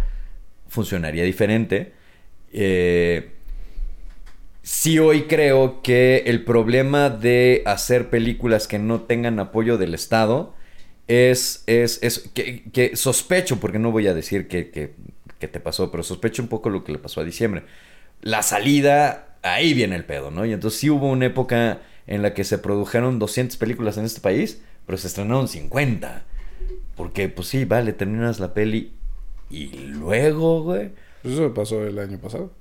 funcionaría 0.69 1.25
diferente. 1.25 1.93
Eh, 2.53 3.40
sí 4.63 4.99
hoy 4.99 5.23
creo 5.23 5.83
que 5.83 6.25
el 6.27 6.45
problema 6.45 7.11
de 7.11 7.63
hacer 7.67 8.11
películas 8.11 8.69
que 8.69 8.79
no 8.79 9.03
tengan 9.03 9.39
apoyo 9.39 9.79
del 9.79 9.95
Estado 9.95 10.55
es, 11.09 11.65
es, 11.67 11.99
es 12.03 12.31
que, 12.35 12.93
sospecho, 12.95 13.59
porque 13.61 13.79
no 13.79 13.91
voy 13.91 14.07
a 14.07 14.15
decir 14.15 14.49
que, 14.49 14.71
que, 14.71 14.95
que 15.39 15.49
te 15.49 15.61
pasó, 15.61 15.91
pero 15.91 16.03
sospecho 16.03 16.43
un 16.43 16.49
poco 16.49 16.71
lo 16.71 16.85
que 16.85 16.93
le 16.93 16.99
pasó 16.99 17.21
a 17.21 17.25
diciembre. 17.25 17.65
La 18.23 18.43
salida, 18.43 19.37
ahí 19.43 19.75
viene 19.75 19.97
el 19.97 20.05
pedo, 20.05 20.31
¿no? 20.31 20.45
Y 20.47 20.53
entonces 20.53 20.79
sí 20.79 20.91
hubo 20.91 21.09
una 21.09 21.27
época 21.27 21.81
en 22.07 22.23
la 22.23 22.35
que 22.35 22.45
se 22.45 22.59
produjeron 22.59 23.19
200 23.19 23.57
películas 23.57 23.97
en 23.97 24.05
este 24.05 24.21
país, 24.21 24.63
pero 24.87 24.99
se 24.99 25.09
estrenaron 25.09 25.49
50. 25.49 26.25
Porque, 26.97 27.29
pues 27.29 27.49
sí, 27.49 27.65
vale, 27.65 27.93
terminas 27.93 28.41
la 28.41 28.53
peli 28.53 28.93
y 29.51 29.69
luego, 29.87 30.63
güey. 30.63 30.91
Pues 31.23 31.35
eso 31.35 31.53
pasó 31.55 31.85
el 31.87 31.99
año 31.99 32.19
pasado. 32.19 32.53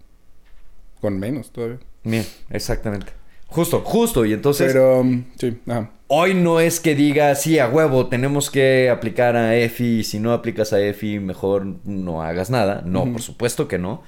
Con 1.01 1.19
menos 1.19 1.51
todavía. 1.51 1.79
Bien, 2.03 2.25
exactamente. 2.49 3.11
Justo, 3.47 3.81
justo. 3.83 4.25
Y 4.25 4.33
entonces, 4.33 4.71
Pero, 4.71 5.01
um, 5.01 5.23
sí, 5.37 5.57
ajá. 5.67 5.91
hoy 6.07 6.33
no 6.35 6.59
es 6.59 6.79
que 6.79 6.95
diga, 6.95 7.33
sí, 7.35 7.59
a 7.59 7.67
huevo, 7.67 8.07
tenemos 8.07 8.49
que 8.49 8.89
aplicar 8.89 9.35
a 9.35 9.55
EFI. 9.55 9.99
Y 9.99 10.03
si 10.03 10.19
no 10.19 10.33
aplicas 10.33 10.71
a 10.73 10.79
EFI, 10.79 11.19
mejor 11.19 11.65
no 11.83 12.21
hagas 12.21 12.49
nada. 12.49 12.83
No, 12.85 13.11
por 13.11 13.21
supuesto 13.21 13.67
que 13.67 13.79
no. 13.79 14.03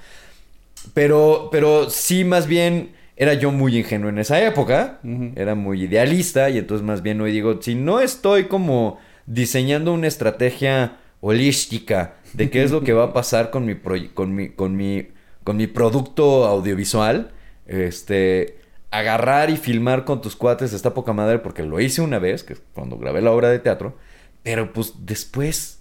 Pero, 0.94 1.48
pero 1.50 1.90
sí, 1.90 2.24
más 2.24 2.46
bien, 2.46 2.92
era 3.16 3.34
yo 3.34 3.50
muy 3.52 3.76
ingenuo 3.78 4.08
en 4.08 4.18
esa 4.18 4.42
época. 4.44 5.00
Era 5.34 5.54
muy 5.54 5.82
idealista. 5.84 6.48
Y 6.50 6.58
entonces, 6.58 6.86
más 6.86 7.02
bien, 7.02 7.20
hoy 7.20 7.32
digo, 7.32 7.60
si 7.60 7.74
no 7.74 8.00
estoy 8.00 8.44
como 8.44 8.98
diseñando 9.26 9.92
una 9.92 10.06
estrategia 10.08 10.98
holística 11.20 12.14
de 12.32 12.50
qué 12.50 12.62
es 12.64 12.70
lo 12.70 12.82
que 12.82 12.92
va 12.92 13.04
a 13.04 13.12
pasar 13.12 13.50
con 13.50 13.64
mi, 13.64 13.76
con 13.76 14.34
mi, 14.34 14.50
con 14.50 14.76
mi, 14.76 15.08
con 15.44 15.56
mi 15.56 15.66
producto 15.66 16.44
audiovisual, 16.46 17.32
este, 17.72 18.58
agarrar 18.90 19.50
y 19.50 19.56
filmar 19.56 20.04
con 20.04 20.20
tus 20.20 20.36
cuates 20.36 20.72
está 20.72 20.94
poca 20.94 21.12
madre 21.12 21.38
porque 21.38 21.62
lo 21.62 21.80
hice 21.80 22.02
una 22.02 22.18
vez, 22.18 22.44
que 22.44 22.54
es 22.54 22.62
cuando 22.74 22.98
grabé 22.98 23.22
la 23.22 23.32
obra 23.32 23.48
de 23.48 23.58
teatro, 23.58 23.96
pero 24.42 24.72
pues 24.72 24.92
después, 25.00 25.78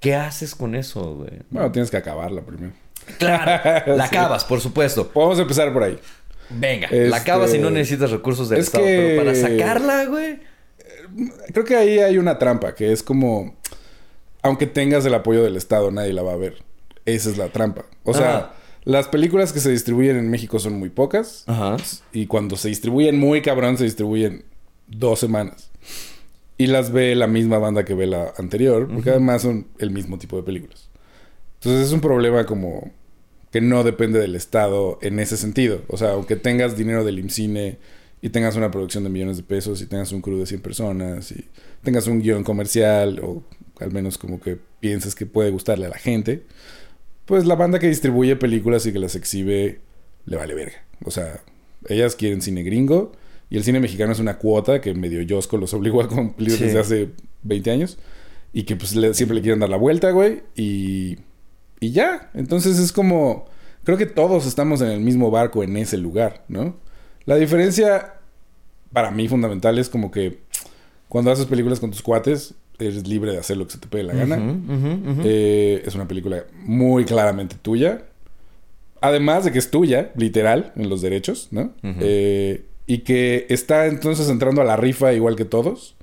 ¿qué 0.00 0.14
haces 0.14 0.54
con 0.54 0.74
eso, 0.74 1.14
güey? 1.16 1.30
Bueno, 1.50 1.70
tienes 1.72 1.90
que 1.90 1.96
acabarla 1.96 2.42
primero. 2.42 2.72
Claro, 3.18 3.86
la 3.96 4.06
Sí. 4.08 4.16
acabas, 4.16 4.44
por 4.44 4.60
supuesto. 4.60 5.08
Podemos 5.08 5.38
empezar 5.38 5.72
por 5.72 5.82
ahí. 5.84 5.98
Venga, 6.50 6.86
Este- 6.86 7.08
la 7.08 7.16
acabas 7.18 7.54
y 7.54 7.58
no 7.58 7.70
necesitas 7.70 8.10
recursos 8.10 8.48
del 8.48 8.60
Es 8.60 8.66
Estado, 8.66 8.84
que- 8.84 9.16
pero 9.18 9.24
para 9.24 9.34
sacarla, 9.34 10.04
güey. 10.06 10.40
Creo 11.52 11.64
que 11.64 11.76
ahí 11.76 11.98
hay 12.00 12.18
una 12.18 12.38
trampa, 12.38 12.74
que 12.74 12.92
es 12.92 13.02
como... 13.02 13.54
Aunque 14.42 14.66
tengas 14.66 15.06
el 15.06 15.14
apoyo 15.14 15.42
del 15.42 15.56
Estado, 15.56 15.90
nadie 15.90 16.12
la 16.12 16.22
va 16.22 16.32
a 16.32 16.36
ver. 16.36 16.62
Esa 17.06 17.30
es 17.30 17.38
la 17.38 17.48
trampa. 17.48 17.84
O 18.02 18.12
sea, 18.12 18.36
Ajá. 18.36 18.52
Las 18.84 19.08
películas 19.08 19.52
que 19.52 19.60
se 19.60 19.70
distribuyen 19.70 20.16
en 20.16 20.30
México 20.30 20.58
son 20.58 20.74
muy 20.78 20.90
pocas. 20.90 21.44
Ajá. 21.46 21.76
Y 22.12 22.26
cuando 22.26 22.56
se 22.56 22.68
distribuyen 22.68 23.18
muy 23.18 23.42
cabrón, 23.42 23.78
se 23.78 23.84
distribuyen 23.84 24.44
dos 24.86 25.20
semanas. 25.20 25.70
Y 26.58 26.66
las 26.66 26.92
ve 26.92 27.14
la 27.14 27.26
misma 27.26 27.58
banda 27.58 27.84
que 27.84 27.94
ve 27.94 28.06
la 28.06 28.32
anterior, 28.36 28.88
porque 28.92 29.10
además 29.10 29.42
son 29.42 29.66
el 29.78 29.90
mismo 29.90 30.18
tipo 30.18 30.36
de 30.36 30.42
películas. 30.42 30.88
Entonces 31.56 31.86
es 31.88 31.92
un 31.92 32.00
problema 32.00 32.44
como 32.46 32.92
que 33.50 33.60
no 33.60 33.84
depende 33.84 34.18
del 34.18 34.34
Estado 34.34 34.98
en 35.00 35.18
ese 35.18 35.36
sentido. 35.36 35.80
O 35.88 35.96
sea, 35.96 36.10
aunque 36.10 36.36
tengas 36.36 36.76
dinero 36.76 37.04
del 37.04 37.18
IMCINE 37.20 37.78
y 38.20 38.30
tengas 38.30 38.56
una 38.56 38.70
producción 38.70 39.04
de 39.04 39.10
millones 39.10 39.36
de 39.36 39.42
pesos 39.44 39.80
y 39.80 39.86
tengas 39.86 40.12
un 40.12 40.20
crew 40.20 40.38
de 40.38 40.46
100 40.46 40.60
personas 40.60 41.30
y 41.32 41.48
tengas 41.82 42.06
un 42.06 42.20
guion 42.20 42.44
comercial 42.44 43.20
o 43.22 43.42
al 43.80 43.92
menos 43.92 44.18
como 44.18 44.40
que 44.40 44.58
pienses 44.80 45.14
que 45.14 45.26
puede 45.26 45.50
gustarle 45.50 45.86
a 45.86 45.90
la 45.90 45.98
gente, 45.98 46.42
pues 47.26 47.46
la 47.46 47.54
banda 47.54 47.78
que 47.78 47.88
distribuye 47.88 48.36
películas 48.36 48.84
y 48.86 48.92
que 48.92 48.98
las 48.98 49.14
exhibe 49.16 49.80
le 50.26 50.36
vale 50.36 50.54
verga. 50.54 50.84
O 51.04 51.10
sea, 51.10 51.40
ellas 51.88 52.16
quieren 52.16 52.42
cine 52.42 52.62
gringo 52.62 53.12
y 53.50 53.56
el 53.56 53.64
cine 53.64 53.80
mexicano 53.80 54.12
es 54.12 54.18
una 54.20 54.38
cuota 54.38 54.80
que 54.80 54.94
medio 54.94 55.20
Yosco 55.22 55.56
los 55.56 55.72
obligó 55.74 56.02
a 56.02 56.08
cumplir 56.08 56.52
Sí. 56.52 56.64
desde 56.64 56.78
hace 56.80 57.10
20 57.42 57.70
años 57.70 57.98
y 58.52 58.62
que 58.64 58.76
pues 58.76 58.94
le- 58.94 59.14
siempre 59.14 59.34
le 59.36 59.42
quieren 59.42 59.60
dar 59.60 59.68
la 59.68 59.76
vuelta, 59.76 60.10
güey, 60.10 60.42
y, 60.54 61.18
y 61.80 61.90
ya. 61.92 62.30
Entonces 62.34 62.78
es 62.78 62.92
como, 62.92 63.46
creo 63.82 63.98
que 63.98 64.06
todos 64.06 64.46
estamos 64.46 64.80
en 64.80 64.88
el 64.88 65.00
mismo 65.00 65.30
barco 65.30 65.62
en 65.64 65.76
ese 65.76 65.96
lugar, 65.98 66.44
¿no? 66.48 66.76
La 67.26 67.36
diferencia 67.36 68.14
para 68.92 69.10
mí 69.10 69.26
fundamental 69.28 69.78
es 69.78 69.88
como 69.88 70.10
que 70.10 70.38
cuando 71.08 71.30
haces 71.32 71.46
películas 71.46 71.80
con 71.80 71.90
tus 71.90 72.00
cuates, 72.02 72.54
eres 72.78 73.06
libre 73.06 73.32
de 73.32 73.38
hacer 73.38 73.56
lo 73.56 73.66
que 73.66 73.72
se 73.72 73.78
te 73.78 73.88
pegue 73.88 74.04
la 74.04 74.14
gana. 74.14 74.38
Eh, 75.24 75.82
es 75.84 75.94
una 75.94 76.08
película 76.08 76.44
muy 76.64 77.04
claramente 77.04 77.56
tuya. 77.60 78.04
Además 79.00 79.44
de 79.44 79.52
que 79.52 79.58
es 79.58 79.70
tuya, 79.70 80.12
literal, 80.16 80.72
en 80.76 80.88
los 80.88 81.02
derechos, 81.02 81.48
¿no? 81.50 81.72
Eh, 81.82 82.64
y 82.86 82.98
que 82.98 83.46
está 83.48 83.86
entonces 83.86 84.28
entrando 84.28 84.60
a 84.60 84.64
la 84.64 84.76
rifa 84.76 85.12
igual 85.12 85.36
que 85.36 85.44
todos. 85.44 85.94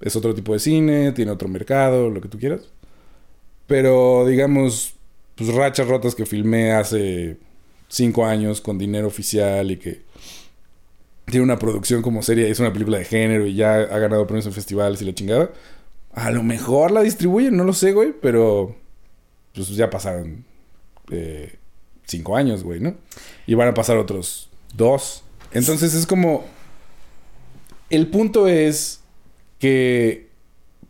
Es 0.00 0.14
otro 0.14 0.34
tipo 0.34 0.52
de 0.52 0.58
cine, 0.58 1.12
tiene 1.12 1.30
otro 1.30 1.48
mercado, 1.48 2.10
lo 2.10 2.20
que 2.20 2.28
tú 2.28 2.38
quieras. 2.38 2.60
Pero, 3.66 4.26
digamos, 4.26 4.94
pues 5.34 5.52
rachas 5.54 5.88
rotas 5.88 6.14
que 6.14 6.26
filmé 6.26 6.72
hace 6.72 7.38
cinco 7.88 8.26
años 8.26 8.60
con 8.60 8.78
dinero 8.78 9.06
oficial 9.06 9.70
y 9.70 9.76
que 9.76 10.02
tiene 11.26 11.42
una 11.42 11.58
producción 11.58 12.02
como 12.02 12.22
serie, 12.22 12.48
es 12.48 12.60
una 12.60 12.72
película 12.72 12.98
de 12.98 13.04
género 13.04 13.46
y 13.46 13.54
ya 13.54 13.74
ha 13.74 13.98
ganado 13.98 14.26
premios 14.26 14.46
en 14.46 14.52
festivales 14.52 15.02
y 15.02 15.04
la 15.04 15.14
chingada. 15.14 15.50
A 16.16 16.30
lo 16.30 16.42
mejor 16.42 16.90
la 16.90 17.02
distribuyen, 17.02 17.56
no 17.56 17.62
lo 17.62 17.74
sé, 17.74 17.92
güey, 17.92 18.12
pero 18.20 18.74
pues 19.54 19.68
ya 19.68 19.90
pasaron 19.90 20.44
eh, 21.10 21.56
cinco 22.06 22.36
años, 22.36 22.64
güey, 22.64 22.80
¿no? 22.80 22.94
Y 23.46 23.54
van 23.54 23.68
a 23.68 23.74
pasar 23.74 23.98
otros 23.98 24.50
dos. 24.74 25.22
Entonces 25.52 25.94
es 25.94 26.06
como... 26.06 26.44
El 27.90 28.08
punto 28.08 28.48
es 28.48 29.02
que 29.58 30.28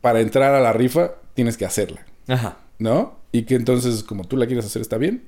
para 0.00 0.20
entrar 0.20 0.54
a 0.54 0.60
la 0.60 0.72
rifa 0.72 1.16
tienes 1.34 1.56
que 1.56 1.66
hacerla, 1.66 2.06
Ajá. 2.28 2.58
¿no? 2.78 3.18
Y 3.32 3.42
que 3.42 3.56
entonces 3.56 4.02
como 4.02 4.24
tú 4.24 4.36
la 4.36 4.46
quieres 4.46 4.64
hacer 4.64 4.80
está 4.80 4.96
bien, 4.96 5.24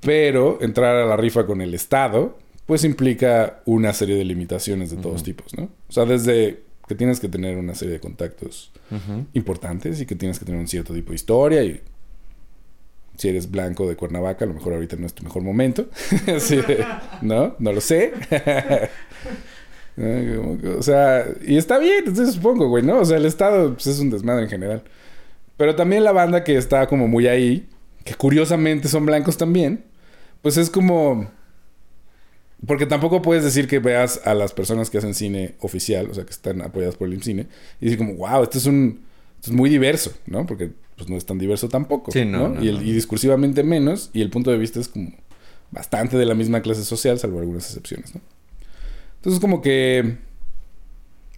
Pero 0.00 0.58
entrar 0.60 0.96
a 0.96 1.06
la 1.06 1.16
rifa 1.16 1.46
con 1.46 1.62
el 1.62 1.72
Estado, 1.74 2.38
pues 2.66 2.84
implica 2.84 3.62
una 3.64 3.92
serie 3.94 4.16
de 4.16 4.24
limitaciones 4.24 4.90
de 4.90 4.98
todos 4.98 5.22
tipos, 5.22 5.56
¿no? 5.56 5.70
O 5.88 5.92
sea, 5.92 6.04
desde 6.04 6.62
que 6.86 6.94
tienes 6.94 7.20
que 7.20 7.28
tener 7.28 7.56
una 7.56 7.74
serie 7.74 7.94
de 7.94 8.00
contactos 8.00 8.72
importantes 9.32 10.00
y 10.00 10.06
que 10.06 10.14
tienes 10.14 10.38
que 10.38 10.44
tener 10.44 10.60
un 10.60 10.68
cierto 10.68 10.94
tipo 10.94 11.10
de 11.10 11.16
historia 11.16 11.62
y 11.62 11.80
si 13.16 13.28
eres 13.28 13.50
blanco 13.50 13.88
de 13.88 13.96
Cuernavaca, 13.96 14.44
a 14.44 14.48
lo 14.48 14.54
mejor 14.54 14.74
ahorita 14.74 14.96
no 14.96 15.06
es 15.06 15.14
tu 15.14 15.22
mejor 15.22 15.42
momento. 15.42 15.86
¿No? 17.22 17.54
No 17.58 17.72
lo 17.72 17.80
sé. 17.80 18.12
o 20.78 20.82
sea, 20.82 21.26
y 21.46 21.56
está 21.56 21.78
bien, 21.78 22.04
entonces 22.06 22.34
supongo, 22.34 22.68
güey, 22.68 22.82
¿no? 22.82 23.00
O 23.00 23.04
sea, 23.04 23.16
el 23.16 23.26
Estado 23.26 23.74
pues, 23.74 23.86
es 23.86 24.00
un 24.00 24.10
desmadre 24.10 24.44
en 24.44 24.50
general. 24.50 24.82
Pero 25.56 25.76
también 25.76 26.02
la 26.02 26.12
banda 26.12 26.42
que 26.42 26.56
está 26.56 26.88
como 26.88 27.06
muy 27.06 27.28
ahí, 27.28 27.68
que 28.04 28.14
curiosamente 28.14 28.88
son 28.88 29.06
blancos 29.06 29.36
también, 29.36 29.84
pues 30.42 30.56
es 30.56 30.70
como... 30.70 31.30
Porque 32.66 32.86
tampoco 32.86 33.20
puedes 33.22 33.44
decir 33.44 33.68
que 33.68 33.78
veas 33.78 34.20
a 34.24 34.34
las 34.34 34.52
personas 34.52 34.90
que 34.90 34.98
hacen 34.98 35.14
cine 35.14 35.54
oficial, 35.60 36.08
o 36.10 36.14
sea, 36.14 36.24
que 36.24 36.30
están 36.30 36.62
apoyadas 36.62 36.96
por 36.96 37.08
el 37.08 37.22
cine, 37.22 37.46
y 37.80 37.86
decir 37.86 37.98
como, 37.98 38.14
wow, 38.14 38.42
esto 38.42 38.58
es 38.58 38.66
un... 38.66 39.00
Esto 39.36 39.50
es 39.50 39.56
muy 39.56 39.68
diverso, 39.68 40.14
¿no? 40.26 40.46
Porque 40.46 40.70
pues 40.96 41.10
no 41.10 41.16
es 41.16 41.26
tan 41.26 41.38
diverso 41.38 41.68
tampoco. 41.68 42.12
Sí, 42.12 42.24
no, 42.24 42.62
y, 42.62 42.68
y, 42.68 42.92
discursivamente 42.92 43.62
menos, 43.62 44.10
y 44.14 44.22
el 44.22 44.30
punto 44.30 44.50
de 44.50 44.56
vista 44.56 44.80
es 44.80 44.88
como 44.88 45.12
bastante 45.70 46.16
de 46.16 46.24
la 46.24 46.34
misma 46.34 46.62
clase 46.62 46.82
social, 46.82 47.18
salvo 47.18 47.40
algunas 47.40 47.66
excepciones, 47.66 48.14
¿no? 48.14 48.22
Entonces, 49.16 49.40
como 49.40 49.60
que. 49.60 50.18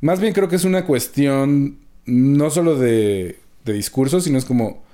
Más 0.01 0.21
bien 0.21 0.35
creo 0.35 0.49
que 0.49 0.57
es 0.57 0.65
una 0.65 0.85
cuestión 0.85 1.79
no 2.05 2.51
solo 2.51 2.77
de, 2.77 3.39
de 3.65 3.73
discurso, 3.73 4.21
sino 4.21 4.39
es 4.39 4.45
como 4.45 4.85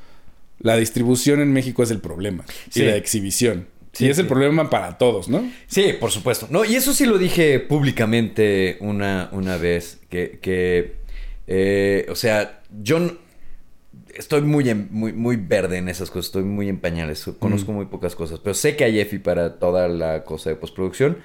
la 0.61 0.77
distribución 0.77 1.41
en 1.41 1.53
México 1.53 1.83
es 1.83 1.91
el 1.91 2.01
problema. 2.01 2.45
Y 2.75 2.83
la 2.83 2.97
exhibición. 2.97 3.67
Sí, 3.93 4.07
y 4.07 4.09
es 4.09 4.19
el 4.19 4.27
problema 4.27 4.71
para 4.71 4.97
todos, 4.97 5.29
¿no? 5.29 5.51
Sí, 5.67 5.93
por 6.01 6.11
supuesto. 6.11 6.47
No, 6.51 6.65
y 6.65 6.77
eso 6.77 6.95
sí 6.95 7.05
lo 7.05 7.19
dije 7.19 7.61
públicamente 7.61 8.79
una, 8.81 9.29
una 9.33 9.59
vez. 9.59 10.01
Que, 10.09 10.39
que 10.41 10.97
eh, 11.47 12.07
o 12.09 12.15
sea, 12.15 12.63
yo 12.83 13.19
estoy 14.15 14.43
muy, 14.43 14.75
muy, 14.75 15.13
muy 15.13 15.37
verde 15.37 15.79
en 15.79 15.89
esas 15.89 16.11
cosas, 16.11 16.27
estoy 16.27 16.45
muy 16.45 16.69
en 16.69 16.79
pañales, 16.79 17.29
conozco 17.39 17.73
muy 17.73 17.87
pocas 17.87 18.15
cosas, 18.15 18.41
pero 18.41 18.55
sé 18.55 18.77
que 18.77 18.85
hay 18.85 19.01
EFI 19.01 19.19
para 19.19 19.59
toda 19.59 19.89
la 19.89 20.25
cosa 20.25 20.51
de 20.51 20.57
postproducción. 20.57 21.19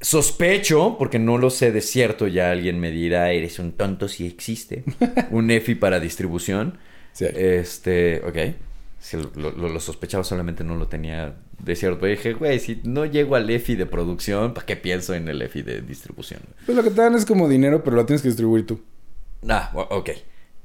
Sospecho, 0.00 0.96
porque 0.98 1.18
no 1.18 1.38
lo 1.38 1.48
sé 1.48 1.72
de 1.72 1.80
cierto, 1.80 2.26
ya 2.26 2.50
alguien 2.50 2.78
me 2.78 2.90
dirá, 2.90 3.32
eres 3.32 3.58
un 3.58 3.72
tonto 3.72 4.08
si 4.08 4.26
existe, 4.26 4.84
un 5.30 5.50
EFI 5.50 5.74
para 5.76 6.00
distribución. 6.00 6.78
Sí. 7.12 7.24
Este, 7.24 8.20
ok. 8.26 8.65
Si 9.06 9.16
lo, 9.16 9.78
sospechaba, 9.78 10.24
solamente 10.24 10.64
no 10.64 10.74
lo 10.74 10.88
tenía 10.88 11.36
de 11.62 11.76
cierto. 11.76 12.00
Pero 12.00 12.10
dije, 12.10 12.32
güey, 12.32 12.58
si 12.58 12.80
no 12.82 13.04
llego 13.04 13.36
al 13.36 13.48
EFI 13.48 13.76
de 13.76 13.86
producción, 13.86 14.52
¿para 14.52 14.66
qué 14.66 14.74
pienso 14.74 15.14
en 15.14 15.28
el 15.28 15.40
EFI 15.42 15.62
de 15.62 15.80
distribución? 15.80 16.40
Pues 16.64 16.74
lo 16.74 16.82
que 16.82 16.90
te 16.90 17.02
dan 17.02 17.14
es 17.14 17.24
como 17.24 17.48
dinero, 17.48 17.84
pero 17.84 17.94
lo 17.94 18.04
tienes 18.04 18.20
que 18.22 18.26
distribuir 18.30 18.66
tú. 18.66 18.80
Ah, 19.48 19.70
ok. 19.90 20.10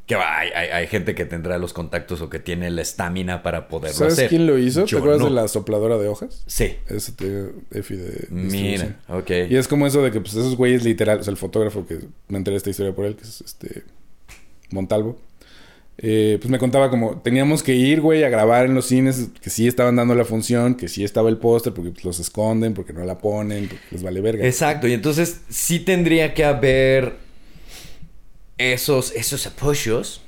Que 0.07 0.15
hay, 0.15 0.49
hay, 0.49 0.87
gente 0.87 1.13
que 1.13 1.25
tendrá 1.25 1.59
los 1.59 1.71
contactos 1.71 2.19
o 2.21 2.31
que 2.31 2.39
tiene 2.39 2.71
la 2.71 2.81
estamina 2.81 3.43
para 3.43 3.67
poderlo 3.67 4.07
hacer. 4.07 4.11
¿Sabes 4.11 4.29
quién 4.29 4.47
lo 4.47 4.57
hizo? 4.57 4.85
¿Te 4.85 4.97
acuerdas 4.97 5.21
de 5.21 5.29
la 5.29 5.47
sopladora 5.47 5.99
de 5.99 6.07
hojas? 6.07 6.43
Sí. 6.47 6.77
Ese 6.87 7.11
te, 7.11 7.51
EFI 7.69 7.95
de 7.95 8.27
Mira, 8.31 8.99
ok. 9.07 9.29
Y 9.51 9.55
es 9.55 9.67
como 9.67 9.85
eso 9.85 10.01
de 10.01 10.09
que 10.09 10.19
pues 10.19 10.33
esos 10.33 10.55
güeyes 10.55 10.83
literal, 10.83 11.19
o 11.19 11.23
sea, 11.23 11.29
el 11.29 11.37
fotógrafo 11.37 11.85
que 11.85 11.99
me 12.27 12.39
enteré 12.39 12.55
de 12.55 12.57
esta 12.57 12.71
historia 12.71 12.95
por 12.95 13.05
él, 13.05 13.15
que 13.15 13.21
es 13.21 13.41
este 13.41 13.83
Montalvo. 14.71 15.19
Eh, 16.03 16.37
pues 16.41 16.49
me 16.49 16.57
contaba 16.57 16.89
como 16.89 17.21
teníamos 17.21 17.61
que 17.61 17.75
ir, 17.75 18.01
güey, 18.01 18.23
a 18.23 18.29
grabar 18.29 18.65
en 18.65 18.73
los 18.73 18.87
cines, 18.87 19.29
que 19.39 19.51
sí 19.51 19.67
estaban 19.67 19.95
dando 19.95 20.15
la 20.15 20.25
función, 20.25 20.73
que 20.73 20.87
sí 20.87 21.03
estaba 21.03 21.29
el 21.29 21.37
póster, 21.37 21.73
porque 21.73 21.91
pues, 21.91 22.03
los 22.03 22.19
esconden, 22.19 22.73
porque 22.73 22.91
no 22.91 23.03
la 23.05 23.19
ponen, 23.19 23.67
porque 23.67 23.83
les 23.91 24.01
vale 24.01 24.19
verga. 24.19 24.45
Exacto, 24.45 24.87
y 24.87 24.93
entonces 24.93 25.41
sí 25.49 25.79
tendría 25.79 26.33
que 26.33 26.43
haber 26.43 27.17
esos, 28.57 29.11
esos 29.11 29.45
apoyos, 29.45 30.21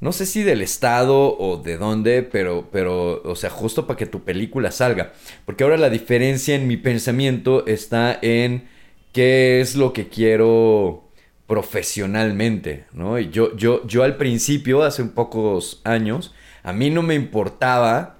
no 0.00 0.12
sé 0.12 0.26
si 0.26 0.42
del 0.42 0.60
Estado 0.60 1.38
o 1.38 1.56
de 1.56 1.78
dónde, 1.78 2.22
pero, 2.22 2.68
pero, 2.70 3.22
o 3.24 3.34
sea, 3.34 3.48
justo 3.48 3.86
para 3.86 3.96
que 3.96 4.04
tu 4.04 4.24
película 4.24 4.70
salga. 4.70 5.14
Porque 5.46 5.64
ahora 5.64 5.78
la 5.78 5.88
diferencia 5.88 6.54
en 6.54 6.66
mi 6.66 6.76
pensamiento 6.76 7.66
está 7.66 8.18
en 8.20 8.68
qué 9.12 9.62
es 9.62 9.76
lo 9.76 9.94
que 9.94 10.08
quiero 10.08 11.03
profesionalmente, 11.46 12.86
¿no? 12.92 13.18
Y 13.18 13.30
yo, 13.30 13.56
yo, 13.56 13.86
yo 13.86 14.02
al 14.02 14.16
principio, 14.16 14.82
hace 14.82 15.02
un 15.02 15.10
pocos 15.10 15.80
años, 15.84 16.34
a 16.62 16.72
mí 16.72 16.90
no 16.90 17.02
me 17.02 17.14
importaba 17.14 18.16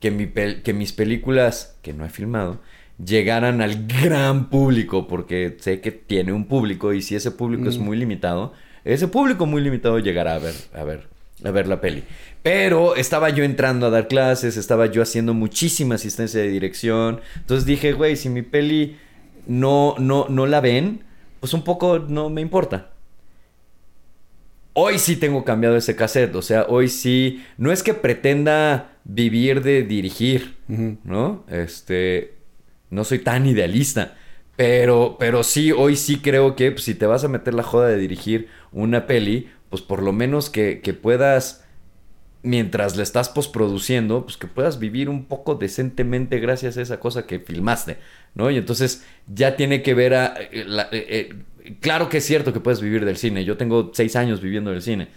que, 0.00 0.10
mi 0.10 0.26
que 0.26 0.74
mis 0.74 0.92
películas, 0.92 1.76
que 1.82 1.92
no 1.92 2.04
he 2.04 2.10
filmado, 2.10 2.60
llegaran 3.04 3.60
al 3.60 3.86
gran 3.86 4.48
público, 4.48 5.06
porque 5.08 5.56
sé 5.60 5.80
que 5.80 5.90
tiene 5.90 6.32
un 6.32 6.46
público 6.46 6.92
y 6.92 7.02
si 7.02 7.14
ese 7.14 7.30
público 7.30 7.68
es 7.68 7.78
mm. 7.78 7.82
muy 7.82 7.96
limitado, 7.96 8.52
ese 8.84 9.08
público 9.08 9.46
muy 9.46 9.62
limitado 9.62 9.98
llegará 9.98 10.34
a 10.34 10.38
ver, 10.38 10.54
a 10.74 10.84
ver, 10.84 11.08
a 11.44 11.50
ver 11.50 11.66
la 11.66 11.80
peli. 11.80 12.04
Pero 12.42 12.94
estaba 12.94 13.30
yo 13.30 13.42
entrando 13.42 13.86
a 13.86 13.90
dar 13.90 14.06
clases, 14.06 14.56
estaba 14.56 14.86
yo 14.86 15.02
haciendo 15.02 15.34
muchísima 15.34 15.96
asistencia 15.96 16.40
de 16.40 16.48
dirección. 16.48 17.20
Entonces 17.36 17.66
dije, 17.66 17.92
güey, 17.92 18.16
si 18.16 18.28
mi 18.28 18.42
peli 18.42 18.96
no, 19.46 19.96
no, 19.98 20.26
no 20.28 20.46
la 20.46 20.60
ven, 20.60 21.00
pues 21.46 21.54
un 21.54 21.62
poco 21.62 22.00
no 22.00 22.28
me 22.28 22.40
importa. 22.40 22.90
Hoy 24.72 24.98
sí 24.98 25.14
tengo 25.14 25.44
cambiado 25.44 25.76
ese 25.76 25.94
cassette, 25.94 26.34
o 26.34 26.42
sea, 26.42 26.66
hoy 26.68 26.88
sí, 26.88 27.44
no 27.56 27.70
es 27.70 27.84
que 27.84 27.94
pretenda 27.94 28.96
vivir 29.04 29.62
de 29.62 29.84
dirigir, 29.84 30.56
¿no? 30.66 31.44
Este, 31.48 32.34
no 32.90 33.04
soy 33.04 33.20
tan 33.20 33.46
idealista, 33.46 34.16
pero, 34.56 35.18
pero 35.20 35.44
sí, 35.44 35.70
hoy 35.70 35.94
sí 35.94 36.18
creo 36.18 36.56
que 36.56 36.72
pues, 36.72 36.82
si 36.82 36.96
te 36.96 37.06
vas 37.06 37.22
a 37.22 37.28
meter 37.28 37.54
la 37.54 37.62
joda 37.62 37.86
de 37.86 37.96
dirigir 37.96 38.48
una 38.72 39.06
peli, 39.06 39.48
pues 39.70 39.82
por 39.82 40.02
lo 40.02 40.12
menos 40.12 40.50
que, 40.50 40.98
puedas, 41.00 41.64
mientras 42.46 42.96
la 42.96 43.02
estás 43.02 43.28
postproduciendo, 43.28 44.24
pues 44.24 44.36
que 44.36 44.46
puedas 44.46 44.78
vivir 44.78 45.08
un 45.08 45.24
poco 45.24 45.56
decentemente 45.56 46.38
gracias 46.38 46.76
a 46.76 46.82
esa 46.82 47.00
cosa 47.00 47.26
que 47.26 47.40
filmaste, 47.40 47.98
¿no? 48.34 48.50
Y 48.50 48.56
entonces 48.56 49.04
ya 49.26 49.56
tiene 49.56 49.82
que 49.82 49.94
ver 49.94 50.14
a... 50.14 50.34
Eh, 50.38 50.48
eh, 50.52 50.86
eh, 50.92 51.74
claro 51.80 52.08
que 52.08 52.18
es 52.18 52.24
cierto 52.24 52.52
que 52.52 52.60
puedes 52.60 52.80
vivir 52.80 53.04
del 53.04 53.16
cine. 53.16 53.44
Yo 53.44 53.56
tengo 53.56 53.90
seis 53.92 54.14
años 54.16 54.40
viviendo 54.40 54.70
del 54.70 54.80
cine, 54.80 55.08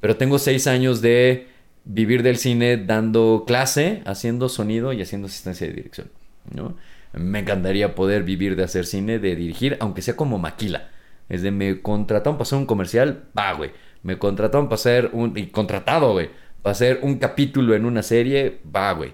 pero 0.00 0.16
tengo 0.16 0.38
seis 0.38 0.66
años 0.66 1.02
de 1.02 1.48
vivir 1.84 2.22
del 2.22 2.36
cine 2.36 2.76
dando 2.76 3.44
clase, 3.46 4.02
haciendo 4.06 4.48
sonido 4.48 4.92
y 4.92 5.02
haciendo 5.02 5.26
asistencia 5.26 5.66
de 5.66 5.72
dirección, 5.72 6.10
¿no? 6.54 6.76
Me 7.12 7.40
encantaría 7.40 7.94
poder 7.94 8.22
vivir 8.22 8.56
de 8.56 8.64
hacer 8.64 8.86
cine, 8.86 9.18
de 9.18 9.34
dirigir, 9.34 9.76
aunque 9.80 10.02
sea 10.02 10.16
como 10.16 10.38
maquila. 10.38 10.90
Es 11.28 11.42
de 11.42 11.50
me 11.50 11.80
contrataron 11.80 12.36
para 12.36 12.42
hacer 12.42 12.58
un 12.58 12.66
comercial, 12.66 13.24
va, 13.36 13.52
güey. 13.54 13.70
Me 14.02 14.18
contrataron 14.18 14.66
para 14.66 14.76
hacer 14.76 15.10
un. 15.12 15.36
Y 15.36 15.46
contratado, 15.46 16.12
güey. 16.12 16.30
Para 16.66 16.72
hacer 16.72 16.98
un 17.02 17.14
capítulo 17.18 17.76
en 17.76 17.84
una 17.84 18.02
serie, 18.02 18.58
va, 18.74 18.90
güey. 18.90 19.12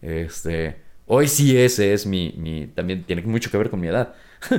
Este. 0.00 0.76
Hoy 1.04 1.28
sí 1.28 1.54
ese 1.54 1.92
es 1.92 2.06
mi, 2.06 2.32
mi. 2.38 2.66
También 2.68 3.04
tiene 3.04 3.20
mucho 3.20 3.50
que 3.50 3.58
ver 3.58 3.68
con 3.68 3.78
mi 3.78 3.88
edad. 3.88 4.14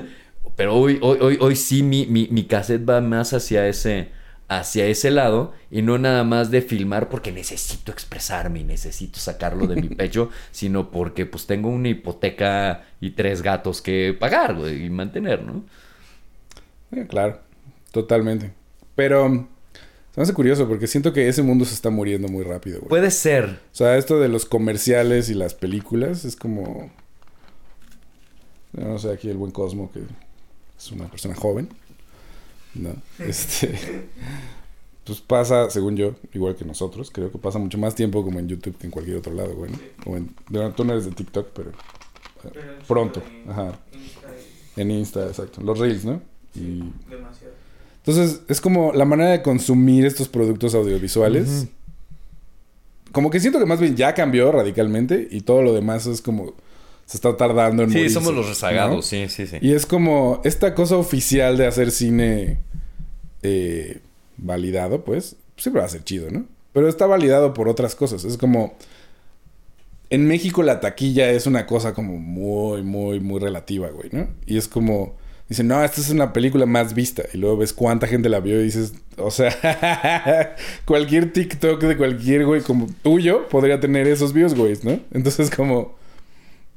Pero 0.55 0.75
hoy, 0.75 0.99
hoy, 1.01 1.17
hoy, 1.21 1.37
hoy 1.41 1.55
sí 1.55 1.81
mi, 1.81 2.05
mi, 2.05 2.27
mi 2.29 2.43
cassette 2.43 2.87
va 2.87 3.01
más 3.01 3.33
hacia 3.33 3.67
ese 3.67 4.09
hacia 4.47 4.85
ese 4.85 5.09
lado 5.09 5.53
y 5.71 5.81
no 5.81 5.97
nada 5.97 6.23
más 6.23 6.51
de 6.51 6.61
filmar 6.61 7.09
porque 7.09 7.31
necesito 7.31 7.91
expresarme 7.91 8.59
y 8.59 8.63
necesito 8.63 9.17
sacarlo 9.17 9.65
de 9.65 9.81
mi 9.81 9.89
pecho, 9.95 10.29
sino 10.51 10.91
porque 10.91 11.25
pues 11.25 11.47
tengo 11.47 11.69
una 11.69 11.89
hipoteca 11.89 12.83
y 13.01 13.09
tres 13.09 13.41
gatos 13.41 13.81
que 13.81 14.15
pagar 14.19 14.55
y 14.71 14.87
mantener, 14.91 15.41
¿no? 15.43 15.65
claro, 17.09 17.39
totalmente. 17.91 18.53
Pero 18.93 19.47
se 20.15 20.21
me 20.21 20.23
hace 20.23 20.33
curioso 20.33 20.65
porque 20.65 20.87
siento 20.87 21.11
que 21.11 21.27
ese 21.27 21.43
mundo 21.43 21.65
se 21.65 21.73
está 21.73 21.89
muriendo 21.89 22.29
muy 22.29 22.45
rápido, 22.45 22.79
güey. 22.79 22.87
Puede 22.87 23.11
ser. 23.11 23.59
O 23.73 23.75
sea, 23.75 23.97
esto 23.97 24.17
de 24.17 24.29
los 24.29 24.45
comerciales 24.45 25.29
y 25.29 25.33
las 25.33 25.53
películas 25.53 26.23
es 26.23 26.37
como... 26.37 26.89
No 28.71 28.97
sé, 28.97 29.11
aquí 29.11 29.29
el 29.29 29.35
buen 29.35 29.51
Cosmo, 29.51 29.91
que 29.91 29.99
es 30.77 30.91
una 30.93 31.11
persona 31.11 31.35
joven. 31.35 31.67
¿no? 32.75 32.95
Este, 33.19 33.77
pues 35.03 35.19
pasa, 35.19 35.69
según 35.69 35.97
yo, 35.97 36.15
igual 36.31 36.55
que 36.55 36.63
nosotros, 36.63 37.11
creo 37.11 37.29
que 37.29 37.37
pasa 37.37 37.59
mucho 37.59 37.77
más 37.77 37.93
tiempo 37.93 38.23
como 38.23 38.39
en 38.39 38.47
YouTube 38.47 38.77
que 38.77 38.87
en 38.87 38.91
cualquier 38.91 39.17
otro 39.17 39.33
lado, 39.33 39.53
güey. 39.53 39.71
¿no? 40.05 40.15
en, 40.15 40.33
tú 40.75 40.85
no 40.85 40.93
eres 40.93 41.03
de 41.03 41.11
TikTok, 41.11 41.49
pero, 41.53 41.71
eh, 41.71 42.79
pronto, 42.87 43.21
en 43.43 43.51
ajá. 43.51 43.79
Insta 43.91 44.27
En 44.77 44.91
Insta, 44.91 45.27
exacto. 45.27 45.59
Los 45.59 45.77
Reels, 45.77 46.05
¿no? 46.05 46.21
y... 46.53 46.83
Demasiado. 47.09 47.54
Entonces, 48.05 48.41
es 48.47 48.61
como 48.61 48.93
la 48.93 49.05
manera 49.05 49.31
de 49.31 49.41
consumir 49.41 50.05
estos 50.05 50.27
productos 50.27 50.75
audiovisuales. 50.75 51.67
Como 53.11 53.29
que 53.29 53.39
siento 53.39 53.59
que 53.59 53.65
más 53.65 53.79
bien 53.79 53.95
ya 53.95 54.13
cambió 54.13 54.51
radicalmente 54.51 55.27
y 55.31 55.41
todo 55.41 55.61
lo 55.61 55.73
demás 55.73 56.05
es 56.05 56.21
como 56.21 56.53
se 57.05 57.17
está 57.17 57.37
tardando 57.37 57.83
en 57.83 57.91
Sí, 57.91 58.09
somos 58.09 58.33
los 58.33 58.47
rezagados, 58.47 59.05
sí, 59.05 59.27
sí, 59.29 59.47
sí. 59.47 59.57
Y 59.61 59.73
es 59.73 59.85
como 59.85 60.41
esta 60.43 60.73
cosa 60.73 60.97
oficial 60.97 61.55
de 61.57 61.67
hacer 61.67 61.91
cine 61.91 62.57
eh, 63.43 63.99
validado, 64.37 65.03
pues, 65.03 65.35
siempre 65.57 65.81
va 65.81 65.85
a 65.85 65.89
ser 65.89 66.03
chido, 66.03 66.29
¿no? 66.31 66.45
Pero 66.73 66.89
está 66.89 67.05
validado 67.05 67.53
por 67.53 67.69
otras 67.69 67.95
cosas. 67.95 68.25
Es 68.25 68.37
como 68.37 68.75
en 70.09 70.27
México 70.27 70.63
la 70.63 70.79
taquilla 70.79 71.29
es 71.31 71.47
una 71.47 71.65
cosa 71.65 71.93
como 71.93 72.17
muy, 72.17 72.83
muy, 72.83 73.19
muy 73.19 73.39
relativa, 73.39 73.89
güey, 73.89 74.09
¿no? 74.11 74.27
Y 74.45 74.57
es 74.57 74.67
como, 74.67 75.15
dicen, 75.49 75.67
no, 75.67 75.83
esta 75.83 76.01
es 76.01 76.09
una 76.09 76.33
película 76.33 76.65
más 76.65 76.93
vista. 76.93 77.23
Y 77.33 77.37
luego 77.37 77.57
ves 77.57 77.73
cuánta 77.73 78.07
gente 78.07 78.29
la 78.29 78.39
vio 78.39 78.59
y 78.59 78.63
dices, 78.65 78.93
o 79.17 79.31
sea, 79.31 80.55
cualquier 80.85 81.31
TikTok 81.33 81.81
de 81.83 81.97
cualquier 81.97 82.45
güey 82.45 82.61
como 82.61 82.87
tuyo 83.01 83.47
podría 83.49 83.79
tener 83.79 84.07
esos 84.07 84.33
views, 84.33 84.53
güey, 84.55 84.77
¿no? 84.83 84.99
Entonces 85.13 85.49
como... 85.49 85.95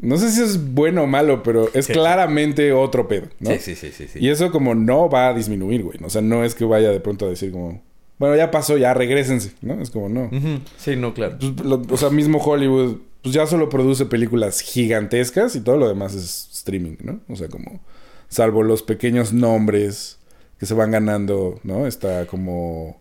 No 0.01 0.17
sé 0.17 0.31
si 0.31 0.41
es 0.41 0.75
bueno 0.75 1.03
o 1.03 1.07
malo, 1.09 1.43
pero 1.43 1.69
es 1.75 1.89
claramente 1.89 2.71
otro 2.73 3.09
pedo, 3.09 3.27
¿no? 3.41 3.51
Sí, 3.51 3.59
sí, 3.59 3.75
sí, 3.75 3.91
sí, 3.91 4.07
sí. 4.07 4.21
Y 4.21 4.29
eso 4.29 4.53
como 4.53 4.77
no 4.77 5.11
va 5.11 5.27
a 5.29 5.35
disminuir, 5.35 5.83
güey. 5.83 5.99
O 6.05 6.09
sea, 6.09 6.23
no 6.23 6.45
es 6.45 6.55
que 6.55 6.65
vaya 6.65 6.91
de 6.91 7.01
pronto 7.01 7.27
a 7.27 7.31
decir 7.31 7.51
como... 7.51 7.83
Bueno, 8.21 8.37
ya 8.37 8.53
pasó, 8.53 8.77
ya 8.79 8.95
regresense, 8.95 9.53
¿no? 9.61 9.81
Es 9.83 9.91
como 9.91 10.09
no. 10.09 10.31
Sí, 10.77 10.95
no, 10.95 11.15
claro. 11.15 11.39
Pues, 11.41 11.67
lo- 11.67 11.83
o 11.91 11.97
sea, 11.97 12.11
mismo 12.11 12.39
Hollywood, 12.39 12.99
pues 13.23 13.35
ya 13.35 13.45
solo 13.49 13.69
produce 13.69 14.07
películas 14.07 14.61
gigantescas 14.61 15.57
y 15.57 15.61
todo 15.63 15.77
lo 15.77 15.89
demás 15.89 16.15
es 16.15 16.49
streaming, 16.53 16.97
¿no? 17.03 17.19
O 17.29 17.35
sea, 17.35 17.49
como, 17.49 17.81
salvo 18.29 18.63
los 18.63 18.83
pequeños 18.83 19.33
nombres 19.33 20.19
que 20.59 20.67
se 20.67 20.75
van 20.75 20.91
ganando, 20.91 21.61
¿no? 21.63 21.87
Está 21.87 22.27
como 22.27 23.01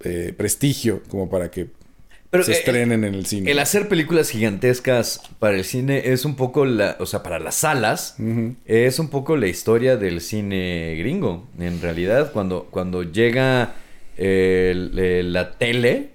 eh, 0.00 0.34
prestigio, 0.36 1.02
como 1.08 1.28
para 1.28 1.50
que 1.50 1.68
Pero, 2.30 2.44
se 2.44 2.52
eh, 2.52 2.54
estrenen 2.58 3.04
en 3.04 3.14
el 3.14 3.26
cine. 3.26 3.50
El 3.50 3.58
hacer 3.58 3.88
películas 3.88 4.30
gigantescas 4.30 5.20
para 5.38 5.56
el 5.56 5.64
cine 5.64 6.12
es 6.12 6.24
un 6.24 6.34
poco 6.36 6.64
la, 6.64 6.96
o 6.98 7.06
sea, 7.06 7.22
para 7.22 7.38
las 7.38 7.56
salas, 7.56 8.16
es 8.64 8.98
un 8.98 9.08
poco 9.08 9.36
la 9.36 9.46
historia 9.48 9.96
del 9.96 10.20
cine 10.20 10.96
gringo. 10.98 11.46
En 11.58 11.80
realidad, 11.80 12.32
cuando, 12.32 12.68
cuando 12.70 13.02
llega 13.02 13.74
el- 14.16 14.98
el- 14.98 15.32
la 15.32 15.52
tele, 15.58 16.10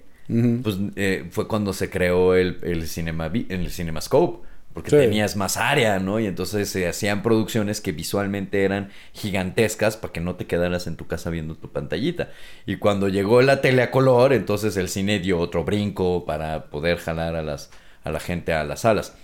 pues 0.62 0.76
eh, 0.96 1.26
fue 1.30 1.46
cuando 1.46 1.72
se 1.72 1.90
creó 1.90 2.34
el, 2.34 2.58
el, 2.62 2.86
cinema, 2.88 3.30
el 3.48 3.70
CinemaScope. 3.70 4.46
Porque 4.74 4.90
Sí. 4.90 4.96
tenías 4.96 5.36
más 5.36 5.56
área, 5.58 5.98
¿no? 5.98 6.18
Y 6.18 6.26
entonces 6.26 6.68
se 6.70 6.88
hacían 6.88 7.22
producciones 7.22 7.80
que 7.80 7.92
visualmente 7.92 8.64
eran 8.64 8.88
gigantescas 9.12 9.96
para 9.96 10.12
que 10.12 10.20
no 10.20 10.34
te 10.36 10.46
quedaras 10.46 10.86
en 10.86 10.96
tu 10.96 11.06
casa 11.06 11.28
viendo 11.30 11.54
tu 11.56 11.70
pantallita. 11.70 12.30
Y 12.66 12.76
cuando 12.76 13.08
llegó 13.08 13.42
la 13.42 13.60
tele 13.60 13.82
a 13.82 13.90
color, 13.90 14.32
entonces 14.32 14.76
el 14.76 14.88
cine 14.88 15.18
dio 15.20 15.38
otro 15.38 15.64
brinco 15.64 16.24
para 16.24 16.70
poder 16.70 16.98
jalar 16.98 17.36
a, 17.36 17.42
las, 17.42 17.70
a 18.04 18.10
la 18.10 18.18
gente 18.20 18.52
a 18.54 18.64
las 18.64 18.80
salas. 18.80 19.14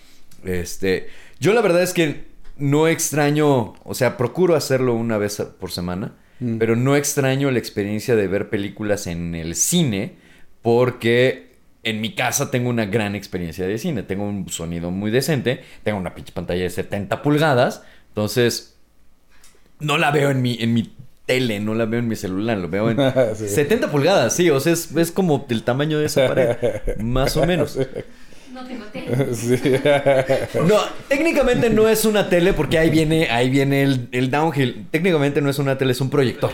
Este, 0.45 1.09
yo 1.41 1.53
la 1.55 1.61
verdad 1.63 1.83
es 1.83 1.93
que 1.95 2.27
no 2.57 2.89
extraño, 2.89 3.75
o 3.85 3.95
sea, 3.95 4.17
procuro 4.17 4.55
hacerlo 4.55 4.95
una 4.95 5.17
vez 5.19 5.41
por 5.59 5.71
semana, 5.71 6.13
Mm. 6.41 6.59
pero 6.59 6.77
no 6.77 6.95
extraño 6.95 7.51
la 7.51 7.59
experiencia 7.59 8.15
de 8.15 8.29
ver 8.29 8.49
películas 8.49 9.09
en 9.09 9.35
el 9.35 9.57
cine 9.57 10.17
porque 10.63 11.48
en 11.89 12.01
mi 12.01 12.15
casa 12.15 12.51
tengo 12.51 12.69
una 12.71 12.87
gran 12.87 13.15
experiencia 13.15 13.67
de 13.67 13.79
cine, 13.79 14.03
tengo 14.03 14.25
un 14.25 14.49
sonido 14.49 14.91
muy 14.91 15.11
decente, 15.11 15.63
tengo 15.83 15.99
una 15.99 16.15
pinche 16.15 16.33
pantalla 16.33 16.63
de 16.63 16.71
70 16.71 17.23
pulgadas, 17.23 17.83
entonces 18.09 18.77
no 19.81 19.99
la 19.99 20.11
veo 20.11 20.31
en 20.31 20.43
mi, 20.43 20.57
en 20.61 20.75
mi 20.75 20.93
tele, 21.27 21.61
no 21.61 21.75
la 21.75 21.85
veo 21.85 22.01
en 22.01 22.09
mi 22.09 22.17
celular, 22.17 22.59
lo 22.59 22.69
veo 22.69 22.91
en 22.91 22.99
Sí. 23.37 23.49
70 23.49 23.91
pulgadas, 23.91 24.35
sí, 24.35 24.51
o 24.51 24.61
sea, 24.61 24.73
es, 24.73 24.95
es 24.97 25.13
como 25.13 25.45
del 25.49 25.63
tamaño 25.63 25.99
de 25.99 26.07
esa 26.07 26.27
pared, 26.27 26.57
más 26.99 27.37
o 27.37 27.47
menos. 27.47 27.79
No 28.53 28.67
tengo 28.67 28.85
tele. 28.87 29.35
Sí. 29.35 29.61
No, 30.67 30.77
técnicamente 31.09 31.71
no 31.71 31.89
es 31.89 32.05
una 32.05 32.29
tele 32.29 32.53
porque 32.55 32.79
ahí 32.79 32.91
viene, 32.91 33.29
ahí 33.31 33.51
viene 33.51 33.83
el, 33.83 34.09
el 34.11 34.31
downhill. 34.31 34.87
Técnicamente 34.91 35.41
no 35.41 35.51
es 35.51 35.59
una 35.59 35.77
tele, 35.79 35.93
es 35.93 36.01
un 36.01 36.11
proyector. 36.11 36.51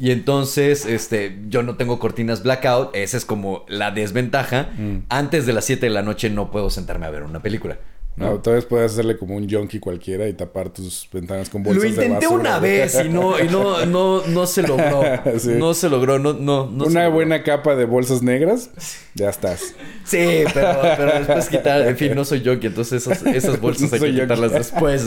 Y 0.00 0.12
entonces, 0.12 0.86
este, 0.86 1.38
yo 1.48 1.62
no 1.62 1.76
tengo 1.76 1.98
cortinas 1.98 2.42
blackout, 2.42 2.94
esa 2.94 3.16
es 3.16 3.24
como 3.24 3.64
la 3.68 3.90
desventaja. 3.90 4.70
Mm. 4.78 4.98
Antes 5.08 5.46
de 5.46 5.52
las 5.52 5.64
7 5.64 5.86
de 5.86 5.90
la 5.90 6.02
noche 6.02 6.30
no 6.30 6.50
puedo 6.50 6.70
sentarme 6.70 7.06
a 7.06 7.10
ver 7.10 7.24
una 7.24 7.40
película. 7.40 7.78
¿No? 8.18 8.30
No, 8.32 8.38
todavía 8.40 8.68
puedes 8.68 8.92
hacerle 8.92 9.16
como 9.16 9.36
un 9.36 9.48
junkie 9.48 9.78
cualquiera 9.80 10.26
y 10.28 10.32
tapar 10.32 10.70
tus 10.70 11.08
ventanas 11.12 11.48
con 11.48 11.62
Lo 11.62 11.68
bolsas 11.70 11.82
de 11.84 11.88
intenté 11.88 12.26
basura, 12.26 12.34
una 12.40 12.58
vez 12.58 12.98
y 13.04 13.08
no, 13.08 13.38
y 13.42 13.48
no, 13.48 13.86
no, 13.86 14.26
no 14.26 14.46
se 14.46 14.62
logró. 14.62 15.02
Sí. 15.38 15.50
No 15.56 15.72
se 15.74 15.88
logró, 15.88 16.18
no, 16.18 16.32
no, 16.34 16.64
una 16.64 17.04
logró. 17.04 17.10
buena 17.12 17.42
capa 17.42 17.74
de 17.76 17.84
bolsas 17.84 18.22
negras, 18.22 18.70
ya 19.14 19.28
estás. 19.30 19.74
Sí, 20.04 20.42
pero, 20.52 20.78
pero 20.96 21.12
después 21.18 21.48
quitar, 21.48 21.82
en 21.86 21.96
fin, 21.96 22.14
no 22.14 22.24
soy 22.24 22.40
yo, 22.42 22.52
entonces 22.54 23.06
esas, 23.06 23.24
esas 23.26 23.60
bolsas 23.60 23.92
hay 23.92 24.00
que 24.00 24.20
quitarlas 24.20 24.52
después. 24.52 25.06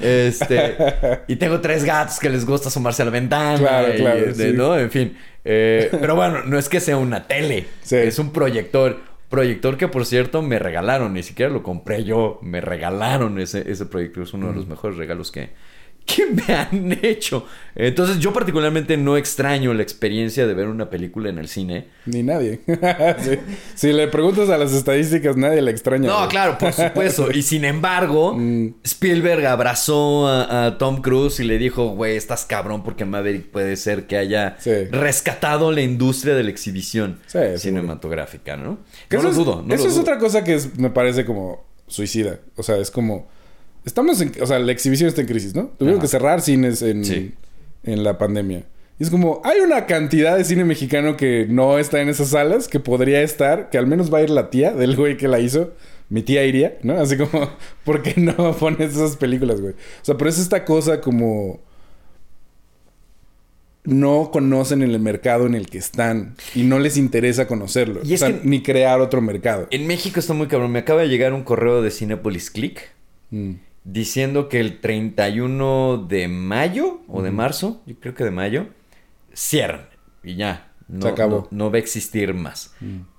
Este, 0.00 0.76
y 1.28 1.36
tengo 1.36 1.60
tres 1.60 1.84
gatos 1.84 2.18
que 2.18 2.28
les 2.28 2.44
gusta 2.44 2.68
asomarse 2.68 3.02
a 3.02 3.04
la 3.06 3.10
ventana. 3.10 3.58
Claro, 3.58 3.94
y, 3.94 3.96
claro, 3.98 4.20
de- 4.26 4.34
sí. 4.34 4.52
¿no? 4.56 4.78
En 4.78 4.90
fin. 4.90 5.16
eh, 5.44 5.88
pero 6.00 6.14
bueno, 6.16 6.42
no 6.44 6.58
es 6.58 6.68
que 6.68 6.80
sea 6.80 6.96
una 6.96 7.26
tele, 7.26 7.66
Sí. 7.82 7.96
es 7.96 8.18
un 8.18 8.32
proyector. 8.32 9.00
Proyector 9.28 9.76
que, 9.76 9.88
por 9.88 10.06
cierto, 10.06 10.40
me 10.40 10.58
regalaron, 10.58 11.14
ni 11.14 11.22
siquiera 11.22 11.52
lo 11.52 11.62
compré 11.62 12.04
yo, 12.04 12.38
me 12.42 12.60
regalaron 12.60 13.40
ese, 13.40 13.70
ese 13.70 13.86
proyector, 13.86 14.22
es 14.22 14.34
uno 14.34 14.48
de 14.48 14.54
los 14.54 14.66
mejores 14.68 14.96
regalos 14.96 15.32
que, 15.32 15.50
que 16.14 16.24
me 16.26 16.54
han 16.54 16.98
hecho. 17.02 17.46
Entonces, 17.74 18.18
yo 18.20 18.32
particularmente 18.32 18.96
no 18.96 19.16
extraño 19.18 19.74
la 19.74 19.82
experiencia 19.82 20.46
de 20.46 20.54
ver 20.54 20.68
una 20.68 20.88
película 20.88 21.28
en 21.28 21.36
el 21.38 21.48
cine. 21.48 21.88
Ni 22.06 22.22
nadie. 22.22 22.60
Si 23.74 23.92
le 23.92 24.08
preguntas 24.08 24.48
a 24.48 24.56
las 24.56 24.72
estadísticas, 24.72 25.36
nadie 25.36 25.60
la 25.60 25.70
extraña. 25.70 26.08
No, 26.08 26.28
claro, 26.28 26.56
por 26.58 26.72
supuesto. 26.72 27.30
Y 27.32 27.42
sin 27.42 27.64
embargo, 27.64 28.34
Mm. 28.36 28.76
Spielberg 28.84 29.44
abrazó 29.46 30.26
a, 30.28 30.66
a 30.66 30.78
Tom 30.78 31.02
Cruise 31.02 31.40
y 31.40 31.44
le 31.44 31.58
dijo, 31.58 31.88
güey, 31.90 32.16
estás 32.16 32.44
cabrón 32.44 32.82
porque 32.82 33.04
Maverick 33.04 33.50
puede 33.50 33.76
ser 33.76 34.06
que 34.06 34.16
haya 34.16 34.56
Sí. 34.58 34.70
rescatado 34.90 35.72
la 35.72 35.82
industria 35.82 36.34
de 36.34 36.44
la 36.44 36.50
exhibición 36.50 37.18
Sí, 37.26 37.38
cinematográfica, 37.56 38.56
¿no? 38.56 38.78
Que 39.08 39.16
no 39.16 39.22
eso 39.28 39.30
lo 39.30 39.44
dudo, 39.44 39.62
no 39.66 39.74
Eso 39.74 39.84
lo 39.84 39.90
es 39.90 39.98
otra 39.98 40.18
cosa 40.18 40.44
que 40.44 40.54
es- 40.54 40.78
me 40.78 40.90
parece 40.90 41.24
como 41.24 41.64
suicida. 41.88 42.40
O 42.56 42.62
sea, 42.62 42.76
es 42.78 42.90
como... 42.90 43.28
Estamos 43.86 44.20
en... 44.20 44.32
O 44.42 44.46
sea, 44.46 44.58
la 44.58 44.72
exhibición 44.72 45.08
está 45.08 45.22
en 45.22 45.26
crisis, 45.28 45.54
¿no? 45.54 45.68
Tuvieron 45.78 45.98
Ajá. 45.98 46.02
que 46.02 46.08
cerrar 46.08 46.42
cines 46.42 46.82
en, 46.82 47.04
Sí. 47.04 47.32
en 47.84 48.04
la 48.04 48.18
pandemia. 48.18 48.64
Y 48.98 49.04
es 49.04 49.10
como... 49.10 49.40
Hay 49.44 49.60
una 49.60 49.86
cantidad 49.86 50.36
de 50.36 50.44
cine 50.44 50.64
mexicano 50.64 51.16
que 51.16 51.46
no 51.48 51.78
está 51.78 52.02
en 52.02 52.08
esas 52.08 52.28
salas, 52.30 52.66
que 52.68 52.80
podría 52.80 53.22
estar, 53.22 53.70
que 53.70 53.78
al 53.78 53.86
menos 53.86 54.12
va 54.12 54.18
a 54.18 54.22
ir 54.22 54.30
la 54.30 54.50
tía 54.50 54.72
del 54.72 54.96
güey 54.96 55.16
que 55.16 55.28
la 55.28 55.38
hizo. 55.40 55.72
Mi 56.08 56.22
tía 56.22 56.44
iría, 56.44 56.76
¿no? 56.82 57.00
Así 57.00 57.16
como... 57.16 57.48
¿Por 57.84 58.02
qué 58.02 58.20
no 58.20 58.54
pones 58.58 58.92
esas 58.92 59.16
películas, 59.16 59.60
güey? 59.60 59.72
O 59.74 60.04
sea, 60.04 60.16
pero 60.18 60.28
es 60.28 60.38
esta 60.38 60.64
cosa 60.66 61.00
como... 61.00 61.60
No 63.84 64.30
conocen 64.32 64.82
el 64.82 64.98
mercado 64.98 65.46
en 65.46 65.54
el 65.54 65.70
que 65.70 65.78
están 65.78 66.34
y 66.56 66.64
no 66.64 66.80
les 66.80 66.96
interesa 66.96 67.46
conocerlo. 67.46 68.00
Y 68.02 68.14
o 68.14 68.18
sea, 68.18 68.36
ni 68.42 68.60
crear 68.60 69.00
otro 69.00 69.20
mercado. 69.22 69.68
En 69.70 69.86
México 69.86 70.18
está 70.18 70.32
muy 70.32 70.48
cabrón. 70.48 70.72
Me 70.72 70.80
acaba 70.80 71.02
de 71.02 71.08
llegar 71.08 71.32
un 71.32 71.44
correo 71.44 71.82
de 71.82 71.90
Cinepolis 71.92 72.50
Click 72.50 72.80
Mm. 73.30 73.54
Diciendo 73.86 74.48
que 74.48 74.58
el 74.60 74.80
31 74.80 76.06
de 76.08 76.28
mayo 76.28 77.00
o 77.08 77.22
de 77.22 77.30
marzo, 77.30 77.82
yo 77.86 77.94
creo 78.00 78.14
que 78.14 78.24
de 78.24 78.30
mayo, 78.32 78.66
cierran. 79.32 79.86
Y 80.22 80.34
ya. 80.34 80.72
No, 80.88 81.02
Se 81.02 81.08
acabó. 81.08 81.48
No, 81.50 81.64
no 81.66 81.70
va 81.70 81.76
a 81.76 81.80
existir 81.80 82.34
más. 82.34 82.74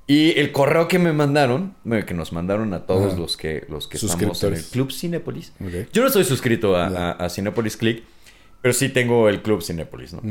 Y 0.07 0.37
el 0.39 0.51
correo 0.51 0.87
que 0.87 0.99
me 0.99 1.11
mandaron, 1.13 1.75
bueno, 1.83 2.05
que 2.05 2.13
nos 2.13 2.31
mandaron 2.31 2.73
a 2.73 2.85
todos 2.85 3.17
los 3.17 3.35
que, 3.37 3.65
los 3.69 3.87
que 3.87 3.97
estamos 3.97 4.43
en 4.43 4.53
el. 4.53 4.63
Club 4.63 4.91
Cinépolis. 4.91 5.53
Yo 5.91 6.01
no 6.01 6.07
estoy 6.07 6.23
suscrito 6.23 6.75
a, 6.77 6.89
Ya. 6.89 7.11
a, 7.11 7.25
a 7.25 7.29
Cinépolis 7.29 7.75
Click, 7.77 8.03
pero 8.61 8.73
sí 8.73 8.89
tengo 8.89 9.27
el 9.29 9.41
Club 9.41 9.61
Cinépolis, 9.61 10.13
¿no? 10.13 10.21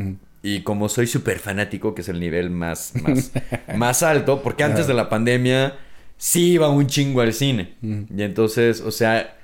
Y 0.42 0.60
como 0.62 0.88
soy 0.88 1.06
súper 1.06 1.38
fanático, 1.40 1.94
que 1.94 2.02
es 2.02 2.08
el 2.08 2.20
nivel 2.20 2.50
más, 2.50 2.92
más, 3.02 3.32
más 3.76 4.02
alto, 4.02 4.42
porque 4.42 4.64
antes 4.64 4.86
de 4.86 4.94
la 4.94 5.08
pandemia 5.08 5.76
sí 6.16 6.52
iba 6.52 6.68
un 6.70 6.86
chingo 6.86 7.20
al 7.20 7.32
cine. 7.32 7.74
Y 7.82 8.22
entonces, 8.22 8.80
o 8.80 8.90
sea, 8.90 9.36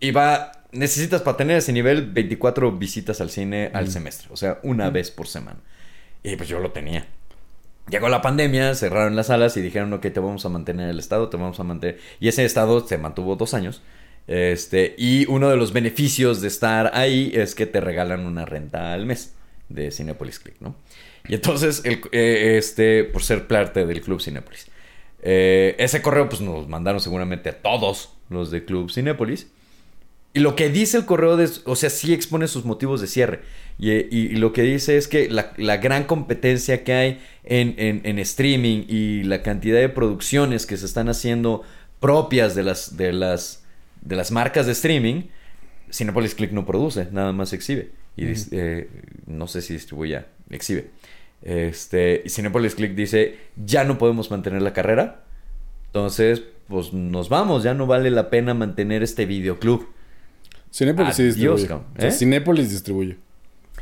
iba... 0.00 0.52
Necesitas 0.70 1.22
para 1.22 1.38
tener 1.38 1.56
ese 1.56 1.72
nivel 1.72 2.10
24 2.10 2.72
visitas 2.72 3.22
al 3.22 3.30
cine 3.30 3.70
al 3.72 3.90
semestre, 3.90 4.28
o 4.30 4.36
sea, 4.36 4.58
una 4.62 4.90
vez 4.90 5.10
por 5.10 5.26
semana. 5.26 5.60
Y 6.22 6.36
pues 6.36 6.46
yo 6.48 6.60
lo 6.60 6.72
tenía. 6.72 7.06
Llegó 7.88 8.10
la 8.10 8.20
pandemia, 8.20 8.74
cerraron 8.74 9.16
las 9.16 9.28
salas 9.28 9.56
y 9.56 9.62
dijeron, 9.62 9.90
ok, 9.94 10.02
te 10.02 10.20
vamos 10.20 10.44
a 10.44 10.50
mantener 10.50 10.90
el 10.90 10.98
estado, 10.98 11.30
te 11.30 11.38
vamos 11.38 11.58
a 11.58 11.64
mantener... 11.64 11.98
Y 12.20 12.28
ese 12.28 12.44
estado 12.44 12.86
se 12.86 12.98
mantuvo 12.98 13.34
dos 13.36 13.54
años. 13.54 13.80
Este, 14.26 14.94
y 14.98 15.24
uno 15.30 15.48
de 15.48 15.56
los 15.56 15.72
beneficios 15.72 16.42
de 16.42 16.48
estar 16.48 16.90
ahí 16.94 17.32
es 17.34 17.54
que 17.54 17.64
te 17.64 17.80
regalan 17.80 18.26
una 18.26 18.44
renta 18.44 18.92
al 18.92 19.06
mes 19.06 19.34
de 19.70 19.90
Cinepolis 19.90 20.38
Click, 20.38 20.60
¿no? 20.60 20.76
Y 21.26 21.34
entonces, 21.34 21.80
el, 21.86 22.02
eh, 22.12 22.56
este, 22.58 23.04
por 23.04 23.22
ser 23.22 23.46
parte 23.46 23.86
del 23.86 24.02
Club 24.02 24.20
Cinepolis. 24.20 24.66
eh, 25.22 25.76
ese 25.78 26.02
correo, 26.02 26.28
pues 26.28 26.42
nos 26.42 26.68
mandaron 26.68 27.00
seguramente 27.00 27.48
a 27.48 27.62
todos 27.62 28.12
los 28.28 28.50
de 28.50 28.66
Club 28.66 28.90
Cinepolis. 28.90 29.48
Y 30.38 30.40
lo 30.40 30.54
que 30.54 30.68
dice 30.70 30.96
el 30.96 31.04
correo, 31.04 31.36
de, 31.36 31.48
o 31.64 31.74
sea, 31.74 31.90
sí 31.90 32.12
expone 32.14 32.46
sus 32.46 32.64
motivos 32.64 33.00
de 33.00 33.08
cierre. 33.08 33.40
Y, 33.78 33.90
y- 33.92 34.06
y 34.10 34.36
lo 34.36 34.52
que 34.52 34.62
dice 34.62 34.96
es 34.96 35.08
que 35.08 35.28
la, 35.28 35.52
la 35.56 35.78
gran 35.78 36.04
competencia 36.04 36.84
que 36.84 36.92
hay 36.92 37.20
en, 37.44 37.74
en- 37.78 38.00
en 38.04 38.18
streaming 38.20 38.84
y 38.88 39.24
la 39.24 39.42
cantidad 39.42 39.78
de 39.80 39.88
producciones 39.88 40.64
que 40.66 40.76
se 40.76 40.86
están 40.86 41.08
haciendo 41.08 41.62
propias 42.00 42.54
de 42.54 42.62
las, 42.62 42.96
de 42.96 43.12
las, 43.12 43.64
de 44.02 44.14
las 44.16 44.30
marcas 44.30 44.66
de 44.66 44.72
streaming, 44.72 45.22
Cinepolis 45.92 46.34
Click 46.34 46.52
no 46.52 46.64
produce, 46.66 47.08
nada 47.10 47.32
más 47.32 47.52
exhibe. 47.52 47.90
Y 48.16 48.26
eh, 48.52 48.88
no 49.26 49.46
sé 49.48 49.60
si 49.62 49.72
distribuye, 49.74 50.20
exhibe. 50.50 50.90
Este, 51.42 52.22
y 52.24 52.28
Cinepolis 52.30 52.74
Click 52.74 52.94
dice, 52.94 53.38
ya 53.56 53.84
no 53.84 53.96
podemos 53.98 54.30
mantener 54.30 54.62
la 54.62 54.72
carrera. 54.72 55.24
Entonces, 55.86 56.42
pues 56.68 56.92
nos 56.92 57.28
vamos, 57.28 57.62
ya 57.62 57.74
no 57.74 57.86
vale 57.86 58.10
la 58.10 58.28
pena 58.30 58.54
mantener 58.54 59.02
este 59.02 59.24
videoclub. 59.26 59.88
Cinépolis 60.72 61.14
sí 61.16 61.22
distribuye. 61.24 61.66
cabrón. 61.66 61.86
O 61.96 62.00
sea, 62.00 62.08
¿Eh? 62.08 62.12
Cinépolis 62.12 62.70
distribuye. 62.70 63.16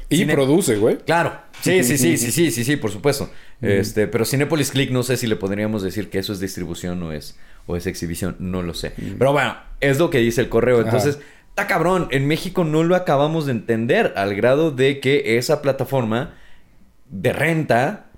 Y 0.08 0.18
Cine- 0.18 0.34
produce, 0.34 0.76
güey. 0.76 0.98
Claro, 0.98 1.36
sí, 1.62 1.82
sí, 1.82 1.98
sí, 1.98 2.16
sí, 2.16 2.30
sí, 2.30 2.50
sí, 2.52 2.64
sí, 2.64 2.76
por 2.76 2.90
supuesto. 2.92 3.28
Este, 3.60 4.06
pero 4.06 4.24
Cinepolis 4.24 4.70
Click 4.70 4.90
no 4.90 5.02
sé 5.02 5.16
si 5.16 5.26
le 5.26 5.34
podríamos 5.36 5.82
decir 5.82 6.10
que 6.10 6.18
eso 6.18 6.32
es 6.32 6.38
distribución 6.40 7.02
o 7.02 7.12
es, 7.12 7.36
o 7.66 7.76
es 7.76 7.86
exhibición, 7.86 8.36
no 8.38 8.62
lo 8.62 8.74
sé. 8.74 8.92
Pero 9.18 9.32
bueno, 9.32 9.56
es 9.80 9.98
lo 9.98 10.10
que 10.10 10.18
dice 10.18 10.40
el 10.42 10.48
correo. 10.48 10.80
Entonces, 10.80 11.18
está 11.48 11.66
cabrón, 11.66 12.06
en 12.12 12.26
México 12.28 12.62
no 12.64 12.84
lo 12.84 12.94
acabamos 12.94 13.46
de 13.46 13.52
entender 13.52 14.12
al 14.16 14.34
grado 14.36 14.70
de 14.70 15.00
que 15.00 15.38
esa 15.38 15.60
plataforma 15.62 16.34
de 17.10 17.32
renta, 17.32 18.10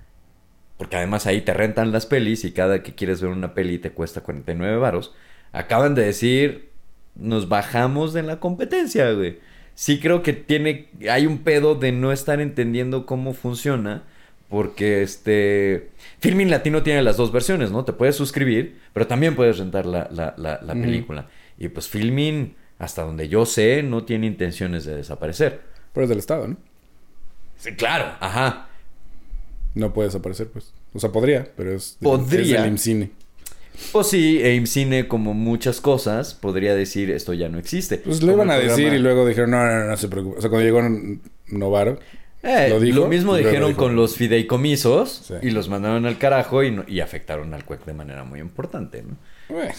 porque 0.77 0.97
además 0.97 1.25
ahí 1.25 1.41
te 1.41 1.53
rentan 1.53 1.91
las 1.91 2.05
pelis 2.05 2.43
y 2.45 2.51
cada 2.51 2.83
que 2.83 2.93
quieres 2.93 3.21
ver 3.21 3.31
una 3.31 3.53
peli 3.55 3.79
te 3.79 3.91
cuesta 3.91 4.21
49 4.21 4.77
varos, 4.77 5.15
acaban 5.53 5.95
de 5.95 6.03
decir, 6.05 6.68
nos 7.15 7.49
bajamos 7.49 8.13
de 8.13 8.23
la 8.23 8.39
competencia, 8.39 9.11
güey. 9.11 9.39
Sí 9.75 9.99
creo 9.99 10.23
que 10.23 10.33
tiene, 10.33 10.87
hay 11.09 11.25
un 11.25 11.39
pedo 11.39 11.75
de 11.75 11.91
no 11.91 12.11
estar 12.11 12.41
entendiendo 12.41 13.05
cómo 13.05 13.33
funciona, 13.33 14.03
porque 14.49 15.03
este, 15.03 15.91
Filmin 16.19 16.49
Latino 16.49 16.83
tiene 16.83 17.01
las 17.03 17.17
dos 17.17 17.31
versiones, 17.31 17.71
¿no? 17.71 17.85
Te 17.85 17.93
puedes 17.93 18.15
suscribir, 18.15 18.79
pero 18.93 19.07
también 19.07 19.35
puedes 19.35 19.57
rentar 19.59 19.85
la, 19.85 20.09
la, 20.11 20.33
la, 20.37 20.73
película. 20.73 21.29
Y 21.57 21.69
pues 21.69 21.87
Filmin, 21.87 22.55
hasta 22.79 23.03
donde 23.03 23.29
yo 23.29 23.45
sé, 23.45 23.83
no 23.83 24.03
tiene 24.03 24.27
intenciones 24.27 24.85
de 24.85 24.95
desaparecer. 24.95 25.61
Pero 25.93 26.03
es 26.03 26.09
del 26.09 26.19
Estado, 26.19 26.47
¿no? 26.47 26.57
Sí, 27.57 27.73
claro, 27.75 28.15
ajá. 28.19 28.69
No 29.75 29.93
puede 29.93 30.07
desaparecer, 30.07 30.47
pues. 30.49 30.73
O 30.93 30.99
sea, 30.99 31.11
podría, 31.11 31.47
pero 31.55 31.71
es, 31.71 31.97
Podría. 32.01 32.41
es 32.41 32.49
del 32.49 32.65
IMCINE. 32.71 33.11
Pues 33.91 34.07
sí, 34.07 34.41
AIMCine, 34.43 35.07
como 35.07 35.33
muchas 35.33 35.81
cosas, 35.81 36.33
podría 36.33 36.75
decir 36.75 37.09
esto 37.11 37.33
ya 37.33 37.49
no 37.49 37.57
existe. 37.57 37.97
Pues 37.97 38.21
lo 38.21 38.31
Como 38.33 38.43
iban 38.43 38.51
a 38.51 38.59
decir 38.59 38.93
y 38.93 38.99
luego 38.99 39.25
dijeron, 39.27 39.51
no, 39.51 39.65
no, 39.65 39.79
no, 39.79 39.85
no 39.85 39.97
se 39.97 40.07
preocupe. 40.09 40.37
O 40.37 40.41
sea, 40.41 40.49
cuando 40.49 40.65
llegó 40.65 40.81
Novaro, 41.47 41.99
Eh, 42.43 42.67
lo 42.69 42.79
lo, 42.79 43.07
mismo 43.07 43.35
dijeron 43.35 43.69
dijo- 43.71 43.79
con 43.83 43.95
los 43.95 44.15
fideicomisos 44.15 45.23
Sí. 45.27 45.33
y 45.41 45.51
los 45.51 45.67
mandaron 45.69 46.05
al 46.05 46.17
carajo 46.17 46.63
y, 46.63 46.71
no- 46.71 46.85
y 46.87 46.99
afectaron 47.01 47.53
al 47.53 47.65
CUEC 47.65 47.83
de 47.85 47.93
manera 47.93 48.23
muy 48.23 48.39
importante. 48.39 49.03
¿no? 49.03 49.61
eh, 49.61 49.73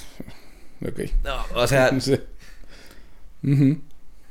ok. 0.87 1.01
No, 1.25 1.37
o 1.61 1.67
sea, 1.67 1.91
Sí. 2.01 2.19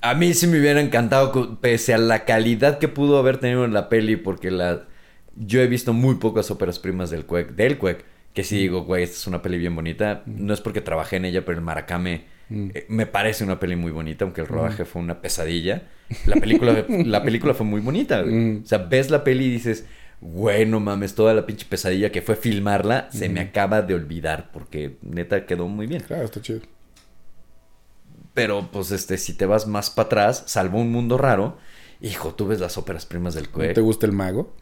A 0.02 0.14
mí 0.14 0.34
sí 0.34 0.48
me 0.48 0.60
hubiera 0.60 0.80
encantado, 0.80 1.60
pese 1.60 1.94
a 1.94 1.98
la 1.98 2.24
calidad 2.26 2.80
que 2.80 2.88
pudo 2.88 3.18
haber 3.18 3.38
tenido 3.40 3.66
en 3.66 3.74
la 3.74 3.90
peli, 3.90 4.16
porque 4.16 4.50
la 4.52 4.86
yo 5.36 5.62
he 5.62 5.68
visto 5.68 5.94
muy 5.94 6.16
pocas 6.16 6.52
óperas 6.52 6.80
primas 6.80 7.10
del 7.10 7.26
CUEC, 7.26 7.52
del 7.52 7.78
CUEC, 7.78 8.04
que 8.34 8.44
sí 8.44 8.58
digo, 8.58 8.84
güey, 8.84 9.04
esta 9.04 9.16
es 9.16 9.28
una 9.28 9.42
peli 9.42 9.58
bien 9.58 9.76
bonita. 9.76 10.24
No 10.26 10.54
es 10.54 10.62
porque 10.62 10.82
trabajé 10.82 11.18
en 11.18 11.26
ella, 11.26 11.44
pero 11.46 11.58
el 11.58 11.64
Maracame 11.64 12.40
Mm. 12.52 12.72
eh, 12.74 12.86
me 12.90 13.06
parece 13.06 13.44
una 13.44 13.60
peli 13.60 13.76
muy 13.76 13.92
bonita, 13.92 14.26
aunque 14.26 14.42
el 14.42 14.48
rodaje 14.48 14.84
fue 14.84 15.04
una 15.04 15.22
pesadilla. 15.22 15.84
La 16.26 16.36
película, 16.38 16.84
la 16.90 17.22
película 17.22 17.54
fue 17.54 17.64
muy 17.66 17.80
bonita, 17.80 18.24
güey. 18.24 18.34
Mm. 18.34 18.62
O 18.64 18.66
sea, 18.66 18.80
ves 18.80 19.12
la 19.12 19.24
peli 19.24 19.46
y 19.46 19.52
dices, 19.52 19.86
güey, 20.20 20.66
no 20.66 20.80
mames, 20.80 21.14
toda 21.14 21.36
la 21.36 21.46
pinche 21.46 21.68
pesadilla 21.70 22.12
que 22.12 22.24
fue 22.24 22.36
filmarla 22.36 23.08
se 23.12 23.30
me 23.30 23.40
acaba 23.42 23.84
de 23.84 23.94
olvidar, 23.94 24.50
porque 24.52 24.98
neta 25.04 25.46
quedó 25.46 25.68
muy 25.68 25.86
bien. 25.86 26.02
Claro, 26.02 26.24
está 26.26 26.42
chido. 26.42 26.62
Pero, 28.34 28.70
pues, 28.72 28.92
este, 28.92 29.18
si 29.18 29.34
te 29.34 29.46
vas 29.46 29.68
más 29.68 29.90
para 29.90 30.06
atrás, 30.08 30.44
salvo 30.48 30.80
un 30.80 30.92
mundo 30.92 31.18
raro, 31.18 31.58
hijo, 32.02 32.34
tú 32.34 32.48
ves 32.48 32.60
las 32.60 32.78
óperas 32.78 33.06
primas 33.06 33.34
del 33.36 33.46
¿No 33.46 33.52
CUEC. 33.52 33.74
te 33.76 33.82
gusta 33.82 34.06
el 34.06 34.12
mago? 34.12 34.56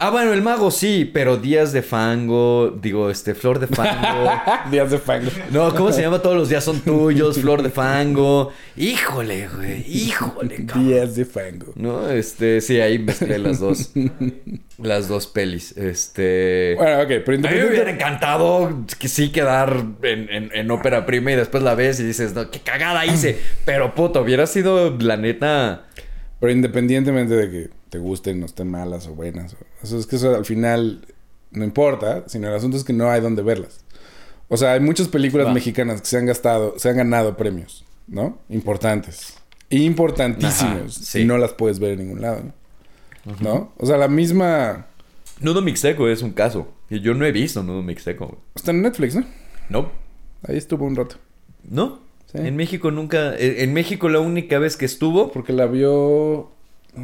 Ah, 0.00 0.10
bueno, 0.10 0.32
el 0.32 0.42
mago 0.42 0.70
sí, 0.70 1.10
pero 1.12 1.38
Días 1.38 1.72
de 1.72 1.82
Fango, 1.82 2.70
digo, 2.80 3.10
este, 3.10 3.34
Flor 3.34 3.58
de 3.58 3.66
Fango. 3.66 4.30
Días 4.70 4.92
de 4.92 4.98
fango. 4.98 5.28
No, 5.50 5.74
¿cómo 5.74 5.90
se 5.90 6.02
llama? 6.02 6.20
Todos 6.20 6.36
los 6.36 6.48
días 6.48 6.62
son 6.62 6.78
tuyos, 6.82 7.40
Flor 7.40 7.62
de 7.64 7.70
Fango. 7.70 8.52
Híjole, 8.76 9.48
güey, 9.48 9.84
híjole, 9.90 10.66
cabrón. 10.66 10.88
Días 10.88 11.16
de 11.16 11.24
fango. 11.24 11.72
No, 11.74 12.08
este, 12.10 12.60
sí, 12.60 12.80
ahí 12.80 13.00
mezclé 13.00 13.38
las 13.40 13.58
dos. 13.58 13.90
las 14.80 15.08
dos 15.08 15.26
pelis. 15.26 15.76
Este. 15.76 16.76
Bueno, 16.78 17.02
ok, 17.02 17.08
pero 17.26 17.32
a 17.48 17.50
mí 17.50 17.58
me 17.58 17.66
hubiera 17.68 17.90
encantado 17.90 18.84
que 19.00 19.08
sí 19.08 19.30
quedar 19.30 19.82
en, 20.04 20.28
en- 20.30 20.50
en 20.54 20.70
ópera 20.70 21.06
prima 21.06 21.32
y 21.32 21.34
después 21.34 21.64
la 21.64 21.74
ves 21.74 21.98
y 21.98 22.04
dices, 22.04 22.34
no, 22.34 22.52
qué 22.52 22.60
cagada 22.60 23.04
hice. 23.04 23.36
Pero 23.64 23.96
puto, 23.96 24.20
hubiera 24.22 24.46
sido 24.46 24.96
la 25.00 25.16
neta. 25.16 25.86
Pero 26.40 26.52
independientemente 26.52 27.34
de 27.34 27.50
que 27.50 27.70
te 27.90 27.98
gusten, 27.98 28.40
no 28.40 28.46
estén 28.46 28.70
malas 28.70 29.06
o 29.08 29.14
buenas. 29.14 29.54
o- 29.54 29.56
Eso 29.82 29.98
es 29.98 30.06
que 30.06 30.16
eso 30.16 30.34
al 30.34 30.44
final 30.44 31.04
no 31.50 31.64
importa, 31.64 32.24
sino 32.28 32.48
el 32.48 32.54
asunto 32.54 32.76
es 32.76 32.84
que 32.84 32.92
no 32.92 33.10
hay 33.10 33.20
donde 33.20 33.42
verlas. 33.42 33.80
O 34.48 34.56
sea, 34.56 34.72
hay 34.72 34.80
muchas 34.80 35.08
películas 35.08 35.46
Va. 35.48 35.52
mexicanas 35.54 36.00
que 36.00 36.06
se 36.06 36.16
han 36.16 36.26
gastado, 36.26 36.74
se 36.78 36.88
han 36.88 36.96
ganado 36.96 37.36
premios, 37.36 37.84
¿no? 38.06 38.38
Importantes. 38.48 39.34
Importantísimos. 39.70 40.96
Ajá, 40.96 41.04
sí. 41.06 41.20
Y 41.20 41.24
no 41.24 41.38
las 41.38 41.52
puedes 41.52 41.78
ver 41.78 41.92
en 41.92 41.98
ningún 42.00 42.20
lado, 42.22 42.42
¿no? 42.44 43.36
¿No? 43.40 43.72
O 43.76 43.84
sea, 43.86 43.96
la 43.98 44.08
misma... 44.08 44.86
Nudo 45.40 45.60
Mixteco 45.60 46.08
es 46.08 46.22
un 46.22 46.32
caso. 46.32 46.68
Yo 46.88 47.12
no 47.14 47.24
he 47.26 47.32
visto 47.32 47.62
Nudo 47.62 47.82
Mixteco. 47.82 48.38
Está 48.54 48.70
en 48.70 48.80
Netflix, 48.82 49.14
¿no? 49.14 49.24
No. 49.68 49.90
Ahí 50.46 50.56
estuvo 50.56 50.84
un 50.86 50.96
rato. 50.96 51.16
No. 51.68 52.00
Sí. 52.32 52.38
En 52.38 52.56
México 52.56 52.90
nunca. 52.90 53.34
En 53.36 53.58
en 53.60 53.72
México 53.72 54.08
la 54.08 54.20
única 54.20 54.58
vez 54.58 54.76
que 54.76 54.84
estuvo. 54.84 55.32
Porque 55.32 55.52
la 55.52 55.66
vio... 55.66 56.50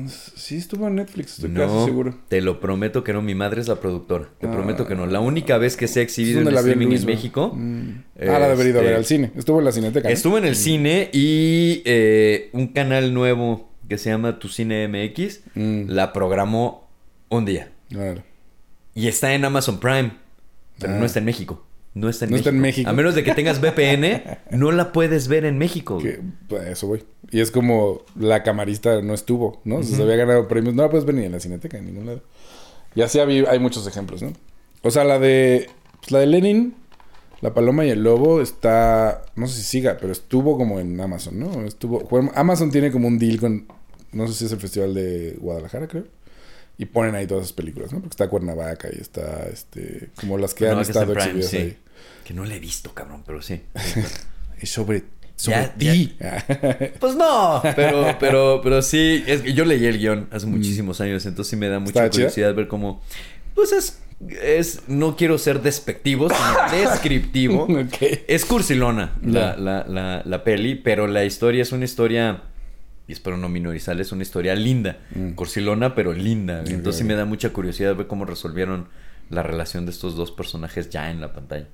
Sí, 0.09 0.57
estuvo 0.57 0.89
en 0.89 0.97
Netflix, 0.97 1.35
estoy 1.35 1.51
casi 1.53 1.73
No, 1.73 1.85
seguro. 1.85 2.15
te 2.29 2.41
lo 2.41 2.59
prometo 2.59 3.05
que 3.05 3.13
no. 3.13 3.23
Mi 3.23 3.35
madre 3.37 3.61
es 3.61 3.69
la 3.69 3.77
productora. 3.77 4.29
Te 4.41 4.49
Ah. 4.49 4.51
prometo 4.53 4.87
que 4.89 4.97
no. 4.97 5.07
La 5.07 5.21
única 5.21 5.57
vez 5.57 5.77
que 5.77 5.87
se 5.87 6.01
ha 6.01 6.03
exhibido 6.03 6.43
¿Dónde 6.43 6.51
en 6.51 6.57
streaming 6.67 6.97
en? 6.97 7.07
México. 7.07 7.53
Mm. 7.55 7.89
Ah, 8.23 8.39
la 8.41 8.49
debería 8.49 8.73
a 8.73 8.77
ver 8.79 8.85
este, 8.87 8.95
al 8.97 9.05
cine. 9.05 9.31
Estuvo 9.37 9.61
en 9.61 9.65
la 9.67 9.73
cineteca. 9.73 10.09
¿no? 10.09 10.13
Estuvo 10.13 10.37
en 10.39 10.47
el 10.47 10.57
cine 10.57 11.11
y 11.13 11.83
eh, 11.85 12.51
un 12.53 12.69
canal 12.69 13.15
nuevo 13.15 13.69
que 13.89 13.97
se 13.99 14.11
llama 14.11 14.39
Tu 14.39 14.49
Cine 14.49 14.89
MX 14.89 15.43
Mm. 15.55 15.91
la 15.91 16.13
programó 16.13 16.89
un 17.29 17.45
día. 17.45 17.71
Órale. 17.95 18.23
Y 18.95 19.07
está 19.07 19.33
en 19.35 19.45
Amazon 19.45 19.79
Prime, 19.79 20.13
pero 20.81 20.95
Ah. 20.95 20.99
no 20.99 21.05
está 21.07 21.21
en 21.21 21.27
México. 21.27 21.65
No 21.95 22.09
está 22.09 22.25
en, 22.25 22.33
No 22.33 22.35
México. 22.35 22.49
está 22.49 22.51
en 22.51 22.61
México. 22.61 22.91
A 22.91 22.93
menos 22.93 23.15
de 23.15 23.23
que 23.23 23.35
tengas 23.35 23.61
VPN, 23.61 24.39
no 24.59 24.73
la 24.73 24.93
puedes 24.93 25.29
ver 25.29 25.45
en 25.45 25.59
México. 25.59 25.99
Que, 25.99 26.21
pues, 26.49 26.69
eso 26.69 26.89
voy. 26.89 27.05
Y 27.31 27.41
es 27.41 27.51
como 27.51 28.03
la 28.19 28.43
camarista 28.43 29.01
no 29.01 29.15
estuvo, 29.15 29.61
¿no? 29.65 29.83
Se 29.83 30.03
había 30.03 30.17
ganado 30.17 30.49
premios. 30.49 30.75
No 30.75 30.83
la 30.83 30.91
puedes 30.91 31.05
ver 31.05 31.15
ni 31.15 31.25
en 31.25 31.33
la 31.33 31.41
cineteca, 31.41 31.79
en 31.79 31.87
ningún 31.87 32.07
lado. 32.07 32.23
Y 32.95 33.03
así 33.03 33.19
hay 33.19 33.59
muchos 33.59 33.87
ejemplos, 33.87 34.23
¿no? 34.23 34.33
O 34.83 34.91
sea, 34.91 35.05
la 35.05 35.19
de. 35.19 35.69
pues, 36.01 36.13
la 36.13 36.19
de 36.21 36.27
Lenin, 36.27 36.75
La 37.41 37.55
Paloma 37.55 37.85
y 37.85 37.91
el 37.91 38.03
Lobo 38.03 38.41
está. 38.41 39.23
No 39.35 39.47
sé 39.47 39.57
si 39.57 39.63
siga, 39.63 39.97
pero 40.01 40.13
estuvo 40.13 40.57
como 40.57 40.79
en 40.79 41.01
Amazon, 41.01 41.39
¿no? 41.39 41.65
Estuvo. 41.65 42.07
Amazon 42.35 42.71
tiene 42.71 42.91
como 42.93 43.09
un 43.09 43.19
deal 43.19 43.39
con. 43.39 43.67
No 44.13 44.29
sé 44.29 44.35
si 44.35 44.45
es 44.45 44.53
el 44.53 44.61
Festival 44.61 44.95
de 44.95 45.37
Guadalajara, 45.41 45.89
creo. 45.89 46.05
Y 46.77 46.87
ponen 46.87 47.15
ahí 47.15 47.27
todas 47.27 47.45
esas 47.45 47.53
películas, 47.53 47.93
¿no? 47.93 48.01
Porque 48.01 48.13
está 48.13 48.29
Cuernavaca 48.29 48.89
y 48.93 49.01
está 49.01 49.49
este. 49.53 50.11
Como 50.21 50.39
las 50.39 50.55
que 50.55 50.69
han 50.69 50.81
estado 50.81 51.13
exhibidas 51.15 51.51
sí. 51.51 51.57
ahí. 51.57 51.79
Que 52.25 52.35
no 52.35 52.45
la 52.45 52.55
he 52.55 52.59
visto, 52.61 52.93
cabrón, 52.95 53.23
pero 53.27 53.43
sí. 53.43 53.61
Y 54.63 54.67
sobre. 54.67 55.05
Sobre 55.37 55.69
ti. 55.77 56.17
Pues 57.01 57.17
no, 57.17 57.61
pero, 57.75 58.17
pero, 58.21 58.61
pero 58.63 58.83
sí, 58.83 59.23
es 59.27 59.43
que 59.43 59.53
yo 59.53 59.65
leí 59.65 59.85
el 59.85 59.99
guion 59.99 60.29
hace 60.31 60.47
muchísimos 60.47 61.01
años, 61.01 61.27
entonces 61.27 61.51
sí 61.51 61.57
me 61.57 61.69
da 61.69 61.81
mucha 61.81 62.09
curiosidad 62.09 62.55
ver 62.55 62.69
cómo. 62.69 63.03
Pues 63.55 63.73
es, 63.73 64.01
es, 64.43 64.83
no 64.87 65.17
quiero 65.17 65.37
ser 65.39 65.61
despectivo, 65.61 66.29
sino 66.31 66.71
descriptivo. 66.79 67.67
Es 68.29 68.45
cursilona 68.45 69.13
la, 69.23 69.57
la, 69.57 69.85
la, 69.89 70.23
la 70.25 70.45
peli, 70.45 70.77
pero 70.77 71.09
la 71.09 71.25
historia 71.25 71.63
es 71.63 71.73
una 71.73 71.85
historia, 71.85 72.43
y 73.09 73.13
espero 73.13 73.37
no 73.37 73.49
minorizar, 73.49 74.01
es 74.01 74.13
una 74.13 74.23
historia 74.23 74.55
linda. 74.55 74.99
Mm. 75.15 75.31
Cursilona, 75.33 75.95
pero 75.97 76.13
linda. 76.13 76.61
Entonces 76.67 76.97
sí 76.97 77.03
Ok. 77.03 77.09
me 77.09 77.15
da 77.15 77.25
mucha 77.25 77.53
curiosidad 77.53 77.95
ver 77.97 78.07
cómo 78.07 78.25
resolvieron 78.25 78.87
la 79.31 79.43
relación 79.43 79.85
de 79.85 79.91
estos 79.91 80.15
dos 80.17 80.31
personajes 80.31 80.91
ya 80.91 81.11
en 81.11 81.21
la 81.21 81.33
pantalla. 81.33 81.67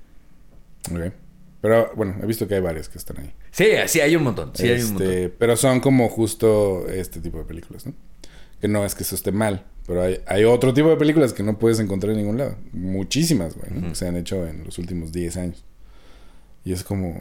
Ok. 0.91 1.13
Pero 1.61 1.93
bueno, 1.95 2.17
he 2.23 2.27
visto 2.27 2.49
que 2.49 2.55
hay 2.55 2.61
varias 2.61 2.89
que 2.89 2.97
están 2.97 3.19
ahí. 3.19 3.33
Sí, 3.51 3.67
sí, 3.87 4.01
hay 4.01 4.17
un 4.17 4.23
montón. 4.23 4.53
Sí, 4.55 4.67
hay 4.69 4.81
un 4.83 4.95
montón. 4.95 5.07
Este, 5.11 5.29
pero 5.29 5.57
son 5.57 5.81
como 5.81 6.09
justo 6.09 6.87
este 6.89 7.21
tipo 7.21 7.39
de 7.39 7.45
películas, 7.45 7.87
¿no? 7.87 7.93
Que 8.61 8.69
no 8.69 8.85
es 8.85 8.95
que 8.95 9.03
eso 9.03 9.15
esté 9.15 9.31
mal, 9.33 9.67
pero 9.87 10.03
hay, 10.03 10.21
hay 10.27 10.45
otro 10.45 10.73
tipo 10.73 10.89
de 10.89 10.97
películas 10.97 11.33
que 11.35 11.43
no 11.43 11.59
puedes 11.59 11.79
encontrar 11.81 12.13
en 12.13 12.19
ningún 12.19 12.39
lado. 12.39 12.57
Muchísimas, 12.73 13.57
güey. 13.57 13.89
Que 13.91 13.95
se 13.95 14.07
han 14.09 14.17
hecho 14.17 14.47
en 14.47 14.65
los 14.65 14.79
últimos 14.79 15.13
10 15.13 15.37
años. 15.37 15.65
Y 16.65 16.73
es 16.73 16.83
como... 16.85 17.21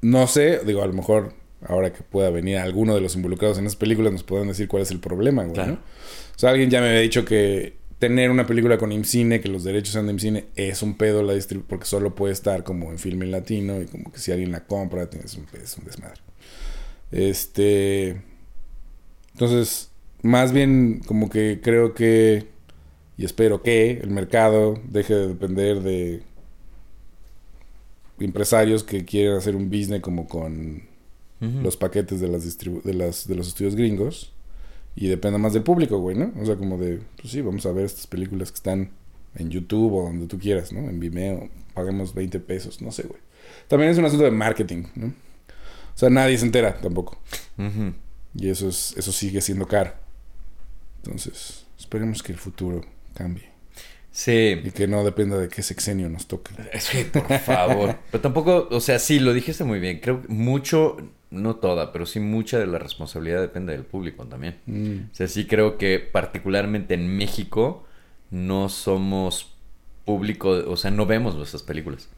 No 0.00 0.26
sé, 0.26 0.60
digo, 0.66 0.82
a 0.82 0.86
lo 0.86 0.92
mejor 0.94 1.34
ahora 1.66 1.92
que 1.92 2.02
pueda 2.02 2.30
venir 2.30 2.58
alguno 2.58 2.94
de 2.94 3.00
los 3.00 3.14
involucrados 3.14 3.58
en 3.58 3.66
esas 3.66 3.76
películas 3.76 4.12
nos 4.12 4.24
puedan 4.24 4.48
decir 4.48 4.66
cuál 4.68 4.82
es 4.82 4.90
el 4.90 4.98
problema, 5.00 5.42
güey, 5.42 5.54
Claro. 5.54 5.72
¿no? 5.72 5.78
O 5.78 6.38
sea, 6.38 6.50
alguien 6.50 6.70
ya 6.70 6.80
me 6.80 6.88
había 6.88 7.00
dicho 7.00 7.24
que 7.24 7.76
tener 8.02 8.32
una 8.32 8.48
película 8.48 8.78
con 8.78 8.90
IMCINE, 8.90 9.40
que 9.40 9.48
los 9.48 9.62
derechos 9.62 9.92
sean 9.92 10.06
de 10.06 10.12
IMCINE, 10.12 10.46
es 10.56 10.82
un 10.82 10.94
pedo 10.94 11.22
la 11.22 11.34
distribución, 11.34 11.68
porque 11.68 11.86
solo 11.86 12.16
puede 12.16 12.32
estar 12.32 12.64
como 12.64 12.90
en 12.90 12.98
filme 12.98 13.26
latino 13.26 13.80
y 13.80 13.86
como 13.86 14.10
que 14.10 14.18
si 14.18 14.32
alguien 14.32 14.50
la 14.50 14.66
compra, 14.66 15.08
es 15.24 15.36
un, 15.36 15.46
es 15.62 15.78
un 15.78 15.84
desmadre. 15.84 16.20
Este. 17.12 18.20
Entonces, 19.34 19.92
más 20.20 20.52
bien 20.52 21.00
como 21.06 21.30
que 21.30 21.60
creo 21.62 21.94
que, 21.94 22.48
y 23.16 23.24
espero 23.24 23.62
que 23.62 23.92
el 23.92 24.10
mercado 24.10 24.80
deje 24.88 25.14
de 25.14 25.28
depender 25.28 25.80
de 25.80 26.24
empresarios 28.18 28.82
que 28.82 29.04
quieren 29.04 29.36
hacer 29.36 29.54
un 29.54 29.70
business 29.70 30.00
como 30.00 30.26
con 30.26 30.88
los 31.38 31.76
paquetes 31.76 32.20
de 32.20 32.26
las, 32.26 32.58
de 32.58 32.94
las 32.94 33.28
de 33.28 33.34
los 33.36 33.46
estudios 33.46 33.76
gringos 33.76 34.31
y 34.94 35.08
depende 35.08 35.38
más 35.38 35.52
del 35.52 35.62
público, 35.62 35.98
güey, 35.98 36.16
¿no? 36.16 36.32
O 36.40 36.44
sea, 36.46 36.56
como 36.56 36.76
de, 36.78 37.00
pues 37.20 37.32
sí, 37.32 37.40
vamos 37.40 37.64
a 37.66 37.72
ver 37.72 37.84
estas 37.86 38.06
películas 38.06 38.50
que 38.50 38.56
están 38.56 38.90
en 39.34 39.50
YouTube 39.50 39.94
o 39.94 40.02
donde 40.04 40.26
tú 40.26 40.38
quieras, 40.38 40.72
¿no? 40.72 40.80
En 40.88 41.00
Vimeo, 41.00 41.48
paguemos 41.74 42.14
20 42.14 42.38
pesos, 42.40 42.82
no 42.82 42.92
sé, 42.92 43.04
güey. 43.04 43.20
También 43.68 43.90
es 43.90 43.98
un 43.98 44.04
asunto 44.04 44.24
de 44.24 44.30
marketing, 44.30 44.84
¿no? 44.94 45.06
O 45.06 45.98
sea, 45.98 46.10
nadie 46.10 46.36
se 46.38 46.44
entera 46.46 46.74
tampoco. 46.80 47.18
Y 48.34 48.48
eso 48.48 48.68
es 48.68 48.94
eso 48.96 49.12
sigue 49.12 49.40
siendo 49.40 49.66
caro. 49.66 49.92
Entonces, 51.04 51.66
esperemos 51.78 52.22
que 52.22 52.32
el 52.32 52.38
futuro 52.38 52.82
cambie 53.14 53.50
Sí. 54.10 54.60
y 54.62 54.70
que 54.72 54.86
no 54.86 55.04
dependa 55.04 55.38
de 55.38 55.48
qué 55.48 55.62
sexenio 55.62 56.08
nos 56.10 56.26
toque. 56.26 56.52
Sí, 56.78 57.04
por 57.12 57.26
favor. 57.40 57.96
Pero 58.10 58.20
tampoco, 58.20 58.68
o 58.70 58.80
sea, 58.80 58.98
sí, 58.98 59.18
lo 59.18 59.32
dijiste 59.32 59.64
muy 59.64 59.80
bien. 59.80 60.00
Creo 60.00 60.20
que 60.22 60.28
mucho, 60.28 60.96
no 61.32 61.56
toda, 61.56 61.92
pero 61.92 62.06
sí 62.06 62.20
mucha 62.20 62.58
de 62.58 62.66
la 62.66 62.78
responsabilidad 62.78 63.40
depende 63.40 63.72
del 63.72 63.84
público 63.84 64.24
también. 64.26 64.58
Mm. 64.66 65.10
O 65.10 65.14
sea, 65.14 65.26
sí 65.26 65.46
creo 65.46 65.78
que 65.78 65.98
particularmente 65.98 66.94
en 66.94 67.16
México 67.16 67.86
no 68.30 68.68
somos 68.68 69.54
público, 70.04 70.50
o 70.50 70.76
sea, 70.76 70.90
no 70.90 71.06
vemos 71.06 71.34
nuestras 71.34 71.62
películas. 71.62 72.08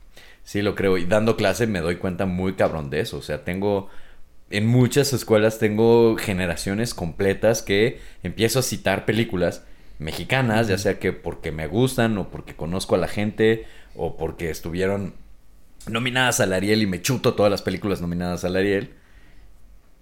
Sí, 0.42 0.62
lo 0.62 0.74
creo. 0.74 0.98
Y 0.98 1.06
dando 1.06 1.36
clase 1.36 1.66
me 1.66 1.80
doy 1.80 1.96
cuenta 1.96 2.26
muy 2.26 2.54
cabrón 2.54 2.90
de 2.90 3.00
eso. 3.00 3.18
O 3.18 3.22
sea, 3.22 3.44
tengo, 3.44 3.88
en 4.50 4.66
muchas 4.66 5.12
escuelas 5.12 5.58
tengo 5.58 6.16
generaciones 6.16 6.92
completas 6.92 7.62
que 7.62 8.00
empiezo 8.22 8.58
a 8.58 8.62
citar 8.62 9.06
películas 9.06 9.64
mexicanas, 9.98 10.68
ya 10.68 10.76
sea 10.76 10.98
que 10.98 11.12
porque 11.12 11.52
me 11.52 11.66
gustan 11.66 12.18
o 12.18 12.30
porque 12.30 12.54
conozco 12.54 12.96
a 12.96 12.98
la 12.98 13.08
gente 13.08 13.64
o 13.94 14.16
porque 14.16 14.50
estuvieron 14.50 15.14
nominadas 15.86 16.40
al 16.40 16.52
Ariel 16.52 16.82
y 16.82 16.86
me 16.86 17.00
chuto 17.00 17.34
todas 17.34 17.50
las 17.50 17.62
películas 17.62 18.00
nominadas 18.00 18.44
al 18.44 18.56
Ariel. 18.56 18.94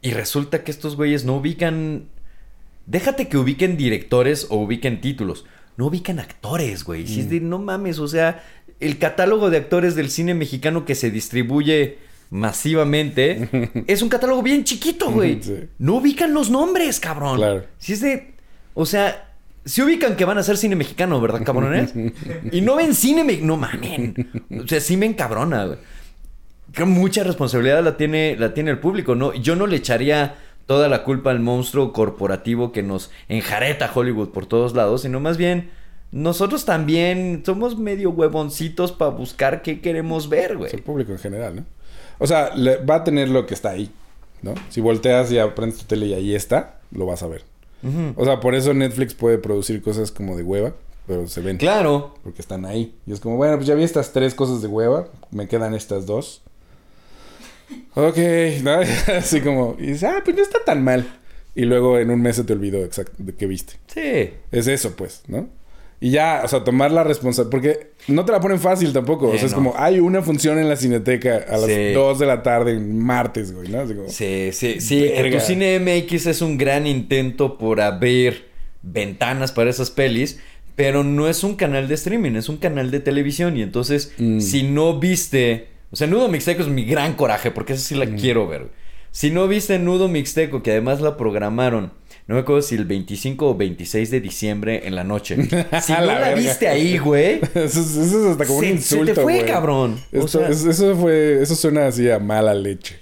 Y 0.02 0.10
resulta 0.12 0.64
que 0.64 0.70
estos 0.70 0.96
güeyes 0.96 1.24
no 1.24 1.36
ubican. 1.36 2.08
Déjate 2.86 3.28
que 3.28 3.38
ubiquen 3.38 3.76
directores 3.76 4.48
o 4.50 4.56
ubiquen 4.56 5.00
títulos. 5.00 5.46
No 5.76 5.86
ubican 5.86 6.18
actores, 6.18 6.84
güey. 6.84 7.06
Si 7.06 7.20
es 7.20 7.30
de 7.30 7.40
no 7.40 7.58
mames, 7.58 7.98
o 8.00 8.08
sea, 8.08 8.44
el 8.80 8.98
catálogo 8.98 9.48
de 9.48 9.58
actores 9.58 9.94
del 9.94 10.10
cine 10.10 10.34
mexicano 10.34 10.84
que 10.84 10.96
se 10.96 11.10
distribuye 11.10 11.98
masivamente 12.30 13.48
es 13.86 14.02
un 14.02 14.08
catálogo 14.08 14.42
bien 14.42 14.64
chiquito, 14.64 15.10
güey. 15.10 15.40
Sí. 15.40 15.68
No 15.78 15.96
ubican 15.96 16.34
los 16.34 16.50
nombres, 16.50 16.98
cabrón. 16.98 17.36
Claro. 17.36 17.64
Si 17.78 17.92
es 17.92 18.00
de. 18.00 18.34
O 18.74 18.84
sea, 18.84 19.32
si 19.64 19.82
ubican 19.82 20.16
que 20.16 20.24
van 20.24 20.38
a 20.38 20.40
hacer 20.40 20.56
cine 20.56 20.76
mexicano, 20.76 21.20
¿verdad, 21.20 21.44
cabrones? 21.44 21.92
y 22.52 22.60
no 22.60 22.76
ven 22.76 22.94
cine 22.94 23.22
me... 23.22 23.36
No 23.36 23.56
mamen. 23.56 24.14
O 24.62 24.66
sea, 24.66 24.80
sí 24.80 24.96
me 24.96 25.06
encabrona, 25.06 25.66
güey. 25.66 25.78
Que 26.74 26.84
mucha 26.84 27.22
responsabilidad 27.24 27.82
la 27.82 27.96
tiene, 27.96 28.36
la 28.38 28.54
tiene 28.54 28.70
el 28.70 28.78
público, 28.78 29.14
¿no? 29.14 29.34
Yo 29.34 29.56
no 29.56 29.66
le 29.66 29.76
echaría 29.76 30.36
toda 30.66 30.88
la 30.88 31.04
culpa 31.04 31.30
al 31.30 31.40
monstruo 31.40 31.92
corporativo 31.92 32.72
que 32.72 32.82
nos 32.82 33.10
enjareta 33.28 33.90
Hollywood 33.94 34.28
por 34.30 34.46
todos 34.46 34.74
lados, 34.74 35.02
sino 35.02 35.20
más 35.20 35.36
bien 35.36 35.70
nosotros 36.12 36.64
también 36.64 37.42
somos 37.44 37.78
medio 37.78 38.10
huevoncitos 38.10 38.92
para 38.92 39.10
buscar 39.10 39.62
qué 39.62 39.80
queremos 39.80 40.28
ver, 40.28 40.56
güey. 40.56 40.70
El 40.72 40.82
público 40.82 41.12
en 41.12 41.18
general, 41.18 41.56
¿no? 41.56 41.64
O 42.18 42.26
sea, 42.26 42.54
le- 42.54 42.76
va 42.84 42.96
a 42.96 43.04
tener 43.04 43.28
lo 43.28 43.46
que 43.46 43.54
está 43.54 43.70
ahí, 43.70 43.90
¿no? 44.42 44.54
Si 44.70 44.80
volteas 44.80 45.32
y 45.32 45.38
aprendes 45.38 45.78
tu 45.80 45.84
tele 45.86 46.06
y 46.06 46.14
ahí 46.14 46.34
está, 46.34 46.78
lo 46.92 47.06
vas 47.06 47.22
a 47.22 47.26
ver. 47.28 47.44
O 48.16 48.24
sea, 48.24 48.38
por 48.38 48.54
eso 48.54 48.72
Netflix 48.74 49.12
puede 49.12 49.38
producir 49.38 49.82
cosas 49.82 50.12
como 50.12 50.36
de 50.36 50.44
hueva, 50.44 50.72
pero 51.08 51.26
se 51.26 51.40
ven. 51.40 51.56
Claro. 51.56 52.14
Porque 52.22 52.40
están 52.40 52.64
ahí. 52.64 52.94
Y 53.06 53.12
es 53.12 53.18
como, 53.18 53.36
bueno, 53.36 53.56
pues 53.56 53.66
ya 53.66 53.74
vi 53.74 53.82
estas 53.82 54.12
tres 54.12 54.34
cosas 54.36 54.62
de 54.62 54.68
hueva, 54.68 55.08
me 55.32 55.48
quedan 55.48 55.74
estas 55.74 56.06
dos. 56.06 56.42
Ok, 57.94 58.18
¿no? 58.62 58.78
así 59.18 59.40
como, 59.40 59.76
y 59.78 59.86
dices, 59.88 60.04
ah, 60.04 60.20
pues 60.24 60.36
no 60.36 60.42
está 60.42 60.58
tan 60.64 60.82
mal. 60.82 61.06
Y 61.54 61.62
luego 61.66 61.98
en 61.98 62.10
un 62.10 62.22
mes 62.22 62.36
se 62.36 62.44
te 62.44 62.52
olvidó 62.54 62.84
exacto 62.84 63.12
de 63.18 63.34
qué 63.34 63.46
viste. 63.46 63.74
Sí. 63.86 64.30
Es 64.50 64.66
eso, 64.68 64.96
pues, 64.96 65.22
¿no? 65.28 65.48
Y 66.00 66.10
ya, 66.10 66.40
o 66.44 66.48
sea, 66.48 66.64
tomar 66.64 66.90
la 66.90 67.04
responsabilidad. 67.04 67.50
Porque 67.50 67.90
no 68.08 68.24
te 68.24 68.32
la 68.32 68.40
ponen 68.40 68.58
fácil 68.58 68.92
tampoco. 68.92 69.28
o 69.28 69.36
sea, 69.36 69.44
es 69.46 69.50
no. 69.52 69.56
como, 69.58 69.74
hay 69.76 70.00
una 70.00 70.20
función 70.22 70.58
en 70.58 70.68
la 70.68 70.74
cineteca 70.76 71.44
a 71.48 71.56
las 71.58 71.66
Sí. 71.66 71.92
2 71.92 72.18
de 72.18 72.26
la 72.26 72.42
tarde 72.42 72.72
en 72.72 72.98
martes, 72.98 73.52
güey, 73.52 73.68
¿no? 73.68 73.86
Como, 73.86 74.08
Sí, 74.08 74.48
sí, 74.52 74.80
sí. 74.80 75.08
Tu 75.30 75.40
cine 75.40 75.78
MX 75.78 76.26
es 76.26 76.40
un 76.42 76.58
gran 76.58 76.86
intento 76.88 77.56
por 77.58 77.80
abrir 77.80 78.46
ventanas 78.82 79.52
para 79.52 79.70
esas 79.70 79.90
pelis, 79.90 80.40
pero 80.74 81.04
no 81.04 81.28
es 81.28 81.44
un 81.44 81.54
canal 81.54 81.86
de 81.86 81.94
streaming, 81.94 82.32
es 82.32 82.48
un 82.48 82.56
canal 82.56 82.90
de 82.90 82.98
televisión. 82.98 83.56
Y 83.56 83.62
entonces, 83.62 84.12
Mm. 84.18 84.40
si 84.40 84.62
no 84.64 84.98
viste. 84.98 85.68
O 85.92 85.96
sea, 85.96 86.06
Nudo 86.06 86.28
Mixteco 86.28 86.62
es 86.62 86.68
mi 86.68 86.84
gran 86.84 87.14
coraje, 87.14 87.50
porque 87.50 87.74
esa 87.74 87.82
sí 87.82 87.94
Mm. 87.94 87.98
la 87.98 88.06
quiero 88.16 88.48
ver. 88.48 88.70
Si 89.10 89.30
no 89.30 89.46
viste 89.46 89.78
Nudo 89.78 90.08
Mixteco, 90.08 90.62
que 90.62 90.70
además 90.72 91.00
la 91.02 91.16
programaron. 91.18 91.92
No 92.26 92.36
me 92.36 92.40
acuerdo 92.42 92.62
si 92.62 92.76
el 92.76 92.84
25 92.86 93.50
o 93.50 93.54
26 93.56 94.10
de 94.10 94.20
diciembre 94.20 94.86
en 94.86 94.94
la 94.94 95.04
noche. 95.04 95.36
Si 95.82 95.92
no 95.92 96.00
La 96.06 96.34
viste 96.34 96.66
ahí, 96.68 96.96
güey. 96.98 97.40
Eso, 97.54 97.80
es- 97.80 97.96
eso 97.96 98.20
es 98.24 98.30
hasta 98.32 98.46
como 98.46 98.60
Se- 98.60 98.72
un 98.72 98.78
se 98.78 98.94
te 98.94 99.00
insulto, 99.02 99.22
fue, 99.22 99.34
güey. 99.40 99.46
cabrón. 99.46 99.98
O 100.14 100.16
Esto- 100.24 100.38
sea- 100.38 100.48
eso 100.48 100.96
fue... 100.96 101.42
Eso 101.42 101.54
suena 101.56 101.86
así 101.88 102.08
a 102.10 102.18
mala 102.18 102.54
leche. 102.54 102.96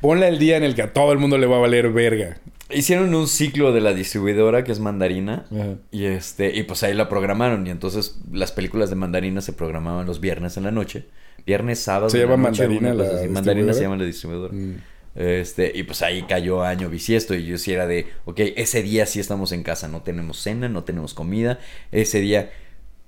Ponle 0.00 0.28
el 0.28 0.38
día 0.38 0.56
en 0.58 0.62
el 0.62 0.74
que 0.76 0.82
a 0.82 0.92
todo 0.92 1.10
el 1.12 1.18
mundo 1.18 1.38
le 1.38 1.46
va 1.48 1.56
a 1.56 1.60
valer 1.60 1.90
verga. 1.90 2.38
Hicieron 2.70 3.12
un 3.14 3.26
ciclo 3.26 3.72
de 3.72 3.80
la 3.80 3.94
distribuidora 3.94 4.62
que 4.62 4.70
es 4.70 4.78
Mandarina. 4.78 5.46
Ajá. 5.50 5.74
Y 5.90 6.04
este, 6.04 6.54
y 6.54 6.62
pues 6.62 6.82
ahí 6.84 6.94
la 6.94 7.08
programaron. 7.08 7.66
Y 7.66 7.70
entonces 7.70 8.18
las 8.30 8.52
películas 8.52 8.90
de 8.90 8.96
Mandarina 8.96 9.40
se 9.40 9.54
programaban 9.54 10.06
los 10.06 10.20
viernes 10.20 10.56
en 10.56 10.64
la 10.64 10.70
noche. 10.70 11.06
Viernes, 11.48 11.78
sábado. 11.78 12.10
¿Se 12.10 12.18
llama 12.18 12.36
Mandarina 12.36 12.92
la 12.92 13.04
así. 13.04 13.28
Mandarina 13.28 13.72
se 13.72 13.80
llama 13.80 13.96
la 13.96 14.04
distribuidora. 14.04 14.52
Mm. 14.52 14.74
Este, 15.14 15.72
y 15.74 15.82
pues 15.84 16.02
ahí 16.02 16.24
cayó 16.24 16.62
año 16.62 16.90
bisiesto. 16.90 17.34
Y 17.34 17.46
yo 17.46 17.56
sí 17.56 17.72
era 17.72 17.86
de, 17.86 18.06
ok, 18.26 18.38
ese 18.56 18.82
día 18.82 19.06
sí 19.06 19.18
estamos 19.18 19.52
en 19.52 19.62
casa. 19.62 19.88
No 19.88 20.02
tenemos 20.02 20.42
cena, 20.42 20.68
no 20.68 20.84
tenemos 20.84 21.14
comida. 21.14 21.58
Ese 21.90 22.20
día. 22.20 22.50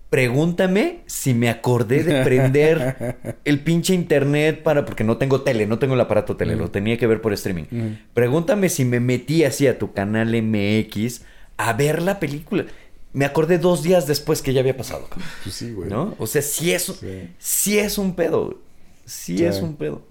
Pregúntame 0.09 1.03
si 1.05 1.35
me 1.35 1.51
acordé 1.51 2.03
de 2.03 2.23
prender 2.25 3.37
el 3.45 3.61
pinche 3.61 3.93
internet 3.93 4.63
para. 4.63 4.87
Porque 4.87 5.05
no 5.05 5.19
tengo 5.19 5.43
tele, 5.43 5.67
no 5.67 5.79
tengo 5.79 5.93
el 5.93 6.01
aparato 6.01 6.39
tele, 6.39 6.57
lo 6.57 6.71
tenía 6.71 6.97
que 6.97 7.07
ver 7.07 7.21
por 7.21 7.35
streaming. 7.35 7.65
Mm. 7.71 7.99
Pregúntame 8.15 8.71
si 8.71 8.87
me 8.87 9.01
metí 9.01 9.45
así 9.45 9.67
a 9.67 9.79
tu 9.79 9.93
canal 9.93 10.35
MX 10.35 11.27
a 11.59 11.75
ver 11.75 12.01
la 12.01 12.19
película. 12.19 12.65
Me 13.13 13.25
acordé 13.25 13.59
dos 13.59 13.83
días 13.83 14.07
después 14.07 14.41
que 14.43 14.53
ya 14.53 14.61
había 14.61 14.77
pasado, 14.77 15.09
Pues 15.43 15.55
sí, 15.55 15.73
güey. 15.73 15.89
¿no? 15.91 16.15
O 16.19 16.27
sea, 16.27 16.43
sí 16.43 16.73
es, 16.73 16.85
Sí. 16.85 17.29
sí 17.39 17.79
es 17.79 17.99
un 17.99 18.15
pedo. 18.15 18.45
güey. 18.47 18.57
Sí, 19.05 19.39
Sí. 19.39 19.45
es 19.45 19.61
un 19.61 19.75
pedo. 19.77 20.03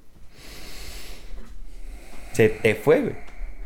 Se 2.33 2.49
te 2.49 2.75
fue, 2.75 3.01
güey. 3.01 3.15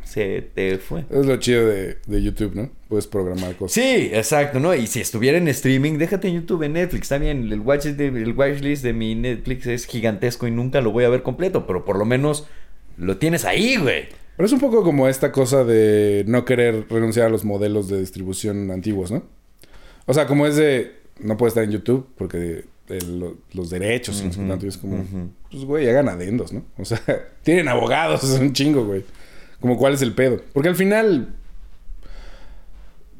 Se 0.03 0.41
te 0.53 0.77
fue. 0.77 1.05
Es 1.09 1.25
lo 1.25 1.37
chido 1.37 1.65
de, 1.65 1.97
de 2.05 2.21
YouTube, 2.21 2.53
¿no? 2.55 2.69
Puedes 2.87 3.07
programar 3.07 3.55
cosas. 3.55 3.73
Sí, 3.73 4.11
exacto, 4.13 4.59
¿no? 4.59 4.75
Y 4.75 4.85
si 4.85 4.99
estuviera 5.01 5.37
en 5.39 5.47
streaming, 5.47 5.97
déjate 5.97 6.27
en 6.27 6.35
YouTube, 6.35 6.61
en 6.63 6.73
Netflix, 6.73 7.03
está 7.03 7.17
bien. 7.17 7.51
El, 7.51 7.59
watch 7.61 7.85
de, 7.85 8.07
el 8.07 8.33
watchlist 8.33 8.83
de 8.83 8.93
mi 8.93 9.15
Netflix 9.15 9.65
es 9.65 9.85
gigantesco 9.87 10.45
y 10.45 10.51
nunca 10.51 10.81
lo 10.81 10.91
voy 10.91 11.05
a 11.05 11.09
ver 11.09 11.23
completo, 11.23 11.65
pero 11.65 11.83
por 11.85 11.97
lo 11.97 12.05
menos 12.05 12.47
lo 12.97 13.17
tienes 13.17 13.45
ahí, 13.45 13.77
güey. 13.77 14.07
Pero 14.35 14.47
es 14.47 14.51
un 14.53 14.59
poco 14.59 14.83
como 14.83 15.07
esta 15.07 15.31
cosa 15.31 15.63
de 15.63 16.23
no 16.27 16.43
querer 16.45 16.85
renunciar 16.89 17.27
a 17.27 17.29
los 17.29 17.45
modelos 17.45 17.87
de 17.87 17.99
distribución 17.99 18.71
antiguos, 18.71 19.11
¿no? 19.11 19.23
O 20.05 20.13
sea, 20.13 20.25
como 20.27 20.47
es 20.47 20.55
de... 20.55 20.95
No 21.19 21.37
puede 21.37 21.49
estar 21.49 21.63
en 21.63 21.71
YouTube 21.71 22.07
porque 22.17 22.65
el- 22.89 23.35
los 23.53 23.69
derechos 23.69 24.23
tanto, 24.47 24.65
y 24.65 24.69
es 24.69 24.77
como... 24.77 25.05
Pues, 25.51 25.63
güey, 25.65 25.87
hagan 25.87 26.09
adendos, 26.09 26.51
¿no? 26.51 26.65
O 26.77 26.85
sea, 26.85 26.99
tienen 27.43 27.67
abogados, 27.67 28.23
es 28.29 28.39
un 28.39 28.53
chingo, 28.53 28.83
güey. 28.85 29.03
Como 29.59 29.77
cuál 29.77 29.93
es 29.93 30.01
el 30.01 30.13
pedo. 30.13 30.41
Porque 30.51 30.69
al 30.69 30.75
final... 30.75 31.35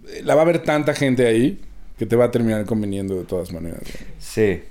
eh, 0.09 0.21
La 0.23 0.35
va 0.35 0.41
a 0.41 0.43
haber 0.45 0.63
tanta 0.63 0.93
gente 0.93 1.25
ahí 1.27 1.61
que 1.97 2.05
te 2.07 2.15
va 2.15 2.25
a 2.25 2.31
terminar 2.31 2.65
conveniendo 2.65 3.15
de 3.15 3.23
todas 3.25 3.51
maneras, 3.53 3.81
güey, 3.81 4.03
Sí. 4.19 4.63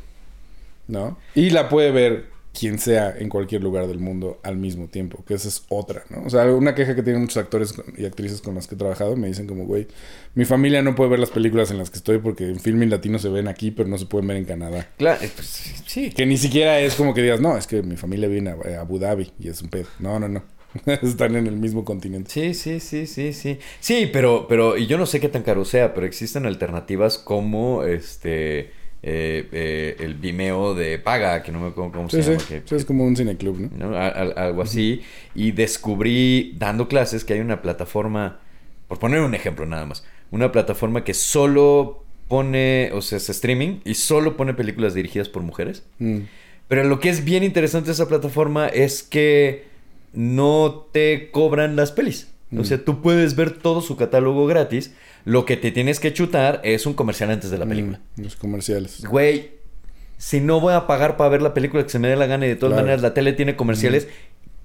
¿no? 0.88 1.16
Y 1.36 1.50
la 1.50 1.68
puede 1.68 1.92
ver 1.92 2.26
quien 2.58 2.78
sea 2.78 3.14
en 3.16 3.28
cualquier 3.28 3.62
lugar 3.62 3.86
del 3.86 3.98
mundo 3.98 4.38
al 4.42 4.56
mismo 4.56 4.88
tiempo, 4.88 5.24
que 5.24 5.34
esa 5.34 5.48
es 5.48 5.64
otra, 5.68 6.04
¿no? 6.10 6.22
O 6.24 6.30
sea, 6.30 6.44
una 6.52 6.74
queja 6.74 6.94
que 6.94 7.02
tienen 7.02 7.22
muchos 7.22 7.38
actores 7.38 7.74
y 7.96 8.04
actrices 8.04 8.42
con 8.42 8.54
las 8.54 8.68
que 8.68 8.74
he 8.74 8.78
trabajado 8.78 9.16
me 9.16 9.28
dicen 9.28 9.46
como, 9.46 9.64
güey, 9.64 9.88
mi 10.34 10.44
familia 10.44 10.82
no 10.82 10.94
puede 10.94 11.10
ver 11.10 11.18
las 11.18 11.30
películas 11.30 11.70
en 11.70 11.78
las 11.78 11.90
que 11.90 11.96
estoy 11.96 12.18
porque 12.18 12.48
en 12.48 12.60
Filming 12.60 12.90
Latino 12.90 13.18
se 13.18 13.30
ven 13.30 13.48
aquí, 13.48 13.70
pero 13.70 13.88
no 13.88 13.96
se 13.96 14.06
pueden 14.06 14.28
ver 14.28 14.36
en 14.36 14.44
Canadá. 14.44 14.88
Claro, 14.98 15.22
eh, 15.22 15.30
pues, 15.34 15.46
sí. 15.86 16.10
Que 16.10 16.26
ni 16.26 16.36
siquiera 16.36 16.78
es 16.80 16.94
como 16.94 17.14
que 17.14 17.22
digas, 17.22 17.40
no, 17.40 17.56
es 17.56 17.66
que 17.66 17.82
mi 17.82 17.96
familia 17.96 18.28
viene 18.28 18.50
a, 18.50 18.56
a 18.76 18.80
Abu 18.80 18.98
Dhabi 18.98 19.32
y 19.38 19.48
es 19.48 19.62
un 19.62 19.68
pedo. 19.70 19.86
No, 19.98 20.20
no, 20.20 20.28
no. 20.28 20.42
Están 21.02 21.36
en 21.36 21.46
el 21.46 21.56
mismo 21.56 21.84
continente. 21.84 22.30
Sí, 22.30 22.54
sí, 22.54 22.80
sí, 22.80 23.06
sí, 23.06 23.32
sí. 23.32 23.58
Sí, 23.80 24.08
pero, 24.12 24.46
pero, 24.48 24.76
y 24.76 24.86
yo 24.86 24.98
no 24.98 25.06
sé 25.06 25.20
qué 25.20 25.28
tan 25.28 25.42
caro 25.42 25.64
sea, 25.64 25.94
pero 25.94 26.06
existen 26.06 26.46
alternativas 26.46 27.18
como 27.18 27.84
este 27.84 28.72
eh, 29.02 29.48
eh, 29.52 29.96
el 30.00 30.14
Vimeo 30.14 30.74
de 30.74 30.98
paga, 30.98 31.42
que 31.42 31.50
no 31.50 31.58
me 31.60 31.68
acuerdo 31.68 31.92
cómo 31.92 32.08
Sí, 32.08 32.22
se 32.22 32.22
sí. 32.22 32.30
llama. 32.48 32.64
que- 32.66 32.76
es 32.76 32.84
como 32.84 33.04
un 33.04 33.16
cineclub, 33.16 33.58
¿no? 33.76 33.96
algo 33.96 34.62
así. 34.62 35.02
Y 35.34 35.50
descubrí, 35.52 36.54
dando 36.58 36.86
clases, 36.88 37.24
que 37.24 37.34
hay 37.34 37.40
una 37.40 37.62
plataforma, 37.62 38.38
por 38.88 38.98
poner 38.98 39.20
un 39.20 39.34
ejemplo 39.34 39.66
nada 39.66 39.86
más, 39.86 40.04
una 40.30 40.52
plataforma 40.52 41.02
que 41.04 41.14
solo 41.14 42.04
pone, 42.28 42.90
o 42.94 43.02
sea, 43.02 43.18
es 43.18 43.28
streaming 43.28 43.80
y 43.84 43.94
solo 43.94 44.36
pone 44.36 44.54
películas 44.54 44.94
dirigidas 44.94 45.28
por 45.28 45.42
mujeres. 45.42 45.82
Mm. 45.98 46.20
Pero 46.68 46.84
lo 46.84 47.00
que 47.00 47.10
es 47.10 47.24
bien 47.24 47.42
interesante 47.44 47.88
de 47.88 47.92
esa 47.92 48.08
plataforma 48.08 48.68
es 48.68 49.02
que 49.02 49.64
no 50.14 50.86
te 50.92 51.30
cobran 51.30 51.76
las 51.76 51.92
pelis. 51.92 52.28
O 52.52 52.60
Mm. 52.60 52.64
sea, 52.64 52.84
tú 52.84 53.00
puedes 53.02 53.34
ver 53.34 53.50
todo 53.58 53.80
su 53.80 53.96
catálogo 53.96 54.46
gratis. 54.46 54.94
Lo 55.24 55.44
que 55.44 55.56
te 55.56 55.70
tienes 55.70 56.00
que 56.00 56.12
chutar 56.12 56.60
es 56.64 56.86
un 56.86 56.94
comercial 56.94 57.30
antes 57.30 57.50
de 57.50 57.58
la 57.58 57.66
película. 57.66 58.00
Mm, 58.16 58.22
los 58.22 58.36
comerciales. 58.36 59.04
Güey, 59.04 59.52
si 60.18 60.40
no 60.40 60.60
voy 60.60 60.74
a 60.74 60.86
pagar 60.86 61.16
para 61.16 61.30
ver 61.30 61.42
la 61.42 61.54
película 61.54 61.82
que 61.84 61.88
se 61.90 61.98
me 61.98 62.08
dé 62.08 62.16
la 62.16 62.26
gana 62.26 62.46
y 62.46 62.48
de 62.48 62.56
todas 62.56 62.72
Claro. 62.72 62.82
maneras 62.86 63.02
la 63.02 63.14
tele 63.14 63.32
tiene 63.32 63.54
comerciales, 63.56 64.08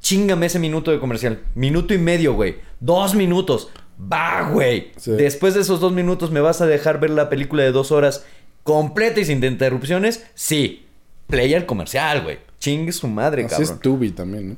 chingame 0.02 0.46
ese 0.48 0.60
minuto 0.60 0.92
de 0.92 1.00
comercial. 1.00 1.40
Minuto 1.56 1.94
y 1.94 1.98
medio, 1.98 2.34
güey. 2.34 2.56
Dos 2.80 3.14
minutos. 3.16 3.70
Va, 4.00 4.50
güey. 4.52 4.92
Sí. 4.98 5.12
Después 5.12 5.54
de 5.56 5.62
esos 5.62 5.80
dos 5.80 5.92
minutos, 5.92 6.32
¿me 6.32 6.40
vas 6.40 6.62
a 6.62 6.68
dejar 6.68 7.00
ver 7.00 7.10
la 7.12 7.30
película 7.30 7.64
de 7.64 7.72
dos 7.72 7.92
horas 7.92 8.26
completa 8.64 9.20
y 9.20 9.26
sin 9.26 9.44
interrupciones? 9.44 10.26
Sí. 10.36 10.86
Play 11.28 11.54
el 11.54 11.66
comercial, 11.66 12.22
güey. 12.24 12.38
Chingue 12.60 12.92
su 12.92 13.08
madre, 13.08 13.46
Así 13.46 13.56
cabrón. 13.56 13.74
es 13.76 13.80
Tubi 13.82 14.12
también, 14.12 14.50
¿no? 14.50 14.56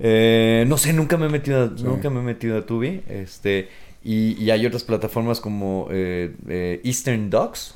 Eh, 0.00 0.64
no 0.68 0.78
sé, 0.78 0.92
nunca 0.92 1.16
me 1.16 1.26
he 1.26 1.28
metido 1.28 1.62
a, 1.64 1.68
Sí. 1.76 1.82
nunca 1.84 2.08
me 2.10 2.20
he 2.20 2.22
metido 2.22 2.56
a 2.58 2.64
Tubi. 2.66 3.02
Este, 3.08 3.68
y, 4.08 4.42
y 4.42 4.50
hay 4.50 4.64
otras 4.64 4.84
plataformas 4.84 5.38
como 5.38 5.86
eh, 5.90 6.34
eh, 6.48 6.80
Eastern 6.82 7.28
Docs. 7.28 7.74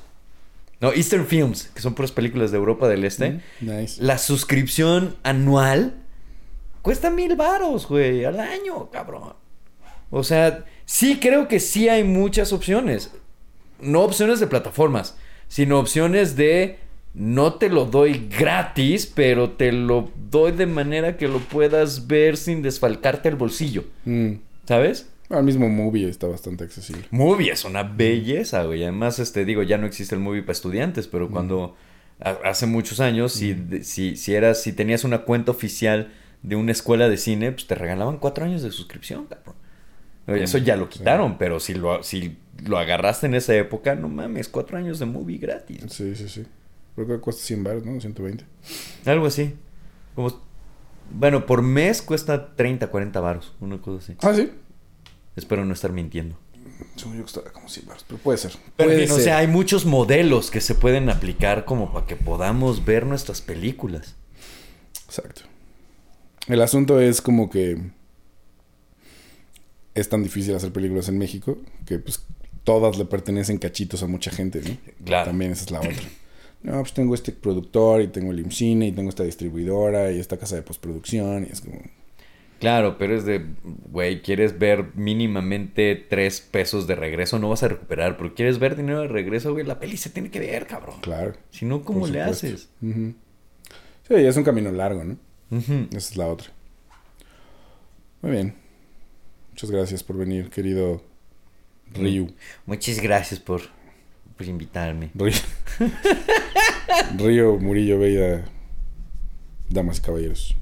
No, 0.81 0.91
Eastern 0.91 1.27
Films, 1.27 1.71
que 1.75 1.83
son 1.83 1.93
puras 1.93 2.11
películas 2.11 2.51
de 2.51 2.57
Europa 2.57 2.89
del 2.89 3.05
Este. 3.05 3.33
Mm, 3.33 3.41
Nice. 3.61 4.03
La 4.03 4.17
suscripción 4.17 5.15
anual 5.25 5.95
cuesta 6.81 7.11
mil 7.11 7.37
varos, 7.37 7.87
güey, 7.87 8.25
al 8.25 8.41
año, 8.41 8.91
cabrón. 8.91 9.35
O 10.09 10.25
sea, 10.25 10.65
sí 10.87 11.21
creo 11.21 11.49
que 11.49 11.61
sí 11.61 11.91
hay 11.91 12.03
muchas 12.03 12.55
opciones. 12.55 13.11
No 13.79 14.01
opciones 14.01 14.41
de 14.41 14.47
plataformas, 14.47 15.19
sino 15.49 15.79
opciones 15.79 16.35
de 16.35 16.79
no 17.13 17.57
te 17.57 17.69
lo 17.69 17.85
doy 17.85 18.31
gratis, 18.39 19.05
pero 19.05 19.51
te 19.51 19.71
lo 19.71 20.11
doy 20.31 20.53
de 20.53 20.65
manera 20.65 21.19
que 21.19 21.29
lo 21.29 21.41
puedas 21.41 22.07
ver 22.07 22.39
sin 22.39 22.63
desfalcarte 22.63 23.29
el 23.29 23.37
bolsillo. 23.37 23.85
Mm. 24.07 24.37
¿Sabes? 24.67 25.11
Al 25.33 25.45
mismo 25.45 25.69
movie 25.69 26.09
está 26.09 26.27
bastante 26.27 26.65
accesible. 26.65 27.05
Movie 27.11 27.51
es 27.51 27.65
una 27.65 27.83
belleza, 27.83 28.65
güey. 28.65 28.83
Además, 28.83 29.19
este, 29.19 29.45
digo, 29.45 29.63
ya 29.63 29.79
no 29.79 29.87
existe 29.87 30.15
el 30.15 30.21
movie 30.21 30.43
para 30.43 30.53
estudiantes, 30.53 31.09
pero 31.09 31.31
cuando 31.31 31.75
hace 32.21 32.67
muchos 32.67 33.01
años, 33.01 33.33
si, 33.33 33.57
si, 33.83 34.17
si 34.17 34.35
eras, 34.35 34.63
si 34.63 34.73
tenías 34.73 35.05
una 35.05 35.23
cuenta 35.23 35.51
oficial 35.51 36.13
de 36.43 36.57
una 36.57 36.73
escuela 36.73 37.09
de 37.09 37.17
cine, 37.17 37.53
pues 37.53 37.67
te 37.67 37.75
regalaban 37.75 38.19
cuatro 38.19 38.45
años 38.45 38.63
de 38.63 38.71
suscripción, 38.71 39.27
cabrón. 39.27 39.57
Oye, 40.29 40.45
Eso 40.45 40.59
ya 40.59 40.77
lo 40.77 40.89
quitaron, 40.89 41.39
pero 41.39 41.59
si 41.59 41.75
lo, 41.75 42.03
si 42.03 42.37
lo 42.65 42.79
agarraste 42.79 43.27
en 43.27 43.35
esa 43.35 43.55
época, 43.55 43.95
no 43.95 44.09
mames, 44.09 44.49
cuatro 44.49 44.77
años 44.77 44.99
de 44.99 45.07
movie 45.07 45.39
gratis. 45.39 45.81
Sí, 45.89 46.15
sí, 46.15 46.29
sí. 46.29 46.45
Creo 46.95 47.07
que 47.07 47.19
cuesta 47.19 47.43
100 47.43 47.65
baros, 47.65 47.87
¿no? 47.87 48.01
120. 48.01 48.45
Algo 49.07 49.27
así. 49.27 49.55
Como, 50.15 50.41
bueno, 51.11 51.47
por 51.47 51.63
mes 51.63 52.03
cuesta 52.03 52.55
30, 52.55 52.87
40 52.89 53.21
varos, 53.21 53.55
una 53.61 53.79
cosa 53.81 53.99
así. 53.99 54.17
Ah, 54.23 54.35
sí. 54.35 54.51
Espero 55.37 55.65
no 55.65 55.73
estar 55.73 55.93
mintiendo. 55.93 56.39
Según 56.97 57.17
yo 57.17 57.23
costaba 57.23 57.51
como 57.51 57.69
100 57.69 57.87
baros, 57.87 58.05
pero 58.07 58.19
puede 58.21 58.39
ser. 58.39 58.53
Pero 58.77 58.91
puede 58.91 59.11
o 59.11 59.19
sea, 59.19 59.39
hay 59.39 59.47
muchos 59.47 59.87
modelos 59.87 60.51
que 60.51 60.61
se 60.61 60.75
pueden 60.75 61.09
aplicar 61.09 61.65
como 61.65 61.93
para 61.93 62.07
que 62.07 62.17
podamos 62.17 62.85
ver 62.85 63.07
nuestras 63.07 63.41
películas. 63.41 64.17
Exacto. 65.07 65.43
El 66.49 66.61
asunto 66.61 67.01
es 67.01 67.23
como 67.23 67.51
que 67.51 67.79
es 69.95 70.09
tan 70.09 70.23
difícil 70.23 70.55
hacer 70.55 70.73
películas 70.73 71.09
en 71.09 71.19
México 71.19 71.59
que 71.87 71.99
pues 71.99 72.25
todas 72.65 72.99
le 72.99 73.05
pertenecen 73.05 73.59
cachitos 73.59 74.03
a 74.03 74.07
mucha 74.07 74.31
gente, 74.31 74.61
¿no? 74.63 74.77
Claro. 75.05 75.27
También 75.27 75.53
esa 75.53 75.65
es 75.65 75.71
la 75.71 75.81
otra. 75.81 75.93
No, 76.63 76.79
pues 76.79 76.93
tengo 76.93 77.13
este 77.17 77.33
productor 77.33 78.03
y 78.03 78.07
tengo 78.07 78.31
el 78.31 78.39
IMCINE 78.39 78.87
y 78.87 78.93
tengo 78.93 79.09
esta 79.09 79.25
distribuidora 79.25 80.13
y 80.13 80.21
esta 80.21 80.37
casa 80.37 80.55
de 80.55 80.63
postproducción 80.63 81.45
y 81.45 81.53
es 81.53 81.61
como... 81.61 81.81
Claro, 82.63 82.97
pero 82.97 83.17
es 83.17 83.25
de, 83.25 83.45
güey, 83.65 84.23
quieres 84.23 84.57
ver 84.57 84.95
mínimamente 84.95 85.97
tres 85.97 86.41
pesos 86.41 86.87
de 86.87 86.95
regreso, 86.95 87.41
no 87.41 87.49
vas 87.49 87.65
a 87.65 87.69
recuperar, 87.69 88.17
pero 88.17 88.37
quieres 88.37 88.61
ver 88.61 88.77
dinero 88.77 89.01
de 89.01 89.09
regreso, 89.09 89.53
güey, 89.53 89.67
la 89.67 89.81
peli 89.81 89.97
se 89.97 90.11
tiene 90.11 90.31
que 90.31 90.39
ver, 90.39 90.69
cabrón. 90.69 91.01
Claro. 91.01 91.33
Si 91.51 91.65
no, 91.65 91.83
¿cómo 91.83 92.07
le 92.07 92.23
haces? 92.23 92.71
Sí, 92.81 94.15
es 94.15 94.37
un 94.37 94.45
camino 94.45 94.71
largo, 94.71 95.03
¿no? 95.03 95.17
Ujú. 95.51 95.89
Esa 95.91 95.99
es 95.99 96.17
la 96.17 96.29
otra. 96.29 96.53
Muy 98.21 98.31
bien. 98.31 98.55
Muchas 99.51 99.69
gracias 99.73 100.05
por 100.05 100.17
venir, 100.17 100.49
querido 100.49 101.03
Ryu. 101.95 102.33
Muchas 102.65 103.01
gracias 103.01 103.41
por, 103.41 103.63
por 104.37 104.47
invitarme. 104.47 105.11
Río. 105.17 105.35
Río 107.17 107.59
Murillo 107.59 107.99
Veida, 107.99 108.45
damas 109.69 109.99
y 109.99 110.03
caballeros. 110.03 110.57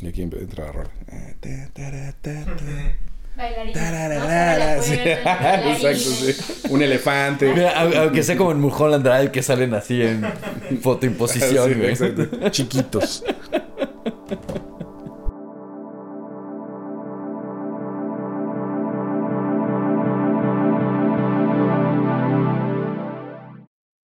Y 0.00 0.08
aquí 0.08 0.22
entra 0.22 0.66
la 0.66 0.72
rola. 0.72 0.90
Bailarina. 3.36 3.72
Exacto, 5.72 5.98
sí. 5.98 6.66
Un 6.70 6.82
elefante. 6.82 7.52
Mira, 7.54 7.80
aunque 8.02 8.22
sea 8.22 8.36
como 8.36 8.50
en 8.52 8.60
Mulholland 8.60 9.04
Drive 9.06 9.30
que 9.30 9.42
salen 9.42 9.74
así 9.74 10.02
en 10.02 10.24
fotoimposición, 10.82 11.74
Sí. 11.96 12.14
Chiquitos. 12.50 13.24